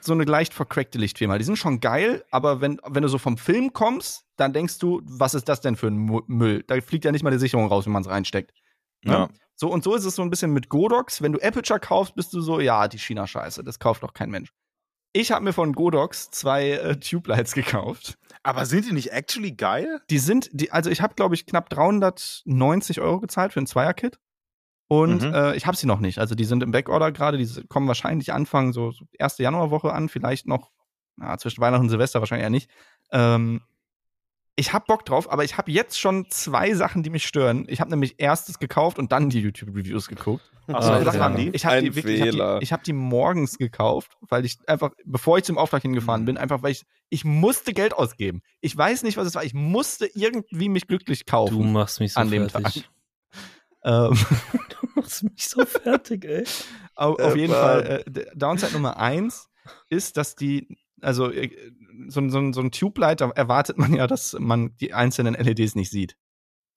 so 0.00 0.12
eine 0.12 0.24
leicht 0.24 0.54
vercrackte 0.54 0.98
Lichtfirma. 0.98 1.38
Die 1.38 1.44
sind 1.44 1.56
schon 1.56 1.80
geil, 1.80 2.24
aber 2.30 2.60
wenn, 2.60 2.80
wenn 2.86 3.02
du 3.02 3.08
so 3.08 3.18
vom 3.18 3.36
Film 3.36 3.72
kommst, 3.72 4.26
dann 4.36 4.52
denkst 4.52 4.78
du, 4.78 5.00
was 5.04 5.34
ist 5.34 5.48
das 5.48 5.60
denn 5.60 5.76
für 5.76 5.88
ein 5.88 6.22
Müll? 6.26 6.62
Da 6.66 6.80
fliegt 6.80 7.04
ja 7.04 7.10
nicht 7.10 7.24
mal 7.24 7.30
die 7.30 7.38
Sicherung 7.38 7.66
raus, 7.66 7.86
wenn 7.86 7.92
man 7.92 8.02
es 8.02 8.08
reinsteckt. 8.08 8.52
Ne? 9.02 9.12
Ja. 9.12 9.28
So 9.56 9.72
und 9.72 9.82
so 9.82 9.94
ist 9.96 10.04
es 10.04 10.14
so 10.14 10.22
ein 10.22 10.30
bisschen 10.30 10.52
mit 10.52 10.68
Godox. 10.68 11.20
Wenn 11.20 11.32
du 11.32 11.40
Aperture 11.40 11.80
kaufst, 11.80 12.14
bist 12.14 12.32
du 12.32 12.40
so, 12.40 12.60
ja, 12.60 12.86
die 12.86 12.98
China-Scheiße, 12.98 13.64
das 13.64 13.80
kauft 13.80 14.04
doch 14.04 14.12
kein 14.12 14.30
Mensch. 14.30 14.52
Ich 15.12 15.32
habe 15.32 15.44
mir 15.44 15.52
von 15.52 15.72
Godox 15.72 16.30
zwei 16.30 16.70
äh, 16.72 16.96
Tube-Lights 17.00 17.52
gekauft. 17.54 18.18
Aber 18.42 18.66
sind 18.66 18.86
die 18.86 18.92
nicht 18.92 19.12
actually 19.12 19.52
geil? 19.52 20.00
Die 20.10 20.18
sind, 20.18 20.48
die, 20.52 20.70
also 20.70 20.90
ich 20.90 21.00
habe, 21.00 21.14
glaube 21.14 21.34
ich, 21.34 21.46
knapp 21.46 21.70
390 21.70 23.00
Euro 23.00 23.20
gezahlt 23.20 23.52
für 23.52 23.60
ein 23.60 23.66
Zweier-Kit. 23.66 24.18
Und 24.90 25.22
Mhm. 25.22 25.34
äh, 25.34 25.54
ich 25.56 25.66
habe 25.66 25.76
sie 25.76 25.86
noch 25.86 26.00
nicht. 26.00 26.18
Also 26.18 26.34
die 26.34 26.44
sind 26.44 26.62
im 26.62 26.70
Backorder 26.70 27.12
gerade, 27.12 27.36
die 27.36 27.64
kommen 27.68 27.88
wahrscheinlich 27.88 28.32
Anfang, 28.32 28.72
so, 28.72 28.90
so 28.90 29.04
erste 29.18 29.42
Januarwoche 29.42 29.92
an, 29.92 30.08
vielleicht 30.08 30.46
noch 30.46 30.70
na, 31.16 31.36
zwischen 31.36 31.60
Weihnachten 31.60 31.84
und 31.84 31.90
Silvester 31.90 32.20
wahrscheinlich 32.20 32.44
eher 32.44 32.50
nicht. 32.50 32.70
Ähm, 33.10 33.60
ich 34.58 34.72
habe 34.72 34.84
Bock 34.88 35.04
drauf, 35.04 35.30
aber 35.30 35.44
ich 35.44 35.56
habe 35.56 35.70
jetzt 35.70 35.98
schon 36.00 36.26
zwei 36.30 36.74
Sachen, 36.74 37.02
die 37.02 37.10
mich 37.10 37.24
stören. 37.26 37.64
Ich 37.68 37.80
habe 37.80 37.90
nämlich 37.90 38.16
erstes 38.18 38.58
gekauft 38.58 38.98
und 38.98 39.12
dann 39.12 39.30
die 39.30 39.40
YouTube-Reviews 39.40 40.08
geguckt. 40.08 40.42
Ach 40.66 40.74
Also, 40.74 40.90
Ah, 40.92 41.12
mal, 41.18 41.30
Handy? 41.30 41.50
ich 41.54 41.64
habe 41.64 41.76
Ein 41.76 41.84
die 41.84 41.94
wirklich, 41.94 42.16
ich 42.16 42.20
hab 42.22 42.30
Fehler. 42.32 42.58
die, 42.58 42.64
ich 42.64 42.72
hab 42.72 42.82
die 42.84 42.92
morgens 42.92 43.56
gekauft, 43.56 44.16
weil 44.28 44.44
ich 44.44 44.58
einfach, 44.66 44.90
bevor 45.04 45.38
ich 45.38 45.44
zum 45.44 45.56
Auftrag 45.58 45.82
hingefahren 45.82 46.22
Mhm. 46.22 46.26
bin, 46.26 46.36
einfach 46.38 46.62
weil 46.62 46.72
ich, 46.72 46.84
ich 47.08 47.24
musste 47.24 47.72
Geld 47.72 47.94
ausgeben. 47.94 48.42
Ich 48.60 48.76
weiß 48.76 49.04
nicht, 49.04 49.16
was 49.16 49.26
es 49.28 49.34
war. 49.34 49.44
Ich 49.44 49.54
musste 49.54 50.06
irgendwie 50.14 50.68
mich 50.68 50.86
glücklich 50.88 51.24
kaufen 51.24 51.56
Du 51.56 51.64
machst 51.64 52.00
mich 52.00 52.12
so 52.12 52.20
an 52.20 52.30
dem 52.30 52.48
fertig. 52.50 52.82
Tag. 53.82 54.10
Ähm, 54.10 54.18
Du 54.80 55.00
machst 55.00 55.22
mich 55.22 55.48
so 55.48 55.64
fertig, 55.64 56.24
ey. 56.24 56.44
auf, 56.96 57.18
auf 57.20 57.34
Äh, 57.34 57.38
jeden. 57.38 57.52
Fall, 57.54 58.04
äh, 58.06 58.26
Downside 58.36 58.72
Nummer 58.72 58.96
eins 58.98 59.48
ist, 59.88 60.16
dass 60.16 60.34
die, 60.34 60.76
also 61.00 61.30
äh, 61.30 61.50
so, 62.08 62.20
ein- 62.20 62.30
so, 62.30 62.52
so 62.52 62.60
ein 62.60 62.70
Tube-Light, 62.70 63.20
da 63.20 63.30
erwartet 63.30 63.78
man 63.78 63.92
ja, 63.94 64.06
dass 64.06 64.36
man 64.38 64.76
die 64.80 64.94
einzelnen 64.94 65.34
LEDs 65.34 65.74
nicht 65.74 65.90
sieht. 65.90 66.16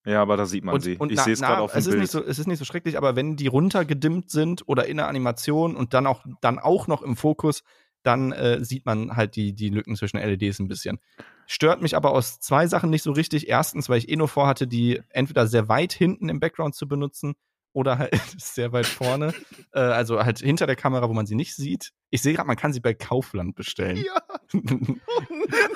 Ja, 0.05 0.21
aber 0.21 0.35
da 0.35 0.45
sieht 0.47 0.63
man 0.63 0.81
sie. 0.81 0.93
ich 0.93 0.99
na- 0.99 1.23
sehe 1.23 1.33
es 1.33 1.41
gerade 1.41 1.61
auf 1.61 1.71
dem 1.73 1.77
es 1.79 1.85
ist 1.85 1.91
Bild. 1.91 2.01
Nicht 2.01 2.11
so, 2.11 2.23
es 2.23 2.39
ist 2.39 2.47
nicht 2.47 2.57
so 2.59 2.65
schrecklich, 2.65 2.97
aber 2.97 3.15
wenn 3.15 3.35
die 3.35 3.47
runtergedimmt 3.47 4.31
sind 4.31 4.67
oder 4.67 4.87
in 4.87 4.97
der 4.97 5.07
Animation 5.07 5.75
und 5.75 5.93
dann 5.93 6.07
auch, 6.07 6.25
dann 6.41 6.57
auch 6.57 6.87
noch 6.87 7.03
im 7.03 7.15
Fokus, 7.15 7.63
dann 8.03 8.31
äh, 8.31 8.63
sieht 8.65 8.87
man 8.87 9.15
halt 9.15 9.35
die, 9.35 9.53
die 9.53 9.69
Lücken 9.69 9.95
zwischen 9.95 10.17
LEDs 10.17 10.57
ein 10.59 10.67
bisschen. 10.67 10.97
Stört 11.45 11.83
mich 11.83 11.95
aber 11.95 12.13
aus 12.13 12.39
zwei 12.39 12.65
Sachen 12.65 12.89
nicht 12.89 13.03
so 13.03 13.11
richtig. 13.11 13.47
Erstens, 13.47 13.89
weil 13.89 13.99
ich 13.99 14.09
eh 14.09 14.15
nur 14.15 14.27
vorhatte, 14.27 14.65
die 14.67 15.01
entweder 15.09 15.45
sehr 15.45 15.67
weit 15.69 15.93
hinten 15.93 16.29
im 16.29 16.39
Background 16.39 16.73
zu 16.73 16.87
benutzen 16.87 17.35
oder 17.73 17.97
halt 17.99 18.13
sehr 18.37 18.71
weit 18.71 18.85
vorne. 18.85 19.33
äh, 19.73 19.79
also 19.79 20.23
halt 20.23 20.39
hinter 20.39 20.67
der 20.67 20.75
Kamera, 20.75 21.07
wo 21.09 21.13
man 21.13 21.25
sie 21.25 21.35
nicht 21.35 21.55
sieht. 21.55 21.91
Ich 22.09 22.21
sehe 22.21 22.33
gerade, 22.33 22.47
man 22.47 22.57
kann 22.57 22.73
sie 22.73 22.79
bei 22.81 22.93
Kaufland 22.93 23.55
bestellen. 23.55 24.03
Ja. 24.05 24.21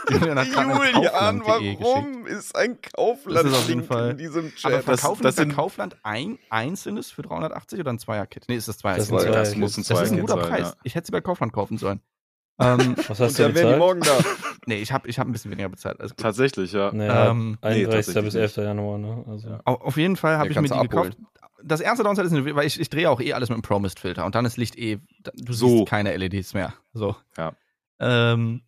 Julian, 0.09 0.51
kaufland.de 0.51 1.77
warum 1.79 2.27
ist 2.27 2.55
ein 2.55 2.77
Kaufland 2.81 3.37
Das 3.37 3.45
ist 3.45 3.53
auf 3.57 3.67
jeden 3.69 3.83
Fall- 3.83 4.11
in 4.11 4.17
diesem 4.17 4.45
Aber 4.45 4.55
Chat? 4.55 4.87
das- 4.87 4.99
verkaufen 5.01 5.23
das 5.23 5.35
das, 5.35 5.43
bei 5.45 5.47
sind- 5.49 5.55
Kaufland 5.55 5.97
ein 6.03 6.37
einzelnes 6.49 7.11
für 7.11 7.21
380 7.21 7.79
oder 7.79 7.91
ein 7.93 7.99
Zweier-Kit? 7.99 8.45
Nee, 8.47 8.55
ist 8.55 8.67
das 8.67 8.77
Zweier-Kit. 8.79 9.11
Das 9.11 9.21
ist 9.23 9.33
das 9.33 9.55
muss 9.55 9.77
ein 9.77 9.83
Das 9.87 10.01
ist 10.01 10.11
ein 10.11 10.19
guter 10.19 10.35
sein, 10.41 10.49
Preis. 10.49 10.61
ja. 10.69 10.73
Ich 10.83 10.95
hätte 10.95 11.05
sie 11.07 11.11
bei 11.11 11.21
Kaufland 11.21 11.53
kaufen 11.53 11.77
sollen. 11.77 12.01
Ähm, 12.59 12.95
Was 13.07 13.19
Und 13.19 13.19
hast 13.19 13.39
du 13.39 13.43
dann 13.43 13.55
wären 13.55 13.67
die 13.67 13.73
bezahlt? 13.73 13.79
morgen 13.79 13.99
da. 14.01 14.17
nee, 14.65 14.75
ich 14.81 14.91
habe 14.91 15.07
ich 15.07 15.19
hab 15.19 15.27
ein 15.27 15.31
bisschen 15.31 15.51
weniger 15.51 15.69
bezahlt. 15.69 15.99
Gut. 15.99 16.17
Tatsächlich, 16.17 16.71
ja. 16.71 16.91
Naja, 16.91 17.31
Ähm, 17.31 17.57
31. 17.61 18.13
tatsächlich 18.13 18.23
bis 18.25 18.35
11. 18.35 18.57
Januar, 18.57 18.97
ne? 18.97 19.23
Also. 19.27 19.49
Ja. 19.49 19.61
Au- 19.65 19.73
Auf 19.81 19.97
jeden 19.97 20.15
Fall 20.15 20.37
habe 20.37 20.45
Ja, 20.47 20.51
ich 20.51 20.61
mir 20.61 20.67
die 20.67 20.73
abholen. 20.73 21.11
gekauft. 21.11 21.17
Das 21.63 21.81
erste 21.81 22.03
Downside 22.03 22.27
ist, 22.27 22.55
weil 22.55 22.67
ich, 22.67 22.79
ich 22.79 22.89
drehe 22.89 23.09
auch 23.09 23.19
eh 23.19 23.33
alles 23.33 23.49
mit 23.49 23.55
einem 23.55 23.63
Pro-Mist-Filter 23.63 24.25
und 24.25 24.35
dann 24.35 24.45
ist 24.45 24.57
Licht 24.57 24.77
eh, 24.77 24.99
du 25.35 25.53
So. 25.53 25.67
siehst 25.79 25.87
keine 25.89 26.15
LEDs 26.15 26.53
mehr. 26.53 26.73
So. 26.93 27.15
Ja. 27.37 27.53
Ähm, 27.99 28.61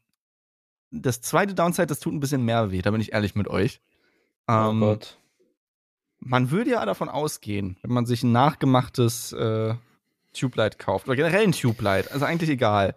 das 0.90 1.22
zweite 1.22 1.54
Downside, 1.54 1.88
das 1.88 2.00
tut 2.00 2.14
ein 2.14 2.20
bisschen 2.20 2.44
mehr 2.44 2.72
weh, 2.72 2.82
da 2.82 2.90
bin 2.92 3.02
ich 3.02 3.12
ehrlich 3.14 3.36
mit 3.36 3.48
euch. 3.50 3.82
Oh 4.48 4.54
Ähm, 4.72 4.80
Gott. 4.80 5.18
man 6.20 6.50
würde 6.50 6.72
ja 6.72 6.86
davon 6.86 7.10
ausgehen, 7.10 7.78
wenn 7.84 7.92
man 7.94 8.06
sich 8.06 8.24
ein 8.24 8.32
nachgemachtes 8.32 9.34
äh, 9.34 9.76
Tube-Light 10.34 10.80
kauft, 10.80 11.08
oder 11.08 11.16
generell 11.18 11.44
ein 11.44 11.52
Tube-Light, 11.52 12.12
also 12.12 12.26
eigentlich 12.26 12.50
egal. 12.50 12.96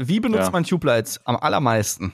Wie 0.00 0.20
benutzt 0.20 0.44
Ja. 0.44 0.50
man 0.50 0.64
Tube-Lights 0.64 1.20
am 1.26 1.36
allermeisten? 1.36 2.12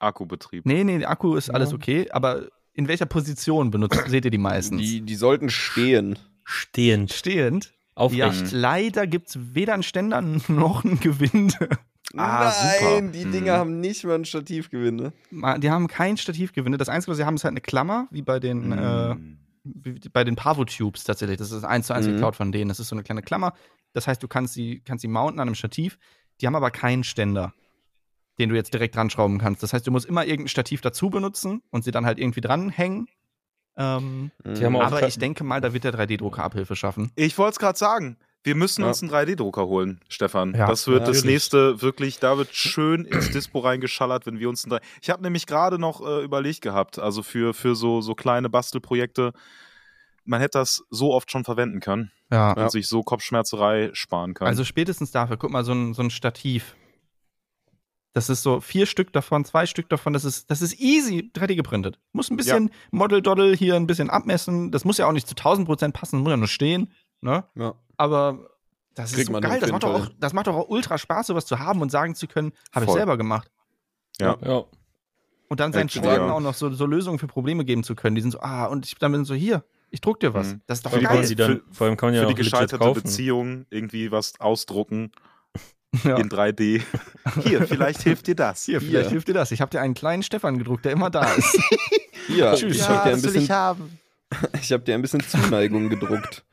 Akkubetrieb. 0.00 0.66
Nee, 0.66 0.82
nee, 0.84 0.98
der 0.98 1.10
Akku 1.10 1.36
ist 1.36 1.50
alles 1.50 1.70
Ja. 1.70 1.76
okay, 1.76 2.10
aber 2.10 2.48
in 2.74 2.88
welcher 2.88 3.06
Position 3.06 3.70
benutzt, 3.70 3.92
seht 4.08 4.24
ihr 4.24 4.30
die 4.30 4.38
meistens? 4.38 4.80
Die, 4.82 5.00
die 5.02 5.14
sollten 5.14 5.48
stehen. 5.50 6.18
Stehend. 6.44 7.12
Stehend. 7.12 7.72
Aufrecht. 7.94 8.18
Ja, 8.52 8.58
leider 8.58 9.06
gibt's 9.06 9.38
weder 9.54 9.74
einen 9.74 9.82
Ständer 9.82 10.20
noch 10.48 10.82
ein 10.84 10.98
Gewinde. 10.98 11.68
Ah, 12.16 12.50
Nein, 12.80 13.06
super. 13.06 13.18
die 13.18 13.24
Mhm. 13.26 13.32
Dinger 13.32 13.52
haben 13.52 13.80
nicht 13.80 14.04
mal 14.04 14.16
ein 14.16 14.24
Stativgewinde. 14.24 15.12
Die 15.30 15.70
haben 15.70 15.86
kein 15.86 16.16
Stativgewinde. 16.16 16.76
Das 16.78 16.88
Einzige, 16.88 17.12
was 17.12 17.18
sie 17.18 17.24
haben, 17.24 17.36
ist 17.36 17.44
halt 17.44 17.52
eine 17.52 17.60
Klammer, 17.60 18.08
wie 18.10 18.22
bei 18.22 18.40
den, 18.40 18.72
äh, 18.72 19.14
wie 19.64 19.94
bei 20.12 20.24
den 20.24 20.34
Pavo-Tubes 20.36 21.04
tatsächlich. 21.04 21.38
Das 21.38 21.52
ist 21.52 21.64
eins 21.64 21.86
zu 21.86 21.94
eins 21.94 22.06
Mhm. 22.06 22.12
geklaut 22.12 22.34
von 22.36 22.50
denen. 22.50 22.68
Das 22.68 22.80
ist 22.80 22.88
so 22.88 22.96
eine 22.96 23.02
kleine 23.04 23.22
Klammer. 23.22 23.54
Das 23.92 24.06
heißt, 24.08 24.22
du 24.22 24.28
kannst 24.28 24.54
sie, 24.54 24.80
kannst 24.84 25.02
sie 25.02 25.08
mounten 25.08 25.38
an 25.40 25.48
einem 25.48 25.54
Stativ. 25.54 25.98
Die 26.42 26.46
haben 26.46 26.56
aber 26.56 26.70
keinen 26.70 27.04
Ständer, 27.04 27.54
den 28.38 28.48
du 28.48 28.54
jetzt 28.56 28.74
direkt 28.74 28.96
dran 28.96 29.08
schrauben 29.10 29.38
kannst. 29.38 29.62
Das 29.62 29.72
heißt, 29.72 29.86
du 29.86 29.90
musst 29.92 30.06
immer 30.06 30.24
irgendein 30.26 30.48
Stativ 30.48 30.80
dazu 30.80 31.08
benutzen 31.08 31.62
und 31.70 31.84
sie 31.84 31.92
dann 31.92 32.04
halt 32.04 32.18
irgendwie 32.18 32.40
dranhängen. 32.40 33.06
Ähm, 33.76 34.30
Die 34.44 34.64
haben 34.64 34.76
auch 34.76 34.82
aber 34.82 35.06
ich 35.06 35.18
denke 35.18 35.44
mal, 35.44 35.60
da 35.60 35.72
wird 35.72 35.84
der 35.84 35.94
3D-Drucker 35.94 36.42
Abhilfe 36.44 36.76
schaffen. 36.76 37.10
Ich 37.14 37.38
wollte 37.38 37.52
es 37.52 37.58
gerade 37.58 37.78
sagen. 37.78 38.18
Wir 38.44 38.56
müssen 38.56 38.82
Ja. 38.82 38.88
uns 38.88 39.00
einen 39.02 39.10
3D-Drucker 39.12 39.66
holen, 39.66 40.00
Stefan. 40.08 40.52
Ja, 40.56 40.66
das 40.66 40.88
wird 40.88 41.02
das 41.02 41.18
natürlich. 41.18 41.24
nächste 41.26 41.80
wirklich, 41.80 42.18
da 42.18 42.36
wird 42.36 42.52
schön 42.52 43.04
ins 43.04 43.30
Dispo 43.30 43.60
reingeschallert, 43.60 44.26
wenn 44.26 44.40
wir 44.40 44.48
uns 44.48 44.64
einen 44.64 44.72
3 44.72 44.80
Ich 45.00 45.10
habe 45.10 45.22
nämlich 45.22 45.46
gerade 45.46 45.78
noch 45.78 46.04
äh, 46.04 46.24
überlegt 46.24 46.60
gehabt, 46.60 46.98
also 46.98 47.22
für, 47.22 47.54
für 47.54 47.76
so, 47.76 48.00
so 48.00 48.16
kleine 48.16 48.50
Bastelprojekte, 48.50 49.32
man 50.24 50.40
hätte 50.40 50.58
das 50.58 50.82
so 50.90 51.12
oft 51.12 51.30
schon 51.30 51.44
verwenden 51.44 51.80
können 51.80 52.12
Ja. 52.30 52.52
und 52.52 52.70
sich 52.70 52.88
so 52.88 53.02
Kopfschmerzerei 53.02 53.90
sparen 53.92 54.34
kann. 54.34 54.46
Also 54.48 54.64
spätestens 54.64 55.10
dafür, 55.10 55.36
guck 55.36 55.50
mal, 55.50 55.64
so 55.64 55.72
ein, 55.72 55.94
so 55.94 56.02
ein 56.02 56.10
Stativ. 56.10 56.76
Das 58.14 58.28
ist 58.28 58.42
so 58.42 58.60
vier 58.60 58.84
Stück 58.86 59.12
davon, 59.14 59.44
zwei 59.46 59.64
Stück 59.64 59.88
davon, 59.88 60.12
das 60.12 60.24
ist, 60.26 60.50
das 60.50 60.60
ist 60.60 60.78
easy 60.78 61.30
3D 61.34 61.54
geprintet. 61.56 61.98
Muss 62.12 62.30
ein 62.30 62.36
bisschen 62.36 62.70
Model-Doddle 62.90 63.54
hier 63.54 63.74
ein 63.76 63.86
bisschen 63.86 64.10
abmessen. 64.10 64.70
Das 64.70 64.84
muss 64.84 64.98
ja 64.98 65.06
auch 65.06 65.12
nicht 65.12 65.26
zu 65.26 65.32
1000 65.34 65.66
Prozent 65.66 65.94
passen, 65.94 66.20
muss 66.20 66.30
ja 66.30 66.36
nur 66.36 66.48
stehen. 66.48 66.92
Ne? 67.22 67.44
Ja. 67.54 67.74
Aber 67.96 68.50
das 68.94 69.10
ist 69.10 69.14
Kriegt 69.16 69.26
so 69.28 69.32
man 69.32 69.40
geil. 69.40 69.60
Das 69.60 69.72
macht, 69.72 69.84
auch, 69.84 70.08
das 70.20 70.34
macht 70.34 70.46
doch 70.46 70.56
auch 70.56 70.68
ultra 70.68 70.98
Spaß, 70.98 71.28
sowas 71.28 71.46
zu 71.46 71.58
haben 71.58 71.80
und 71.80 71.90
sagen 71.90 72.14
zu 72.14 72.26
können, 72.26 72.52
habe 72.70 72.84
ich 72.84 72.90
selber 72.92 73.16
gemacht. 73.16 73.50
ja. 74.20 74.36
Ja. 74.44 74.64
Und 75.48 75.60
dann 75.60 75.74
seinen 75.74 75.84
Actually, 75.88 76.06
Freunden 76.06 76.28
ja. 76.28 76.32
auch 76.32 76.40
noch 76.40 76.54
so, 76.54 76.70
so 76.70 76.86
Lösungen 76.86 77.18
für 77.18 77.26
Probleme 77.26 77.66
geben 77.66 77.84
zu 77.84 77.94
können. 77.94 78.14
Die 78.14 78.22
sind 78.22 78.30
so, 78.30 78.40
ah, 78.40 78.64
und 78.66 78.86
ich 78.86 78.94
dann 78.94 79.12
bin 79.12 79.26
so, 79.26 79.34
hier, 79.34 79.62
ich 79.92 80.00
druck 80.00 80.18
dir 80.20 80.34
was. 80.34 80.48
Mhm. 80.54 80.60
Das 80.66 80.78
ist 80.78 80.86
doch 80.86 80.92
man 80.92 81.02
geil. 81.02 81.24
sie 81.24 81.36
dann, 81.36 81.58
Für- 81.68 81.74
vor 81.74 81.86
allem 81.86 81.96
kann 81.96 82.08
man 82.08 82.14
ja 82.14 82.22
für 82.22 82.26
auch 82.26 82.30
die 82.30 82.42
gescheiterte. 82.42 82.92
Beziehung 82.92 83.66
irgendwie 83.70 84.10
was 84.10 84.40
ausdrucken 84.40 85.12
Ja. 86.04 86.16
in 86.16 86.28
3D. 86.30 86.82
Hier, 87.44 87.66
vielleicht 87.66 88.02
hilft 88.02 88.26
dir 88.26 88.34
das. 88.34 88.64
Hier, 88.64 88.80
vielleicht 88.80 89.04
Hier. 89.04 89.10
hilft 89.10 89.28
dir 89.28 89.34
das. 89.34 89.50
Ich 89.52 89.60
habe 89.60 89.70
dir 89.70 89.80
einen 89.82 89.94
kleinen 89.94 90.22
Stefan 90.22 90.58
gedruckt, 90.58 90.84
der 90.86 90.92
immer 90.92 91.10
da 91.10 91.24
ist. 91.34 91.56
Hier, 92.26 92.54
Tschüss. 92.54 92.76
ich 92.76 92.88
habe 92.88 92.94
dir, 92.94 93.02
ein 93.04 93.10
das 93.12 93.22
will 93.22 93.30
bisschen- 93.32 93.44
ich 93.44 93.50
haben. 93.50 93.98
ich 94.62 94.72
hab 94.72 94.84
dir 94.86 94.94
ein 94.94 95.02
bisschen 95.02 95.20
Zuneigung 95.22 95.88
gedruckt. 95.90 96.44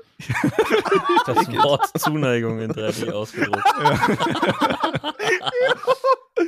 Das 1.25 1.37
Wort 1.53 1.97
Zuneigung 1.97 2.59
in 2.59 2.73
3D 2.73 3.09
ausgedruckt. 3.11 3.63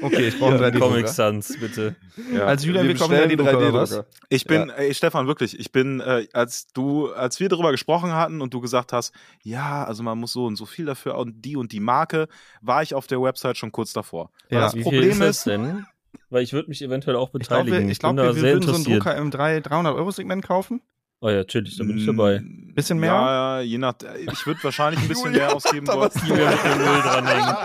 Okay, 0.02 0.28
ich 0.30 0.39
brauche 0.39 0.56
einen 0.56 0.64
3D-Drucker. 0.64 0.88
Comic 0.89 1.08
Sans, 1.08 1.58
bitte. 1.60 1.95
Ja. 2.34 2.45
Also 2.45 2.68
Julian, 2.68 2.88
wir, 2.88 2.95
kommen 2.95 3.12
bestellen 3.12 3.32
3D-Drucker 3.32 3.58
oder 3.58 3.74
was? 3.74 3.91
3D-Drucker. 3.91 4.08
Ich 4.30 4.45
bin, 4.45 4.70
ey, 4.70 4.93
Stefan, 4.93 5.28
wirklich, 5.28 5.60
ich 5.60 5.72
bin, 5.72 5.99
äh, 6.02 6.28
als 6.34 6.68
du, 6.74 7.12
als 7.14 7.39
wir 7.39 7.49
darüber 7.49 7.72
gesprochen 7.72 8.14
hatten 8.14 8.41
und 8.41 8.54
du 8.54 8.62
gesagt 8.62 8.93
hast, 8.93 9.14
ja, 9.43 9.84
also 9.84 10.04
man 10.04 10.18
muss 10.18 10.34
so 10.34 10.45
und 10.45 10.56
so 10.56 10.66
viel 10.66 10.86
dafür 10.86 11.18
und 11.18 11.43
die 11.45 11.56
und 11.56 11.72
die 11.72 11.80
Marke, 11.80 12.28
war 12.62 12.82
ich 12.84 12.93
auf 12.93 13.08
der 13.08 13.22
Website 13.22 13.58
schon 13.58 13.72
kurz 13.72 13.93
davor. 13.93 14.32
Weil 14.49 14.60
Ja. 14.60 14.66
das 14.66 14.76
Wie 14.76 14.82
Problem 14.84 15.02
viel 15.04 15.12
ist 15.12 15.20
das 15.20 15.38
ist, 15.38 15.47
denn? 15.47 15.86
Weil 16.30 16.43
ich 16.43 16.54
würde 16.54 16.70
mich 16.70 16.82
eventuell 16.82 17.16
auch 17.16 17.28
Ich 17.34 17.47
glaube, 17.47 17.64
beteiligen. 17.66 17.88
wir, 17.88 17.91
ich 17.91 17.99
glaub, 17.99 18.16
wir, 18.18 18.36
würden 18.36 18.62
so 18.64 18.74
einen. 18.76 18.84
Drucker 18.84 19.16
im 19.16 19.32
3 19.32 19.60
300-Euro-Segment 19.60 20.43
kaufen. 20.45 20.82
Oh 21.24 21.30
ja, 21.30 21.43
chillig, 21.43 21.78
da 21.78 21.84
bin 21.84 21.97
ich 21.99 22.05
dabei. 22.07 22.41
Bisschen 22.74 22.97
mehr? 22.99 23.11
Ja, 23.11 23.61
je 23.61 23.78
nach, 23.78 23.93
ich 24.32 24.45
würde 24.47 24.63
wahrscheinlich 24.63 25.01
ein 25.03 25.07
bisschen 25.07 25.32
mehr 25.34 25.55
ausgeben 25.55 25.86
wollen. 25.88 26.09
Julian 26.26 26.49
mit 26.51 26.63
eine 26.65 26.84
Null 26.84 27.01
dranhängen. 27.03 27.55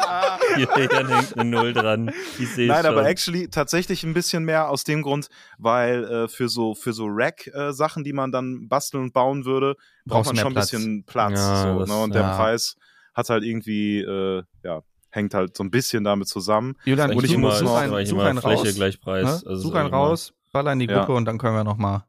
Julian 0.59 1.09
hängt 1.09 1.38
eine 1.38 1.50
Null 1.50 1.72
dran. 1.72 2.11
Ich 2.38 2.50
sehe 2.54 2.68
Nein, 2.68 2.84
schon. 2.84 2.92
aber 2.92 3.07
actually 3.09 3.48
tatsächlich 3.48 4.04
ein 4.04 4.12
bisschen 4.12 4.44
mehr 4.44 4.68
aus 4.68 4.84
dem 4.84 5.00
Grund, 5.02 5.28
weil 5.59 6.04
äh, 6.04 6.28
für 6.28 6.48
so 6.50 6.74
für 6.74 6.92
so 6.92 7.07
Rack-Sachen, 7.09 8.04
die 8.04 8.12
man 8.12 8.30
dann 8.30 8.68
basteln 8.68 9.04
und 9.04 9.12
bauen 9.14 9.46
würde, 9.46 9.74
braucht 10.04 10.24
Brauchst 10.24 10.26
man 10.34 10.36
schon 10.36 10.46
ein 10.48 10.52
Platz. 10.54 10.70
bisschen 10.70 11.04
Platz. 11.04 11.32
Ja, 11.38 11.62
so, 11.72 11.78
das- 11.80 11.88
ne? 11.88 12.02
Und 12.02 12.14
der 12.14 12.22
ja. 12.22 12.36
Preis 12.36 12.76
hat 13.14 13.30
halt 13.30 13.42
irgendwie, 13.42 14.00
äh, 14.00 14.42
ja, 14.64 14.82
hängt 15.11 15.32
halt 15.32 15.57
so 15.57 15.64
ein 15.64 15.70
bisschen 15.70 16.04
damit 16.04 16.28
zusammen. 16.28 16.74
Julian, 16.84 17.11
ich 17.11 17.16
muss 17.16 17.30
immer, 17.32 17.52
such, 17.52 17.64
noch- 17.68 17.76
eigentlich 17.78 18.09
such 18.11 18.20
einen 18.20 18.40
Fläche 18.42 18.64
raus. 18.64 18.74
gleich 18.74 19.00
Preis. 19.00 19.24
Ne? 19.44 19.50
Also 19.50 19.57
such 19.68 19.74
einen 19.76 19.88
raus, 19.88 20.34
baller 20.52 20.72
in 20.72 20.80
die 20.80 20.86
Ja. 20.86 20.98
Gruppe 20.98 21.14
und 21.14 21.24
dann 21.24 21.38
können 21.38 21.54
wir 21.57 21.64
nochmal 21.64 22.04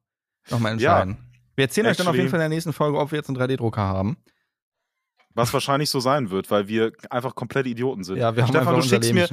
noch 0.50 0.60
mal 0.60 0.70
Ja. 0.80 1.00
entscheiden. 1.02 1.18
Wir 1.58 1.64
erzählen 1.66 1.88
euch 1.88 1.98
dann 1.98 2.08
auf 2.08 2.14
Actually- 2.14 2.18
jeden 2.20 2.30
Fall 2.30 2.40
in 2.40 2.50
der 2.50 2.50
nächsten 2.50 2.72
Folge, 2.72 2.98
ob 3.00 3.12
wir 3.12 3.18
jetzt 3.18 3.28
einen 3.30 3.38
3D-Drucker 3.38 3.82
haben. 3.82 4.16
Was 5.34 5.54
wahrscheinlich 5.54 5.92
so 5.92 6.00
sein 6.00 6.32
wird, 6.32 6.50
weil 6.50 6.68
wir 6.68 6.94
einfach 7.12 7.36
komplette 7.36 7.70
Idioten 7.70 8.04
sind. 8.04 8.18
Ja, 8.18 8.36
wir 8.36 8.42
haben 8.42 8.50
Stefan, 8.50 8.68
einfach 8.76 8.82
du 8.82 8.90
schickst, 8.90 9.14
mir, 9.14 9.28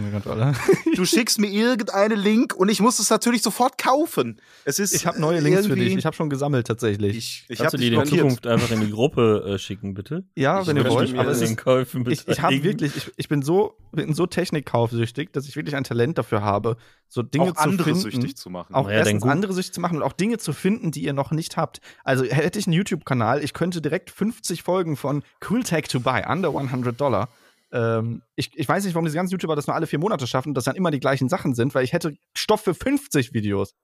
du 0.97 1.05
schickst 1.07 1.39
mir 1.39 1.47
irgendeinen 1.47 2.19
Link 2.19 2.55
und 2.55 2.69
ich 2.69 2.81
muss 2.81 2.99
es 2.99 3.09
natürlich 3.09 3.41
sofort 3.41 3.79
kaufen. 3.79 4.39
Es 4.67 4.79
ist 4.79 4.93
Ich 4.95 5.07
habe 5.07 5.19
neue 5.19 5.41
Links 5.41 5.67
für 5.67 5.75
dich. 5.75 5.97
Ich 5.97 6.05
habe 6.05 6.15
schon 6.15 6.29
gesammelt 6.29 6.67
tatsächlich. 6.67 7.17
Ich, 7.17 7.45
ich 7.49 7.57
Kannst 7.59 7.73
habe 7.73 7.83
du 7.83 7.91
die 7.91 7.95
in. 7.97 8.05
Zukunft 8.05 8.47
einfach 8.47 8.71
in 8.71 8.83
die 8.83 8.91
Gruppe 8.91 9.55
äh, 9.55 9.59
schicken, 9.59 9.95
bitte? 9.95 10.25
ja, 10.37 10.61
Ich 10.61 10.67
wenn 10.67 10.77
ihr 10.77 10.85
wollt. 10.91 11.11
mir 11.13 11.21
Aber 11.21 11.31
es 11.31 11.41
ist, 11.41 11.57
Käufen 11.57 12.05
ich, 12.11 12.29
ich 12.29 12.43
habe 12.43 12.63
wirklich, 12.63 12.95
ich, 12.97 13.13
ich 13.17 13.29
bin 13.31 13.41
so, 13.41 13.79
bin 13.93 14.13
so 14.13 14.27
technikkaufsüchtig, 14.27 15.33
dass 15.33 15.49
ich 15.49 15.57
wirklich 15.57 15.75
ein 15.75 15.85
Talent 15.85 16.19
dafür 16.19 16.43
habe, 16.43 16.77
so 17.15 17.23
Dinge 17.23 17.45
auch 17.51 17.55
zu 17.55 17.61
andere 17.61 17.85
finden. 17.95 18.01
süchtig 18.01 18.37
zu 18.37 18.51
machen. 18.51 18.75
Auch 18.75 18.87
Naja, 18.87 18.99
erstens 18.99 19.23
andere 19.23 19.53
sich 19.53 19.73
zu 19.73 19.81
machen 19.81 19.99
und 19.99 20.03
auch 20.03 20.13
Dinge 20.13 20.39
zu 20.39 20.53
finden, 20.53 20.91
die 20.91 21.05
ihr 21.05 21.13
noch 21.13 21.31
nicht 21.31 21.57
habt. 21.57 21.81
Also 22.03 22.25
hätte 22.25 22.59
ich 22.59 22.67
einen 22.67 22.75
YouTube-Kanal, 22.75 23.43
ich 23.45 23.53
könnte 23.53 23.81
direkt 23.81 24.11
50 24.11 24.63
Folgen 24.65 24.97
von 24.97 25.23
Cool 25.49 25.63
Tech 25.63 25.85
to 25.89 26.01
Buy, 26.01 26.25
under 26.27 26.49
100 26.49 27.01
Dollar, 27.01 27.29
ähm, 27.71 28.23
ich, 28.35 28.51
ich 28.57 28.69
weiß 28.69 28.85
nicht, 28.85 28.95
warum 28.95 29.05
diese 29.05 29.17
ganzen 29.17 29.33
YouTuber 29.33 29.55
das 29.57 29.67
nur 29.67 29.75
alle 29.77 29.87
vier 29.87 29.99
Monate 30.01 30.27
schaffen 30.27 30.49
und 30.51 30.55
das 30.55 30.65
dann 30.65 30.77
immer 30.77 30.91
die 30.91 31.01
gleichen 31.01 31.29
Sachen 31.29 31.55
sind, 31.55 31.75
weil 31.75 31.85
ich 31.85 31.93
hätte 31.93 32.17
Stoff 32.37 32.63
für 32.63 32.75
50 32.75 33.33
Videos. 33.33 33.75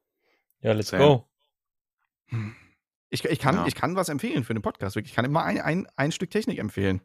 Ja, 0.61 0.73
let's 0.73 0.89
Same. 0.89 1.05
go. 1.05 1.27
Ich, 3.11 3.25
ich, 3.25 3.39
kann, 3.39 3.57
Ja. 3.57 3.67
ich 3.67 3.75
kann 3.75 3.97
was 3.97 4.09
empfehlen 4.09 4.45
für 4.45 4.55
den 4.55 4.63
Podcast. 4.63 4.95
wirklich. 4.97 5.13
Ich 5.13 5.17
kann 5.17 5.25
immer 5.25 5.43
ein, 5.43 5.61
ein, 5.61 5.89
ein 5.97 6.13
Stück 6.13 6.31
Technik 6.31 6.59
empfehlen. 6.59 7.01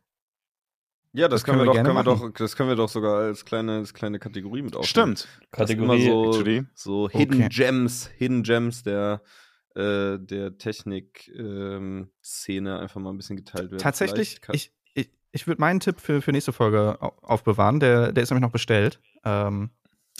Ja, 1.18 1.28
das, 1.30 1.42
Das 1.42 1.46
können 1.46 1.60
wir, 1.60 1.66
doch, 1.66 1.76
können 1.76 1.94
wir 1.96 2.04
doch, 2.04 2.30
das 2.34 2.56
können 2.56 2.70
wir 2.70 2.76
doch 2.76 2.90
sogar 2.90 3.18
als 3.20 3.46
kleine, 3.46 3.78
als 3.78 3.94
kleine 3.94 4.20
Kategorie 4.20 4.62
mit 4.62 4.76
aufnehmen. 4.76 5.16
Stimmt. 5.16 5.28
Kategorie. 5.52 6.66
so, 6.76 7.06
so 7.06 7.10
Hidden 7.10 7.36
Okay. 7.44 7.50
Gems, 7.50 8.10
Hidden 8.18 8.44
Gems 8.44 8.84
der, 8.84 9.22
äh, 9.76 10.18
der 10.20 10.58
Technik-Szene 10.58 12.80
einfach 12.80 13.00
mal 13.02 13.12
ein 13.12 13.18
bisschen 13.18 13.38
geteilt 13.38 13.72
werden. 13.72 13.82
Tatsächlich, 13.82 14.40
ich, 14.52 14.72
ich, 14.94 15.10
ich 15.32 15.48
würde 15.48 15.62
meinen 15.62 15.80
Tipp 15.80 16.00
für, 16.00 16.22
für 16.22 16.32
nächste 16.32 16.54
Folge 16.54 16.98
au- 17.02 17.14
aufbewahren. 17.22 17.80
Der, 17.80 18.12
der 18.12 18.24
ist 18.24 18.30
nämlich 18.32 18.44
noch 18.44 18.52
bestellt. 18.52 19.00
Ähm, 19.24 19.70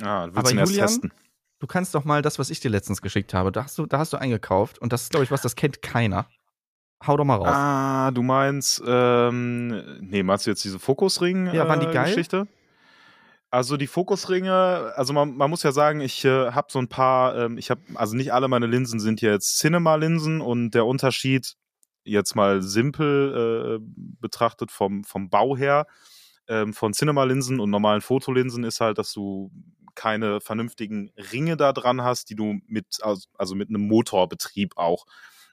Ah, 0.02 0.26
willst 0.26 0.38
Aber 0.38 0.50
du 0.50 0.56
ihn 0.56 0.60
erst 0.60 0.76
testen? 0.76 1.14
du 1.60 1.68
kannst 1.68 1.96
doch 1.96 2.04
mal 2.04 2.22
das, 2.22 2.38
was 2.38 2.50
ich 2.50 2.60
dir 2.60 2.68
letztens 2.70 3.02
geschickt 3.02 3.34
habe, 3.34 3.54
da 3.54 3.64
hast 3.64 3.78
du, 3.78 3.86
da 3.86 4.00
hast 4.00 4.12
du 4.12 4.18
eingekauft. 4.18 4.78
Und 4.80 4.92
das 4.92 5.04
ist, 5.04 5.12
glaube 5.12 5.24
ich, 5.24 5.32
was, 5.32 5.42
das 5.42 5.56
kennt 5.56 5.82
keiner. 5.82 6.28
Hau 7.06 7.18
doch 7.18 7.26
mal 7.26 7.36
raus. 7.36 7.48
Ah, 7.50 8.12
du 8.12 8.22
meinst, 8.24 8.82
ähm, 8.86 10.00
nee, 10.02 10.24
meinst 10.24 10.46
du 10.46 10.52
jetzt 10.52 10.64
diese 10.64 10.80
Fokusring? 10.80 11.54
Ja, 11.54 11.68
waren 11.68 11.80
die 11.80 11.88
äh, 11.88 11.94
geil? 11.94 12.08
Geschichte? 12.08 12.48
Also 13.52 13.78
die 13.78 13.88
Fokusringe, 13.88 14.94
also 14.96 15.14
man, 15.14 15.38
man 15.38 15.50
muss 15.50 15.64
ja 15.64 15.72
sagen, 15.72 16.02
ich 16.02 16.26
äh, 16.26 16.52
habe 16.52 16.68
so 16.70 16.80
ein 16.80 16.90
paar, 16.90 17.38
ähm, 17.38 17.58
ich 17.58 17.70
habe, 17.70 17.82
also 17.94 18.16
nicht 18.16 18.34
alle 18.34 18.48
meine 18.48 18.66
Linsen 18.66 19.00
sind 19.00 19.22
jetzt 19.22 19.60
Cinema-Linsen 19.60 20.42
und 20.42 20.72
der 20.72 20.86
Unterschied 20.86 21.56
jetzt 22.04 22.36
mal 22.36 22.62
simpel 22.62 23.80
äh, 23.80 23.86
betrachtet 24.20 24.72
vom, 24.72 25.04
vom 25.04 25.30
Bau 25.30 25.56
her 25.56 25.86
ähm, 26.48 26.74
von 26.74 26.94
Cinema-Linsen 26.94 27.60
und 27.60 27.70
normalen 27.70 28.02
Fotolinsen 28.02 28.64
ist 28.64 28.82
halt, 28.82 28.98
dass 28.98 29.14
du 29.14 29.52
keine 29.96 30.42
vernünftigen 30.42 31.12
Ringe 31.32 31.56
da 31.58 31.72
dran 31.72 32.04
hast, 32.04 32.30
die 32.30 32.36
du 32.36 32.60
mit, 32.68 32.98
also, 33.02 33.28
also 33.38 33.56
mit 33.56 33.70
einem 33.70 33.88
Motorbetrieb 33.88 34.76
auch 34.76 35.06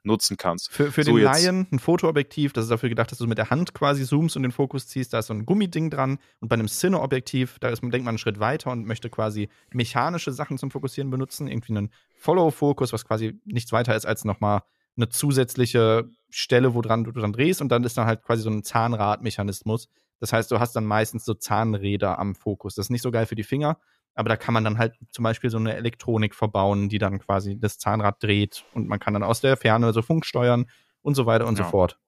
nutzen 0.05 0.37
kannst. 0.37 0.71
Für, 0.71 0.91
für 0.91 1.05
So, 1.05 1.13
den 1.17 1.25
jetzt- 1.27 1.43
Laien 1.45 1.67
ein 1.71 1.79
Fotoobjektiv, 1.79 2.53
das 2.53 2.65
ist 2.65 2.71
dafür 2.71 2.89
gedacht, 2.89 3.11
dass 3.13 3.19
du 3.19 3.27
mit 3.27 3.39
der 3.39 3.51
Hand 3.51 3.73
quasi 3.75 4.05
zoomst 4.05 4.37
und 4.37 4.43
den 4.43 4.53
Fokus 4.53 4.87
ziehst. 4.89 5.13
Da 5.13 5.21
ist 5.21 5.27
so 5.29 5.35
ein 5.35 5.47
Gummiding 5.47 5.91
dran. 5.91 6.19
Und 6.41 6.49
bei 6.49 6.55
einem 6.55 6.69
Cine-Objektiv, 6.69 7.59
da 7.61 7.69
ist, 7.69 7.83
man- 7.83 7.91
denkt 7.91 8.05
man 8.05 8.13
einen 8.13 8.19
Schritt 8.19 8.41
weiter 8.41 8.71
und 8.73 8.87
möchte 8.87 9.11
quasi 9.11 9.49
mechanische 9.73 10.33
Sachen 10.33 10.59
zum 10.59 10.71
Fokussieren 10.71 11.11
benutzen. 11.11 11.47
Irgendwie 11.49 11.73
einen 11.77 11.91
Follow-Fokus, 12.17 12.93
was 12.93 13.05
quasi 13.05 13.41
nichts 13.45 13.73
weiter 13.73 13.95
ist 13.95 14.07
als 14.07 14.25
nochmal 14.25 14.63
eine 14.97 15.09
zusätzliche 15.09 16.11
Stelle, 16.31 16.75
wo 16.75 16.83
dran 16.83 17.05
du 17.05 17.13
dann 17.13 17.33
drehst. 17.33 17.61
Und 17.63 17.69
dann 17.71 17.85
ist 17.85 17.97
dann 17.97 18.07
halt 18.07 18.23
quasi 18.23 18.43
so 18.43 18.51
ein 18.51 18.63
Zahnradmechanismus. 18.63 19.89
Das 20.21 20.33
heißt, 20.33 20.51
du 20.51 20.61
hast 20.61 20.75
dann 20.77 20.85
meistens 20.85 21.25
so 21.25 21.35
Zahnräder 21.35 22.19
am 22.19 22.35
Fokus. 22.35 22.75
Das 22.75 22.87
ist 22.87 22.91
nicht 22.91 23.03
so 23.03 23.11
geil 23.11 23.27
für 23.27 23.35
die 23.35 23.43
Finger, 23.43 23.79
aber 24.15 24.29
da 24.29 24.37
kann 24.37 24.55
man 24.55 24.65
dann 24.65 24.79
halt 24.79 24.95
zum 25.11 25.23
Beispiel 25.23 25.51
so 25.51 25.59
eine 25.59 25.75
Elektronik 25.77 26.35
verbauen, 26.35 26.89
die 26.89 26.99
dann 26.99 27.19
quasi 27.19 27.59
das 27.59 27.79
Zahnrad 27.79 28.23
dreht 28.23 28.65
und 28.75 28.89
man 28.89 28.99
kann 28.99 29.15
dann 29.15 29.23
aus 29.23 29.41
der 29.41 29.57
Ferne 29.57 29.93
so 29.93 30.03
Funk 30.03 30.27
steuern 30.27 30.67
und 31.03 31.15
so 31.15 31.27
weiter 31.27 31.47
und 31.47 31.57
so 31.57 31.63
Ja. 31.63 31.69
fort. 31.69 31.99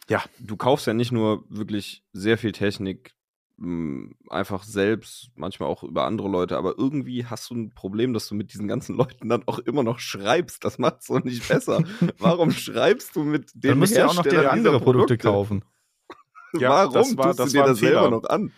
Ja. 0.10 0.24
Du 0.39 0.56
kaufst 0.58 0.88
ja 0.88 0.93
nicht 0.93 1.12
nur 1.12 1.43
wirklich 1.50 2.04
sehr 2.14 2.38
viel 2.38 2.52
Technik 2.52 3.16
mh, 3.58 4.12
einfach 4.30 4.64
selbst, 4.64 5.30
manchmal 5.36 5.70
auch 5.70 5.84
über 5.84 6.04
andere 6.06 6.28
Leute, 6.28 6.58
aber 6.58 6.76
irgendwie 6.78 7.26
hast 7.26 7.50
du 7.50 7.56
ein 7.56 7.74
Problem, 7.74 8.14
dass 8.14 8.28
du 8.28 8.36
mit 8.36 8.54
diesen 8.54 8.68
ganzen 8.68 8.96
Leuten 8.98 9.30
dann 9.30 9.43
auch 9.48 9.60
immer 9.60 9.84
noch 9.84 10.00
schreibst. 10.00 10.64
Das 10.66 10.78
macht 10.78 10.98
es 11.02 11.08
doch 11.08 11.24
nicht 11.24 11.48
besser. 11.48 11.82
Warum 12.20 12.52
schreibst 12.52 13.16
du 13.16 13.24
mit 13.24 13.52
dem 13.56 13.80
du 13.80 13.86
ja 13.88 14.08
auch 14.08 14.14
noch 14.16 14.26
Hersteller 14.26 14.52
andere 14.52 14.74
dieser 14.76 14.84
Produkte 14.84 15.18
kaufen. 15.18 15.64
Ja, 16.58 16.70
Warum 16.70 16.93
das 16.93 17.18
war- 17.18 17.26
tust 17.28 17.39
das 17.39 17.52
du 17.52 17.58
dir 17.58 17.66
das 17.66 17.80
selber 17.80 18.00
Fehler. 18.04 18.12
noch 18.12 18.24
an? 18.30 18.52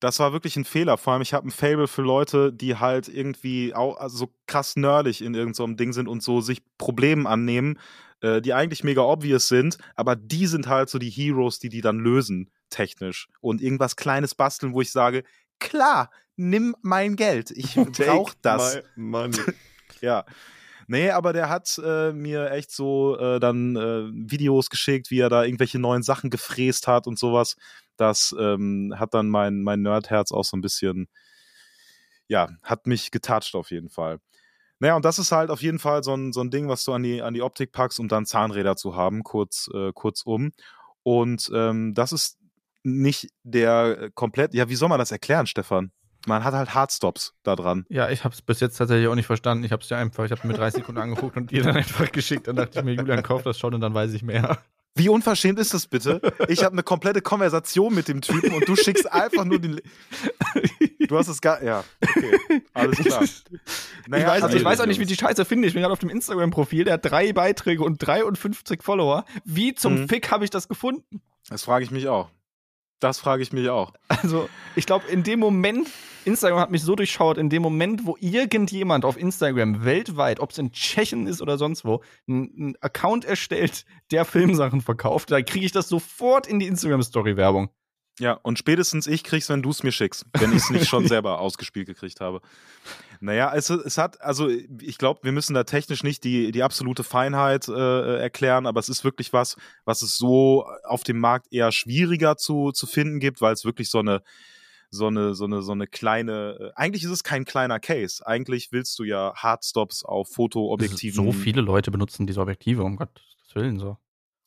Das 0.00 0.18
war 0.18 0.32
wirklich 0.32 0.56
ein 0.56 0.64
Fehler. 0.64 0.98
Vor 0.98 1.12
allem, 1.12 1.22
ich 1.22 1.32
habe 1.32 1.48
ein 1.48 1.50
Fable 1.50 1.88
für 1.88 2.02
Leute, 2.02 2.52
die 2.52 2.76
halt 2.76 3.08
irgendwie 3.08 3.74
auch 3.74 3.96
also 3.96 4.16
so 4.16 4.34
krass 4.46 4.76
nerdig 4.76 5.20
in 5.20 5.34
irgendeinem 5.34 5.76
Ding 5.76 5.92
sind 5.92 6.08
und 6.08 6.22
so 6.22 6.40
sich 6.40 6.62
Problemen 6.78 7.26
annehmen, 7.26 7.78
äh, 8.20 8.40
die 8.40 8.52
eigentlich 8.52 8.84
mega 8.84 9.02
obvious 9.02 9.48
sind, 9.48 9.78
aber 9.94 10.16
die 10.16 10.46
sind 10.46 10.66
halt 10.66 10.88
so 10.88 10.98
die 10.98 11.10
Heroes, 11.10 11.58
die 11.58 11.68
die 11.68 11.80
dann 11.80 11.98
lösen, 11.98 12.50
technisch. 12.70 13.28
Und 13.40 13.62
irgendwas 13.62 13.96
Kleines 13.96 14.34
basteln, 14.34 14.74
wo 14.74 14.80
ich 14.80 14.90
sage, 14.90 15.24
klar, 15.58 16.10
nimm 16.36 16.74
mein 16.82 17.16
Geld. 17.16 17.50
Ich 17.50 17.74
brauch 17.98 18.34
das. 18.42 18.80
Ja. 20.00 20.24
Nee, 20.86 21.10
aber 21.10 21.32
der 21.32 21.48
hat 21.48 21.80
äh, 21.82 22.12
mir 22.12 22.50
echt 22.50 22.70
so 22.70 23.18
äh, 23.18 23.40
dann 23.40 23.74
äh, 23.76 24.10
Videos 24.12 24.68
geschickt, 24.68 25.10
wie 25.10 25.20
er 25.20 25.30
da 25.30 25.44
irgendwelche 25.44 25.78
neuen 25.78 26.02
Sachen 26.02 26.28
gefräst 26.28 26.86
hat 26.86 27.06
und 27.06 27.18
sowas. 27.18 27.56
Das 27.96 28.34
ähm, 28.38 28.94
hat 28.96 29.14
dann 29.14 29.28
mein, 29.28 29.62
mein 29.62 29.82
Nerdherz 29.82 30.32
auch 30.32 30.44
so 30.44 30.56
ein 30.56 30.60
bisschen, 30.60 31.08
ja, 32.28 32.48
hat 32.62 32.86
mich 32.86 33.10
getoucht 33.10 33.54
auf 33.54 33.70
jeden 33.70 33.88
Fall. 33.88 34.20
Naja, 34.80 34.96
und 34.96 35.04
das 35.04 35.18
ist 35.18 35.32
halt 35.32 35.50
auf 35.50 35.62
jeden 35.62 35.78
Fall 35.78 36.02
so 36.02 36.14
ein, 36.14 36.32
so 36.32 36.40
ein 36.40 36.50
Ding, 36.50 36.68
was 36.68 36.84
du 36.84 36.92
an 36.92 37.02
die, 37.02 37.22
an 37.22 37.34
die 37.34 37.42
Optik 37.42 37.72
packst, 37.72 38.00
um 38.00 38.08
dann 38.08 38.26
Zahnräder 38.26 38.76
zu 38.76 38.96
haben, 38.96 39.22
kurz, 39.22 39.70
äh, 39.72 39.92
kurzum. 39.92 40.52
Und 41.02 41.50
ähm, 41.54 41.94
das 41.94 42.12
ist 42.12 42.38
nicht 42.82 43.30
der 43.42 43.98
äh, 43.98 44.10
komplett, 44.14 44.54
ja, 44.54 44.68
wie 44.68 44.74
soll 44.74 44.88
man 44.88 44.98
das 44.98 45.12
erklären, 45.12 45.46
Stefan? 45.46 45.92
Man 46.26 46.42
hat 46.42 46.54
halt 46.54 46.74
Hardstops 46.74 47.34
da 47.42 47.54
dran. 47.54 47.84
Ja, 47.88 48.08
ich 48.08 48.24
habe 48.24 48.34
es 48.34 48.40
bis 48.40 48.60
jetzt 48.60 48.76
tatsächlich 48.76 49.08
auch 49.08 49.14
nicht 49.14 49.26
verstanden. 49.26 49.64
Ich 49.64 49.72
habe 49.72 49.82
es 49.82 49.88
dir 49.88 49.96
einfach, 49.96 50.24
ich 50.24 50.30
habe 50.30 50.46
mir 50.46 50.54
30 50.54 50.80
Sekunden 50.80 51.00
angeguckt 51.00 51.36
und 51.36 51.50
dir 51.50 51.62
dann 51.62 51.76
einfach 51.76 52.10
geschickt. 52.12 52.48
Dann 52.48 52.56
dachte 52.56 52.78
ich 52.78 52.84
mir, 52.84 52.94
Julian, 52.94 53.22
kauf 53.22 53.42
das 53.42 53.58
schon 53.58 53.74
und 53.74 53.80
dann 53.80 53.94
weiß 53.94 54.12
ich 54.14 54.22
mehr. 54.22 54.58
Wie 54.96 55.08
unverschämt 55.08 55.58
ist 55.58 55.74
das 55.74 55.86
bitte? 55.88 56.20
Ich 56.48 56.62
habe 56.62 56.72
eine 56.74 56.84
komplette 56.84 57.20
Konversation 57.20 57.92
mit 57.94 58.06
dem 58.06 58.20
Typen 58.20 58.52
und 58.52 58.68
du 58.68 58.76
schickst 58.76 59.10
einfach 59.12 59.44
nur 59.44 59.58
den. 59.58 59.80
Du 61.08 61.18
hast 61.18 61.26
es 61.28 61.40
gar. 61.40 61.62
Ja, 61.62 61.82
okay. 62.00 62.62
Alles 62.72 62.98
klar. 62.98 63.22
ich, 63.24 63.42
weiß, 64.06 64.42
also 64.44 64.56
ich 64.56 64.64
weiß 64.64 64.80
auch 64.80 64.86
nicht, 64.86 65.00
wie 65.00 65.04
die 65.06 65.16
Scheiße 65.16 65.44
finde. 65.44 65.66
Ich 65.66 65.74
bin 65.74 65.82
gerade 65.82 65.92
auf 65.92 65.98
dem 65.98 66.10
Instagram-Profil, 66.10 66.84
der 66.84 66.94
hat 66.94 67.04
drei 67.04 67.32
Beiträge 67.32 67.82
und 67.82 67.98
53 67.98 68.82
Follower. 68.82 69.24
Wie 69.44 69.74
zum 69.74 70.02
Mhm. 70.02 70.08
Fick 70.08 70.30
habe 70.30 70.44
ich 70.44 70.50
das 70.50 70.68
gefunden? 70.68 71.20
Das 71.48 71.64
frage 71.64 71.84
ich 71.84 71.90
mich 71.90 72.08
auch. 72.08 72.30
Das 73.00 73.18
frage 73.18 73.42
ich 73.42 73.52
mich 73.52 73.68
auch. 73.68 73.92
Also, 74.08 74.48
ich 74.76 74.86
glaube, 74.86 75.06
in 75.08 75.24
dem 75.24 75.40
Moment, 75.40 75.88
Instagram 76.24 76.60
hat 76.60 76.70
mich 76.70 76.82
so 76.82 76.94
durchschaut, 76.94 77.38
in 77.38 77.50
dem 77.50 77.62
Moment, 77.62 78.06
wo 78.06 78.16
irgendjemand 78.20 79.04
auf 79.04 79.16
Instagram 79.16 79.84
weltweit, 79.84 80.40
ob 80.40 80.50
es 80.50 80.58
in 80.58 80.72
Tschechien 80.72 81.26
ist 81.26 81.42
oder 81.42 81.58
sonst 81.58 81.84
wo, 81.84 82.02
einen 82.28 82.76
Account 82.80 83.24
erstellt, 83.24 83.84
der 84.10 84.24
Filmsachen 84.24 84.80
verkauft, 84.80 85.30
da 85.30 85.42
kriege 85.42 85.66
ich 85.66 85.72
das 85.72 85.88
sofort 85.88 86.46
in 86.46 86.58
die 86.58 86.66
Instagram-Story-Werbung. 86.66 87.70
Ja, 88.20 88.34
und 88.42 88.60
spätestens 88.60 89.08
ich 89.08 89.24
krieg's, 89.24 89.48
wenn 89.48 89.62
du 89.62 89.70
es 89.70 89.82
mir 89.82 89.90
schickst, 89.90 90.24
wenn 90.38 90.52
ich 90.52 90.58
es 90.58 90.70
nicht 90.70 90.86
schon 90.86 91.08
selber 91.08 91.40
ausgespielt 91.40 91.86
gekriegt 91.86 92.20
habe. 92.20 92.42
Naja, 93.20 93.52
es, 93.54 93.70
es 93.70 93.98
hat, 93.98 94.20
also 94.20 94.48
ich 94.48 94.98
glaube, 94.98 95.20
wir 95.24 95.32
müssen 95.32 95.54
da 95.54 95.64
technisch 95.64 96.04
nicht 96.04 96.22
die, 96.22 96.52
die 96.52 96.62
absolute 96.62 97.02
Feinheit 97.02 97.66
äh, 97.66 98.18
erklären, 98.18 98.66
aber 98.66 98.78
es 98.78 98.88
ist 98.88 99.02
wirklich 99.02 99.32
was, 99.32 99.56
was 99.84 100.02
es 100.02 100.16
so 100.16 100.64
auf 100.84 101.02
dem 101.02 101.18
Markt 101.18 101.52
eher 101.52 101.72
schwieriger 101.72 102.36
zu, 102.36 102.70
zu 102.70 102.86
finden 102.86 103.18
gibt, 103.18 103.40
weil 103.40 103.54
es 103.54 103.64
wirklich 103.64 103.90
so 103.90 103.98
eine, 103.98 104.22
so 104.94 105.08
eine, 105.08 105.34
so 105.34 105.44
eine, 105.44 105.62
so 105.62 105.72
eine 105.72 105.86
kleine, 105.86 106.56
äh, 106.58 106.70
eigentlich 106.76 107.04
ist 107.04 107.10
es 107.10 107.24
kein 107.24 107.44
kleiner 107.44 107.80
Case. 107.80 108.26
Eigentlich 108.26 108.72
willst 108.72 108.98
du 108.98 109.04
ja 109.04 109.34
Hardstops 109.36 110.04
auf 110.04 110.28
Fotoobjektiven. 110.32 111.24
So 111.24 111.32
viele 111.32 111.60
Leute 111.60 111.90
benutzen 111.90 112.26
diese 112.26 112.40
Objektive, 112.40 112.82
um 112.84 112.96
Gottes 112.96 113.22
Willen 113.54 113.78
so. 113.78 113.96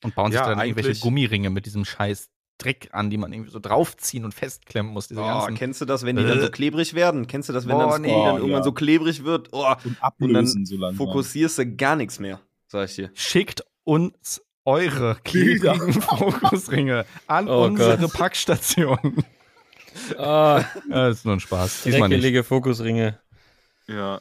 Und 0.03 0.15
bauen 0.15 0.31
sich 0.31 0.39
Ja, 0.39 0.47
dann 0.49 0.59
irgendwelche 0.59 0.99
Gummiringe 0.99 1.49
mit 1.49 1.65
diesem 1.65 1.83
scheiß 1.85 2.29
Dreck 2.59 2.89
an, 2.91 3.09
die 3.11 3.17
man 3.17 3.31
irgendwie 3.33 3.51
so 3.51 3.59
draufziehen 3.59 4.25
und 4.25 4.33
festklemmen 4.33 4.91
muss. 4.91 5.07
Diese 5.07 5.21
Oh, 5.21 5.25
ganzen 5.25 5.55
kennst 5.55 5.79
du 5.81 5.85
das, 5.85 6.03
wenn 6.05 6.15
die 6.15 6.23
dann 6.23 6.41
so 6.41 6.49
klebrig 6.49 6.95
werden? 6.95 7.27
Kennst 7.27 7.49
du 7.49 7.53
das, 7.53 7.67
wenn 7.67 7.73
Boah, 7.77 7.81
dann 7.81 7.89
das 7.89 7.99
nee. 7.99 8.07
Dann 8.07 8.33
Oh, 8.33 8.37
irgendwann 8.37 8.59
ja. 8.59 8.63
so 8.63 8.71
klebrig 8.71 9.23
wird? 9.23 9.49
Oh, 9.51 9.73
Und 9.85 10.01
ablösen 10.01 10.65
so 10.65 10.75
langsam. 10.75 10.97
fokussierst 11.07 11.59
du 11.59 11.75
gar 11.75 11.95
nichts 11.95 12.19
mehr, 12.19 12.39
sag 12.67 12.89
ich 12.89 12.95
dir. 12.95 13.11
Schickt 13.13 13.63
uns 13.83 14.41
eure 14.65 15.17
klebrigen 15.23 15.93
Fokusringe 16.01 17.05
an 17.27 17.47
Oh 17.47 17.63
unsere 17.65 17.97
Gott. 17.99 18.13
Packstation. 18.13 19.23
Ah, 20.17 20.63
Ja, 20.89 21.07
das 21.09 21.17
ist 21.19 21.25
nur 21.25 21.35
ein 21.35 21.39
Spaß. 21.39 21.83
Diesmal 21.83 22.09
nicht. 22.09 22.17
dreckelige 22.17 22.43
Fokusringe. 22.43 23.17
Ja. 23.87 24.19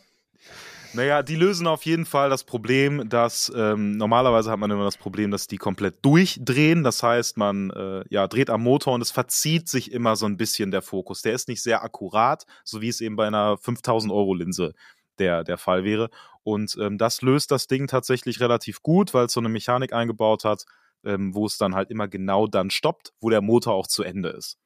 Naja, 0.92 1.22
die 1.22 1.36
lösen 1.36 1.66
auf 1.66 1.84
jeden 1.84 2.06
Fall 2.06 2.30
das 2.30 2.44
Problem, 2.44 3.08
dass 3.08 3.52
ähm, 3.54 3.98
normalerweise 3.98 4.50
hat 4.50 4.58
man 4.58 4.70
immer 4.70 4.84
das 4.84 4.96
Problem, 4.96 5.30
dass 5.30 5.46
die 5.46 5.58
komplett 5.58 6.02
durchdrehen. 6.02 6.84
Das 6.84 7.02
heißt, 7.02 7.36
man 7.36 7.70
äh, 7.70 8.02
ja, 8.08 8.26
dreht 8.28 8.48
am 8.48 8.62
Motor 8.62 8.94
und 8.94 9.02
es 9.02 9.10
verzieht 9.10 9.68
sich 9.68 9.92
immer 9.92 10.16
so 10.16 10.24
ein 10.24 10.38
bisschen 10.38 10.70
der 10.70 10.80
Fokus. 10.80 11.20
Der 11.20 11.34
ist 11.34 11.48
nicht 11.48 11.62
sehr 11.62 11.82
akkurat, 11.82 12.46
so 12.64 12.80
wie 12.80 12.88
es 12.88 13.02
eben 13.02 13.16
bei 13.16 13.26
einer 13.26 13.58
5000 13.58 14.10
Euro 14.10 14.32
Linse 14.34 14.72
der, 15.18 15.44
der 15.44 15.58
Fall 15.58 15.84
wäre. 15.84 16.08
Und 16.44 16.76
ähm, 16.80 16.96
das 16.96 17.20
löst 17.20 17.50
das 17.50 17.66
Ding 17.66 17.88
tatsächlich 17.88 18.40
relativ 18.40 18.82
gut, 18.82 19.12
weil 19.12 19.26
es 19.26 19.32
so 19.32 19.40
eine 19.40 19.48
Mechanik 19.50 19.92
eingebaut 19.92 20.44
hat, 20.44 20.64
ähm, 21.04 21.34
wo 21.34 21.44
es 21.44 21.58
dann 21.58 21.74
halt 21.74 21.90
immer 21.90 22.08
genau 22.08 22.46
dann 22.46 22.70
stoppt, 22.70 23.12
wo 23.20 23.28
der 23.28 23.42
Motor 23.42 23.74
auch 23.74 23.86
zu 23.86 24.02
Ende 24.02 24.30
ist. 24.30 24.56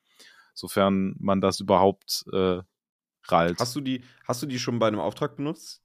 Sofern 0.55 1.15
man 1.19 1.41
das 1.41 1.61
überhaupt 1.61 2.25
äh, 2.33 2.61
rallt. 3.25 3.59
Hast 3.61 3.75
du 3.77 3.81
die, 3.81 4.03
hast 4.27 4.43
du 4.43 4.47
die 4.47 4.59
schon 4.59 4.79
bei 4.79 4.89
einem 4.89 5.01
Auftrag 5.01 5.37
benutzt? 5.37 5.83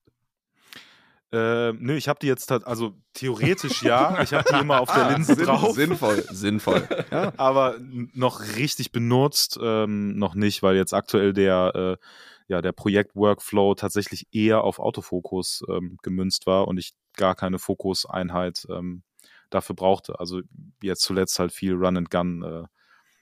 Äh, 1.32 1.74
nö, 1.74 1.96
ich 1.96 2.08
habe 2.08 2.20
die 2.22 2.28
jetzt, 2.28 2.52
also 2.52 2.96
theoretisch 3.14 3.82
ja, 3.84 4.22
ich 4.22 4.34
habe 4.34 4.46
die 4.50 4.60
immer 4.60 4.80
auf 4.80 4.94
der 4.94 5.12
Linse 5.12 5.34
Ah, 5.34 5.44
drauf, 5.58 5.76
Sinnvoll, 5.76 6.24
sinnvoll. 6.32 6.88
Ja. 7.12 7.34
aber 7.38 7.76
noch 8.14 8.42
richtig 8.56 8.92
benutzt 8.92 9.60
ähm, 9.62 10.18
noch 10.18 10.36
nicht, 10.36 10.64
weil 10.64 10.76
jetzt 10.76 10.94
aktuell 10.94 11.34
der, 11.34 11.72
äh, 12.00 12.06
ja, 12.48 12.62
der 12.62 12.72
Projekt-Workflow 12.74 13.74
tatsächlich 13.76 14.28
eher 14.32 14.64
auf 14.64 14.80
Autofokus 14.80 15.64
ähm, 15.68 15.98
gemünzt 16.04 16.46
war 16.46 16.68
und 16.68 16.78
ich 16.78 16.94
gar 17.18 17.36
keine 17.36 17.58
Fokuseinheit 17.60 18.68
ähm, 18.70 19.02
dafür 19.50 19.76
brauchte. 19.76 20.20
Also 20.20 20.42
jetzt 20.82 21.02
zuletzt 21.02 21.40
halt 21.40 21.52
viel 21.52 21.74
Run 21.74 21.98
and 21.98 22.12
Gun 22.12 22.44
äh, 22.44 22.64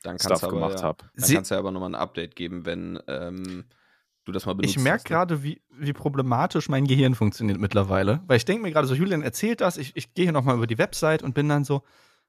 Dann 0.03 0.19
Stuff 0.19 0.29
kannst 0.29 0.43
du 0.43 0.47
aber, 0.47 0.55
gemacht 0.55 0.75
ja, 0.79 0.83
habe. 0.83 1.05
Dann 1.15 1.25
Sie- 1.25 1.33
kannst 1.35 1.49
du 1.51 1.55
ja 1.55 1.59
aber 1.59 1.71
nochmal 1.71 1.89
ein 1.89 1.95
Update 1.95 2.35
geben, 2.35 2.65
wenn 2.65 2.99
ähm, 3.07 3.65
du 4.25 4.31
das 4.31 4.45
mal 4.45 4.53
benutzt 4.53 4.75
Ich 4.75 4.81
merke 4.83 5.03
ne? 5.03 5.09
gerade, 5.09 5.43
wie, 5.43 5.61
wie 5.71 5.93
problematisch 5.93 6.69
mein 6.69 6.85
Gehirn 6.85 7.15
funktioniert 7.15 7.59
mittlerweile. 7.59 8.21
Weil 8.27 8.37
ich 8.37 8.45
denke 8.45 8.63
mir 8.63 8.71
gerade 8.71 8.87
so, 8.87 8.93
Julian 8.93 9.23
erzählt 9.23 9.61
das, 9.61 9.77
ich, 9.77 9.95
ich 9.95 10.13
gehe 10.13 10.25
hier 10.25 10.31
nochmal 10.31 10.55
über 10.55 10.67
die 10.67 10.77
Website 10.77 11.23
und 11.23 11.33
bin 11.33 11.49
dann 11.49 11.63
so, 11.63 11.83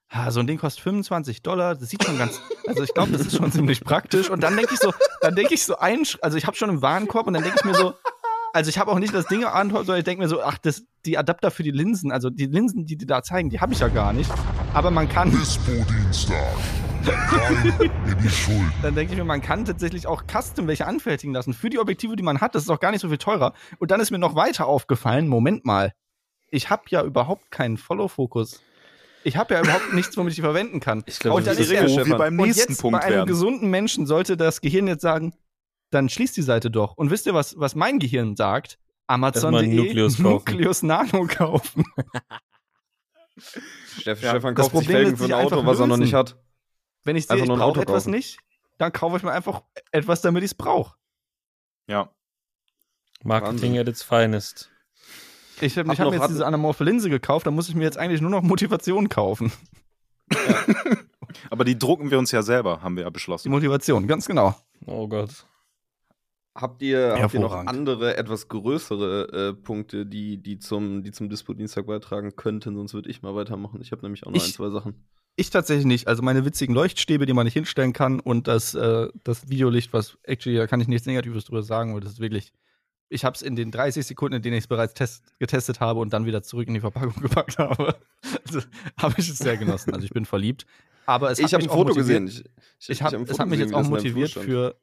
ah, 0.08 0.30
so 0.30 0.40
ein 0.40 0.46
Ding 0.46 0.58
kostet 0.58 0.82
25 0.82 1.42
Dollar, 1.42 1.74
das 1.74 1.90
sieht 1.90 2.04
schon 2.04 2.16
ganz, 2.16 2.40
also 2.66 2.82
ich 2.82 2.94
glaube, 2.94 3.12
das 3.12 3.22
ist 3.22 3.36
schon 3.36 3.52
ziemlich 3.52 3.82
praktisch. 3.82 4.30
Und 4.30 4.42
dann 4.42 4.56
denke 4.56 4.74
ich 4.74 4.80
so, 4.80 4.92
dann 5.20 5.34
denke 5.34 5.54
ich 5.54 5.64
so 5.64 5.76
ein, 5.76 6.02
also 6.22 6.36
ich 6.38 6.46
habe 6.46 6.56
schon 6.56 6.70
im 6.70 6.80
Warenkorb 6.82 7.26
und 7.26 7.34
dann 7.34 7.42
denke 7.42 7.58
ich 7.58 7.64
mir 7.64 7.74
so, 7.74 7.94
also 8.52 8.68
ich 8.68 8.78
habe 8.78 8.92
auch 8.92 9.00
nicht 9.00 9.12
das 9.12 9.26
Ding 9.26 9.44
an, 9.44 9.70
sondern 9.70 9.98
ich 9.98 10.04
denke 10.04 10.22
mir 10.22 10.28
so, 10.28 10.40
ach, 10.40 10.58
das, 10.58 10.84
die 11.04 11.18
Adapter 11.18 11.50
für 11.50 11.64
die 11.64 11.72
Linsen, 11.72 12.12
also 12.12 12.30
die 12.30 12.46
Linsen, 12.46 12.86
die 12.86 12.96
die 12.96 13.06
da 13.06 13.24
zeigen, 13.24 13.50
die 13.50 13.60
habe 13.60 13.72
ich 13.72 13.80
ja 13.80 13.88
gar 13.88 14.12
nicht. 14.12 14.30
Aber 14.72 14.92
man 14.92 15.08
kann, 15.08 15.32
Dispo-Dienstag. 15.32 16.54
Dann 18.82 18.94
denke 18.94 19.12
ich 19.12 19.18
mir, 19.18 19.24
man 19.24 19.40
kann 19.42 19.64
tatsächlich 19.64 20.06
auch 20.06 20.22
Custom 20.26 20.66
welche 20.66 20.86
anfertigen 20.86 21.34
lassen 21.34 21.52
für 21.54 21.70
die 21.70 21.78
Objektive, 21.78 22.16
die 22.16 22.22
man 22.22 22.40
hat. 22.40 22.54
Das 22.54 22.62
ist 22.62 22.70
auch 22.70 22.80
gar 22.80 22.90
nicht 22.90 23.00
so 23.00 23.08
viel 23.08 23.18
teurer. 23.18 23.54
Und 23.78 23.90
dann 23.90 24.00
ist 24.00 24.10
mir 24.10 24.18
noch 24.18 24.34
weiter 24.34 24.66
aufgefallen, 24.66 25.28
Moment 25.28 25.64
mal, 25.64 25.92
ich 26.50 26.70
habe 26.70 26.84
ja 26.88 27.02
überhaupt 27.02 27.50
keinen 27.50 27.76
Follow-Fokus. 27.76 28.62
Ich 29.24 29.36
habe 29.36 29.54
ja 29.54 29.60
überhaupt 29.60 29.92
nichts, 29.94 30.16
womit 30.16 30.30
ich 30.32 30.36
die 30.36 30.42
verwenden 30.42 30.80
kann. 30.80 31.02
Ich 31.06 31.18
glaube, 31.18 31.38
Und 31.38 31.46
das 31.46 31.58
ist 31.58 31.70
ja, 31.70 31.82
wir 31.82 31.88
Stefan. 31.88 32.18
beim 32.18 32.38
und 32.38 32.46
nächsten 32.46 32.72
jetzt 32.72 32.80
Punkt 32.80 32.98
bei 33.00 33.06
einem 33.06 33.16
werden. 33.16 33.28
gesunden 33.28 33.70
Menschen 33.70 34.06
sollte 34.06 34.36
das 34.36 34.60
Gehirn 34.60 34.86
jetzt 34.86 35.02
sagen, 35.02 35.34
dann 35.90 36.08
schließt 36.08 36.36
die 36.36 36.42
Seite 36.42 36.70
doch. 36.70 36.94
Und 36.96 37.10
wisst 37.10 37.26
ihr, 37.26 37.34
was, 37.34 37.58
was 37.58 37.74
mein 37.74 37.98
Gehirn 37.98 38.36
sagt? 38.36 38.78
Amazon.de 39.06 39.66
Nucleus 39.66 40.16
kaufen. 40.16 40.22
Nucleus 40.30 40.82
Nano 40.82 41.26
kaufen. 41.26 41.84
Steff, 43.98 44.22
Ja, 44.22 44.30
Stefan 44.30 44.54
das 44.54 44.70
kauft 44.70 44.76
sich 44.76 44.86
Problem 44.86 44.96
Felgen 44.96 45.16
für 45.16 45.24
ein 45.24 45.32
Auto, 45.32 45.66
was 45.66 45.80
er 45.80 45.86
noch 45.86 45.96
nicht 45.96 46.14
hat. 46.14 46.36
Wenn 47.04 47.16
ich 47.16 47.26
sehe, 47.26 47.36
ich 47.38 47.48
brauche 47.48 47.80
etwas 47.82 48.04
kaufen. 48.04 48.10
nicht, 48.12 48.38
dann 48.78 48.92
kaufe 48.92 49.16
ich 49.18 49.22
mir 49.22 49.32
einfach 49.32 49.62
etwas, 49.92 50.20
damit 50.22 50.42
ich 50.42 50.50
es 50.52 50.54
brauche. 50.54 50.96
Ja. 51.86 52.10
Marketing 53.22 53.78
at 53.78 53.88
its 53.88 54.02
finest. 54.02 54.70
Ich 55.60 55.78
habe 55.78 55.88
Hab 55.88 55.94
ich 55.94 56.00
hab 56.00 56.06
noch 56.06 56.12
mir 56.12 56.18
jetzt 56.18 56.30
diese 56.30 56.46
anamorphe 56.46 56.82
Linse 56.84 57.08
gekauft, 57.10 57.46
da 57.46 57.50
muss 57.50 57.68
ich 57.68 57.74
mir 57.74 57.84
jetzt 57.84 57.96
eigentlich 57.98 58.20
nur 58.20 58.30
noch 58.30 58.42
Motivation 58.42 59.08
kaufen. 59.08 59.52
Aber 61.50 61.64
die 61.64 61.78
drucken 61.78 62.10
wir 62.10 62.18
uns 62.18 62.30
ja 62.32 62.42
selber, 62.42 62.82
haben 62.82 62.96
wir 62.96 63.02
ja 63.04 63.10
Die 63.10 63.14
beschlossen. 63.14 63.50
Motivation, 63.50 64.06
ganz 64.06 64.26
genau. 64.26 64.54
Oh 64.86 65.06
Gott. 65.08 65.46
Habt 66.56 66.82
ihr, 66.82 67.16
habt 67.20 67.34
ihr 67.34 67.40
noch 67.40 67.52
andere, 67.54 68.16
etwas 68.16 68.48
größere 68.48 69.48
äh, 69.50 69.52
Punkte, 69.54 70.06
die, 70.06 70.40
die 70.40 70.58
zum, 70.60 71.02
die 71.02 71.10
zum 71.10 71.28
Dispo-Dienstag 71.28 71.86
beitragen 71.86 72.36
könnten? 72.36 72.76
Sonst 72.76 72.94
würde 72.94 73.10
ich 73.10 73.22
mal 73.22 73.34
weitermachen. 73.34 73.80
Ich 73.80 73.90
habe 73.90 74.02
nämlich 74.02 74.24
auch 74.24 74.30
noch 74.30 74.36
Ich- 74.36 74.46
ein, 74.46 74.52
zwei 74.52 74.70
Sachen. 74.70 75.04
Ich 75.36 75.50
tatsächlich 75.50 75.86
nicht. 75.86 76.06
Also 76.06 76.22
meine 76.22 76.44
witzigen 76.44 76.74
Leuchtstäbe, 76.74 77.26
die 77.26 77.32
man 77.32 77.44
nicht 77.44 77.54
hinstellen 77.54 77.92
kann 77.92 78.20
und 78.20 78.46
das, 78.46 78.74
äh, 78.74 79.08
das 79.24 79.48
Videolicht, 79.48 79.92
was 79.92 80.16
actually, 80.22 80.56
da 80.56 80.66
kann 80.66 80.80
ich 80.80 80.88
nichts 80.88 81.06
Negatives 81.06 81.46
drüber 81.46 81.62
sagen, 81.62 81.94
weil 81.94 82.00
das 82.00 82.12
ist 82.12 82.20
wirklich. 82.20 82.52
Ich 83.10 83.24
habe 83.24 83.36
es 83.36 83.42
in 83.42 83.54
den 83.54 83.70
30 83.70 84.06
Sekunden, 84.06 84.36
in 84.36 84.42
denen 84.42 84.56
ich 84.56 84.64
es 84.64 84.66
bereits 84.66 84.94
test, 84.94 85.22
getestet 85.38 85.78
habe 85.78 86.00
und 86.00 86.12
dann 86.12 86.24
wieder 86.24 86.42
zurück 86.42 86.66
in 86.66 86.74
die 86.74 86.80
Verpackung 86.80 87.14
gepackt 87.20 87.58
habe, 87.58 87.96
also, 88.46 88.60
habe 88.98 89.14
ich 89.18 89.28
es 89.28 89.38
sehr 89.38 89.56
genossen. 89.56 89.92
Also 89.92 90.04
ich 90.04 90.10
bin 90.10 90.24
verliebt. 90.24 90.66
Aber 91.06 91.30
es 91.30 91.38
ich 91.38 91.52
habe 91.52 91.62
ein 91.62 91.68
Foto 91.68 91.94
motiviert. 91.94 92.26
gesehen. 92.26 92.44
Ich, 92.80 92.90
Ich 92.90 93.02
hab, 93.02 93.12
hab 93.12 93.20
ein 93.20 93.26
es 93.28 93.38
hat 93.38 93.48
mich 93.48 93.60
jetzt 93.60 93.74
auch 93.74 93.86
motiviert 93.86 94.30
für 94.30 94.76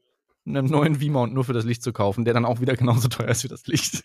einen 0.45 0.67
neuen 0.67 0.95
V-Mount 0.95 1.33
nur 1.33 1.43
für 1.43 1.53
das 1.53 1.65
Licht 1.65 1.81
zu 1.83 1.93
kaufen, 1.93 2.25
der 2.25 2.33
dann 2.33 2.45
auch 2.45 2.61
wieder 2.61 2.75
genauso 2.75 3.07
teuer 3.07 3.29
ist 3.29 3.43
wie 3.43 3.47
das 3.47 3.67
Licht. 3.67 4.03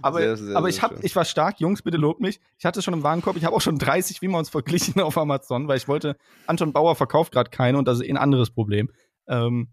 Aber, 0.00 0.18
Sehr, 0.18 0.36
sehr, 0.36 0.56
aber 0.56 0.68
ich, 0.68 0.82
hab, 0.82 0.92
schön. 0.92 1.00
ich 1.02 1.16
war 1.16 1.24
stark, 1.24 1.60
Jungs, 1.60 1.82
bitte 1.82 1.96
lobt 1.96 2.20
mich. 2.20 2.40
Ich 2.58 2.64
hatte 2.64 2.82
schon 2.82 2.94
im 2.94 3.02
Warenkorb, 3.02 3.36
ich 3.36 3.44
habe 3.44 3.54
auch 3.54 3.60
schon 3.60 3.78
30 3.78 4.20
V-Mounts 4.20 4.50
verglichen 4.50 5.00
auf 5.00 5.16
Amazon, 5.18 5.68
weil 5.68 5.76
ich 5.76 5.88
wollte, 5.88 6.16
Anton 6.46 6.72
Bauer 6.72 6.96
verkauft 6.96 7.32
gerade 7.32 7.50
keine 7.50 7.78
und 7.78 7.86
das 7.86 7.98
ist 8.00 8.06
eh 8.06 8.10
ein 8.10 8.16
anderes 8.16 8.50
Problem. 8.50 8.90
Ähm, 9.26 9.68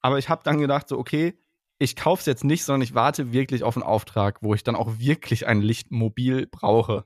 aber 0.00 0.18
ich 0.18 0.28
habe 0.28 0.42
dann 0.44 0.58
gedacht, 0.58 0.88
so, 0.88 0.98
okay, 0.98 1.38
ich 1.78 1.96
kaufe 1.96 2.20
es 2.20 2.26
jetzt 2.26 2.44
nicht, 2.44 2.64
sondern 2.64 2.82
ich 2.82 2.94
warte 2.94 3.32
wirklich 3.32 3.62
auf 3.62 3.76
einen 3.76 3.82
Auftrag, 3.82 4.42
wo 4.42 4.54
ich 4.54 4.64
dann 4.64 4.76
auch 4.76 4.98
wirklich 4.98 5.46
ein 5.46 5.60
Licht 5.60 5.90
mobil 5.90 6.46
brauche. 6.46 7.04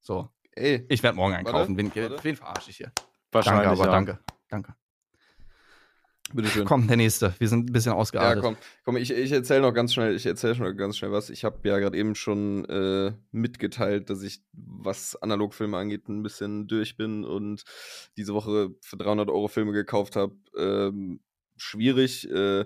So, 0.00 0.28
Ey, 0.54 0.84
ich 0.88 1.02
werde 1.02 1.16
morgen 1.16 1.32
Warte, 1.32 1.46
einkaufen. 1.46 1.76
Wen, 1.76 1.94
warte. 1.94 2.24
wen 2.24 2.36
verarsche 2.36 2.70
ich 2.70 2.76
hier? 2.76 2.92
Wahrscheinlich. 3.30 3.64
danke, 3.64 3.80
aber 3.80 3.90
ja. 3.90 3.92
danke. 3.92 4.18
Danke. 4.48 4.74
Bitteschön. 6.34 6.64
Komm, 6.64 6.86
der 6.86 6.96
nächste. 6.96 7.34
Wir 7.38 7.48
sind 7.48 7.68
ein 7.68 7.72
bisschen 7.72 7.92
Ja, 7.92 7.98
ausgeartet. 7.98 8.42
komm, 8.42 8.56
komm 8.84 8.96
ich, 8.96 9.10
ich 9.10 9.32
erzähle 9.32 9.62
noch 9.62 9.72
ganz 9.72 9.92
schnell, 9.94 10.14
ich 10.14 10.26
erzähle 10.26 10.54
schon 10.54 10.76
ganz 10.76 10.96
schnell 10.96 11.12
was. 11.12 11.30
Ich 11.30 11.44
habe 11.44 11.68
ja 11.68 11.78
gerade 11.78 11.96
eben 11.96 12.14
schon 12.14 12.64
äh, 12.66 13.12
mitgeteilt, 13.30 14.10
dass 14.10 14.22
ich, 14.22 14.42
was 14.52 15.16
Analogfilme 15.16 15.76
angeht, 15.76 16.08
ein 16.08 16.22
bisschen 16.22 16.66
durch 16.66 16.96
bin 16.96 17.24
und 17.24 17.62
diese 18.16 18.34
Woche 18.34 18.70
für 18.80 18.96
300 18.96 19.28
Euro 19.28 19.48
Filme 19.48 19.72
gekauft 19.72 20.16
habe. 20.16 20.34
Ähm, 20.56 21.20
schwierig. 21.56 22.30
Äh, 22.30 22.64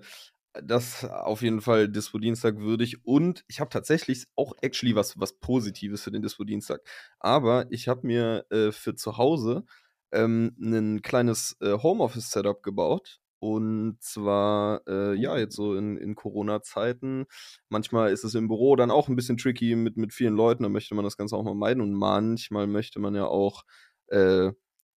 das 0.62 1.04
auf 1.04 1.42
jeden 1.42 1.60
Fall 1.60 1.88
Dispo-Dienstag 1.88 2.58
würdig. 2.58 3.04
Und 3.04 3.44
ich 3.48 3.60
habe 3.60 3.70
tatsächlich 3.70 4.26
auch 4.36 4.54
actually 4.62 4.94
was, 4.94 5.18
was 5.18 5.34
Positives 5.34 6.02
für 6.02 6.10
den 6.10 6.22
Dispo-Dienstag. 6.22 6.80
Aber 7.18 7.66
ich 7.70 7.88
habe 7.88 8.06
mir 8.06 8.46
äh, 8.50 8.72
für 8.72 8.94
zu 8.94 9.18
Hause 9.18 9.64
ähm, 10.12 10.56
ein 10.60 11.02
kleines 11.02 11.56
äh, 11.60 11.72
Homeoffice-Setup 11.72 12.62
gebaut. 12.62 13.20
Und 13.38 13.98
zwar, 14.00 14.80
äh, 14.88 15.14
ja, 15.14 15.36
jetzt 15.38 15.56
so 15.56 15.74
in, 15.76 15.96
in 15.96 16.14
Corona-Zeiten. 16.14 17.26
Manchmal 17.68 18.12
ist 18.12 18.24
es 18.24 18.34
im 18.34 18.48
Büro 18.48 18.76
dann 18.76 18.90
auch 18.90 19.08
ein 19.08 19.16
bisschen 19.16 19.36
tricky 19.36 19.76
mit, 19.76 19.96
mit 19.96 20.12
vielen 20.12 20.34
Leuten. 20.34 20.62
Da 20.62 20.68
möchte 20.68 20.94
man 20.94 21.04
das 21.04 21.16
Ganze 21.16 21.36
auch 21.36 21.44
mal 21.44 21.54
meiden. 21.54 21.82
Und 21.82 21.92
manchmal 21.94 22.66
möchte 22.66 22.98
man 23.00 23.14
ja 23.14 23.26
auch 23.26 23.62
äh, 24.08 24.52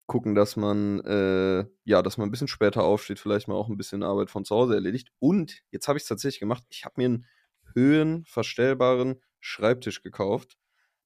gucken, 0.08 0.36
dass 0.36 0.56
man, 0.56 1.00
äh, 1.02 1.66
ja, 1.86 2.02
dass 2.02 2.18
man 2.18 2.28
ein 2.28 2.32
bisschen 2.32 2.48
später 2.48 2.84
aufsteht, 2.84 3.20
vielleicht 3.20 3.48
mal 3.48 3.56
auch 3.56 3.70
ein 3.70 3.78
bisschen 3.78 4.04
Arbeit 4.04 4.30
von 4.30 4.46
zu 4.46 4.56
Hause 4.56 4.74
erledigt. 4.76 5.10
Und 5.20 5.62
jetzt 5.72 5.88
habe 5.88 5.98
ich 5.98 6.04
es 6.04 6.10
tatsächlich 6.10 6.40
gemacht. 6.40 6.64
Ich 6.70 6.86
habe 6.86 6.96
mir 6.98 7.06
einen 7.06 7.28
höhenverstellbaren 7.76 9.22
Schreibtisch 9.40 10.02
gekauft. 10.02 10.58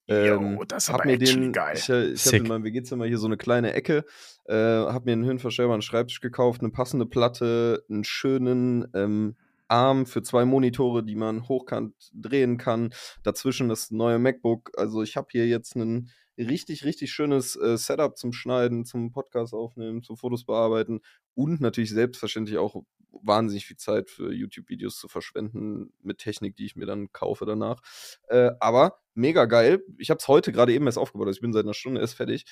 Ähm, 0.08 0.58
Jo, 0.58 0.64
das 0.66 0.86
ist 0.86 0.90
aber 0.90 1.06
mir 1.06 1.18
den, 1.18 1.54
geil. 1.54 1.78
Ich, 1.78 1.90
äh, 1.90 2.12
ich 2.12 2.26
habe 2.26 2.38
in 2.38 2.48
meinem 2.48 2.64
WG-Zimmer 2.64 3.06
hier 3.06 3.18
so 3.18 3.28
eine 3.28 3.38
kleine 3.38 3.74
Ecke, 3.74 4.06
äh, 4.46 4.54
habe 4.54 5.06
mir 5.06 5.14
einen 5.14 5.26
höhenverstellbaren 5.26 5.82
Schreibtisch 5.82 6.20
gekauft, 6.20 6.62
eine 6.62 6.72
passende 6.72 7.06
Platte, 7.06 7.84
einen 7.90 8.04
schönen 8.04 8.88
ähm, 8.94 9.36
Arm 9.70 10.06
für 10.06 10.22
zwei 10.22 10.46
Monitore, 10.46 11.04
die 11.04 11.16
man 11.16 11.48
hochkant 11.48 11.94
drehen 12.14 12.58
kann. 12.58 12.94
Dazwischen 13.24 13.70
das 13.70 13.92
neue 13.92 14.20
MacBook. 14.20 14.72
Also 14.78 15.02
ich 15.02 15.16
habe 15.16 15.28
hier 15.32 15.48
jetzt 15.48 15.76
ein 15.76 16.10
richtig, 16.38 16.84
richtig 16.84 17.12
schönes 17.12 17.56
äh, 17.56 17.78
Setup 17.78 18.18
zum 18.18 18.34
Schneiden, 18.34 18.86
zum 18.86 19.12
Podcast 19.12 19.54
aufnehmen, 19.54 20.04
zum 20.04 20.18
Fotos 20.18 20.46
bearbeiten 20.46 21.02
und 21.34 21.62
natürlich 21.62 21.92
selbstverständlich 21.92 22.58
auch 22.58 22.84
wahnsinnig 23.22 23.66
viel 23.66 23.78
Zeit 23.78 24.10
für 24.10 24.34
YouTube-Videos 24.34 24.98
zu 24.98 25.08
verschwenden 25.08 25.94
mit 26.02 26.18
Technik, 26.18 26.56
die 26.56 26.66
ich 26.66 26.76
mir 26.76 26.86
dann 26.86 27.12
kaufe 27.12 27.46
danach. 27.46 27.82
Äh, 28.28 28.52
aber 28.60 29.00
mega 29.14 29.46
geil. 29.46 29.84
Ich 29.98 30.10
habe 30.10 30.20
es 30.20 30.28
heute 30.28 30.52
gerade 30.52 30.74
eben 30.74 30.86
erst 30.86 30.98
aufgebaut. 30.98 31.28
Also 31.28 31.38
ich 31.38 31.42
bin 31.42 31.54
seit 31.54 31.64
einer 31.66 31.74
Stunde 31.74 32.02
erst 32.02 32.16
fertig. 32.16 32.46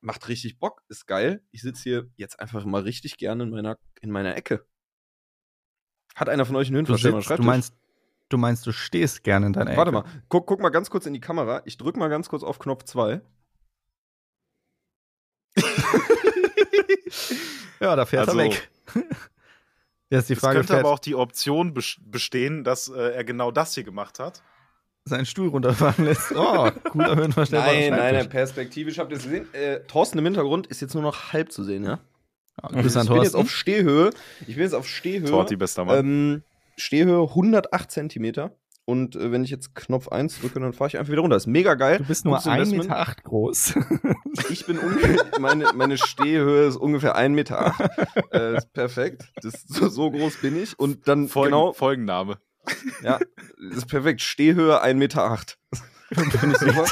Macht 0.00 0.28
richtig 0.28 0.58
Bock, 0.58 0.82
ist 0.88 1.06
geil. 1.06 1.42
Ich 1.50 1.62
sitze 1.62 1.82
hier 1.82 2.10
jetzt 2.16 2.38
einfach 2.38 2.64
mal 2.64 2.82
richtig 2.82 3.16
gerne 3.16 3.44
in 3.44 3.50
meiner, 3.50 3.78
in 4.00 4.10
meiner 4.10 4.36
Ecke. 4.36 4.66
Hat 6.14 6.28
einer 6.28 6.44
von 6.46 6.56
euch 6.56 6.68
einen 6.68 6.76
Höhenverstellbaren 6.76 7.22
sitzt, 7.22 7.30
du, 7.30 7.34
Schreibtisch? 7.34 7.46
meinst, 7.46 7.74
du 8.28 8.38
meinst, 8.38 8.66
du 8.66 8.72
stehst 8.72 9.24
gerne 9.24 9.46
in 9.46 9.52
deiner 9.52 9.70
Ecke. 9.70 9.78
Warte 9.78 9.92
mal, 9.92 10.04
guck, 10.28 10.46
guck 10.46 10.60
mal 10.60 10.68
ganz 10.68 10.90
kurz 10.90 11.06
in 11.06 11.14
die 11.14 11.20
Kamera. 11.20 11.62
Ich 11.64 11.76
drück 11.78 11.96
mal 11.96 12.08
ganz 12.08 12.28
kurz 12.28 12.42
auf 12.42 12.58
Knopf 12.58 12.84
2. 12.84 13.20
Ja, 17.80 17.96
da 17.96 18.06
fährt 18.06 18.28
Also, 18.28 18.38
er 18.38 18.46
weg. 18.46 18.70
Jetzt 20.10 20.28
die 20.28 20.34
Es 20.34 20.38
Frage, 20.40 20.56
könnte 20.58 20.72
fährt 20.74 20.80
aber 20.84 20.92
auch 20.92 20.98
die 20.98 21.14
Option 21.14 21.74
bes- 21.74 21.98
bestehen, 22.04 22.62
dass 22.64 22.88
äh, 22.88 23.14
er 23.14 23.24
genau 23.24 23.50
das 23.50 23.74
hier 23.74 23.84
gemacht 23.84 24.18
hat. 24.18 24.42
seinen 25.06 25.26
Stuhl 25.26 25.48
runterfahren 25.48 26.04
lässt. 26.04 26.32
Oh, 26.36 26.70
cooler 26.90 27.16
Höhenverstellbarer 27.16 27.72
Nein, 27.72 28.14
nein, 28.14 28.28
perspektivisch 28.28 28.98
habt 28.98 29.10
ihr 29.10 29.16
es 29.18 29.24
gesehen. 29.24 29.52
Äh, 29.54 29.80
Thorsten 29.86 30.18
im 30.18 30.24
Hintergrund 30.24 30.66
ist 30.68 30.80
jetzt 30.80 30.94
nur 30.94 31.02
noch 31.02 31.32
halb 31.32 31.52
zu 31.52 31.62
sehen, 31.64 31.84
ja? 31.84 31.98
Ja, 32.62 32.68
ich 32.70 32.76
bin 32.76 32.84
jetzt 32.84 33.06
Thorsten. 33.06 33.36
auf 33.36 33.50
Stehhöhe. 33.50 34.10
Ich 34.46 34.54
bin 34.54 34.62
jetzt 34.64 34.74
auf 34.74 34.86
Stehhöhe. 34.86 35.28
Torti, 35.28 35.56
bester 35.56 35.84
Mann. 35.84 35.98
Ähm, 35.98 36.42
Stehhöhe 36.76 37.22
108 37.28 37.90
Zentimeter. 37.90 38.52
Und 38.86 39.16
äh, 39.16 39.32
wenn 39.32 39.44
ich 39.44 39.50
jetzt 39.50 39.74
Knopf 39.74 40.08
1 40.08 40.40
drücke, 40.40 40.60
dann 40.60 40.72
fahre 40.74 40.88
ich 40.88 40.98
einfach 40.98 41.10
wieder 41.10 41.22
runter. 41.22 41.36
ist 41.36 41.46
mega 41.46 41.74
geil. 41.74 41.98
Du 41.98 42.04
bist 42.04 42.24
nur 42.24 42.34
Gutes 42.34 42.46
1,8 42.46 42.54
Investment. 42.54 42.82
Meter 42.84 42.98
acht 42.98 43.24
groß. 43.24 43.74
Ich 44.50 44.66
bin 44.66 44.78
ungefähr, 44.78 45.24
meine, 45.38 45.72
meine 45.74 45.96
Stehhöhe 45.96 46.66
ist 46.66 46.76
ungefähr 46.76 47.16
1,8 47.16 47.28
Meter. 47.30 47.66
Acht. 47.66 47.80
Äh, 48.32 48.56
ist 48.58 48.72
perfekt. 48.72 49.30
Das, 49.42 49.62
so, 49.62 49.88
so 49.88 50.10
groß 50.10 50.38
bin 50.38 50.60
ich. 50.60 50.76
Und 50.78 51.06
dann 51.08 51.28
Folgen, 51.28 51.52
genau, 51.52 51.72
Folgenname. 51.72 52.38
ja, 53.02 53.18
das 53.68 53.78
ist 53.78 53.86
perfekt. 53.86 54.20
Stehhöhe 54.22 54.82
1,8 54.82 54.94
Meter. 54.94 55.22
Acht. 55.24 55.56
Finde 56.12 56.48
ich 56.52 56.58
super. 56.58 56.84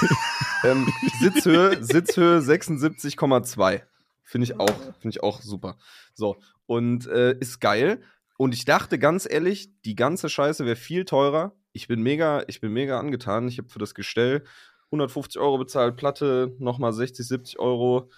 ähm, 0.64 0.86
Sitzhöhe, 1.20 1.82
Sitzhöhe 1.84 2.38
76,2. 2.38 3.82
Finde 4.22 4.44
ich 4.44 4.58
auch, 4.58 4.70
finde 5.00 5.08
ich 5.10 5.22
auch 5.22 5.40
super. 5.42 5.76
So. 6.14 6.36
Und 6.66 7.06
äh, 7.08 7.36
ist 7.38 7.60
geil. 7.60 8.02
Und 8.42 8.54
ich 8.54 8.64
dachte 8.64 8.98
ganz 8.98 9.24
ehrlich, 9.30 9.70
die 9.84 9.94
ganze 9.94 10.28
Scheiße 10.28 10.66
wäre 10.66 10.74
viel 10.74 11.04
teurer. 11.04 11.54
Ich 11.72 11.86
bin 11.86 12.02
mega, 12.02 12.42
ich 12.48 12.60
bin 12.60 12.72
mega 12.72 12.98
angetan. 12.98 13.46
Ich 13.46 13.58
habe 13.58 13.68
für 13.68 13.78
das 13.78 13.94
Gestell 13.94 14.42
150 14.86 15.40
Euro 15.40 15.58
bezahlt, 15.58 15.94
Platte 15.94 16.52
nochmal 16.58 16.92
60, 16.92 17.24
70 17.24 17.60
Euro. 17.60 18.10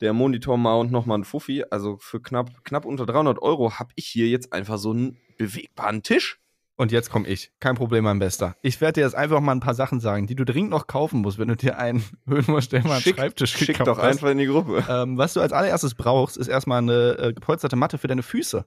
Der 0.00 0.14
Monitor-Mount 0.14 0.90
nochmal 0.90 1.18
ein 1.18 1.24
Fuffi. 1.24 1.62
Also 1.70 1.98
für 1.98 2.22
knapp, 2.22 2.64
knapp 2.64 2.86
unter 2.86 3.04
300 3.04 3.42
Euro 3.42 3.78
habe 3.78 3.90
ich 3.96 4.06
hier 4.06 4.28
jetzt 4.28 4.54
einfach 4.54 4.78
so 4.78 4.92
einen 4.92 5.18
bewegbaren 5.36 6.02
Tisch. 6.02 6.40
Und 6.76 6.90
jetzt 6.90 7.10
komme 7.10 7.28
ich. 7.28 7.52
Kein 7.60 7.74
Problem, 7.74 8.04
mein 8.04 8.18
Bester. 8.18 8.56
Ich 8.62 8.80
werde 8.80 8.94
dir 8.94 9.04
jetzt 9.04 9.14
einfach 9.14 9.40
mal 9.40 9.52
ein 9.52 9.60
paar 9.60 9.74
Sachen 9.74 10.00
sagen, 10.00 10.26
die 10.26 10.36
du 10.36 10.46
dringend 10.46 10.70
noch 10.70 10.86
kaufen 10.86 11.20
musst, 11.20 11.38
wenn 11.38 11.48
du 11.48 11.56
dir 11.56 11.78
einen 11.78 12.02
höhenverstellbaren 12.26 13.02
Schick, 13.02 13.16
Schreibtisch 13.16 13.52
schick 13.52 13.68
gekauft 13.68 13.88
doch 13.88 13.98
hast. 13.98 14.04
einfach 14.06 14.30
in 14.30 14.38
die 14.38 14.46
Gruppe. 14.46 14.86
Ähm, 14.88 15.18
was 15.18 15.34
du 15.34 15.40
als 15.40 15.52
allererstes 15.52 15.94
brauchst, 15.94 16.38
ist 16.38 16.48
erstmal 16.48 16.78
eine 16.78 17.18
äh, 17.18 17.32
gepolsterte 17.34 17.76
Matte 17.76 17.98
für 17.98 18.08
deine 18.08 18.22
Füße. 18.22 18.64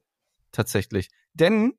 Tatsächlich. 0.52 1.10
Denn 1.34 1.74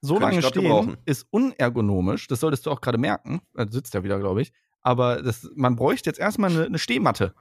so 0.00 0.14
Kann 0.14 0.30
lange 0.30 0.42
stehen 0.42 0.62
gebrauchen. 0.64 0.96
ist 1.06 1.26
unergonomisch. 1.30 2.26
Das 2.28 2.40
solltest 2.40 2.66
du 2.66 2.70
auch 2.70 2.80
gerade 2.80 2.98
merken. 2.98 3.40
Äh, 3.56 3.66
Du 3.66 3.72
sitzt 3.72 3.94
ja 3.94 4.04
wieder, 4.04 4.18
glaube 4.18 4.42
ich. 4.42 4.52
Aber 4.82 5.22
das, 5.22 5.48
man 5.54 5.76
bräuchte 5.76 6.10
jetzt 6.10 6.18
erstmal 6.18 6.50
eine, 6.50 6.64
eine 6.66 6.78
Stehmatte. 6.78 7.34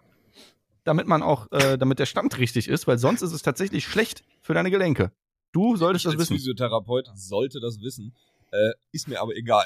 Damit 0.85 1.07
man 1.07 1.21
auch, 1.23 1.51
äh, 1.51 1.77
damit 1.77 1.99
der 1.99 2.05
Stand 2.05 2.37
richtig 2.37 2.67
ist, 2.67 2.87
weil 2.87 2.97
sonst 2.97 3.21
ist 3.21 3.31
es 3.33 3.41
tatsächlich 3.41 3.85
schlecht 3.85 4.23
für 4.41 4.53
deine 4.53 4.71
Gelenke. 4.71 5.11
Du 5.51 5.75
solltest 5.77 6.03
ich 6.05 6.11
das 6.11 6.13
als 6.13 6.21
wissen. 6.21 6.35
Physiotherapeut 6.37 7.09
sollte 7.15 7.59
das 7.59 7.79
wissen. 7.81 8.15
Äh, 8.51 8.71
ist 8.91 9.07
mir 9.07 9.21
aber 9.21 9.35
egal. 9.35 9.65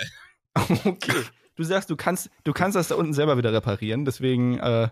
Okay. 0.86 1.14
Du 1.56 1.64
sagst, 1.64 1.90
du 1.90 1.96
kannst, 1.96 2.30
du 2.44 2.54
kannst 2.54 2.76
das 2.76 2.88
da 2.88 2.96
unten 2.96 3.14
selber 3.14 3.38
wieder 3.38 3.52
reparieren, 3.54 4.06
deswegen 4.06 4.58
äh, 4.60 4.90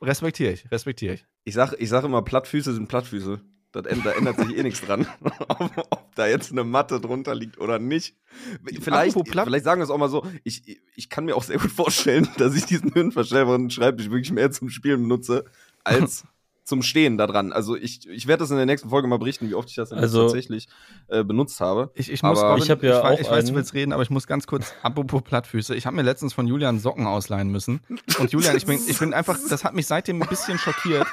respektiere 0.00 0.52
ich, 0.52 0.70
respektiere 0.70 1.14
ich. 1.14 1.26
Ich 1.44 1.54
sag, 1.54 1.72
ich 1.78 1.88
sag 1.88 2.04
immer, 2.04 2.22
Plattfüße 2.22 2.72
sind 2.72 2.88
Plattfüße. 2.88 3.40
Das, 3.74 3.84
änd- 3.86 4.04
da 4.04 4.12
ändert 4.12 4.38
sich 4.38 4.56
eh 4.56 4.62
nichts 4.62 4.80
dran. 4.80 5.06
ob, 5.48 5.70
ob 5.90 6.14
da 6.14 6.26
jetzt 6.26 6.52
eine 6.52 6.64
Matte 6.64 7.00
drunter 7.00 7.34
liegt 7.34 7.58
oder 7.58 7.78
nicht. 7.78 8.16
Vielleicht, 8.80 9.16
vielleicht 9.28 9.64
sagen 9.64 9.80
wir 9.80 9.84
es 9.84 9.90
auch 9.90 9.98
mal 9.98 10.08
so, 10.08 10.24
ich, 10.44 10.80
ich 10.94 11.08
kann 11.10 11.24
mir 11.24 11.36
auch 11.36 11.42
sehr 11.42 11.58
gut 11.58 11.70
vorstellen, 11.70 12.28
dass 12.38 12.54
ich 12.54 12.66
diesen 12.66 12.94
höhenverstellbaren 12.94 13.70
Schreibtisch 13.70 14.10
wirklich 14.10 14.32
mehr 14.32 14.50
zum 14.50 14.68
Spielen 14.70 15.02
benutze, 15.02 15.44
als 15.84 16.24
zum 16.64 16.82
Stehen 16.82 17.18
da 17.18 17.26
dran. 17.26 17.52
Also 17.52 17.76
ich, 17.76 18.08
ich 18.08 18.26
werde 18.26 18.40
das 18.42 18.50
in 18.50 18.56
der 18.56 18.64
nächsten 18.64 18.88
Folge 18.88 19.06
mal 19.06 19.18
berichten, 19.18 19.50
wie 19.50 19.54
oft 19.54 19.68
ich 19.68 19.74
das 19.76 19.90
denn 19.90 19.98
jetzt 19.98 20.04
Also- 20.04 20.22
tatsächlich 20.22 20.66
äh, 21.08 21.22
benutzt 21.22 21.60
habe. 21.60 21.90
Ich, 21.94 22.10
ich 22.10 22.22
muss, 22.22 22.38
Aber- 22.38 22.56
Ich 22.56 22.70
hab 22.70 22.82
ja 22.82 23.00
ich, 23.00 23.04
auch 23.04 23.20
ich 23.20 23.30
weiß, 23.30 23.44
du 23.46 23.54
willst 23.54 23.74
reden, 23.74 23.92
aber 23.92 24.02
ich 24.02 24.08
muss 24.08 24.26
ganz 24.26 24.46
kurz, 24.46 24.72
apropos 24.82 25.20
Plattfüße, 25.22 25.74
ich 25.74 25.84
habe 25.84 25.94
mir 25.96 26.00
letztens 26.02 26.32
von 26.32 26.46
Julian 26.46 26.78
Socken 26.78 27.06
ausleihen 27.06 27.50
müssen. 27.50 27.80
Und 28.18 28.32
Julian, 28.32 28.56
ich 28.56 28.64
bin, 28.64 28.78
ich 28.88 28.98
bin 28.98 29.12
einfach, 29.12 29.38
das 29.50 29.62
hat 29.62 29.74
mich 29.74 29.86
seitdem 29.86 30.22
ein 30.22 30.28
bisschen 30.28 30.58
schockiert, 30.58 31.06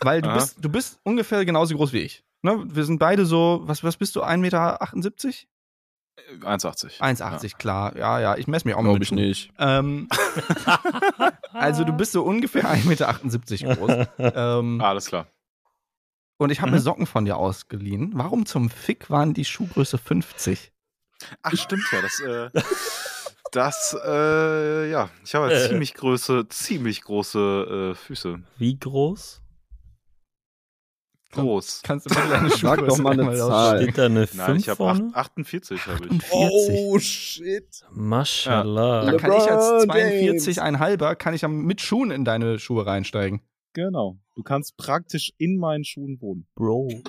weil 0.00 0.22
du 0.22 0.28
Aha. 0.28 0.38
bist, 0.38 0.56
du 0.60 0.68
bist 0.68 0.98
ungefähr 1.02 1.44
genauso 1.44 1.76
groß 1.76 1.92
wie 1.92 2.00
ich. 2.00 2.24
Ne? 2.42 2.62
Wir 2.66 2.84
sind 2.84 2.98
beide 2.98 3.26
so, 3.26 3.62
was, 3.64 3.82
was 3.82 3.96
bist 3.96 4.16
du, 4.16 4.22
1,78 4.22 4.36
Meter? 4.38 4.82
1,80. 4.82 5.46
1,80, 7.00 7.56
klar. 7.56 7.96
Ja, 7.96 8.20
ja, 8.20 8.36
ich 8.36 8.46
messe 8.46 8.66
mich 8.66 8.74
auch 8.74 8.82
mal 8.82 8.90
Glaube 8.90 9.04
ich 9.04 9.12
nicht. 9.12 9.52
Ähm, 9.58 10.08
also 11.52 11.84
du 11.84 11.92
bist 11.92 12.12
so 12.12 12.22
ungefähr 12.22 12.64
1,78 12.64 12.86
Meter 12.86 13.76
groß. 13.76 14.06
ähm, 14.18 14.80
Ja. 14.80 14.88
Alles 14.88 15.06
klar. 15.06 15.26
Und 16.38 16.50
ich 16.50 16.60
habe 16.60 16.70
mir 16.70 16.80
Socken 16.80 17.06
von 17.06 17.24
dir 17.24 17.36
ausgeliehen. 17.36 18.12
Warum 18.14 18.44
zum 18.44 18.68
Fick 18.68 19.08
waren 19.08 19.32
die 19.32 19.44
Schuhgröße 19.44 19.98
50? 19.98 20.72
Ach, 21.42 21.56
stimmt 21.56 21.84
ja. 21.92 22.02
Das, 22.02 22.20
äh, 22.20 22.50
das, 23.52 23.96
äh, 24.04 24.90
ja. 24.90 25.08
Ich 25.24 25.34
habe 25.34 25.52
Äh. 25.52 25.68
ziemlich 25.68 25.94
große, 25.94 26.48
ziemlich 26.48 27.02
große 27.02 27.92
äh, 27.92 27.94
Füße. 27.94 28.42
Wie 28.58 28.78
groß? 28.78 29.42
Groß. 31.42 31.80
Kannst 31.84 32.06
du 32.06 32.14
bitte 32.14 32.28
deine 32.28 32.48
Sag 32.50 32.58
Schuhgröße 32.58 32.86
doch 32.86 32.98
mal 32.98 33.12
eine 33.20 33.36
Zahl. 33.36 33.82
Steht 33.82 33.98
da 33.98 34.06
eine 34.06 34.26
5 34.26 34.46
Nein, 34.46 34.56
ich 34.56 34.68
habe 34.68 34.76
vorne? 34.76 35.10
48 35.14 35.86
habe 35.86 36.06
ich. 36.06 36.12
48. 36.12 36.30
Oh, 36.78 36.98
shit. 36.98 37.84
Mashallah. 37.92 39.04
Da 39.10 39.16
kann 39.18 39.32
ich 39.32 39.50
als 39.50 39.82
LeBron 39.82 39.86
42 39.90 40.62
ein 40.62 40.78
halber, 40.78 41.14
kann 41.16 41.34
ich 41.34 41.44
am- 41.44 41.64
mit 41.64 41.80
Schuhen 41.80 42.10
in 42.10 42.24
deine 42.24 42.58
Schuhe 42.58 42.86
reinsteigen. 42.86 43.40
Genau. 43.76 44.18
Du 44.34 44.42
kannst 44.42 44.78
praktisch 44.78 45.32
in 45.36 45.58
meinen 45.58 45.84
Schuhen 45.84 46.18
wohnen. 46.22 46.46
Bro. 46.54 46.88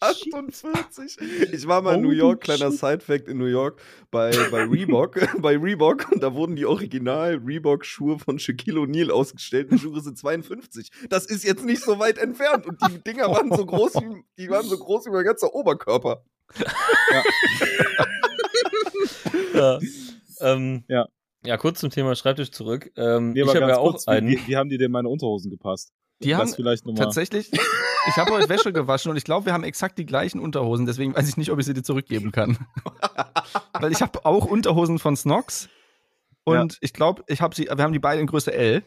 48. 0.00 1.18
Ich 1.52 1.68
war 1.68 1.82
mal 1.82 1.96
in 1.96 2.00
New 2.00 2.10
York, 2.10 2.40
kleiner 2.40 2.72
Side-Fact 2.72 3.28
in 3.28 3.36
New 3.36 3.44
York, 3.44 3.82
bei, 4.10 4.30
bei 4.50 4.64
Reebok, 4.64 5.20
bei 5.42 5.58
Reebok, 5.58 6.10
und 6.10 6.22
da 6.22 6.34
wurden 6.34 6.56
die 6.56 6.64
Original 6.64 7.34
Reebok-Schuhe 7.34 8.18
von 8.18 8.38
Shaquille 8.38 8.80
O'Neal 8.80 9.10
ausgestellt. 9.10 9.70
Die 9.70 9.78
Schuhe 9.78 10.00
sind 10.00 10.16
52. 10.16 10.90
Das 11.10 11.26
ist 11.26 11.44
jetzt 11.44 11.66
nicht 11.66 11.82
so 11.84 11.98
weit 11.98 12.16
entfernt. 12.16 12.66
Und 12.66 12.80
die 12.88 13.04
Dinger 13.04 13.28
waren 13.28 13.54
so 13.54 13.66
groß 13.66 13.96
wie, 13.96 14.24
die 14.38 14.48
waren 14.48 14.64
so 14.64 14.78
groß 14.78 15.04
wie 15.04 15.10
mein 15.10 15.24
ganzer 15.24 15.54
Oberkörper. 15.54 16.24
ja. 19.54 19.78
Ähm, 20.40 20.84
Ja. 20.88 21.06
Ja, 21.44 21.56
kurz 21.56 21.80
zum 21.80 21.90
Thema 21.90 22.14
Schreibtisch 22.14 22.50
zurück. 22.50 22.90
Ähm, 22.96 23.32
Nee, 23.32 23.42
ich 23.42 23.48
habe 23.48 23.60
ja 23.60 23.78
auch 23.78 23.92
kurz, 23.92 24.06
wie, 24.06 24.10
einen. 24.10 24.28
wie, 24.28 24.46
wie 24.46 24.56
haben 24.56 24.68
dir 24.68 24.78
denn 24.78 24.92
meine 24.92 25.08
Unterhosen 25.08 25.50
gepasst? 25.50 25.92
Die 26.20 26.36
haben 26.36 26.46
das 26.46 26.54
vielleicht 26.54 26.86
nochmal. 26.86 27.04
tatsächlich, 27.04 27.50
ich 27.52 28.16
habe 28.16 28.30
heute 28.30 28.48
Wäsche 28.48 28.72
gewaschen 28.72 29.10
und 29.10 29.16
ich 29.16 29.24
glaube, 29.24 29.46
wir 29.46 29.52
haben 29.52 29.64
exakt 29.64 29.98
die 29.98 30.06
gleichen 30.06 30.38
Unterhosen, 30.38 30.86
deswegen 30.86 31.16
weiß 31.16 31.28
ich 31.28 31.36
nicht, 31.36 31.50
ob 31.50 31.58
ich 31.58 31.66
sie 31.66 31.74
dir 31.74 31.82
zurückgeben 31.82 32.30
kann. 32.30 32.58
Weil 33.80 33.90
ich 33.90 34.02
habe 34.02 34.24
auch 34.24 34.44
Unterhosen 34.44 35.00
von 35.00 35.16
Snox 35.16 35.68
und 36.44 36.78
ich 36.80 36.92
glaube, 36.92 37.24
ich 37.26 37.40
habe 37.40 37.56
sie, 37.56 37.64
wir 37.64 37.82
haben 37.82 37.92
die 37.92 37.98
beide 37.98 38.20
in 38.20 38.28
Größe 38.28 38.52
L. 38.52 38.84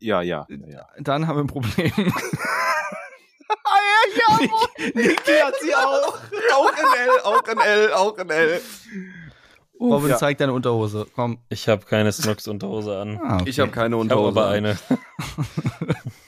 Ja, 0.00 0.22
ja. 0.22 0.46
ja, 0.48 0.68
ja. 0.68 0.86
Dann 0.98 1.28
haben 1.28 1.36
wir 1.36 1.44
ein 1.44 1.46
Problem. 1.46 1.92
Niki, 4.40 4.92
Niki 4.94 5.32
hat 5.42 5.54
sie 5.60 5.74
auch. 5.74 6.18
Auch 6.54 6.72
in 6.72 7.00
L, 7.00 7.20
auch 7.24 7.48
in 7.48 7.58
L, 7.58 7.92
auch 7.92 8.18
in 8.18 8.30
L. 8.30 8.60
Robin, 9.90 10.10
ja. 10.10 10.16
zeig 10.16 10.38
deine 10.38 10.52
Unterhose. 10.52 11.06
Komm. 11.14 11.38
Ich 11.48 11.68
habe 11.68 11.84
keine 11.86 12.10
Snox-Unterhose 12.12 12.98
an. 13.00 13.20
Ah, 13.22 13.36
okay. 13.40 13.50
Ich 13.50 13.60
habe 13.60 13.70
keine 13.70 13.96
Ich 13.96 14.10
habe 14.10 14.12
Unterhose. 14.20 14.40
aber 14.40 14.48
eine. 14.48 14.78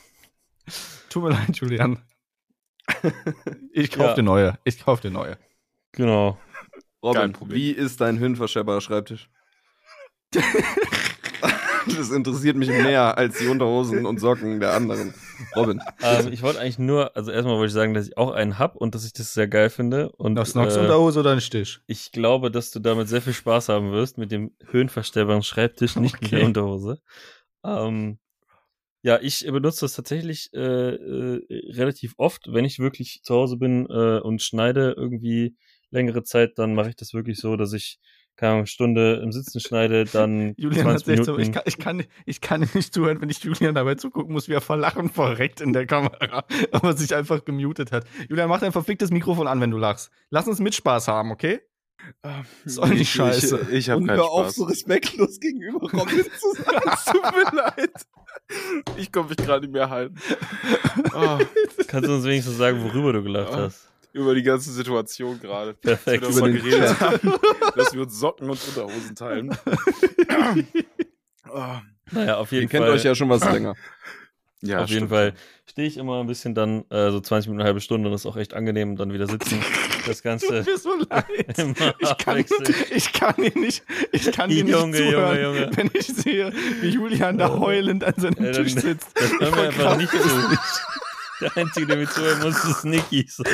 Tut 1.10 1.22
mir 1.22 1.30
leid, 1.30 1.56
Julian. 1.56 1.98
Ich 3.72 3.90
kauf 3.90 4.08
Ja. 4.08 4.14
dir 4.14 4.22
neue. 4.22 4.58
Ich 4.64 4.84
kauf 4.84 5.00
dir 5.00 5.10
neue. 5.10 5.36
Genau. 5.92 6.38
Robin, 7.02 7.34
wie 7.46 7.70
ist 7.70 8.00
dein 8.00 8.18
höhenverstellbarer 8.18 8.80
Schreibtisch? 8.80 9.28
das 11.86 12.10
interessiert 12.10 12.56
mich 12.56 12.68
mehr 12.68 13.16
als 13.18 13.38
die 13.38 13.46
Unterhosen 13.46 14.06
und 14.06 14.18
Socken 14.20 14.60
der 14.60 14.72
anderen. 14.74 15.14
Robin. 15.56 15.80
Ähm, 16.02 16.32
ich 16.32 16.42
wollte 16.42 16.60
eigentlich 16.60 16.78
nur, 16.78 17.16
also 17.16 17.30
erstmal 17.30 17.56
wollte 17.56 17.68
ich 17.68 17.72
sagen, 17.72 17.94
dass 17.94 18.06
ich 18.06 18.16
auch 18.16 18.30
einen 18.30 18.58
hab 18.58 18.76
und 18.76 18.94
dass 18.94 19.04
ich 19.04 19.12
das 19.12 19.34
sehr 19.34 19.48
geil 19.48 19.70
finde. 19.70 20.10
Und 20.12 20.34
Noch 20.34 20.46
Snox 20.46 20.76
äh, 20.76 20.80
Unterhose 20.80 21.20
oder 21.20 21.32
ein 21.32 21.40
Stich? 21.40 21.80
ich 21.86 22.12
glaube, 22.12 22.50
dass 22.50 22.70
du 22.70 22.80
damit 22.80 23.08
sehr 23.08 23.22
viel 23.22 23.32
Spaß 23.32 23.68
haben 23.68 23.92
wirst 23.92 24.18
mit 24.18 24.30
dem 24.30 24.52
höhenverstellbaren 24.70 25.42
Schreibtisch, 25.42 25.96
nicht 25.96 26.20
mit 26.20 26.32
der 26.32 26.38
Okay. 26.38 26.46
Unterhose. 26.46 27.00
Ähm, 27.64 28.18
ja, 29.02 29.18
ich 29.20 29.44
benutze 29.46 29.82
das 29.82 29.94
tatsächlich 29.94 30.50
äh, 30.54 30.58
äh, 30.94 31.42
relativ 31.72 32.14
oft, 32.16 32.52
wenn 32.52 32.64
ich 32.64 32.78
wirklich 32.78 33.20
zu 33.22 33.34
Hause 33.34 33.56
bin 33.58 33.86
äh, 33.90 34.20
und 34.20 34.42
schneide 34.42 34.94
irgendwie 34.96 35.56
längere 35.90 36.22
Zeit, 36.24 36.58
dann 36.58 36.74
mache 36.74 36.88
ich 36.88 36.96
das 36.96 37.12
wirklich 37.12 37.38
so, 37.38 37.56
dass 37.56 37.72
ich 37.72 37.98
keine 38.36 38.52
Ahnung, 38.54 38.66
Stunde 38.66 39.20
im 39.22 39.32
Sitzen 39.32 39.60
schneide, 39.60 40.04
dann 40.04 40.54
Julian 40.58 40.86
hat 40.86 41.00
20 41.04 41.08
echt 41.14 41.24
so, 41.24 41.32
Minuten. 41.36 41.42
ich 41.48 41.52
kann, 41.52 41.62
ich, 41.66 41.78
kann, 41.78 42.04
ich 42.26 42.40
kann 42.40 42.68
nicht 42.74 42.92
zuhören, 42.94 43.20
wenn 43.20 43.30
ich 43.30 43.42
Julian 43.44 43.74
dabei 43.74 43.94
zugucken 43.94 44.32
muss, 44.32 44.48
wie 44.48 44.52
er 44.54 44.60
vor 44.60 44.76
Lachen 44.76 45.08
verreckt 45.10 45.60
in 45.60 45.72
der 45.72 45.86
Kamera, 45.86 46.44
aber 46.72 46.96
sich 46.96 47.14
einfach 47.14 47.44
gemutet 47.44 47.92
hat. 47.92 48.04
Julian, 48.28 48.48
mach 48.48 48.60
dein 48.60 48.72
verficktes 48.72 49.10
Mikrofon 49.10 49.46
an, 49.46 49.60
wenn 49.60 49.70
du 49.70 49.78
lachst. 49.78 50.10
Lass 50.30 50.48
uns 50.48 50.58
mit 50.60 50.74
Spaß 50.74 51.08
haben, 51.08 51.30
okay? 51.30 51.60
Ist 52.66 52.78
auch 52.80 52.88
nicht 52.88 53.10
scheiße. 53.10 53.68
Ich, 53.70 53.74
ich 53.76 53.90
habe 53.90 54.02
Und 54.02 54.10
hör 54.10 54.24
auf, 54.30 54.46
Spaß. 54.46 54.54
so 54.56 54.64
respektlos 54.64 55.40
gegenüber 55.40 55.80
Robin 55.80 56.24
zu 56.38 56.62
sein. 56.62 56.80
Es 56.92 57.04
tut 57.06 57.22
mir 57.22 57.56
leid. 57.56 57.90
Ich 58.98 59.10
konnte 59.10 59.30
mich 59.30 59.38
gerade 59.38 59.60
nicht 59.62 59.72
mehr 59.72 59.88
halten. 59.88 60.16
Oh, 61.14 61.38
Kannst 61.86 62.08
du 62.10 62.14
uns 62.14 62.24
wenigstens 62.24 62.58
sagen, 62.58 62.82
worüber 62.84 63.12
du 63.14 63.22
gelacht 63.22 63.52
Ah. 63.52 63.56
hast? 63.62 63.90
Über 64.14 64.34
die 64.34 64.42
ganze 64.42 64.72
Situation 64.72 65.38
gerade. 65.40 65.74
Perfekt. 65.82 66.24
Dass 66.24 66.34
wir 66.36 66.42
darüber 66.42 66.58
den 66.58 66.64
geredet 66.70 67.00
haben, 67.00 67.34
dass 67.76 67.92
wir 67.92 68.00
uns 68.02 68.18
Socken 68.18 68.48
und 68.48 68.58
Unterhosen 68.68 69.14
teilen. 69.14 69.54
oh, 71.52 71.74
Naja, 72.10 72.36
auf 72.36 72.52
jeden 72.52 72.64
Ihr 72.64 72.68
kennt 72.68 72.84
Fall. 72.84 72.92
euch 72.94 73.04
ja 73.04 73.14
schon 73.14 73.28
was 73.28 73.44
länger. 73.50 73.74
ja, 74.60 74.82
auf 74.82 74.88
jeden 74.90 75.06
stimmt. 75.06 75.10
Fall 75.10 75.34
stehe 75.68 75.88
ich 75.88 75.96
immer 75.96 76.20
ein 76.20 76.26
bisschen 76.26 76.54
dann, 76.54 76.84
äh, 76.90 77.10
so 77.10 77.18
20 77.20 77.48
Minuten, 77.48 77.60
eine 77.62 77.66
halbe 77.68 77.80
Stunde 77.80 78.08
und 78.08 78.14
ist 78.14 78.26
auch 78.26 78.36
echt 78.36 78.54
angenehm 78.54 78.96
dann 78.96 79.12
wieder 79.12 79.26
sitzen. 79.26 79.60
Das 80.06 80.22
Ganze 80.22 80.46
Tut 80.62 80.66
mir 80.66 80.76
so 80.76 80.90
leid. 81.08 81.24
Ich 81.98 82.18
kann, 82.18 82.44
ich 82.94 83.12
kann 83.14 83.34
ihn 83.42 83.58
nicht, 83.58 83.82
ich 84.12 84.30
kann 84.32 84.50
ihn 84.50 84.66
nicht 84.66 84.74
Junge, 84.76 84.98
zuhören, 84.98 85.40
Junge, 85.42 85.60
Junge. 85.62 85.76
wenn 85.78 85.90
ich 85.94 86.06
sehe, 86.08 86.52
wie 86.82 86.88
Julian 86.90 87.38
da 87.38 87.48
heulend 87.58 88.04
an 88.04 88.12
seinem 88.18 88.34
Äh, 88.36 88.52
dann- 88.52 88.64
Tisch 88.64 88.74
sitzt. 88.74 89.08
Das 89.14 89.30
hören 89.40 89.54
wir 89.56 89.62
einfach 89.62 89.96
nicht 89.96 90.10
zu. 90.12 90.18
Der 91.40 91.56
Einzige, 91.56 91.86
der 91.86 91.96
mir 91.96 92.06
zuhören 92.10 92.42
muss, 92.42 92.62
ist 92.64 92.84
Niki. 92.84 93.26
So. 93.30 93.44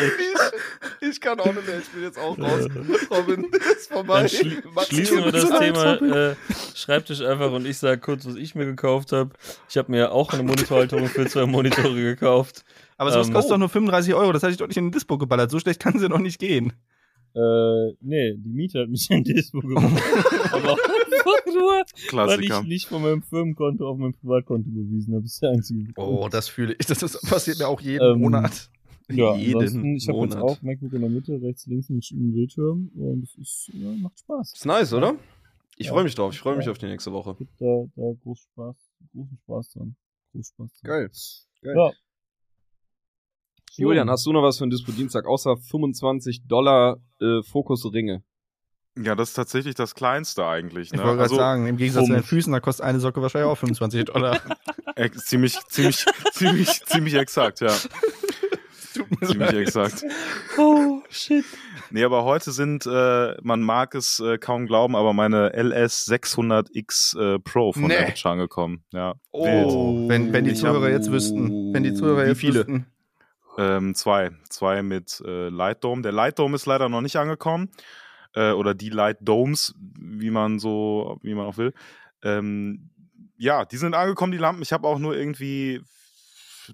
Ich 1.00 1.20
kann 1.20 1.40
auch 1.40 1.46
nicht 1.46 1.66
mehr, 1.66 1.78
ich 1.78 1.88
bin 1.88 2.02
jetzt 2.02 2.18
auch 2.18 2.38
raus. 2.38 2.66
Robin, 3.10 3.46
ist 3.76 3.90
vorbei. 3.92 4.20
Dann 4.20 4.28
schli 4.28 4.58
Mach 4.74 4.84
schließen 4.84 5.24
wir 5.24 5.32
das 5.32 5.50
Thema 5.58 6.30
äh, 6.30 6.34
Schreibtisch 6.74 7.20
einfach 7.22 7.52
und 7.52 7.66
ich 7.66 7.78
sage 7.78 8.00
kurz, 8.00 8.26
was 8.26 8.36
ich 8.36 8.54
mir 8.54 8.66
gekauft 8.66 9.12
habe. 9.12 9.30
Ich 9.68 9.76
habe 9.76 9.90
mir 9.90 10.12
auch 10.12 10.32
eine 10.32 10.42
Monitorhalterung 10.42 11.06
für 11.08 11.26
zwei 11.26 11.46
Monitore 11.46 11.94
gekauft. 11.94 12.64
Aber 12.96 13.10
sowas 13.12 13.28
Ähm, 13.28 13.34
kostet 13.34 13.52
doch 13.52 13.58
nur 13.58 13.68
35 13.68 14.14
Euro, 14.14 14.32
das 14.32 14.42
hatte 14.42 14.52
ich 14.52 14.58
doch 14.58 14.66
nicht 14.68 14.76
in 14.76 14.86
den 14.86 14.92
Dispo 14.92 15.16
geballert. 15.18 15.50
So 15.50 15.58
schlecht 15.58 15.80
kann 15.80 15.98
sie 15.98 16.08
doch 16.08 16.18
nicht 16.18 16.38
gehen. 16.38 16.72
Äh, 17.34 17.92
nee, 18.00 18.34
die 18.36 18.48
Miete 18.52 18.80
hat 18.80 18.88
mich 18.88 19.06
in 19.10 19.24
Dispo 19.24 19.60
gemacht. 19.60 20.02
Aber 20.52 20.72
einfach 20.72 21.46
nur, 21.46 21.72
weil 21.72 21.84
ich 21.88 22.06
Klassiker. 22.08 22.62
nicht 22.64 22.86
von 22.88 23.02
meinem 23.02 23.22
Firmenkonto 23.22 23.88
auf 23.88 23.98
mein 23.98 24.14
Privatkonto 24.14 24.68
überwiesen 24.68 25.14
habe. 25.14 25.22
Das 25.22 25.32
ist 25.34 25.42
der 25.42 25.50
einzige 25.50 25.84
Grund. 25.92 25.96
Oh, 25.98 26.28
das 26.28 26.48
fühle 26.48 26.74
ich. 26.78 26.86
Das, 26.86 26.98
das 26.98 27.20
passiert 27.22 27.58
mir 27.58 27.68
auch 27.68 27.80
jeden 27.80 28.04
Ähm, 28.04 28.18
Monat. 28.20 28.70
Ja, 29.10 29.34
jeden 29.36 29.96
ich 29.96 30.08
habe 30.08 30.18
jetzt 30.20 30.36
auch 30.36 30.60
MacBook 30.62 30.92
in 30.92 31.00
der 31.00 31.10
Mitte, 31.10 31.40
rechts, 31.42 31.66
links 31.66 31.88
einen 31.90 32.32
Bildschirm 32.32 32.90
und 32.94 33.24
es 33.24 33.36
ist, 33.36 33.70
ja, 33.74 33.90
macht 33.96 34.18
Spaß. 34.18 34.52
Ist 34.54 34.66
nice, 34.66 34.92
oder? 34.92 35.14
Ich 35.76 35.86
Ja. 35.86 35.92
freue 35.92 36.04
mich 36.04 36.14
drauf. 36.14 36.32
Ich 36.32 36.40
freue 36.40 36.56
mich 36.56 36.66
Ja. 36.66 36.72
auf 36.72 36.78
die 36.78 36.86
nächste 36.86 37.12
Woche. 37.12 37.34
Gibt 37.36 37.60
da, 37.60 37.84
da 37.96 38.12
groß 38.22 38.40
Spaß, 38.40 38.76
großen 39.12 39.38
Spaß 39.44 39.70
dran. 39.72 39.96
Groß 40.32 40.48
Spaß 40.48 40.72
dran. 40.80 40.88
Geil. 40.90 41.10
Geil. 41.62 41.74
Ja. 41.76 41.90
Julian, 43.76 44.10
hast 44.10 44.26
du 44.26 44.32
noch 44.32 44.42
was 44.42 44.58
für 44.58 44.64
einen 44.64 44.72
Dispo-Dienstag 44.72 45.26
außer 45.26 45.56
25 45.56 46.46
Dollar 46.46 46.98
äh, 47.20 47.42
Fokusringe? 47.42 48.22
Ja, 48.98 49.14
das 49.14 49.30
ist 49.30 49.34
tatsächlich 49.34 49.76
das 49.76 49.94
Kleinste 49.94 50.44
eigentlich. 50.44 50.88
Ich 50.88 50.92
Ne? 50.92 50.98
wollte 50.98 51.10
gerade 51.12 51.22
Also, 51.22 51.36
sagen, 51.36 51.66
im 51.68 51.76
Gegensatz 51.76 52.06
zu 52.06 52.12
den. 52.12 52.22
Füßen, 52.24 52.52
da 52.52 52.60
kostet 52.60 52.84
eine 52.84 52.98
Socke 53.00 53.22
wahrscheinlich 53.22 53.48
auch 53.50 53.56
25 53.56 54.06
Dollar. 54.06 54.40
ziemlich, 55.16 55.56
ziemlich, 55.68 56.04
ziemlich, 56.32 56.84
ziemlich 56.84 57.14
exakt, 57.14 57.60
ja. 57.60 57.74
Tut 58.94 59.20
mir 59.20 59.26
Ziemlich 59.28 59.50
leid. 59.52 59.54
exakt. 59.56 60.04
Oh, 60.58 61.00
shit. 61.08 61.44
Nee, 61.90 62.04
aber 62.04 62.24
heute 62.24 62.50
sind, 62.52 62.86
äh, 62.86 63.34
man 63.42 63.60
mag 63.62 63.94
es 63.94 64.20
äh, 64.20 64.38
kaum 64.38 64.66
glauben, 64.66 64.94
aber 64.96 65.12
meine 65.12 65.52
LS 65.54 66.08
600X 66.08 67.18
äh, 67.18 67.38
Pro 67.38 67.72
von 67.72 67.82
Nee. 67.82 67.88
der 67.88 68.08
Edge 68.08 68.28
angekommen. 68.28 68.84
Ja. 68.92 69.14
Oh. 69.30 70.08
Wenn, 70.08 70.32
wenn 70.32 70.44
die 70.44 70.50
Ich 70.52 70.64
hab- 70.64 70.72
Zuhörer 70.74 70.90
jetzt 70.90 71.10
wüssten. 71.10 71.72
Wenn 71.72 71.82
die 71.84 71.94
Zuhörer 71.94 72.24
Wie 72.24 72.28
jetzt 72.28 72.38
viele? 72.40 72.60
wüssten. 72.60 72.86
Ähm, 73.58 73.94
zwei. 73.94 74.30
Zwei 74.48 74.82
mit 74.82 75.22
äh, 75.26 75.48
Light 75.48 75.82
Dome. 75.84 76.02
Der 76.02 76.12
Light 76.12 76.38
Dome 76.38 76.54
ist 76.56 76.66
leider 76.66 76.88
noch 76.88 77.00
nicht 77.00 77.16
angekommen. 77.16 77.70
Äh, 78.34 78.52
oder 78.52 78.74
die 78.74 78.90
Light 78.90 79.18
Domes, 79.20 79.74
wie 79.98 80.30
man 80.30 80.58
so, 80.58 81.18
wie 81.22 81.34
man 81.34 81.46
auch 81.46 81.56
will. 81.56 81.72
Ähm, 82.22 82.90
ja, 83.36 83.64
die 83.64 83.76
sind 83.76 83.94
angekommen, 83.94 84.32
die 84.32 84.38
Lampen. 84.38 84.62
Ich 84.62 84.72
habe 84.72 84.86
auch 84.86 84.98
nur 84.98 85.16
irgendwie 85.16 85.80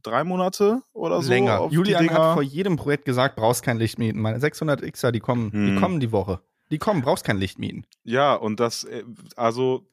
drei 0.02 0.24
Monate 0.24 0.82
oder 0.93 1.23
so. 1.23 1.28
Länger. 1.31 1.60
auf 1.60 1.70
die 1.70 1.77
Julian 1.77 2.10
hat 2.10 2.35
vor 2.35 2.43
jedem 2.43 2.77
Projekt 2.77 3.05
gesagt, 3.05 3.36
brauchst 3.36 3.62
kein 3.62 3.78
Licht 3.78 3.98
mieten. 3.98 4.20
Meine 4.20 4.39
600Xer, 4.39 5.10
die 5.10 5.20
kommen, 5.20 5.51
die 5.52 5.74
Hm. 5.74 5.81
kommen 5.81 6.01
die 6.01 6.12
Woche. 6.12 6.40
Die 6.70 6.78
kommen, 6.78 7.02
brauchst 7.02 7.24
kein 7.24 7.39
Licht 7.39 7.59
mieten. 7.59 7.85
Ja, 8.05 8.35
und 8.35 8.59
das, 8.60 8.85
äh, 8.85 9.05
also, 9.36 9.86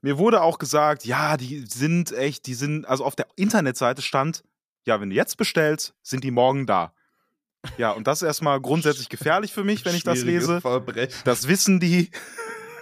mir 0.00 0.18
wurde 0.18 0.42
auch 0.42 0.58
gesagt, 0.58 1.04
ja, 1.04 1.36
die 1.36 1.64
sind 1.68 2.12
echt, 2.12 2.46
die 2.46 2.54
sind, 2.54 2.86
also 2.86 3.04
auf 3.04 3.14
der 3.16 3.26
Internetseite 3.36 4.00
stand, 4.02 4.42
ja, 4.86 5.00
wenn 5.00 5.10
du 5.10 5.16
jetzt 5.16 5.36
bestellst, 5.36 5.94
sind 6.02 6.24
die 6.24 6.30
morgen 6.30 6.66
da. 6.66 6.92
Ja, 7.78 7.92
und 7.92 8.06
das 8.06 8.20
ist 8.20 8.26
erstmal 8.26 8.60
grundsätzlich 8.60 9.08
gefährlich 9.08 9.52
für 9.52 9.64
mich, 9.64 9.84
wenn 9.86 9.94
ich 9.94 10.02
das 10.04 10.22
lese. 10.22 10.60
Verbrechen. 10.60 11.14
Das 11.24 11.48
wissen 11.48 11.80
die. 11.80 12.10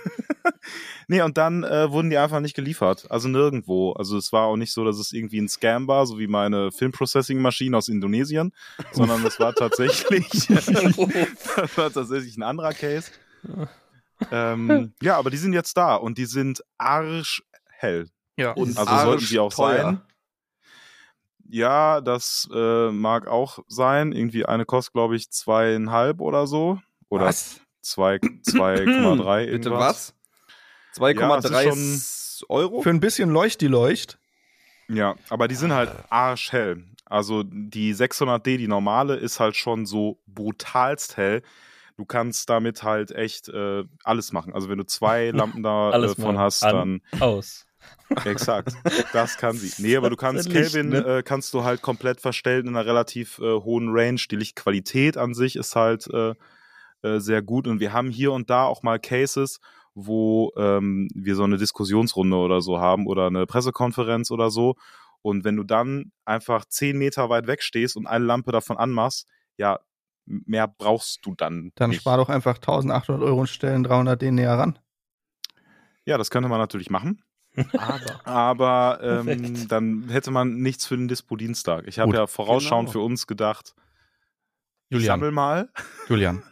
nee, 1.09 1.23
und 1.23 1.37
dann 1.39 1.65
äh, 1.65 1.91
wurden 1.91 2.11
die 2.11 2.19
einfach 2.19 2.41
nicht 2.41 2.55
geliefert. 2.55 3.07
Also 3.11 3.29
nirgendwo. 3.29 3.93
Also 3.93 4.17
es 4.17 4.33
war 4.33 4.47
auch 4.47 4.57
nicht 4.57 4.73
so, 4.73 4.85
dass 4.85 4.99
es 4.99 5.13
irgendwie 5.13 5.41
ein 5.41 5.49
Scam 5.49 5.87
war, 5.89 6.07
so 6.07 6.19
wie 6.19 6.27
meine 6.27 6.73
Filmprocessing-Maschine 6.73 7.77
aus 7.77 7.89
Indonesien, 7.89 8.53
sondern 8.93 9.25
es 9.25 9.39
war 9.41 9.55
tatsächlich, 9.55 10.29
das 10.49 11.77
war 11.77 11.93
tatsächlich 11.93 12.37
ein 12.37 12.43
anderer 12.43 12.73
Case. 12.73 13.11
ähm, 14.31 14.93
ja, 15.03 15.17
aber 15.17 15.31
die 15.31 15.37
sind 15.37 15.53
jetzt 15.53 15.77
da 15.77 15.95
und 15.97 16.19
die 16.19 16.27
sind 16.27 16.63
arschhell. 16.79 18.09
Ja. 18.37 18.53
Und 18.53 18.77
Also 18.79 18.97
sollten 18.97 19.27
die 19.27 19.39
auch 19.39 19.47
arschteuer. 19.47 19.83
sein. 19.83 20.01
Ja, 21.49 22.01
das 22.01 22.49
äh, 22.55 22.91
mag 22.91 23.27
auch 23.27 23.59
sein. 23.69 24.13
Irgendwie 24.13 24.47
eine 24.47 24.65
kostet, 24.65 24.95
glaube 24.95 25.17
ich, 25.17 25.31
zweieinhalb 25.31 26.21
oder 26.23 26.47
so. 26.47 26.81
Oder 27.11 27.27
Was? 27.27 27.61
Zwei- 27.83 28.17
2,3 28.17 29.47
Bitte 29.51 29.69
irgendwas. 29.69 30.15
was? 30.95 31.01
2,3 31.01 32.41
Ja, 32.41 32.47
Euro? 32.49 32.83
Für 32.83 32.91
ein 32.91 33.01
bisschen 33.01 33.31
Leucht 33.31 33.61
die 33.61 33.69
Leucht. 33.69 34.19
Ja, 34.89 35.15
aber 35.31 35.49
die 35.49 35.55
sind 35.55 35.73
halt 35.73 35.91
arschhell. 36.11 36.85
Also 37.07 37.43
die 37.45 37.95
600D, 37.95 38.57
die 38.57 38.69
normale, 38.69 39.17
ist 39.17 39.39
halt 39.41 39.57
schon 39.57 39.87
so 39.87 40.19
brutalst 40.27 41.17
hell. 41.17 41.43
Du 41.97 42.05
kannst 42.07 42.49
damit 42.49 42.83
halt 42.83 43.11
echt 43.11 43.49
äh, 43.49 43.85
alles 44.03 44.33
machen. 44.33 44.55
Also 44.55 44.69
wenn 44.69 44.79
du 44.79 44.85
zwei 44.85 45.31
Lampen 45.35 45.63
davon 45.63 46.35
mal 46.35 46.39
hast, 46.39 46.63
an. 46.65 47.01
dann 47.11 47.21
Aus. 47.21 47.67
exakt. 48.25 48.73
Das 49.13 49.37
kann 49.39 49.57
sie. 49.57 49.83
Nee, 49.83 49.97
aber 49.97 50.09
du 50.11 50.17
kannst 50.17 50.51
Kelvin 50.51 50.91
ne? 50.91 50.99
äh, 51.19 51.23
kannst 51.23 51.53
du 51.53 51.65
halt 51.65 51.83
komplett 51.83 52.21
verstellen 52.21 52.67
in 52.69 52.77
einer 52.77 52.87
relativ 52.87 53.39
äh, 53.39 53.43
hohen 53.61 53.89
Range. 53.91 54.21
Die 54.31 54.37
Lichtqualität 54.37 55.17
an 55.17 55.35
sich 55.35 55.57
ist 55.57 55.75
halt 55.77 56.07
äh, 57.03 57.19
sehr 57.19 57.43
gut 57.43 57.67
und 57.67 57.81
wir 57.81 57.93
haben 57.93 58.11
hier 58.11 58.33
und 58.33 58.49
da 58.51 58.65
auch 58.65 58.83
mal 58.83 58.99
Cases, 58.99 59.59
wo 59.95 60.53
ähm, 60.57 61.09
wir 61.15 61.35
so 61.37 61.45
eine 61.45 61.59
Diskussionsrunde 61.59 62.37
oder 62.37 62.61
so 62.63 62.79
haben 62.79 63.07
oder 63.07 63.27
eine 63.27 63.47
Pressekonferenz 63.47 64.31
oder 64.31 64.51
so 64.51 64.75
Und 65.21 65.45
wenn 65.45 65.57
du 65.57 65.65
dann 65.65 66.13
einfach 66.25 66.65
zehn 66.65 66.99
Meter 66.99 67.29
weit 67.29 67.47
weg 67.47 67.63
stehst 67.63 67.97
und 67.97 68.07
eine 68.07 68.25
Lampe 68.25 68.53
davon 68.53 68.77
anmachst, 68.77 69.29
ja, 69.57 69.79
mehr 70.25 70.67
brauchst 70.67 71.25
du 71.27 71.35
dann. 71.37 71.73
Dann 71.75 71.91
nicht. 71.91 72.01
spar 72.01 72.17
doch 72.17 72.29
einfach 72.29 72.57
1800 72.57 73.23
Euro 73.23 73.41
und 73.41 73.49
stellen 73.49 73.83
300 73.85 74.21
den 74.21 74.35
näher 74.37 74.59
ran. 74.59 74.79
Ja, 76.05 76.19
das 76.19 76.31
könnte 76.31 76.49
man 76.49 76.59
natürlich 76.59 76.91
machen. 76.91 77.23
Aber. 77.79 78.27
Aber 78.27 78.99
ähm, 79.03 79.69
dann 79.69 80.09
hätte 80.09 80.31
man 80.31 80.57
nichts 80.57 80.87
für 80.87 80.97
den 80.97 81.07
Dispo-Dienstag. 81.09 81.87
Ich 81.87 81.99
habe 81.99 82.15
ja 82.15 82.27
vorausschauend 82.27 82.89
Genau. 82.89 82.93
für 82.93 83.05
uns 83.05 83.27
gedacht, 83.27 83.75
Julian. 84.93 85.21
sammel 85.21 85.31
mal. 85.33 85.69
Julian, 86.09 86.43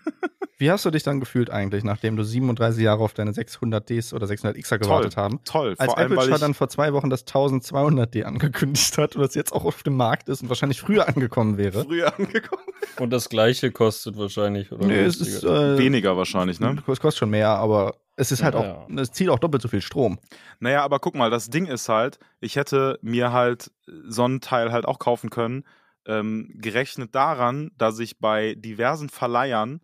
wie 0.59 0.71
hast 0.71 0.85
du 0.85 0.91
dich 0.91 1.03
dann 1.03 1.21
gefühlt 1.21 1.51
eigentlich, 1.51 1.85
nachdem 1.85 2.17
du 2.17 2.23
37 2.23 2.83
Jahre 2.83 3.03
auf 3.03 3.15
deine 3.15 3.33
600Ds 3.33 4.15
oder 4.15 4.27
600Xer 4.27 4.79
gewartet 4.79 5.17
haben? 5.17 5.41
Toll, 5.45 5.75
Als 5.79 5.87
vor 5.87 5.99
allem, 5.99 6.13
Apple 6.13 6.17
weil 6.27 6.35
ich, 6.35 6.41
dann 6.41 6.55
vor 6.55 6.69
zwei 6.69 6.93
Wochen 6.93 7.09
das 7.11 7.27
1200D 7.27 8.23
angekündigt 8.25 8.99
hat 8.99 9.17
und 9.17 9.23
das 9.23 9.35
jetzt 9.35 9.53
auch 9.53 9.65
auf 9.65 9.83
dem 9.83 9.97
Markt 9.97 10.29
ist 10.29 10.43
und 10.43 10.49
wahrscheinlich 10.49 10.81
früher 10.81 11.09
angekommen 11.09 11.57
wäre. 11.57 11.85
Früher 11.85 12.17
angekommen. 12.19 12.63
Und 12.99 13.11
das 13.11 13.29
gleiche 13.31 13.71
kostet 13.71 14.19
wahrscheinlich, 14.19 14.73
oder? 14.73 14.87
Nee, 14.87 15.01
es 15.01 15.21
ist 15.21 15.43
äh, 15.45 15.79
weniger 15.79 16.17
wahrscheinlich, 16.19 16.61
ne? 16.61 16.77
Es 16.87 17.01
kostet 17.01 17.19
schon 17.21 17.31
mehr, 17.31 17.49
aber 17.49 17.95
es 18.17 18.31
ist 18.33 18.43
halt 18.43 18.55
Ja, 18.55 18.61
auch, 18.61 18.89
es 18.97 19.13
zieht 19.13 19.31
auch 19.31 19.39
doppelt 19.39 19.63
so 19.63 19.69
viel 19.69 19.81
Strom. 19.81 20.19
Naja, 20.59 20.83
aber 20.83 20.99
guck 20.99 21.15
mal, 21.15 21.31
das 21.31 21.49
Ding 21.49 21.65
ist 21.67 21.89
halt, 21.89 22.19
ich 22.41 22.57
hätte 22.57 22.99
mir 23.01 23.33
halt 23.33 23.71
so 24.07 24.27
ein 24.27 24.41
Teil 24.43 24.73
halt 24.73 24.85
auch 24.87 24.99
kaufen 24.99 25.31
können, 25.31 25.65
ähm, 26.07 26.51
gerechnet 26.55 27.15
daran, 27.15 27.71
dass 27.79 27.99
ich 27.99 28.19
bei 28.19 28.55
diversen 28.55 29.09
Verleihern 29.09 29.81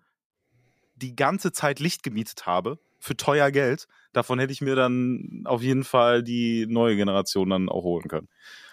die 0.96 1.14
ganze 1.14 1.52
Zeit 1.52 1.78
Licht 1.80 2.02
gemietet 2.02 2.46
habe 2.46 2.78
für 2.98 3.16
teuer 3.16 3.50
Geld. 3.50 3.86
Davon 4.12 4.38
hätte 4.38 4.52
ich 4.52 4.62
mir 4.62 4.74
dann 4.76 5.42
auf 5.44 5.62
jeden 5.62 5.84
Fall 5.84 6.22
die 6.22 6.66
neue 6.66 6.96
Generation 6.96 7.50
dann 7.50 7.68
auch 7.68 7.82
holen 7.84 8.08
können. 8.08 8.28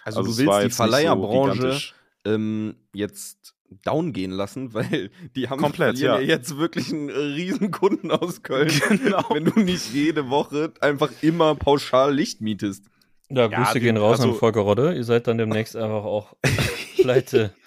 Also, 0.06 0.22
es 0.22 0.28
du 0.28 0.38
willst 0.38 0.64
die 0.66 0.70
so 0.70 0.76
Verleiherbranche 0.78 1.54
gigantisch. 1.58 1.94
ähm, 2.26 2.76
jetzt 2.94 3.54
down 3.84 4.14
gehen 4.14 4.32
lassen, 4.32 4.74
weil 4.74 5.12
die 5.36 5.50
haben 5.50 5.60
Komplett, 5.62 5.98
ja. 6.00 6.20
jetzt 6.20 6.58
wirklich 6.58 6.92
einen 6.94 7.10
riesen 7.10 7.72
Kunden 7.72 8.10
aus 8.12 8.42
Köln, 8.42 8.70
Genau. 8.90 9.26
wenn 9.32 9.46
du 9.46 9.60
nicht 9.60 9.94
jede 9.94 10.30
Woche 10.30 10.72
einfach 10.80 11.12
immer 11.22 11.56
pauschal 11.56 12.14
Licht 12.16 12.40
mietest. 12.40 12.86
Ja, 13.30 13.48
Ja, 13.50 13.58
Grüße 13.64 13.76
wir- 13.76 13.82
gehen 13.82 13.98
raus 13.98 14.20
also- 14.22 14.32
an 14.34 14.38
Volker 14.40 14.62
Rodde. 14.62 14.94
Ihr 14.96 15.04
seid 15.04 15.28
dann 15.28 15.38
demnächst 15.38 15.76
einfach 15.76 16.04
auch 16.06 16.36
pleite. 17.04 17.54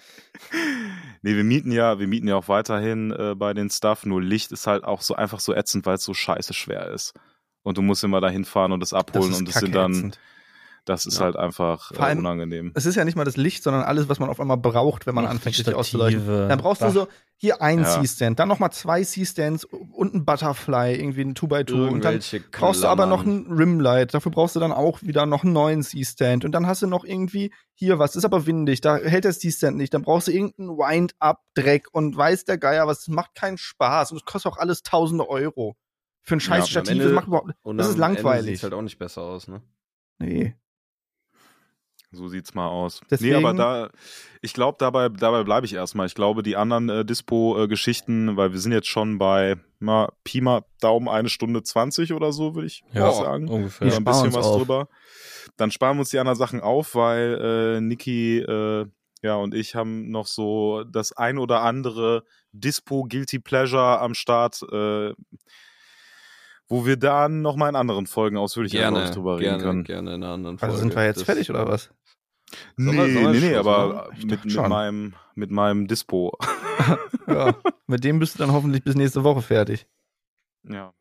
Nee, 1.23 1.35
wir 1.35 1.45
mieten 1.45 1.73
ja, 1.73 1.99
wir 1.99 2.07
mieten 2.07 2.29
ja 2.29 2.37
auch 2.37 2.47
weiterhin 2.47 3.11
äh, 3.11 3.35
bei 3.35 3.53
den 3.53 3.69
Stuff, 3.69 4.07
nur 4.07 4.23
Licht 4.23 4.53
ist 4.53 4.69
halt 4.69 4.85
auch 4.85 5.01
so 5.01 5.17
einfach 5.17 5.41
so 5.41 5.53
ätzend, 5.53 5.85
weil 5.85 5.97
es 5.97 6.05
so 6.05 6.15
scheiße 6.15 6.55
schwer 6.55 6.89
ist. 6.91 7.15
Und 7.63 7.79
du 7.79 7.83
musst 7.83 8.05
immer 8.05 8.21
dahin 8.21 8.45
fahren 8.45 8.71
und 8.71 8.81
es 8.81 8.93
abholen 8.93 9.35
und 9.35 9.49
es 9.49 9.57
sind 9.57 9.75
dann, 9.75 9.93
kackeätzend. 9.93 10.21
Das 10.87 11.05
ist 11.05 11.19
Ja. 11.19 11.25
halt 11.27 11.37
einfach 11.37 11.89
Vor 11.93 11.99
äh, 12.05 12.09
allem- 12.09 12.19
unangenehm. 12.21 12.73
Es 12.75 12.87
ist 12.87 12.95
ja 12.95 13.05
nicht 13.05 13.17
mal 13.17 13.25
das 13.25 13.37
Licht, 13.37 13.63
sondern 13.63 13.83
alles, 13.83 14.09
was 14.09 14.19
man 14.19 14.31
auf 14.31 14.41
einmal 14.41 14.57
braucht, 14.57 15.07
wenn 15.07 15.15
man 15.15 15.27
Ach, 15.27 15.31
anfängt, 15.31 15.57
sich 15.57 15.75
auszuleuchten. 15.75 16.27
Dann 16.49 16.59
brauchst 16.59 16.81
du 16.81 16.87
Ach. 16.87 16.93
so 16.93 17.09
hier 17.37 17.61
ein 17.61 17.81
Ja. 17.81 18.01
C-Stand, 18.01 18.39
dann 18.39 18.49
nochmal 18.49 18.73
zwei 18.73 19.05
C-Stands 19.05 19.65
und 19.65 20.15
ein 20.15 20.25
Butterfly, 20.25 20.95
irgendwie 20.95 21.21
ein 21.21 21.35
2x2 21.35 21.89
und 21.91 22.03
dann 22.03 22.21
brauchst 22.53 22.83
du 22.83 22.87
aber 22.87 23.05
noch 23.05 23.27
ein 23.27 23.47
Rimlight, 23.53 24.15
dafür 24.15 24.33
brauchst 24.33 24.57
du 24.57 24.61
dann 24.61 24.73
auch 24.73 25.03
wieder 25.03 25.27
noch 25.27 25.45
einen 25.45 25.53
neuen 25.53 25.83
C-Stand 25.83 26.47
und 26.47 26.53
dann 26.53 26.67
hast 26.67 26.81
du 26.81 26.87
noch 26.87 27.05
irgendwie 27.05 27.53
hier 27.75 27.99
was, 27.99 28.17
ist 28.17 28.25
aber 28.25 28.47
windig, 28.47 28.81
da 28.81 28.97
hält 28.97 29.25
der 29.25 29.33
C-Stand 29.33 29.77
nicht, 29.77 29.93
dann 29.93 30.01
brauchst 30.01 30.29
du 30.29 30.33
irgendeinen 30.33 30.79
Wind-Up-Dreck 30.79 31.89
und 31.93 32.17
weiß 32.17 32.45
der 32.45 32.57
Geier 32.59 32.87
was, 32.87 33.01
das 33.05 33.09
macht 33.09 33.35
keinen 33.35 33.59
Spaß 33.59 34.13
und 34.13 34.19
es 34.19 34.25
kostet 34.25 34.53
auch 34.53 34.57
alles 34.59 34.83
tausende 34.83 35.29
Euro. 35.29 35.77
Für 36.23 36.37
ein 36.37 36.41
scheiß 36.41 36.65
Ja, 36.65 36.83
Stativ, 36.83 37.03
das 37.03 37.13
macht 37.13 37.27
überhaupt, 37.29 37.53
Und 37.63 37.79
das 37.79 37.89
ist 37.89 37.99
langweilig. 37.99 38.47
sieht's 38.53 38.63
halt 38.63 38.73
auch 38.75 38.83
nicht 38.83 38.99
besser 38.99 39.23
aus, 39.23 39.47
ne? 39.47 39.61
nee. 40.19 40.55
So 42.13 42.29
sieht's 42.29 42.55
mal 42.55 42.69
aus. 42.69 43.01
Deswegen- 43.11 43.33
nee, 43.41 43.45
aber 43.45 43.53
da, 43.57 43.91
ich 44.41 44.53
glaube, 44.55 44.77
dabei, 44.79 45.09
dabei 45.09 45.43
bleibe 45.45 45.67
ich 45.67 45.75
erstmal. 45.75 46.07
Ich 46.07 46.15
glaube, 46.15 46.43
die 46.43 46.57
anderen 46.57 46.89
äh, 46.89 47.05
Dispo-Geschichten, 47.05 48.37
weil 48.37 48.53
wir 48.53 48.59
sind 48.61 48.73
jetzt 48.73 48.89
schon 48.89 49.19
bei 49.19 49.57
na, 49.81 50.09
Pi 50.25 50.41
mal 50.41 50.63
Daumen 50.81 51.09
eine 51.09 51.29
Stunde 51.29 51.63
20 51.63 52.13
oder 52.13 52.33
so, 52.33 52.55
würde 52.55 52.67
ich 52.67 52.83
Ja, 52.93 53.11
sagen. 53.13 53.49
ungefähr. 53.49 53.89
Oder 53.89 53.97
ein 53.97 54.05
bisschen 54.05 54.33
was 54.33 54.47
auf. 54.47 54.57
drüber. 54.57 54.89
Dann 55.57 55.71
sparen 55.71 55.97
wir 55.97 56.01
uns 56.01 56.11
die 56.11 56.19
anderen 56.19 56.39
Sachen 56.39 56.61
auf, 56.61 56.95
weil 56.95 57.77
äh, 57.77 57.81
Niki 57.81 58.39
äh, 58.39 58.87
ja, 59.23 59.35
und 59.37 59.55
ich 59.55 59.75
haben 59.75 60.11
noch 60.11 60.27
so 60.27 60.85
das 60.85 61.13
ein 61.13 61.39
oder 61.39 61.63
andere 61.63 62.25
Dispo 62.53 63.05
Guilty 63.09 63.39
Pleasure 63.41 63.99
am 64.01 64.15
Start, 64.15 64.63
äh, 64.71 65.13
wo 66.69 66.85
wir 66.87 66.97
dann 66.97 67.43
noch 67.43 67.57
mal 67.57 67.69
in 67.69 67.77
anderen 67.77 68.07
Folgen 68.07 68.37
ausführlicher 68.37 68.79
glaub 68.79 68.95
Gerne, 68.95 69.11
drüber 69.11 69.35
reden 69.39 69.45
gerne, 69.45 69.63
können. 69.63 69.85
gerne 69.85 70.15
in 70.15 70.23
einer 70.23 70.33
anderen 70.35 70.59
Folge. 70.59 70.73
Also 70.73 70.83
sind 70.83 70.95
wir 70.97 71.05
jetzt 71.05 71.17
Das- 71.19 71.25
fertig 71.25 71.51
oder 71.51 71.67
was? 71.69 71.91
Nee, 72.77 72.93
wir 72.97 73.31
nee, 73.33 73.41
nee, 73.41 73.55
aber? 73.57 74.09
Ich 74.17 74.25
mit, 74.25 74.45
mit, 74.45 74.53
schon. 74.53 74.69
meinem, 74.69 75.15
mit 75.35 75.51
meinem 75.51 75.87
Dispo. 75.87 76.33
Ja, 77.27 77.57
mit 77.89 78.05
dem 78.05 78.21
bist 78.21 78.35
du 78.35 78.39
dann 78.39 78.53
hoffentlich 78.53 78.85
bis 78.85 78.95
nächste 78.95 79.25
Woche 79.25 79.43
fertig. 79.43 79.89
ja. 80.63 80.93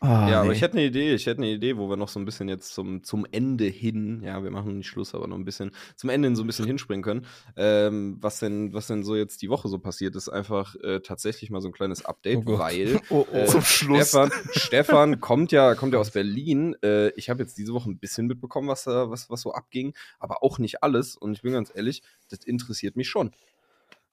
Ah, 0.00 0.28
Ja, 0.28 0.40
aber 0.40 0.50
nee. 0.50 0.54
ich 0.54 0.62
hätte 0.62 0.74
eine 0.74 0.86
Idee, 0.86 1.14
ich 1.14 1.26
hätte 1.26 1.38
eine 1.38 1.50
Idee, 1.50 1.76
wo 1.76 1.88
wir 1.88 1.96
noch 1.96 2.08
so 2.08 2.20
ein 2.20 2.24
bisschen 2.24 2.48
jetzt 2.48 2.72
zum, 2.72 3.02
zum 3.02 3.26
Ende 3.30 3.64
hin, 3.64 4.22
ja, 4.22 4.42
wir 4.42 4.50
machen 4.50 4.76
nicht 4.78 4.86
Schluss, 4.86 5.14
aber 5.14 5.26
noch 5.26 5.36
ein 5.36 5.44
bisschen, 5.44 5.72
zum 5.96 6.10
Ende 6.10 6.28
hin 6.28 6.36
so 6.36 6.44
ein 6.44 6.46
bisschen 6.46 6.66
hinspringen 6.66 7.02
können. 7.02 7.26
Ähm, 7.56 8.16
was 8.20 8.38
denn, 8.38 8.72
was 8.72 8.86
denn 8.86 9.02
so 9.02 9.16
jetzt 9.16 9.42
die 9.42 9.50
Woche 9.50 9.68
so 9.68 9.78
passiert 9.78 10.14
ist, 10.16 10.28
einfach 10.28 10.76
äh, 10.76 11.00
tatsächlich 11.00 11.50
mal 11.50 11.60
so 11.60 11.68
ein 11.68 11.72
kleines 11.72 12.04
Update, 12.04 12.44
Oh 12.46 12.58
weil 12.58 13.00
oh, 13.10 13.26
oh. 13.32 13.36
äh, 13.36 13.46
Zum 13.46 13.62
Schluss. 13.62 14.08
Stefan, 14.10 14.30
Stefan 14.52 15.20
kommt 15.20 15.52
ja, 15.52 15.74
kommt 15.74 15.92
ja 15.94 15.98
aus 15.98 16.12
Berlin. 16.12 16.76
Äh, 16.82 17.08
ich 17.10 17.30
habe 17.30 17.42
jetzt 17.42 17.58
diese 17.58 17.72
Woche 17.74 17.90
ein 17.90 17.98
bisschen 17.98 18.26
mitbekommen, 18.26 18.68
was 18.68 18.84
da, 18.84 19.10
was, 19.10 19.30
was 19.30 19.40
so 19.40 19.52
abging, 19.52 19.94
aber 20.18 20.42
auch 20.42 20.58
nicht 20.58 20.82
alles. 20.82 21.16
Und 21.16 21.32
ich 21.32 21.42
bin 21.42 21.52
ganz 21.52 21.72
ehrlich, 21.74 22.02
das 22.30 22.44
interessiert 22.44 22.96
mich 22.96 23.08
schon. 23.08 23.32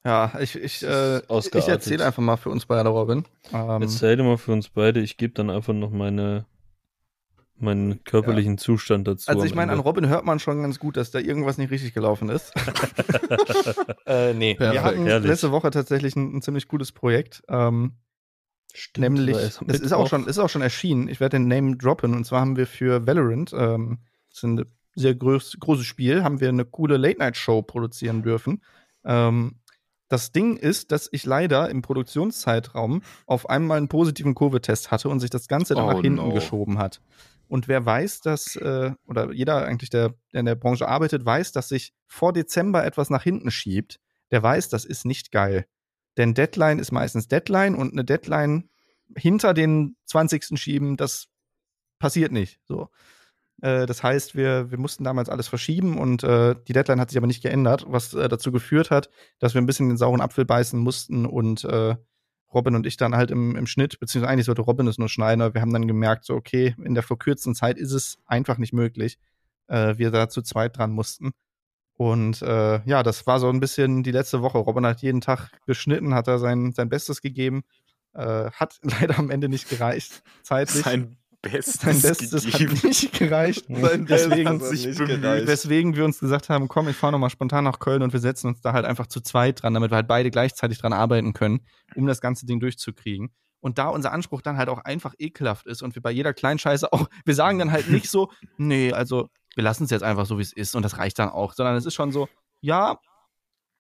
Ja, 0.06 0.34
ich, 0.40 0.56
ich, 0.56 0.84
äh, 0.84 1.18
ich 1.18 1.68
erzähle 1.68 2.06
einfach 2.06 2.22
mal 2.22 2.38
für 2.38 2.52
uns 2.52 2.68
beide, 2.68 2.90
Robin. 2.90 3.26
Ähm, 3.52 3.82
Erzähl 3.82 4.16
mal 4.18 4.38
für 4.38 4.52
uns 4.52 4.70
beide, 4.70 5.00
ich 5.00 5.18
gebe 5.18 5.34
dann 5.34 5.50
einfach 5.50 5.74
noch 5.74 5.90
meine, 5.90 6.46
meinen 7.58 8.04
körperlichen 8.04 8.60
Zustand 8.60 9.08
dazu. 9.08 9.32
also 9.32 9.44
ich 9.46 9.56
meine, 9.56 9.72
an. 9.72 9.80
Robin 9.80 10.08
hört 10.08 10.24
man 10.24 10.38
schon 10.38 10.62
ganz 10.62 10.78
gut, 10.78 10.96
dass 10.96 11.10
da 11.10 11.18
irgendwas 11.18 11.58
nicht 11.58 11.72
richtig 11.72 11.96
gelaufen 11.96 12.30
ist. 12.30 12.54
äh, 14.06 14.36
nee, 14.36 14.56
wir 14.60 14.84
hatten 14.84 15.08
herrlich. 15.08 15.28
letzte 15.28 15.52
Woche 15.52 15.72
tatsächlich 15.72 16.16
ein, 16.16 16.38
ein 16.38 16.42
ziemlich 16.44 16.68
gutes 16.68 16.92
Projekt. 16.92 17.42
Ähm, 17.50 17.94
Stimmt, 18.76 19.16
nämlich, 19.18 19.36
es 19.38 19.60
ist 19.60 19.82
ist 19.82 19.94
auch 19.94 20.08
schon, 20.08 20.28
ist 20.28 20.38
auch 20.38 20.50
schon 20.50 20.62
erschienen. 20.62 21.08
Ich 21.08 21.20
werde 21.20 21.38
den 21.38 21.48
Name 21.48 21.78
droppen. 21.78 22.14
Und 22.14 22.26
zwar 22.26 22.42
haben 22.42 22.58
wir 22.58 22.68
für 22.68 23.08
Valorant, 23.08 23.54
ähm, 23.58 24.00
das 24.30 24.38
ist 24.38 24.44
ein 24.44 24.66
sehr 24.94 25.16
groß, 25.16 25.58
großes 25.60 25.86
Spiel, 25.86 26.24
haben 26.24 26.42
wir 26.42 26.50
eine 26.50 26.66
coole 26.66 26.98
Late-Night-Show 26.98 27.64
produzieren 27.64 28.22
dürfen. 28.22 28.62
Ähm, 29.04 29.56
das 30.16 30.32
Ding 30.32 30.56
ist, 30.56 30.94
dass 30.94 31.10
ich 31.12 31.26
leider 31.26 31.70
im 31.70 31.82
Produktionszeitraum 31.82 33.02
auf 33.26 33.50
einmal 33.50 33.78
einen 33.78 33.90
positiven 33.90 34.34
Covid-Test 34.34 34.90
hatte 34.90 35.10
und 35.10 35.20
sich 35.20 35.30
das 35.30 35.50
Ganze 35.50 35.76
dann 35.76 35.84
Oh 35.84 35.92
nach 35.92 36.00
hinten 36.00 36.30
no. 36.30 36.34
geschoben 36.34 36.78
hat. 36.78 37.02
Und 37.50 37.68
wer 37.68 37.86
weiß, 37.86 38.22
dass, 38.22 38.56
äh, 38.56 38.94
oder 39.08 39.34
jeder 39.34 39.66
eigentlich, 39.66 39.90
der, 39.90 40.14
der 40.32 40.40
in 40.40 40.46
der 40.46 40.56
Branche 40.56 40.88
arbeitet, 40.88 41.26
weiß, 41.26 41.52
dass 41.52 41.68
sich 41.68 41.94
vor 42.08 42.32
Dezember 42.32 42.86
etwas 42.86 43.10
nach 43.10 43.24
hinten 43.24 43.52
schiebt, 43.52 44.00
der 44.32 44.42
weiß, 44.42 44.70
das 44.70 44.86
ist 44.86 45.04
nicht 45.04 45.34
geil. 45.34 45.66
Denn 46.16 46.34
Deadline 46.34 46.80
ist 46.80 46.94
meistens 46.94 47.28
Deadline 47.28 47.76
und 47.76 47.92
eine 47.92 48.06
Deadline 48.06 48.70
hinter 49.18 49.54
den 49.54 49.98
20. 50.06 50.58
schieben, 50.58 50.96
das 50.96 51.28
passiert 52.00 52.32
nicht. 52.32 52.62
So. 52.64 52.88
Äh, 53.62 53.86
das 53.86 54.04
heißt, 54.04 54.36
wir, 54.36 54.72
wir 54.72 54.78
mussten 54.78 55.04
damals 55.04 55.30
alles 55.30 55.48
verschieben 55.48 55.98
und 55.98 56.24
äh, 56.24 56.56
die 56.68 56.74
Deadline 56.74 57.00
hat 57.00 57.10
sich 57.10 57.18
aber 57.18 57.28
nicht 57.28 57.44
geändert, 57.44 57.86
was 57.88 58.14
äh, 58.14 58.28
dazu 58.28 58.52
geführt 58.52 58.92
hat, 58.92 59.10
dass 59.40 59.54
wir 59.54 59.62
ein 59.62 59.66
bisschen 59.66 59.90
den 59.90 59.98
sauren 59.98 60.22
Apfel 60.22 60.46
beißen 60.46 60.80
mussten 60.80 61.26
und 61.26 61.64
äh, 61.64 61.96
Robin 62.54 62.76
und 62.76 62.86
ich 62.86 62.98
dann 62.98 63.16
halt 63.16 63.32
im, 63.32 63.56
im 63.56 63.68
Schnitt, 63.68 64.00
beziehungsweise 64.00 64.32
eigentlich 64.32 64.46
sollte 64.46 64.62
Robin 64.62 64.88
es 64.88 64.98
nur 64.98 65.10
schneiden, 65.10 65.54
wir 65.54 65.62
haben 65.62 65.74
dann 65.74 65.88
gemerkt, 65.88 66.26
so 66.26 66.36
okay, 66.36 66.76
in 66.84 66.94
der 66.94 67.04
verkürzten 67.04 67.56
Zeit 67.56 67.78
ist 67.78 67.92
es 67.92 68.18
einfach 68.26 68.58
nicht 68.58 68.74
möglich. 68.74 69.18
Äh, 69.68 69.98
wir 69.98 70.12
da 70.12 70.30
zu 70.30 70.42
zweit 70.42 70.78
dran 70.78 70.92
mussten. 70.92 71.32
Und 71.98 72.42
ja, 72.42 73.04
das 73.04 73.26
war 73.26 73.40
so 73.40 73.48
ein 73.48 73.62
bisschen 73.62 74.04
die 74.04 74.12
letzte 74.12 74.42
Woche. 74.42 74.58
Robin 74.58 74.86
hat 74.86 75.02
jeden 75.02 75.22
Tag 75.22 75.50
geschnitten, 75.66 76.14
hat 76.14 76.28
da 76.28 76.40
sein, 76.40 76.74
sein 76.74 76.90
Bestes 76.90 77.22
gegeben. 77.22 77.64
Äh, 78.16 78.50
hat 78.52 78.80
leider 78.82 79.20
am 79.20 79.30
Ende 79.30 79.50
nicht 79.50 79.70
gereicht, 79.70 80.24
zeitlich. 80.42 80.84
Sein 80.84 81.18
Bestes, 81.52 81.82
Sein 81.82 82.02
Bestes 82.02 82.46
gegeben. 82.46 82.76
hat 82.76 82.84
nicht 82.84 83.14
gereicht. 83.14 83.66
Sein 83.70 84.06
Deswegen, 84.06 84.58
nicht 84.58 84.98
gereicht. 84.98 85.48
weswegen 85.48 85.96
wir 85.96 86.06
uns 86.06 86.20
gesagt 86.20 86.50
haben, 86.50 86.68
komm, 86.68 86.88
ich 86.90 86.96
fahre 86.96 87.12
nochmal 87.14 87.30
spontan 87.30 87.64
nach 87.64 87.80
Köln 87.80 88.02
und 88.02 88.14
wir 88.14 88.20
setzen 88.20 88.48
uns 88.48 88.62
da 88.62 88.74
halt 88.74 88.86
einfach 88.86 89.08
zu 89.08 89.22
zweit 89.22 89.62
dran, 89.64 89.74
damit 89.74 89.92
wir 89.92 89.96
halt 89.96 90.08
beide 90.08 90.32
gleichzeitig 90.32 90.80
dran 90.80 90.94
arbeiten 90.94 91.34
können, 91.34 91.62
um 91.96 92.08
das 92.08 92.20
ganze 92.22 92.46
Ding 92.46 92.60
durchzukriegen. 92.60 93.32
Und 93.62 93.78
da 93.78 93.88
unser 93.90 94.12
Anspruch 94.12 94.42
dann 94.42 94.58
halt 94.58 94.70
auch 94.70 94.80
einfach 94.80 95.14
ekelhaft 95.18 95.66
ist 95.66 95.82
und 95.82 95.96
wir 95.96 96.02
bei 96.02 96.12
jeder 96.12 96.34
Kleinscheiße 96.34 96.92
auch, 96.94 97.08
wir 97.26 97.36
sagen 97.36 97.60
dann 97.60 97.72
halt 97.72 97.90
nicht 97.90 98.10
so, 98.10 98.32
nee, 98.58 98.92
also 98.92 99.30
wir 99.56 99.64
lassen 99.64 99.86
es 99.86 99.90
jetzt 99.92 100.04
einfach 100.04 100.26
so, 100.26 100.38
wie 100.38 100.44
es 100.44 100.54
ist 100.54 100.76
und 100.76 100.84
das 100.84 100.98
reicht 100.98 101.18
dann 101.20 101.30
auch, 101.30 101.54
sondern 101.54 101.76
es 101.76 101.86
ist 101.86 101.94
schon 101.96 102.12
so, 102.12 102.28
ja, 102.62 103.00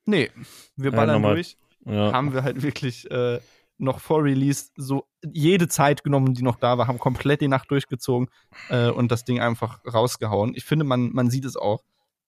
nee, 0.06 0.32
wir 0.76 0.92
Ja, 0.92 0.96
ballern 0.96 1.16
nochmal. 1.22 1.36
durch 1.36 1.58
ja. 1.86 2.12
haben 2.14 2.34
wir 2.34 2.44
halt 2.44 2.64
wirklich 2.64 3.10
äh, 3.12 3.40
noch 3.78 4.00
vor 4.00 4.24
Release 4.24 4.72
so 4.76 5.06
jede 5.24 5.68
Zeit 5.68 6.04
genommen, 6.04 6.34
die 6.34 6.44
noch 6.44 6.58
da 6.58 6.78
war, 6.78 6.88
haben 6.88 7.00
komplett 7.00 7.42
die 7.42 7.48
Nacht 7.48 7.70
durchgezogen 7.72 8.30
äh, 8.70 8.90
und 8.90 9.12
das 9.12 9.26
Ding 9.26 9.40
einfach 9.40 9.80
rausgehauen. 9.86 10.54
Ich 10.56 10.66
finde, 10.66 10.86
man, 10.86 11.12
man 11.12 11.30
sieht 11.30 11.46
es 11.46 11.58
auch. 11.58 11.84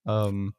Ähm, 0.05 0.53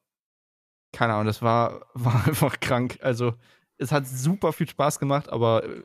keine 0.92 1.14
Ahnung, 1.14 1.26
das 1.26 1.42
war, 1.42 1.86
war 1.94 2.26
einfach 2.26 2.60
krank. 2.60 2.98
Also, 3.02 3.34
es 3.78 3.92
hat 3.92 4.06
super 4.06 4.52
viel 4.52 4.68
Spaß 4.68 4.98
gemacht, 4.98 5.28
aber 5.28 5.64
äh, 5.64 5.82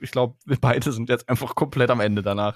ich 0.00 0.10
glaube, 0.10 0.36
wir 0.44 0.58
beide 0.60 0.92
sind 0.92 1.08
jetzt 1.08 1.28
einfach 1.28 1.54
komplett 1.54 1.90
am 1.90 2.00
Ende 2.00 2.22
danach. 2.22 2.54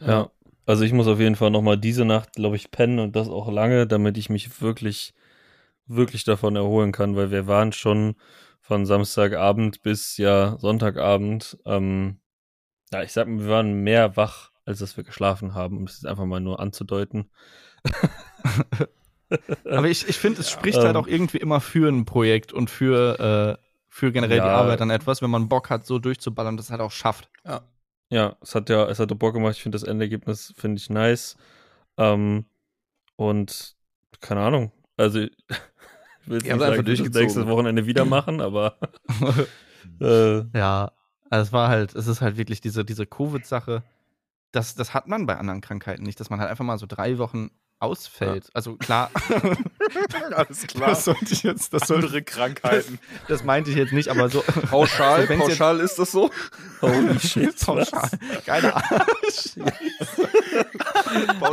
Ja. 0.00 0.30
Also 0.64 0.84
ich 0.84 0.92
muss 0.92 1.08
auf 1.08 1.18
jeden 1.18 1.34
Fall 1.34 1.50
nochmal 1.50 1.76
diese 1.76 2.04
Nacht, 2.04 2.34
glaube 2.34 2.54
ich, 2.54 2.70
pennen 2.70 3.00
und 3.00 3.16
das 3.16 3.28
auch 3.28 3.50
lange, 3.50 3.86
damit 3.86 4.16
ich 4.16 4.30
mich 4.30 4.60
wirklich, 4.60 5.12
wirklich 5.86 6.22
davon 6.22 6.54
erholen 6.54 6.92
kann, 6.92 7.16
weil 7.16 7.32
wir 7.32 7.48
waren 7.48 7.72
schon 7.72 8.14
von 8.72 8.86
Samstagabend 8.86 9.82
bis 9.82 10.16
ja 10.16 10.56
Sonntagabend, 10.58 11.58
ähm, 11.66 12.20
ja, 12.90 13.02
ich 13.02 13.12
sag 13.12 13.28
mal, 13.28 13.40
wir 13.40 13.48
waren 13.50 13.74
mehr 13.82 14.16
wach, 14.16 14.50
als 14.64 14.78
dass 14.78 14.96
wir 14.96 15.04
geschlafen 15.04 15.52
haben, 15.52 15.76
um 15.76 15.84
es 15.84 15.96
jetzt 15.96 16.06
einfach 16.06 16.24
mal 16.24 16.40
nur 16.40 16.58
anzudeuten. 16.58 17.30
Aber 19.70 19.88
ich, 19.88 20.08
ich 20.08 20.16
finde, 20.16 20.40
es 20.40 20.50
spricht 20.50 20.78
Ähm. 20.78 20.84
halt 20.84 20.96
auch 20.96 21.06
irgendwie 21.06 21.36
immer 21.36 21.60
für 21.60 21.86
ein 21.90 22.06
Projekt 22.06 22.54
und 22.54 22.70
für, 22.70 23.58
äh, 23.60 23.62
für 23.90 24.10
generell 24.10 24.40
die 24.40 24.46
Ja. 24.46 24.56
Arbeit 24.56 24.80
an 24.80 24.88
etwas, 24.88 25.20
wenn 25.20 25.30
man 25.30 25.50
Bock 25.50 25.68
hat, 25.68 25.84
so 25.84 25.98
durchzuballern, 25.98 26.56
das 26.56 26.70
halt 26.70 26.80
auch 26.80 26.92
schafft. 26.92 27.28
Ja, 28.08 28.36
es 28.40 28.54
hat 28.54 28.70
ja, 28.70 28.88
es 28.88 28.98
hat 28.98 29.18
Bock 29.18 29.34
gemacht. 29.34 29.56
Ich 29.56 29.62
finde 29.62 29.76
das 29.76 29.86
Endergebnis, 29.86 30.54
finde 30.56 30.78
ich 30.78 30.88
nice. 30.88 31.36
Ähm, 31.98 32.46
und 33.16 33.76
keine 34.20 34.40
Ahnung. 34.40 34.72
Also, 34.96 35.26
ich 36.22 36.28
will 36.28 36.36
jetzt 36.38 36.44
nicht 36.46 36.58
sagen, 36.60 36.76
das 36.76 36.84
durchgezogen. 36.84 37.20
nächstes 37.22 37.46
Wochenende 37.46 37.86
wieder 37.86 38.04
machen, 38.04 38.40
aber 38.40 38.76
äh, 40.00 40.42
Ja, 40.56 40.92
also 41.30 41.42
es 41.48 41.52
war 41.52 41.68
halt, 41.68 41.94
es 41.94 42.06
ist 42.06 42.20
halt 42.20 42.36
wirklich 42.36 42.60
diese, 42.60 42.84
diese 42.84 43.06
Covid-Sache. 43.06 43.82
Das, 44.52 44.74
das 44.74 44.92
hat 44.94 45.08
man 45.08 45.24
bei 45.26 45.36
anderen 45.36 45.60
Krankheiten 45.62 46.02
nicht, 46.02 46.20
dass 46.20 46.28
man 46.30 46.40
halt 46.40 46.50
einfach 46.50 46.64
mal 46.64 46.78
so 46.78 46.86
drei 46.86 47.16
Wochen 47.18 47.50
ausfällt. 47.78 48.48
Also 48.54 48.76
klar, 48.76 49.10
Alles 50.36 50.66
klar. 50.68 50.90
das 50.90 51.04
sollte 51.06 51.32
ich 51.32 51.42
jetzt, 51.42 51.72
das 51.74 51.88
sollte, 51.88 52.06
Andere 52.06 52.22
Krankheiten. 52.22 53.00
das 53.26 53.42
meinte 53.42 53.70
ich 53.70 53.76
jetzt 53.76 53.92
nicht, 53.92 54.08
aber 54.08 54.28
so 54.28 54.42
Pauschal, 54.70 55.28
Wenn's 55.28 55.48
jetzt- 55.48 55.58
pauschal 55.58 55.80
ist 55.80 55.98
das 55.98 56.12
so? 56.12 56.30
holy 56.80 57.18
shit. 57.18 57.58
pauschal. 57.64 58.08
Keine 58.46 58.76
Ahnung. 58.76 59.06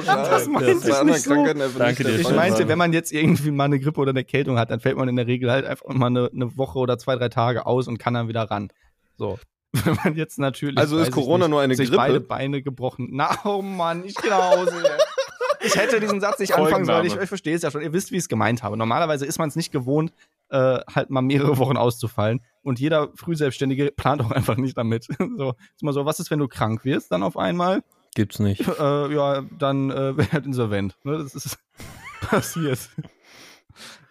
Das 0.06 0.48
meinte 0.48 0.72
ich 0.72 0.82
bei 0.82 0.98
anderen 0.98 1.08
nicht 1.08 1.24
so. 1.24 1.80
Danke 1.80 2.04
dir. 2.04 2.20
Ich 2.20 2.32
meinte, 2.32 2.68
wenn 2.68 2.78
man 2.78 2.94
jetzt 2.94 3.12
irgendwie 3.12 3.52
mal 3.52 3.66
eine 3.66 3.80
Grippe 3.80 4.00
oder 4.02 4.12
eine 4.12 4.20
Erkältung 4.20 4.58
hat, 4.58 4.72
dann 4.72 4.80
fällt 4.80 4.98
man 4.98 5.08
in 5.08 5.16
der 5.16 5.28
Regel 5.28 5.52
halt 5.52 5.66
einfach 5.66 5.88
mal 5.88 6.08
eine, 6.08 6.30
eine 6.34 6.58
Woche 6.58 6.80
oder 6.80 6.98
zwei, 6.98 7.16
drei 7.16 7.30
Tage 7.30 7.66
aus 7.66 7.88
und 7.88 7.98
kann 7.98 8.14
dann 8.14 8.28
wieder 8.28 8.44
ran. 8.44 8.70
So. 9.18 9.40
Wenn 9.72 9.98
man 10.04 10.16
jetzt 10.16 10.40
natürlich. 10.40 10.78
Also 10.78 10.98
ist 10.98 11.10
ich 11.10 11.14
Corona 11.14 11.46
nicht, 11.46 11.52
nur 11.52 11.62
eine 11.62 11.76
sich 11.76 11.90
Grippe? 11.90 11.98
beide 12.02 12.20
Beine 12.22 12.62
gebrochen. 12.62 13.10
Na, 13.12 13.38
oh 13.44 13.62
Mann, 13.62 14.04
ich 14.04 14.16
geh 14.16 14.30
nach 14.30 14.52
Hause. 14.52 14.84
Ich 15.62 15.76
hätte 15.76 16.00
diesen 16.00 16.22
Satz 16.22 16.40
nicht 16.40 16.56
anfangen 16.56 16.86
sollen. 16.86 17.06
Ich, 17.06 17.16
ich 17.16 17.28
verstehe 17.28 17.56
es 17.56 17.62
ja 17.62 17.70
schon. 17.70 17.82
Ihr 17.82 17.94
wisst, 17.94 18.12
wie 18.12 18.16
ich 18.16 18.24
es 18.24 18.30
gemeint 18.30 18.64
habe. 18.64 18.78
Normalerweise 18.78 19.26
ist 19.26 19.40
man 19.40 19.50
es 19.50 19.56
nicht 19.56 19.72
gewohnt, 19.72 20.12
äh, 20.50 20.80
halt 20.94 21.10
mal 21.10 21.22
mehrere 21.22 21.58
Wochen 21.58 21.78
auszufallen. 21.78 22.42
Und 22.64 22.80
jeder 22.80 23.10
Frühselbstständige 23.16 23.92
plant 23.92 24.22
auch 24.22 24.32
einfach 24.32 24.58
nicht 24.58 24.78
damit. 24.78 25.06
so, 25.38 25.54
ist 25.76 25.84
mal 25.84 25.94
so, 25.94 26.06
was 26.06 26.20
ist, 26.20 26.32
wenn 26.32 26.40
du 26.40 26.48
krank 26.48 26.86
wirst 26.86 27.12
dann 27.12 27.24
auf 27.24 27.38
einmal? 27.38 27.84
Gibt's 28.16 28.40
nicht. 28.40 28.68
äh, 28.68 29.14
ja, 29.14 29.42
dann 29.58 29.90
äh, 29.92 30.18
wäre 30.18 30.32
halt 30.32 30.46
insolvent. 30.46 30.98
Ne? 31.04 31.18
Das 31.18 31.36
ist 31.36 31.58
passiert. 32.22 32.90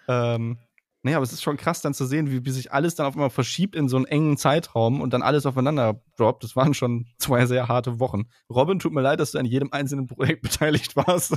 ähm, 0.09 0.59
naja, 1.03 1.19
aber 1.19 1.25
es 1.25 1.33
ist 1.33 1.43
schon 1.43 1.57
krass 1.57 1.81
dann 1.81 1.95
zu 1.95 2.07
sehen, 2.07 2.31
wie, 2.31 2.45
wie 2.45 2.51
sich 2.51 2.73
alles 2.73 2.97
dann 2.97 3.07
auf 3.07 3.15
einmal 3.15 3.31
verschiebt 3.31 3.77
in 3.77 3.89
so 3.89 3.97
einen 3.97 4.07
engen 4.07 4.37
Zeitraum 4.37 5.01
und 5.01 5.13
dann 5.13 5.23
alles 5.23 5.47
aufeinander 5.47 6.03
droppt. 6.17 6.43
Das 6.43 6.57
waren 6.57 6.75
schon 6.75 7.07
zwei 7.19 7.47
sehr 7.47 7.69
harte 7.69 8.01
Wochen. 8.01 8.27
Robin, 8.51 8.79
tut 8.81 8.93
mir 8.93 9.01
leid, 9.03 9.21
dass 9.21 9.31
du 9.31 9.39
an 9.39 9.47
jedem 9.47 9.73
einzelnen 9.73 10.07
Projekt 10.07 10.43
beteiligt 10.43 10.97
warst. 10.97 11.37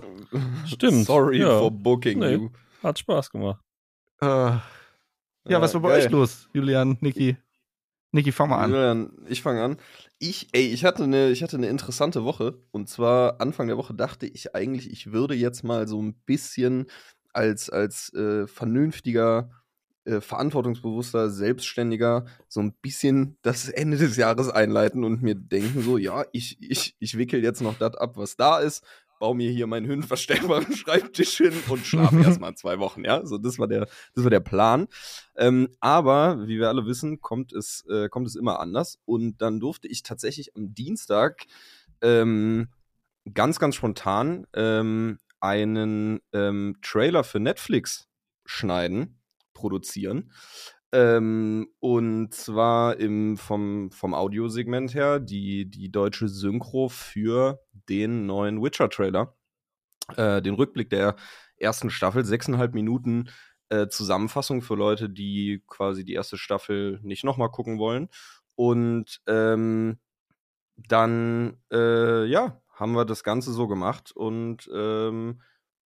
Stimmt. 0.66 1.06
Sorry 1.06 1.40
ja. 1.42 1.60
for 1.60 1.70
booking 1.72 2.20
Nee. 2.20 2.34
you. 2.36 2.50
Hat 2.82 2.98
Spaß 3.00 3.30
gemacht. 3.30 3.62
Äh, 4.22 4.28
ja, 4.28 4.62
was 5.62 5.74
war 5.76 5.82
bei 5.82 5.90
geil. 5.90 6.06
euch 6.06 6.12
los, 6.12 6.50
Julian, 6.54 6.98
Niki? 7.02 7.38
Niki, 8.14 8.32
fang 8.32 8.50
mal 8.50 8.60
an. 8.60 8.72
Julian, 8.72 9.12
ich 9.28 9.42
fange 9.42 9.64
an. 9.64 9.78
Ich, 10.20 10.50
ey, 10.52 10.68
ich 10.68 10.84
hatte, 10.84 11.04
eine, 11.04 11.30
ich 11.30 11.44
hatte 11.44 11.58
eine 11.58 11.70
interessante 11.70 12.24
Woche. 12.26 12.60
Und 12.72 12.90
zwar 12.90 13.40
Anfang 13.40 13.68
der 13.68 13.78
Woche 13.78 13.94
dachte 13.94 14.26
ich 14.26 14.54
eigentlich, 14.54 14.92
ich 14.92 15.14
würde 15.14 15.34
jetzt 15.34 15.64
mal 15.64 15.88
so 15.88 16.02
ein 16.02 16.14
bisschen 16.26 16.88
als, 17.32 17.70
als 17.70 18.14
äh, 18.14 18.48
vernünftiger, 18.48 19.50
äh, 20.04 20.20
verantwortungsbewusster, 20.20 21.30
selbstständiger 21.30 22.26
so 22.50 22.60
ein 22.60 22.74
bisschen 22.82 23.38
das 23.44 23.70
Ende 23.70 23.98
des 23.98 24.18
Jahres 24.18 24.50
einleiten 24.50 25.06
und 25.06 25.22
mir 25.22 25.36
denken 25.36 25.82
so, 25.82 25.98
ja, 25.98 26.26
ich, 26.34 26.58
ich, 26.62 26.96
ich 27.00 27.18
wickel 27.18 27.42
jetzt 27.42 27.62
noch 27.62 27.78
das 27.78 27.96
ab, 27.96 28.18
was 28.18 28.36
da 28.36 28.60
ist, 28.60 28.84
baue 29.22 29.36
mir 29.36 29.52
hier 29.52 29.68
meinen 29.68 29.86
höhenverstellbaren 29.86 30.74
Schreibtisch 30.76 31.38
hin 31.38 31.54
und 31.70 31.86
schlafe 31.86 32.20
erstmal 32.24 32.56
zwei 32.56 32.80
Wochen, 32.80 33.06
ja. 33.06 33.24
So, 33.24 33.38
das 33.38 33.60
war 33.60 33.68
der, 33.68 33.88
das 34.16 34.24
war 34.24 34.32
der 34.32 34.40
Plan. 34.40 34.88
Ähm, 35.38 35.70
aber 35.80 36.48
wie 36.48 36.58
wir 36.58 36.70
alle 36.70 36.88
wissen, 36.88 37.22
kommt 37.22 37.54
es, 37.54 37.86
äh, 37.88 38.10
kommt 38.10 38.26
es 38.26 38.36
immer 38.36 38.60
anders. 38.60 38.98
Und 39.06 39.40
dann 39.40 39.60
durfte 39.60 39.88
ich 39.88 40.02
tatsächlich 40.02 40.56
am 40.56 40.74
Dienstag 40.74 41.46
ähm, 42.02 42.70
ganz, 43.32 43.60
ganz 43.60 43.76
spontan 43.76 44.48
ähm, 44.56 45.20
einen 45.40 46.20
ähm, 46.34 46.78
Trailer 46.82 47.24
für 47.24 47.40
Netflix 47.40 48.08
schneiden, 48.46 49.22
produzieren. 49.54 50.32
Ähm, 50.94 51.68
und 51.80 52.34
zwar 52.34 52.98
im, 52.98 53.38
vom, 53.38 53.92
vom 53.92 54.14
Audiosegment 54.14 54.94
her 54.94 55.20
die, 55.20 55.70
die 55.70 55.92
deutsche 55.92 56.28
Synchro 56.28 56.90
für 56.90 57.62
den 57.90 58.26
neuen 58.26 58.62
Witcher-Trailer. 58.62 59.36
Äh, 60.18 60.42
den 60.42 60.56
Rückblick 60.56 60.90
der 60.90 61.16
ersten 61.58 61.90
Staffel, 61.90 62.26
sechseinhalb 62.26 62.74
Minuten 62.74 63.30
äh, 63.70 63.88
Zusammenfassung 63.88 64.62
für 64.62 64.76
Leute, 64.76 65.10
die 65.10 65.64
quasi 65.68 66.04
die 66.04 66.14
erste 66.14 66.38
Staffel 66.38 67.00
nicht 67.04 67.24
nochmal 67.24 67.52
gucken 67.52 67.80
wollen. 67.80 68.10
Und 68.56 69.22
ähm, 69.28 70.00
dann, 70.76 71.58
äh, 71.72 72.26
ja, 72.26 72.62
haben 72.74 72.94
wir 72.94 73.06
das 73.06 73.24
Ganze 73.24 73.54
so 73.54 73.68
gemacht 73.68 74.12
und 74.12 74.70
ähm, 74.74 75.42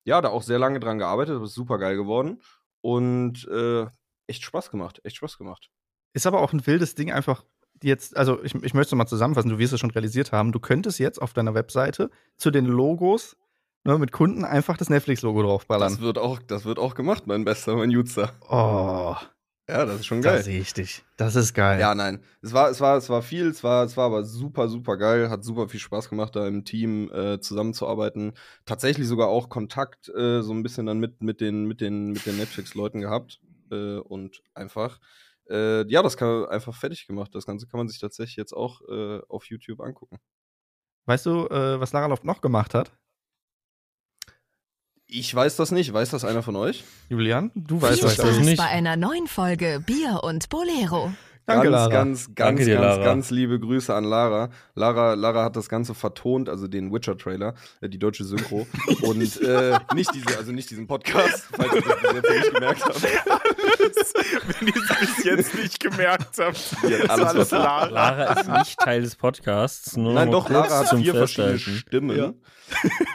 ja, 0.05 0.21
da 0.21 0.29
auch 0.29 0.43
sehr 0.43 0.59
lange 0.59 0.79
dran 0.79 0.99
gearbeitet, 0.99 1.35
das 1.41 1.49
ist 1.49 1.55
super 1.55 1.77
geil 1.77 1.97
geworden 1.97 2.41
und 2.81 3.47
äh, 3.49 3.87
echt 4.27 4.43
Spaß 4.43 4.71
gemacht, 4.71 4.99
echt 5.03 5.17
Spaß 5.17 5.37
gemacht. 5.37 5.69
Ist 6.13 6.25
aber 6.27 6.41
auch 6.41 6.53
ein 6.53 6.65
wildes 6.65 6.95
Ding 6.95 7.11
einfach 7.11 7.43
jetzt, 7.83 8.15
also 8.15 8.41
ich, 8.43 8.55
ich 8.55 8.73
möchte 8.73 8.95
es 8.95 8.97
mal 8.97 9.05
zusammenfassen, 9.07 9.49
du 9.49 9.57
wirst 9.59 9.73
es 9.73 9.79
schon 9.79 9.91
realisiert 9.91 10.31
haben, 10.31 10.51
du 10.51 10.59
könntest 10.59 10.97
jetzt 10.99 11.21
auf 11.21 11.33
deiner 11.33 11.53
Webseite 11.53 12.09
zu 12.37 12.49
den 12.51 12.65
Logos 12.65 13.35
ne, 13.83 13.97
mit 13.99 14.11
Kunden 14.13 14.45
einfach 14.45 14.77
das 14.77 14.89
Netflix-Logo 14.89 15.41
Das 15.41 15.49
draufballern. 15.49 15.99
wird 15.99 16.17
auch, 16.17 16.39
das 16.39 16.63
wird 16.65 16.79
auch 16.79 16.95
gemacht, 16.95 17.27
mein 17.27 17.43
Bester, 17.43 17.75
mein 17.75 17.91
Jutzer. 17.91 18.31
Oh, 18.49 19.15
Ja, 19.67 19.85
das 19.85 19.99
ist 19.99 20.05
schon 20.05 20.21
da 20.21 20.33
geil. 20.35 20.43
sehe 20.43 20.61
ich 20.61 20.73
dich. 20.73 21.03
Das 21.17 21.35
ist 21.35 21.53
geil. 21.53 21.79
Ja, 21.79 21.93
nein. 21.95 22.23
Es 22.41 22.53
war, 22.53 22.69
es 22.69 22.79
war, 22.79 22.95
es 22.97 23.09
war 23.09 23.21
viel, 23.21 23.47
es 23.47 23.63
war, 23.63 23.83
es 23.83 23.97
war 23.97 24.05
aber 24.05 24.23
super, 24.23 24.69
super 24.69 24.95
geil. 24.97 25.29
Hat 25.29 25.43
super 25.43 25.67
viel 25.67 25.79
Spaß 25.79 26.09
gemacht, 26.09 26.35
da 26.35 26.47
im 26.47 26.63
Team 26.65 27.11
äh, 27.11 27.39
zusammenzuarbeiten. 27.41 28.33
Tatsächlich 28.65 29.07
sogar 29.07 29.27
auch 29.27 29.49
Kontakt 29.49 30.07
äh, 30.09 30.41
so 30.43 30.53
ein 30.53 30.63
bisschen 30.63 30.85
dann 30.85 30.99
mit, 30.99 31.21
mit 31.21 31.41
den, 31.41 31.65
mit 31.65 31.81
den, 31.81 32.11
mit 32.11 32.25
den 32.25 32.37
Netflix-Leuten 32.37 33.01
gehabt. 33.01 33.41
Äh, 33.75 33.99
und 33.99 34.41
einfach, 34.53 34.99
äh, 35.49 35.87
ja, 35.89 36.01
das 36.01 36.17
kann 36.17 36.45
einfach 36.45 36.73
fertig 36.75 37.07
gemacht. 37.07 37.33
Das 37.35 37.45
Ganze 37.45 37.67
kann 37.67 37.77
man 37.79 37.87
sich 37.87 37.99
tatsächlich 37.99 38.35
jetzt 38.35 38.53
auch 38.53 38.81
äh, 38.89 39.19
auf 39.29 39.45
YouTube 39.45 39.81
angucken. 39.81 40.17
Weißt 41.05 41.25
du, 41.25 41.47
äh, 41.47 41.79
was 41.79 41.93
Lara 41.93 42.07
Loft 42.07 42.23
noch 42.23 42.41
gemacht 42.41 42.73
hat? 42.73 42.91
Ich 45.07 45.33
weiß 45.33 45.55
das 45.55 45.71
nicht. 45.71 45.93
Weiß 45.93 46.09
das 46.09 46.25
einer 46.25 46.41
von 46.41 46.55
euch? 46.55 46.83
Julian, 47.09 47.51
du 47.53 47.79
Viel 47.79 47.89
weißt 47.89 48.03
weiß 48.03 48.15
das. 48.17 48.25
das 48.25 48.35
Spaß 48.35 48.45
nicht. 48.45 48.57
bei 48.57 48.67
einer 48.67 48.95
neuen 48.95 49.27
Folge 49.27 49.83
Bier 49.85 50.21
und 50.23 50.49
Bolero. 50.49 51.13
Danke, 51.47 51.69
ganz, 51.69 51.73
Lara. 51.73 51.89
ganz, 51.89 52.25
ganz, 52.25 52.35
Danke 52.35 52.65
dir, 52.65 52.73
ganz, 52.75 52.85
Lara. 52.85 53.03
ganz 53.03 53.29
liebe 53.29 53.59
Grüße 53.59 53.93
an 53.93 54.03
Lara. 54.03 54.49
Lara, 54.73 55.13
Lara 55.13 55.43
hat 55.43 55.55
das 55.55 55.69
Ganze 55.69 55.93
vertont, 55.93 56.49
also 56.49 56.67
den 56.67 56.91
Witcher-Trailer, 56.91 57.53
äh, 57.81 57.89
die 57.89 57.99
deutsche 57.99 58.23
Synchro. 58.23 58.65
und 59.03 59.41
äh, 59.41 59.77
nicht 59.93 60.13
diese, 60.15 60.37
also 60.37 60.51
nicht 60.51 60.71
diesen 60.71 60.87
Podcast, 60.87 61.47
falls 61.51 61.73
ihr 61.73 61.81
das 61.81 62.01
bis 62.01 62.13
jetzt 62.13 62.29
nicht 62.29 62.53
gemerkt 62.53 62.83
habt. 62.83 63.03
Wenn 64.59 64.67
ihr 64.67 64.75
es 64.75 64.99
bis 64.99 65.23
jetzt 65.23 65.55
nicht 65.55 65.79
gemerkt 65.79 66.37
habt. 66.39 66.57
Hat 66.57 67.09
alles 67.09 67.27
alles. 67.27 67.51
Lara. 67.51 67.85
Lara 67.85 68.39
ist 68.39 68.49
nicht 68.49 68.79
Teil 68.79 69.01
des 69.03 69.15
Podcasts. 69.15 69.95
Nur 69.95 70.13
Nein, 70.13 70.31
doch, 70.31 70.49
Lara 70.49 70.79
hat 70.79 70.97
vier 70.97 71.13
verschiedene. 71.13 71.59
Stimmen. 71.59 72.41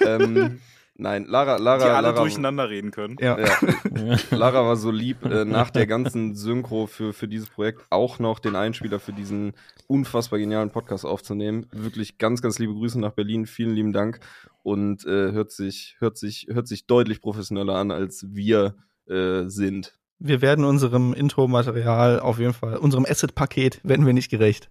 ähm, 0.07 0.61
nein, 1.01 1.25
Lara, 1.27 1.57
Lara, 1.57 1.79
Die 1.79 1.91
alle 1.91 2.09
Lara, 2.09 2.21
durcheinander 2.21 2.71
reden 2.71 2.91
können. 2.91 3.17
Ja. 3.21 3.39
Ja, 3.39 4.17
Lara 4.31 4.65
war 4.65 4.77
so 4.77 4.91
lieb, 4.91 5.25
äh, 5.25 5.45
nach 5.45 5.71
der 5.71 5.87
ganzen 5.87 6.35
Synchro 6.35 6.87
für, 6.87 7.13
für 7.13 7.29
dieses 7.29 7.49
Projekt 7.49 7.85
auch 7.91 8.19
noch 8.19 8.39
den 8.39 8.57
Einspieler 8.57 9.01
für 9.01 9.13
diesen 9.13 9.53
unfassbar 9.87 10.39
genialen 10.39 10.71
Podcast 10.71 11.05
aufzunehmen. 11.05 11.67
Wirklich 11.73 12.19
ganz, 12.19 12.43
ganz 12.43 12.59
liebe 12.59 12.75
Grüße 12.75 13.01
nach 13.01 13.13
Berlin. 13.13 13.47
Vielen 13.47 13.75
lieben 13.75 13.93
Dank. 13.93 14.21
Und 14.63 15.05
äh, 15.07 15.33
hört, 15.33 15.51
sich, 15.51 15.97
hört, 15.99 16.19
sich, 16.19 16.47
hört 16.51 16.69
sich 16.69 16.87
deutlich 16.87 17.21
professioneller 17.21 17.75
an, 17.75 17.91
als 17.91 18.27
wir 18.29 18.77
äh, 19.07 19.45
sind. 19.47 19.99
Wir 20.19 20.43
werden 20.43 20.65
unserem 20.67 21.15
Intro-Material 21.15 22.21
auf 22.21 22.39
jeden 22.39 22.53
Fall, 22.53 22.77
unserem 22.77 23.07
Asset-Paket 23.07 23.81
werden 23.83 24.05
wir 24.05 24.13
nicht 24.13 24.31
gerecht. 24.31 24.71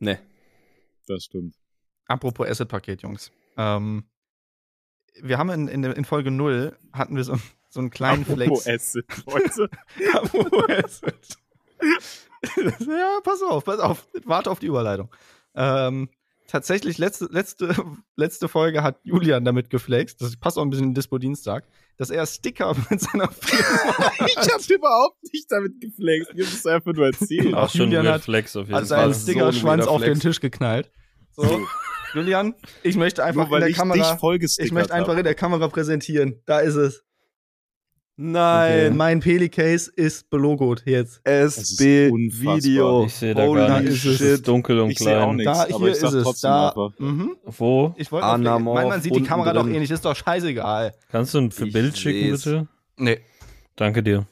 Ne. 0.00 0.18
Das 1.06 1.24
stimmt. 1.24 1.54
Apropos 2.06 2.48
Asset-Paket, 2.48 3.02
Jungs. 3.02 3.30
Ähm, 3.56 4.04
wir 5.20 5.38
haben 5.38 5.50
in, 5.50 5.68
in, 5.68 5.84
in 5.84 6.04
Folge 6.04 6.30
0 6.30 6.76
hatten 6.92 7.16
wir 7.16 7.24
so, 7.24 7.36
so 7.68 7.80
einen 7.80 7.90
kleinen 7.90 8.22
Apropos 8.22 8.64
Flex. 8.64 8.96
Acid, 8.96 9.04
Leute. 9.26 9.70
Acid. 10.84 11.14
ja, 12.88 13.18
pass 13.22 13.42
auf, 13.42 13.64
pass 13.64 13.78
auf. 13.80 14.06
Warte 14.24 14.50
auf 14.50 14.58
die 14.58 14.66
Überleitung. 14.66 15.10
Ähm, 15.54 16.08
tatsächlich, 16.48 16.98
letzte, 16.98 17.26
letzte, 17.30 17.74
letzte 18.16 18.48
Folge 18.48 18.82
hat 18.82 18.98
Julian 19.04 19.44
damit 19.44 19.70
geflext, 19.70 20.20
das 20.22 20.36
passt 20.36 20.58
auch 20.58 20.62
ein 20.62 20.70
bisschen 20.70 20.88
in 20.88 20.94
Dispo-Dienstag, 20.94 21.64
dass 21.98 22.10
er 22.10 22.26
Sticker 22.26 22.74
mit 22.90 23.00
seiner 23.00 23.28
Firma 23.30 24.10
Ich 24.26 24.36
hab 24.36 24.68
überhaupt 24.70 25.22
nicht 25.32 25.46
damit 25.50 25.80
geflext. 25.80 26.30
Ich 26.34 26.46
hab 26.46 26.52
es 26.54 26.66
einfach 26.66 26.92
nur 26.94 27.06
erzählt. 27.06 27.54
Auch 27.54 27.64
Auch 27.64 27.70
schon 27.70 27.82
Julian 27.92 28.06
hat- 28.08 28.20
Reflex 28.22 28.56
auf 28.56 28.66
jeden 28.66 28.76
hat 28.78 28.86
seinen 28.86 28.98
Fall. 29.00 29.14
so 29.14 29.20
ein 29.20 29.22
Sticker-Schwanz 29.22 29.86
auf 29.86 30.00
den 30.00 30.12
Flex. 30.14 30.20
Tisch 30.20 30.40
geknallt. 30.40 30.90
So, 31.34 31.60
Julian, 32.14 32.54
ich 32.82 32.96
möchte 32.96 33.24
einfach 33.24 33.48
Nur 33.48 33.50
weil 33.52 33.56
in 33.58 33.60
der 33.62 33.70
ich 33.70 33.76
Kamera, 33.76 34.18
ich 34.58 34.72
möchte 34.72 34.92
einfach 34.94 35.12
hab. 35.12 35.18
in 35.18 35.24
der 35.24 35.34
Kamera 35.34 35.68
präsentieren. 35.68 36.40
Da 36.46 36.60
ist 36.60 36.74
es. 36.74 37.04
Nein. 38.16 38.94
Mein 38.96 39.20
Pelicase 39.20 39.90
ist 39.96 40.28
belogot 40.28 40.82
jetzt. 40.84 41.22
SB. 41.24 42.10
Video. 42.12 43.06
Ich 43.06 43.14
sehe 43.14 43.34
da 43.34 43.46
Holy 43.46 43.66
gar 43.66 43.80
ist 43.80 43.84
nichts. 43.90 44.04
es. 44.04 44.14
Es 44.14 44.20
ist 44.20 44.48
dunkel 44.48 44.80
und 44.80 44.90
Ich 44.90 44.98
sehe 44.98 45.18
auch 45.18 45.32
klein. 45.32 45.36
nichts. 45.36 45.52
Da, 45.58 45.74
aber 45.74 45.78
hier 45.86 45.92
ist 45.92 46.02
es. 46.02 46.40
Da, 46.42 46.74
mhm. 46.98 47.36
Wo? 47.44 47.94
Ich 47.96 48.12
wollte 48.12 48.26
Anamorph 48.26 48.88
man 48.88 49.00
sieht 49.00 49.16
die 49.16 49.22
Kamera 49.22 49.54
doch 49.54 49.64
drin. 49.64 49.74
eh 49.74 49.78
nicht, 49.80 49.90
ist 49.90 50.04
doch 50.04 50.14
scheißegal. 50.14 50.94
Kannst 51.10 51.32
du 51.34 51.38
ein 51.38 51.50
für 51.50 51.66
Ich 51.66 51.72
Bild 51.72 51.96
schicken, 51.98 52.36
seh's. 52.36 52.44
bitte? 52.44 52.68
Nee, 52.98 53.20
Danke 53.76 54.02
dir. 54.02 54.26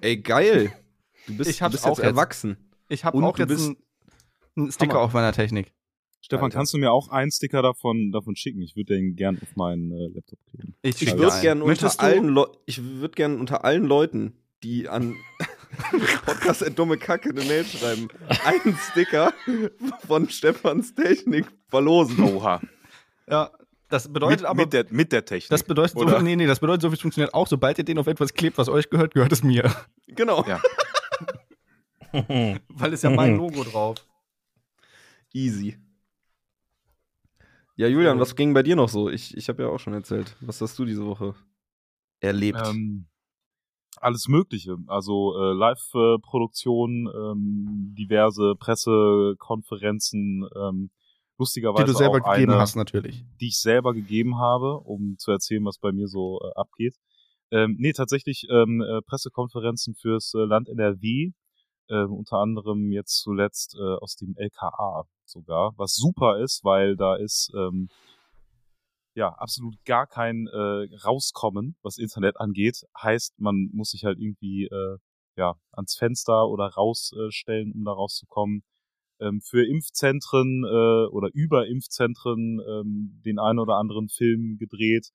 Ey, 0.00 0.16
geil. 0.16 0.72
Du 1.28 1.36
bist, 1.36 1.48
Ich 1.48 1.58
du 1.58 1.70
bist 1.70 1.84
auch 1.86 1.96
jetzt 1.98 2.00
erwachsen. 2.04 2.56
ich 2.88 3.04
habe 3.04 3.16
auch 3.24 3.38
jetzt 3.38 3.50
einen, 3.52 3.76
einen 4.56 4.72
Sticker 4.72 4.94
Hammer. 4.94 5.02
auf 5.04 5.12
meiner 5.12 5.32
Technik. 5.32 5.72
Stefan, 6.24 6.44
Alter. 6.44 6.56
kannst 6.56 6.72
du 6.74 6.78
mir 6.78 6.90
auch 6.90 7.08
einen 7.08 7.30
Sticker 7.30 7.60
davon, 7.60 8.10
davon 8.12 8.34
schicken? 8.34 8.62
Ich 8.62 8.76
würde 8.76 8.94
den 8.94 9.14
gern 9.14 9.38
auf 9.42 9.56
meinen 9.56 9.92
äh, 9.92 10.08
Laptop 10.14 10.38
kleben. 10.50 10.74
Ich, 10.82 11.02
Ich 11.02 11.16
würde 11.18 11.40
gern 11.42 11.60
unter 11.62 12.00
allen 12.00 12.28
Leu- 12.28 12.46
ich 12.66 12.82
würde 12.82 13.14
gern 13.14 13.38
unter 13.38 13.64
allen 13.64 13.84
Leuten, 13.84 14.32
die 14.62 14.88
an 14.88 15.16
Podcast 16.24 16.62
at 16.66 16.78
dumme 16.78 16.96
Kacke 16.96 17.28
eine 17.30 17.44
Mail 17.44 17.64
schreiben, 17.64 18.08
einen 18.44 18.76
Sticker 18.90 19.34
von 20.06 20.28
Stefans 20.30 20.94
Technik 20.94 21.46
verlosen. 21.68 22.22
Oha. 22.24 22.60
Ja, 23.28 23.50
das 23.90 24.10
bedeutet 24.12 24.40
Mit, 24.40 24.48
aber. 24.48 24.62
mit, 24.62 24.72
der, 24.72 24.86
mit 24.90 25.12
der 25.12 25.24
Technik. 25.26 25.50
das 25.50 25.62
bedeutet 25.62 25.92
so, 25.92 26.00
oder? 26.00 26.22
nee, 26.22 26.36
nee, 26.36 26.46
das 26.46 26.60
bedeutet 26.60 26.82
so 26.82 26.88
viel 26.90 26.98
funktioniert 26.98 27.34
auch, 27.34 27.46
sobald 27.46 27.76
ihr 27.78 27.84
den 27.84 27.98
auf 27.98 28.06
etwas 28.06 28.32
klebt, 28.32 28.56
was 28.56 28.68
euch 28.70 28.88
gehört, 28.88 29.12
gehört 29.14 29.32
es 29.32 29.42
mir. 29.42 29.70
Genau. 30.08 30.42
Ja. 30.46 30.60
Weil 32.68 32.92
es 32.92 33.02
ja 33.02 33.10
mein 33.10 33.36
Logo 33.36 33.64
drauf. 33.64 33.96
Easy. 35.32 35.76
Ja, 37.76 37.88
Julian, 37.88 38.20
was 38.20 38.36
ging 38.36 38.54
bei 38.54 38.62
dir 38.62 38.76
noch 38.76 38.88
so? 38.88 39.10
Ich, 39.10 39.36
ich 39.36 39.48
habe 39.48 39.64
ja 39.64 39.68
auch 39.68 39.78
schon 39.78 39.94
erzählt. 39.94 40.36
Was 40.40 40.60
hast 40.60 40.78
du 40.78 40.84
diese 40.84 41.04
Woche 41.04 41.34
erlebt? 42.20 42.60
Ähm, 42.64 43.08
alles 43.96 44.28
Mögliche. 44.28 44.76
Also 44.86 45.36
äh, 45.36 45.52
Live-Produktion, 45.54 47.08
ähm, 47.12 47.94
diverse 47.98 48.54
Pressekonferenzen, 48.58 50.48
ähm, 50.56 50.90
lustigerweise 51.38 51.84
Die 51.84 51.90
du 51.90 51.96
selber 51.96 52.20
auch 52.22 52.32
gegeben 52.32 52.52
eine, 52.52 52.60
hast, 52.60 52.76
natürlich. 52.76 53.24
die 53.40 53.48
ich 53.48 53.60
selber 53.60 53.92
gegeben 53.92 54.38
habe, 54.38 54.78
um 54.78 55.16
zu 55.18 55.32
erzählen, 55.32 55.64
was 55.64 55.78
bei 55.78 55.90
mir 55.90 56.06
so 56.06 56.40
äh, 56.42 56.54
abgeht. 56.54 56.96
Ähm, 57.50 57.76
nee, 57.78 57.92
tatsächlich 57.92 58.46
ähm, 58.50 58.82
äh, 58.82 59.00
Pressekonferenzen 59.02 59.94
fürs 59.94 60.32
äh, 60.34 60.38
Land 60.44 60.68
NRW, 60.68 61.32
äh, 61.88 62.04
unter 62.04 62.38
anderem 62.38 62.92
jetzt 62.92 63.20
zuletzt 63.20 63.76
äh, 63.76 63.82
aus 63.82 64.16
dem 64.16 64.36
LKA 64.36 65.06
sogar, 65.34 65.74
was 65.76 65.94
super 65.94 66.38
ist, 66.38 66.64
weil 66.64 66.96
da 66.96 67.16
ist 67.16 67.52
ähm, 67.54 67.88
ja 69.14 69.28
absolut 69.28 69.74
gar 69.84 70.06
kein 70.06 70.46
äh, 70.46 70.88
Rauskommen, 71.04 71.76
was 71.82 71.98
Internet 71.98 72.40
angeht. 72.40 72.84
Heißt, 73.00 73.40
man 73.40 73.70
muss 73.72 73.90
sich 73.90 74.04
halt 74.04 74.18
irgendwie 74.18 74.64
äh, 74.64 74.98
ja 75.36 75.54
ans 75.72 75.96
Fenster 75.96 76.48
oder 76.48 76.68
rausstellen, 76.68 77.72
um 77.72 77.84
da 77.84 77.92
rauszukommen. 77.92 78.62
Ähm, 79.20 79.40
für 79.40 79.64
Impfzentren 79.64 80.64
äh, 80.64 81.06
oder 81.08 81.30
über 81.32 81.66
Impfzentren 81.66 82.60
ähm, 82.66 83.20
den 83.24 83.38
einen 83.38 83.60
oder 83.60 83.76
anderen 83.76 84.08
Film 84.08 84.56
gedreht. 84.58 85.10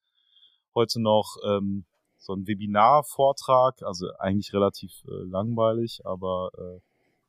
Heute 0.73 1.01
noch 1.01 1.37
ähm, 1.45 1.85
so 2.17 2.33
ein 2.33 2.47
Webinarvortrag, 2.47 3.81
also 3.83 4.07
eigentlich 4.19 4.53
relativ 4.53 4.91
äh, 5.05 5.23
langweilig, 5.25 6.01
aber 6.05 6.51
äh, 6.57 6.79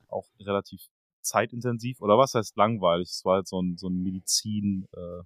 auch 0.09 0.27
relativ 0.41 0.83
zeitintensiv. 1.23 2.01
Oder 2.01 2.19
was 2.19 2.35
heißt 2.35 2.57
langweilig? 2.57 3.09
Es 3.11 3.25
war 3.25 3.37
halt 3.37 3.49
so 3.49 3.61
ein, 3.61 3.77
so 3.77 3.89
ein 3.89 4.03
Medizin, 4.03 4.87
äh, 4.95 5.23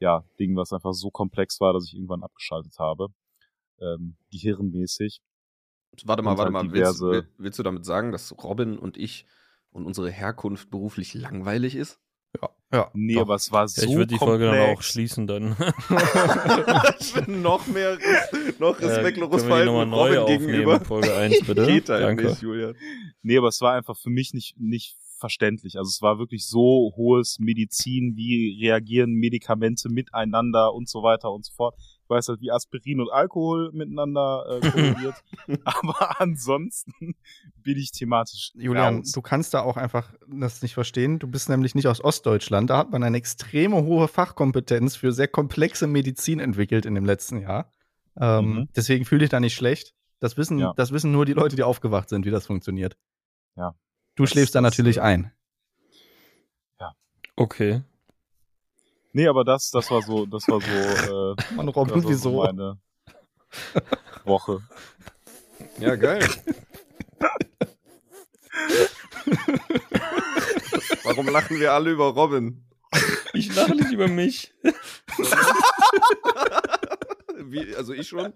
ja, 0.00 0.24
Ding, 0.38 0.56
was 0.56 0.72
einfach 0.72 0.92
so 0.94 1.10
komplex 1.10 1.60
war, 1.60 1.72
dass 1.72 1.84
ich 1.86 1.94
irgendwann 1.94 2.22
abgeschaltet 2.22 2.78
habe. 2.78 3.08
Ähm, 3.80 4.16
gehirnmäßig. 4.30 5.20
warte 6.04 6.22
mal, 6.22 6.32
und 6.32 6.38
warte 6.38 6.52
halt 6.54 6.66
mal. 6.66 6.72
Willst, 6.72 7.00
diverse- 7.00 7.10
will- 7.10 7.28
willst 7.38 7.58
du 7.58 7.62
damit 7.62 7.84
sagen, 7.84 8.12
dass 8.12 8.34
Robin 8.42 8.78
und 8.78 8.96
ich 8.96 9.26
und 9.70 9.86
unsere 9.86 10.10
Herkunft 10.10 10.70
beruflich 10.70 11.14
langweilig 11.14 11.74
ist? 11.76 11.98
Ja, 12.40 12.48
ja. 12.72 12.90
Nee, 12.94 13.14
doch. 13.14 13.22
aber 13.22 13.34
es 13.34 13.52
war 13.52 13.68
so 13.68 13.82
ich 13.82 13.90
würde 13.94 14.06
die 14.06 14.18
Folge 14.18 14.46
dann 14.46 14.74
auch 14.74 14.80
schließen 14.82 15.26
dann. 15.26 15.50
noch 17.26 17.66
mehr, 17.66 17.98
Res- 17.98 18.58
noch 18.58 18.80
Äh, 18.80 18.86
respektlos 18.86 19.30
nochmal 19.30 19.64
Verhalten 19.64 19.90
neu 19.90 20.18
Robin 20.18 20.38
gegenüber. 20.38 20.80
Folge 20.80 21.14
1 21.14 21.46
bitte. 21.46 21.66
Geht 21.66 21.88
halt 21.88 22.02
Danke. 22.04 22.26
nicht, 22.28 22.42
Julian. 22.42 22.74
Nee, 23.22 23.36
aber 23.38 23.48
es 23.48 23.60
war 23.60 23.74
einfach 23.74 23.96
für 23.96 24.10
mich 24.10 24.32
nicht, 24.34 24.58
nicht 24.58 24.96
verständlich. 25.22 25.78
Also 25.78 25.88
es 25.88 26.02
war 26.02 26.18
wirklich 26.18 26.46
so 26.46 26.92
hohes 26.96 27.38
Medizin, 27.38 28.14
wie 28.16 28.58
reagieren 28.62 29.12
Medikamente 29.14 29.88
miteinander 29.88 30.74
und 30.74 30.86
so 30.88 31.02
weiter 31.02 31.32
und 31.32 31.46
so 31.46 31.52
fort. 31.54 31.74
Ich 32.04 32.10
weiß 32.10 32.28
halt, 32.28 32.42
wie 32.42 32.50
Aspirin 32.50 33.00
und 33.00 33.10
Alkohol 33.10 33.70
miteinander 33.72 34.44
äh, 34.50 34.60
korreliert. 34.70 35.14
aber 35.64 36.20
ansonsten 36.20 37.14
bin 37.62 37.78
ich 37.78 37.92
thematisch 37.92 38.52
Julian, 38.54 38.96
raus. 38.98 39.12
du 39.12 39.22
kannst 39.22 39.54
da 39.54 39.62
auch 39.62 39.78
einfach 39.78 40.12
das 40.28 40.60
nicht 40.60 40.74
verstehen. 40.74 41.18
Du 41.18 41.26
bist 41.28 41.48
nämlich 41.48 41.74
nicht 41.74 41.86
aus 41.88 42.04
Ostdeutschland. 42.04 42.68
Da 42.68 42.76
hat 42.76 42.90
man 42.90 43.02
eine 43.02 43.16
extreme 43.16 43.84
hohe 43.84 44.08
Fachkompetenz 44.08 44.96
für 44.96 45.12
sehr 45.12 45.28
komplexe 45.28 45.86
Medizin 45.86 46.38
entwickelt 46.40 46.84
in 46.84 46.94
dem 46.94 47.06
letzten 47.06 47.38
Jahr. 47.40 47.70
Ähm, 48.20 48.44
Mhm. 48.54 48.68
Deswegen 48.76 49.06
fühle 49.06 49.24
ich 49.24 49.30
da 49.30 49.40
nicht 49.40 49.54
schlecht. 49.54 49.94
Das 50.20 50.36
wissen, 50.36 50.58
Ja. 50.58 50.72
das 50.76 50.92
wissen 50.92 51.10
nur 51.12 51.24
die 51.24 51.32
Leute, 51.32 51.56
die 51.56 51.62
aufgewacht 51.62 52.08
sind, 52.10 52.26
wie 52.26 52.30
das 52.30 52.46
funktioniert. 52.46 52.96
Ja. 53.56 53.74
Du 54.14 54.24
Das- 54.24 54.30
schläfst 54.30 54.54
da 54.54 54.60
natürlich 54.60 55.00
ein. 55.00 55.32
Okay. 57.34 57.82
Nee, 59.14 59.26
aber 59.26 59.42
das, 59.42 59.70
das 59.70 59.90
war 59.90 60.02
so, 60.02 60.26
das 60.26 60.46
war 60.48 60.60
so, 60.60 60.66
äh, 61.32 61.34
das 61.36 61.50
Robin, 61.76 61.94
war 61.94 62.02
so 62.02 62.08
wieso? 62.10 62.42
meine 62.44 62.78
Woche. 64.24 64.60
Ja, 65.78 65.96
geil. 65.96 66.28
Warum 71.04 71.28
lachen 71.28 71.58
wir 71.58 71.72
alle 71.72 71.90
über 71.90 72.08
Robin? 72.08 72.64
Ich 73.32 73.54
lache 73.54 73.74
nicht 73.74 73.92
über 73.92 74.08
mich. 74.08 74.54
Wie, 77.38 77.74
also 77.74 77.92
ich 77.94 78.08
schon? 78.08 78.32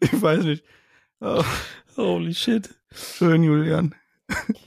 ich 0.00 0.22
weiß 0.22 0.44
nicht. 0.44 0.64
Oh, 1.20 1.44
Holy 1.96 2.34
shit. 2.34 2.70
schön, 2.92 3.42
Julian. 3.42 3.94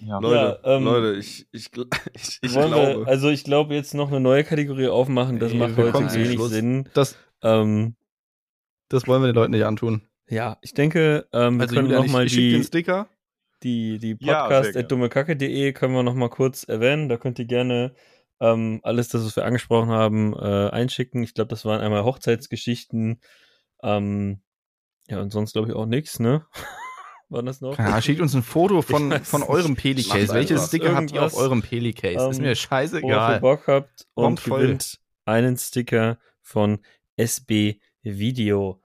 Ja. 0.01 0.19
Leute, 0.19 0.59
Ja, 0.63 0.75
ähm, 0.77 0.83
Leute, 0.83 1.13
ich, 1.19 1.47
ich, 1.51 1.69
ich, 2.13 2.39
ich 2.41 2.51
glaube. 2.51 2.99
Wir, 3.01 3.07
also 3.07 3.29
ich 3.29 3.43
glaube 3.43 3.73
jetzt 3.75 3.93
noch 3.93 4.09
eine 4.09 4.19
neue 4.19 4.43
Kategorie 4.43 4.87
aufmachen, 4.89 5.39
das 5.39 5.51
Nee, 5.53 5.59
macht 5.59 5.77
heute 5.77 5.99
wenig 6.13 6.33
Schluss. 6.33 6.51
Sinn. 6.51 6.89
Das, 6.93 7.17
Ähm, 7.41 7.95
das 8.89 9.07
wollen 9.07 9.21
wir 9.23 9.27
den 9.27 9.35
Leuten 9.35 9.51
nicht 9.51 9.65
antun. 9.65 10.01
ja, 10.29 10.57
ich 10.61 10.73
denke, 10.73 11.27
ähm, 11.33 11.57
wir 11.57 11.63
Also, 11.63 11.75
können 11.75 11.87
Julian, 11.87 12.01
noch 12.01 12.05
ich, 12.05 12.11
mal 12.11 12.25
ich 12.25 12.33
schick 12.33 12.41
dir 12.41 12.53
einen 12.55 12.61
die, 12.61 12.67
Sticker. 12.67 13.07
die, 13.63 13.97
die 13.99 14.17
Ja, 14.19 14.43
Podcast 14.43 14.73
sehr 14.73 14.83
at 14.83 14.91
dummekacke.de 14.91 15.73
können 15.73 15.93
wir 15.95 16.03
noch 16.03 16.13
mal 16.15 16.29
kurz 16.29 16.63
erwähnen. 16.65 17.07
Da 17.09 17.17
könnt 17.17 17.39
ihr 17.39 17.45
gerne 17.45 17.95
ähm, 18.41 18.81
alles, 18.83 19.07
das 19.07 19.25
was 19.25 19.35
wir 19.37 19.45
angesprochen 19.45 19.89
haben, 19.89 20.33
äh, 20.33 20.69
einschicken. 20.69 21.23
Ich 21.23 21.33
glaube, 21.33 21.47
das 21.49 21.63
waren 21.65 21.79
einmal 21.81 22.03
Hochzeitsgeschichten. 22.03 23.21
Ähm, 23.81 24.41
ja, 25.07 25.19
und 25.21 25.31
sonst 25.31 25.53
glaube 25.53 25.69
ich 25.69 25.73
auch 25.75 25.85
nichts, 25.85 26.19
ne? 26.19 26.45
Waren 27.29 27.45
das 27.47 27.61
noch? 27.61 27.77
Ja, 27.77 27.99
schickt 28.01 28.21
uns 28.21 28.35
ein 28.35 28.43
Foto 28.43 28.81
von, 28.83 29.11
von 29.23 29.43
eurem 29.43 29.75
Pelicase. 29.75 30.33
Welches 30.33 30.67
Sticker 30.67 30.95
habt 30.95 31.11
ihr 31.11 31.23
auf 31.23 31.35
eurem 31.35 31.61
Pelicase? 31.61 32.29
ist 32.29 32.37
ähm, 32.37 32.43
mir 32.43 32.49
Worauf 32.49 32.49
ihr 32.49 32.55
scheißegal. 32.55 33.39
Bock 33.39 33.67
habt 33.67 34.05
und 34.13 34.39
voll. 34.39 34.61
gewinnt 34.61 34.99
einen 35.25 35.57
Sticker 35.57 36.17
von 36.41 36.79
SB 37.17 37.79
Video. 38.03 38.81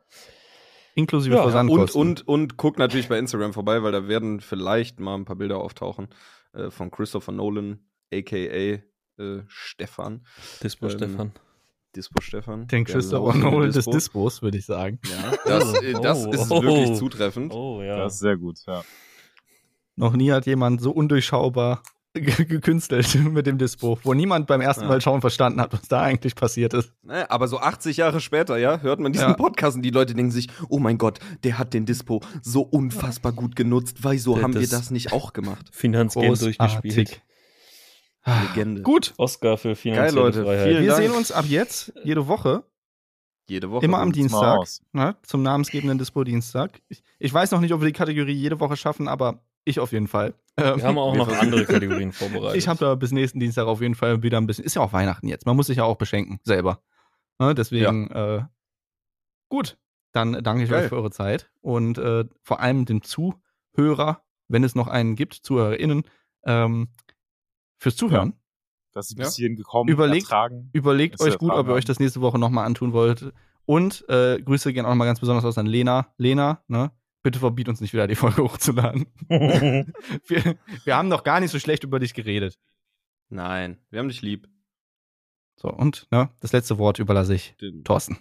Inklusive 0.94 1.34
Ja, 1.34 1.42
und, 1.42 1.50
Versandkosten. 1.50 2.00
und, 2.00 2.26
und 2.28 2.56
guckt 2.56 2.78
natürlich 2.78 3.08
bei 3.08 3.18
Instagram 3.18 3.52
vorbei, 3.52 3.82
weil 3.82 3.92
da 3.92 4.08
werden 4.08 4.40
vielleicht 4.40 4.98
mal 4.98 5.14
ein 5.14 5.24
paar 5.24 5.36
Bilder 5.36 5.58
auftauchen 5.58 6.08
äh, 6.54 6.70
von 6.70 6.90
Christopher 6.90 7.32
Nolan, 7.32 7.80
aka 8.12 8.36
äh, 8.36 8.80
Stefan. 9.46 10.26
Dispo 10.62 10.86
Ähm, 10.86 10.92
Stefan. 10.92 11.32
Dispo 11.98 12.20
Stefan. 12.22 12.66
den 12.68 12.84
Christopher 12.84 13.36
Nolan 13.36 13.66
des 13.72 13.74
Dispo. 13.84 13.90
Dispos, 13.92 14.40
würde 14.42 14.58
ich 14.58 14.66
sagen. 14.66 15.00
Ja, 15.08 15.32
das, 15.46 15.74
äh, 15.82 15.92
das 16.00 16.24
Oh, 16.26 16.30
ist 16.30 16.50
oh, 16.50 16.62
wirklich 16.62 16.94
zutreffend. 16.98 17.52
Oh 17.52 17.82
ja. 17.82 17.96
Das 17.98 18.14
ist 18.14 18.20
sehr 18.20 18.36
gut, 18.36 18.58
ja. 18.66 18.82
Noch 19.96 20.14
nie 20.14 20.30
hat 20.30 20.46
jemand 20.46 20.80
so 20.80 20.92
undurchschaubar 20.92 21.82
ge- 22.14 22.44
gekünstelt 22.44 23.14
mit 23.32 23.46
dem 23.46 23.58
Dispo, 23.58 23.98
wo 24.04 24.14
niemand 24.14 24.46
beim 24.46 24.60
ersten 24.60 24.82
Ja. 24.84 24.88
Mal 24.88 25.00
schauen 25.00 25.20
verstanden 25.20 25.60
hat, 25.60 25.72
was 25.72 25.88
da 25.88 26.02
eigentlich 26.02 26.36
passiert 26.36 26.72
ist. 26.72 26.92
Naja, 27.02 27.26
aber 27.30 27.48
so 27.48 27.58
80 27.58 27.96
Jahre 27.96 28.20
später, 28.20 28.58
ja, 28.58 28.80
hört 28.80 29.00
man 29.00 29.12
diesen 29.12 29.28
Ja. 29.30 29.34
Podcast 29.34 29.76
und 29.76 29.82
die 29.82 29.90
Leute 29.90 30.14
denken 30.14 30.30
sich, 30.30 30.48
oh 30.68 30.78
mein 30.78 30.98
Gott, 30.98 31.18
der 31.42 31.58
hat 31.58 31.74
den 31.74 31.84
Dispo 31.84 32.20
so 32.42 32.62
unfassbar 32.62 33.32
gut 33.32 33.56
genutzt. 33.56 33.98
Wieso 34.02 34.34
Der- 34.34 34.44
haben 34.44 34.54
wir 34.54 34.60
das- 34.60 34.70
das 34.70 34.90
nicht 34.92 35.12
auch 35.12 35.32
gemacht? 35.32 35.66
Finanzgame 35.72 36.36
durchgespielt. 36.36 37.20
Legende. 38.48 38.82
Gut, 38.82 39.14
Oscar 39.16 39.56
für 39.56 39.74
finanzielle 39.76 40.20
Leute. 40.20 40.44
Freiheit. 40.44 40.68
Vielen 40.68 40.82
wir 40.82 40.90
Dank. 40.90 41.02
sehen 41.02 41.12
uns 41.12 41.32
ab 41.32 41.44
jetzt 41.46 41.92
jede 42.04 42.26
Woche, 42.28 42.64
Jede 43.48 43.70
Woche. 43.70 43.84
immer 43.84 43.98
am 43.98 44.12
Dienstag, 44.12 44.66
ne, 44.92 45.16
zum 45.22 45.42
namensgebenden 45.42 45.98
Dispo-Dienstag. 45.98 46.80
Ich, 46.88 47.02
ich 47.18 47.32
weiß 47.32 47.50
noch 47.52 47.60
nicht, 47.60 47.72
ob 47.72 47.80
wir 47.80 47.86
die 47.86 47.92
Kategorie 47.92 48.32
jede 48.32 48.60
Woche 48.60 48.76
schaffen, 48.76 49.08
aber 49.08 49.40
ich 49.64 49.80
auf 49.80 49.92
jeden 49.92 50.08
Fall. 50.08 50.34
Ähm, 50.56 50.76
Wir 50.76 50.84
haben 50.84 50.98
auch 50.98 51.12
Wir 51.12 51.18
noch 51.18 51.28
andere 51.28 51.64
Kategorien 51.66 52.12
vorbereitet. 52.12 52.56
Ich 52.56 52.68
habe 52.68 52.78
da 52.80 52.94
bis 52.94 53.12
nächsten 53.12 53.40
Dienstag 53.40 53.66
auf 53.66 53.80
jeden 53.80 53.94
Fall 53.94 54.22
wieder 54.22 54.38
ein 54.38 54.46
bisschen. 54.46 54.64
Ist 54.64 54.74
ja 54.74 54.82
auch 54.82 54.92
Weihnachten 54.92 55.28
jetzt. 55.28 55.46
Man 55.46 55.56
muss 55.56 55.66
sich 55.68 55.76
ja 55.78 55.84
auch 55.84 55.96
beschenken, 55.96 56.40
selber. 56.44 56.82
Ne, 57.38 57.54
deswegen, 57.54 58.10
äh, 58.10 58.42
gut. 59.48 59.78
Dann 60.12 60.42
danke 60.42 60.64
ich 60.64 60.70
Geil. 60.70 60.84
euch 60.84 60.88
für 60.88 60.96
eure 60.96 61.10
Zeit 61.10 61.50
und 61.60 61.98
äh, 61.98 62.24
vor 62.42 62.60
allem 62.60 62.86
dem 62.86 63.02
Zuhörer, 63.02 64.22
wenn 64.48 64.64
es 64.64 64.74
noch 64.74 64.88
einen 64.88 65.16
gibt, 65.16 65.34
ZuhörerInnen, 65.34 66.02
ähm, 66.46 66.88
fürs 67.78 67.96
Zuhören. 67.96 68.34
Dass 68.92 69.08
sie 69.08 69.16
Ja. 69.16 69.24
bis 69.24 69.36
hierhin 69.36 69.56
gekommen, 69.56 69.88
Überlegt- 69.90 70.24
ertragen. 70.24 70.70
Überlegt 70.72 71.20
euch 71.20 71.38
gut, 71.38 71.52
ob 71.52 71.66
ihr 71.68 71.74
euch 71.74 71.84
das 71.84 72.00
nächste 72.00 72.20
Woche 72.20 72.38
nochmal 72.38 72.66
antun 72.66 72.92
wollt. 72.92 73.32
Und 73.64 74.04
äh, 74.08 74.40
Grüße 74.42 74.72
gehen 74.72 74.84
auch 74.86 74.90
nochmal 74.90 75.06
ganz 75.06 75.20
besonders 75.20 75.44
aus 75.44 75.58
an 75.58 75.66
Lena. 75.66 76.12
Lena, 76.16 76.62
ne? 76.68 76.90
Bitte 77.22 77.38
verbiet 77.38 77.68
uns 77.68 77.80
nicht 77.80 77.92
wieder 77.92 78.06
die 78.06 78.14
Folge 78.14 78.42
hochzuladen. 78.44 79.06
wir, 79.28 80.58
wir 80.84 80.96
haben 80.96 81.08
noch 81.08 81.22
gar 81.24 81.40
nicht 81.40 81.50
so 81.50 81.58
schlecht 81.58 81.84
über 81.84 81.98
dich 81.98 82.14
geredet. 82.14 82.58
Nein, 83.28 83.78
wir 83.90 83.98
haben 84.00 84.08
dich 84.08 84.22
lieb. 84.22 84.48
So, 85.56 85.68
und 85.68 86.06
ne, 86.10 86.30
das 86.40 86.52
letzte 86.52 86.78
Wort 86.78 86.98
überlasse 86.98 87.34
ich 87.34 87.56
Thorsten. 87.84 88.18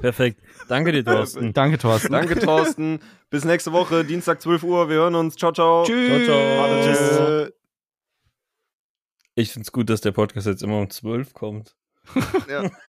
Perfekt. 0.00 0.40
Danke 0.68 0.92
dir, 0.92 1.04
Thorsten. 1.04 1.52
Danke, 1.54 1.78
Thorsten. 1.78 2.12
Danke, 2.12 2.38
Thorsten. 2.38 3.00
Bis 3.30 3.44
nächste 3.44 3.72
Woche, 3.72 4.04
Dienstag 4.04 4.40
12 4.40 4.62
Uhr. 4.62 4.88
Wir 4.88 4.96
hören 4.96 5.14
uns. 5.14 5.36
Ciao, 5.36 5.52
ciao. 5.52 5.84
Tschüss. 5.84 6.26
Ciao, 6.26 6.38
ciao. 6.38 6.82
Tschüss. 6.82 7.52
Ich 9.34 9.52
find's 9.52 9.72
gut, 9.72 9.88
dass 9.90 10.00
der 10.00 10.12
Podcast 10.12 10.46
jetzt 10.46 10.62
immer 10.62 10.78
um 10.78 10.90
12 10.90 11.32
kommt. 11.32 11.76
Ja. 12.48 12.70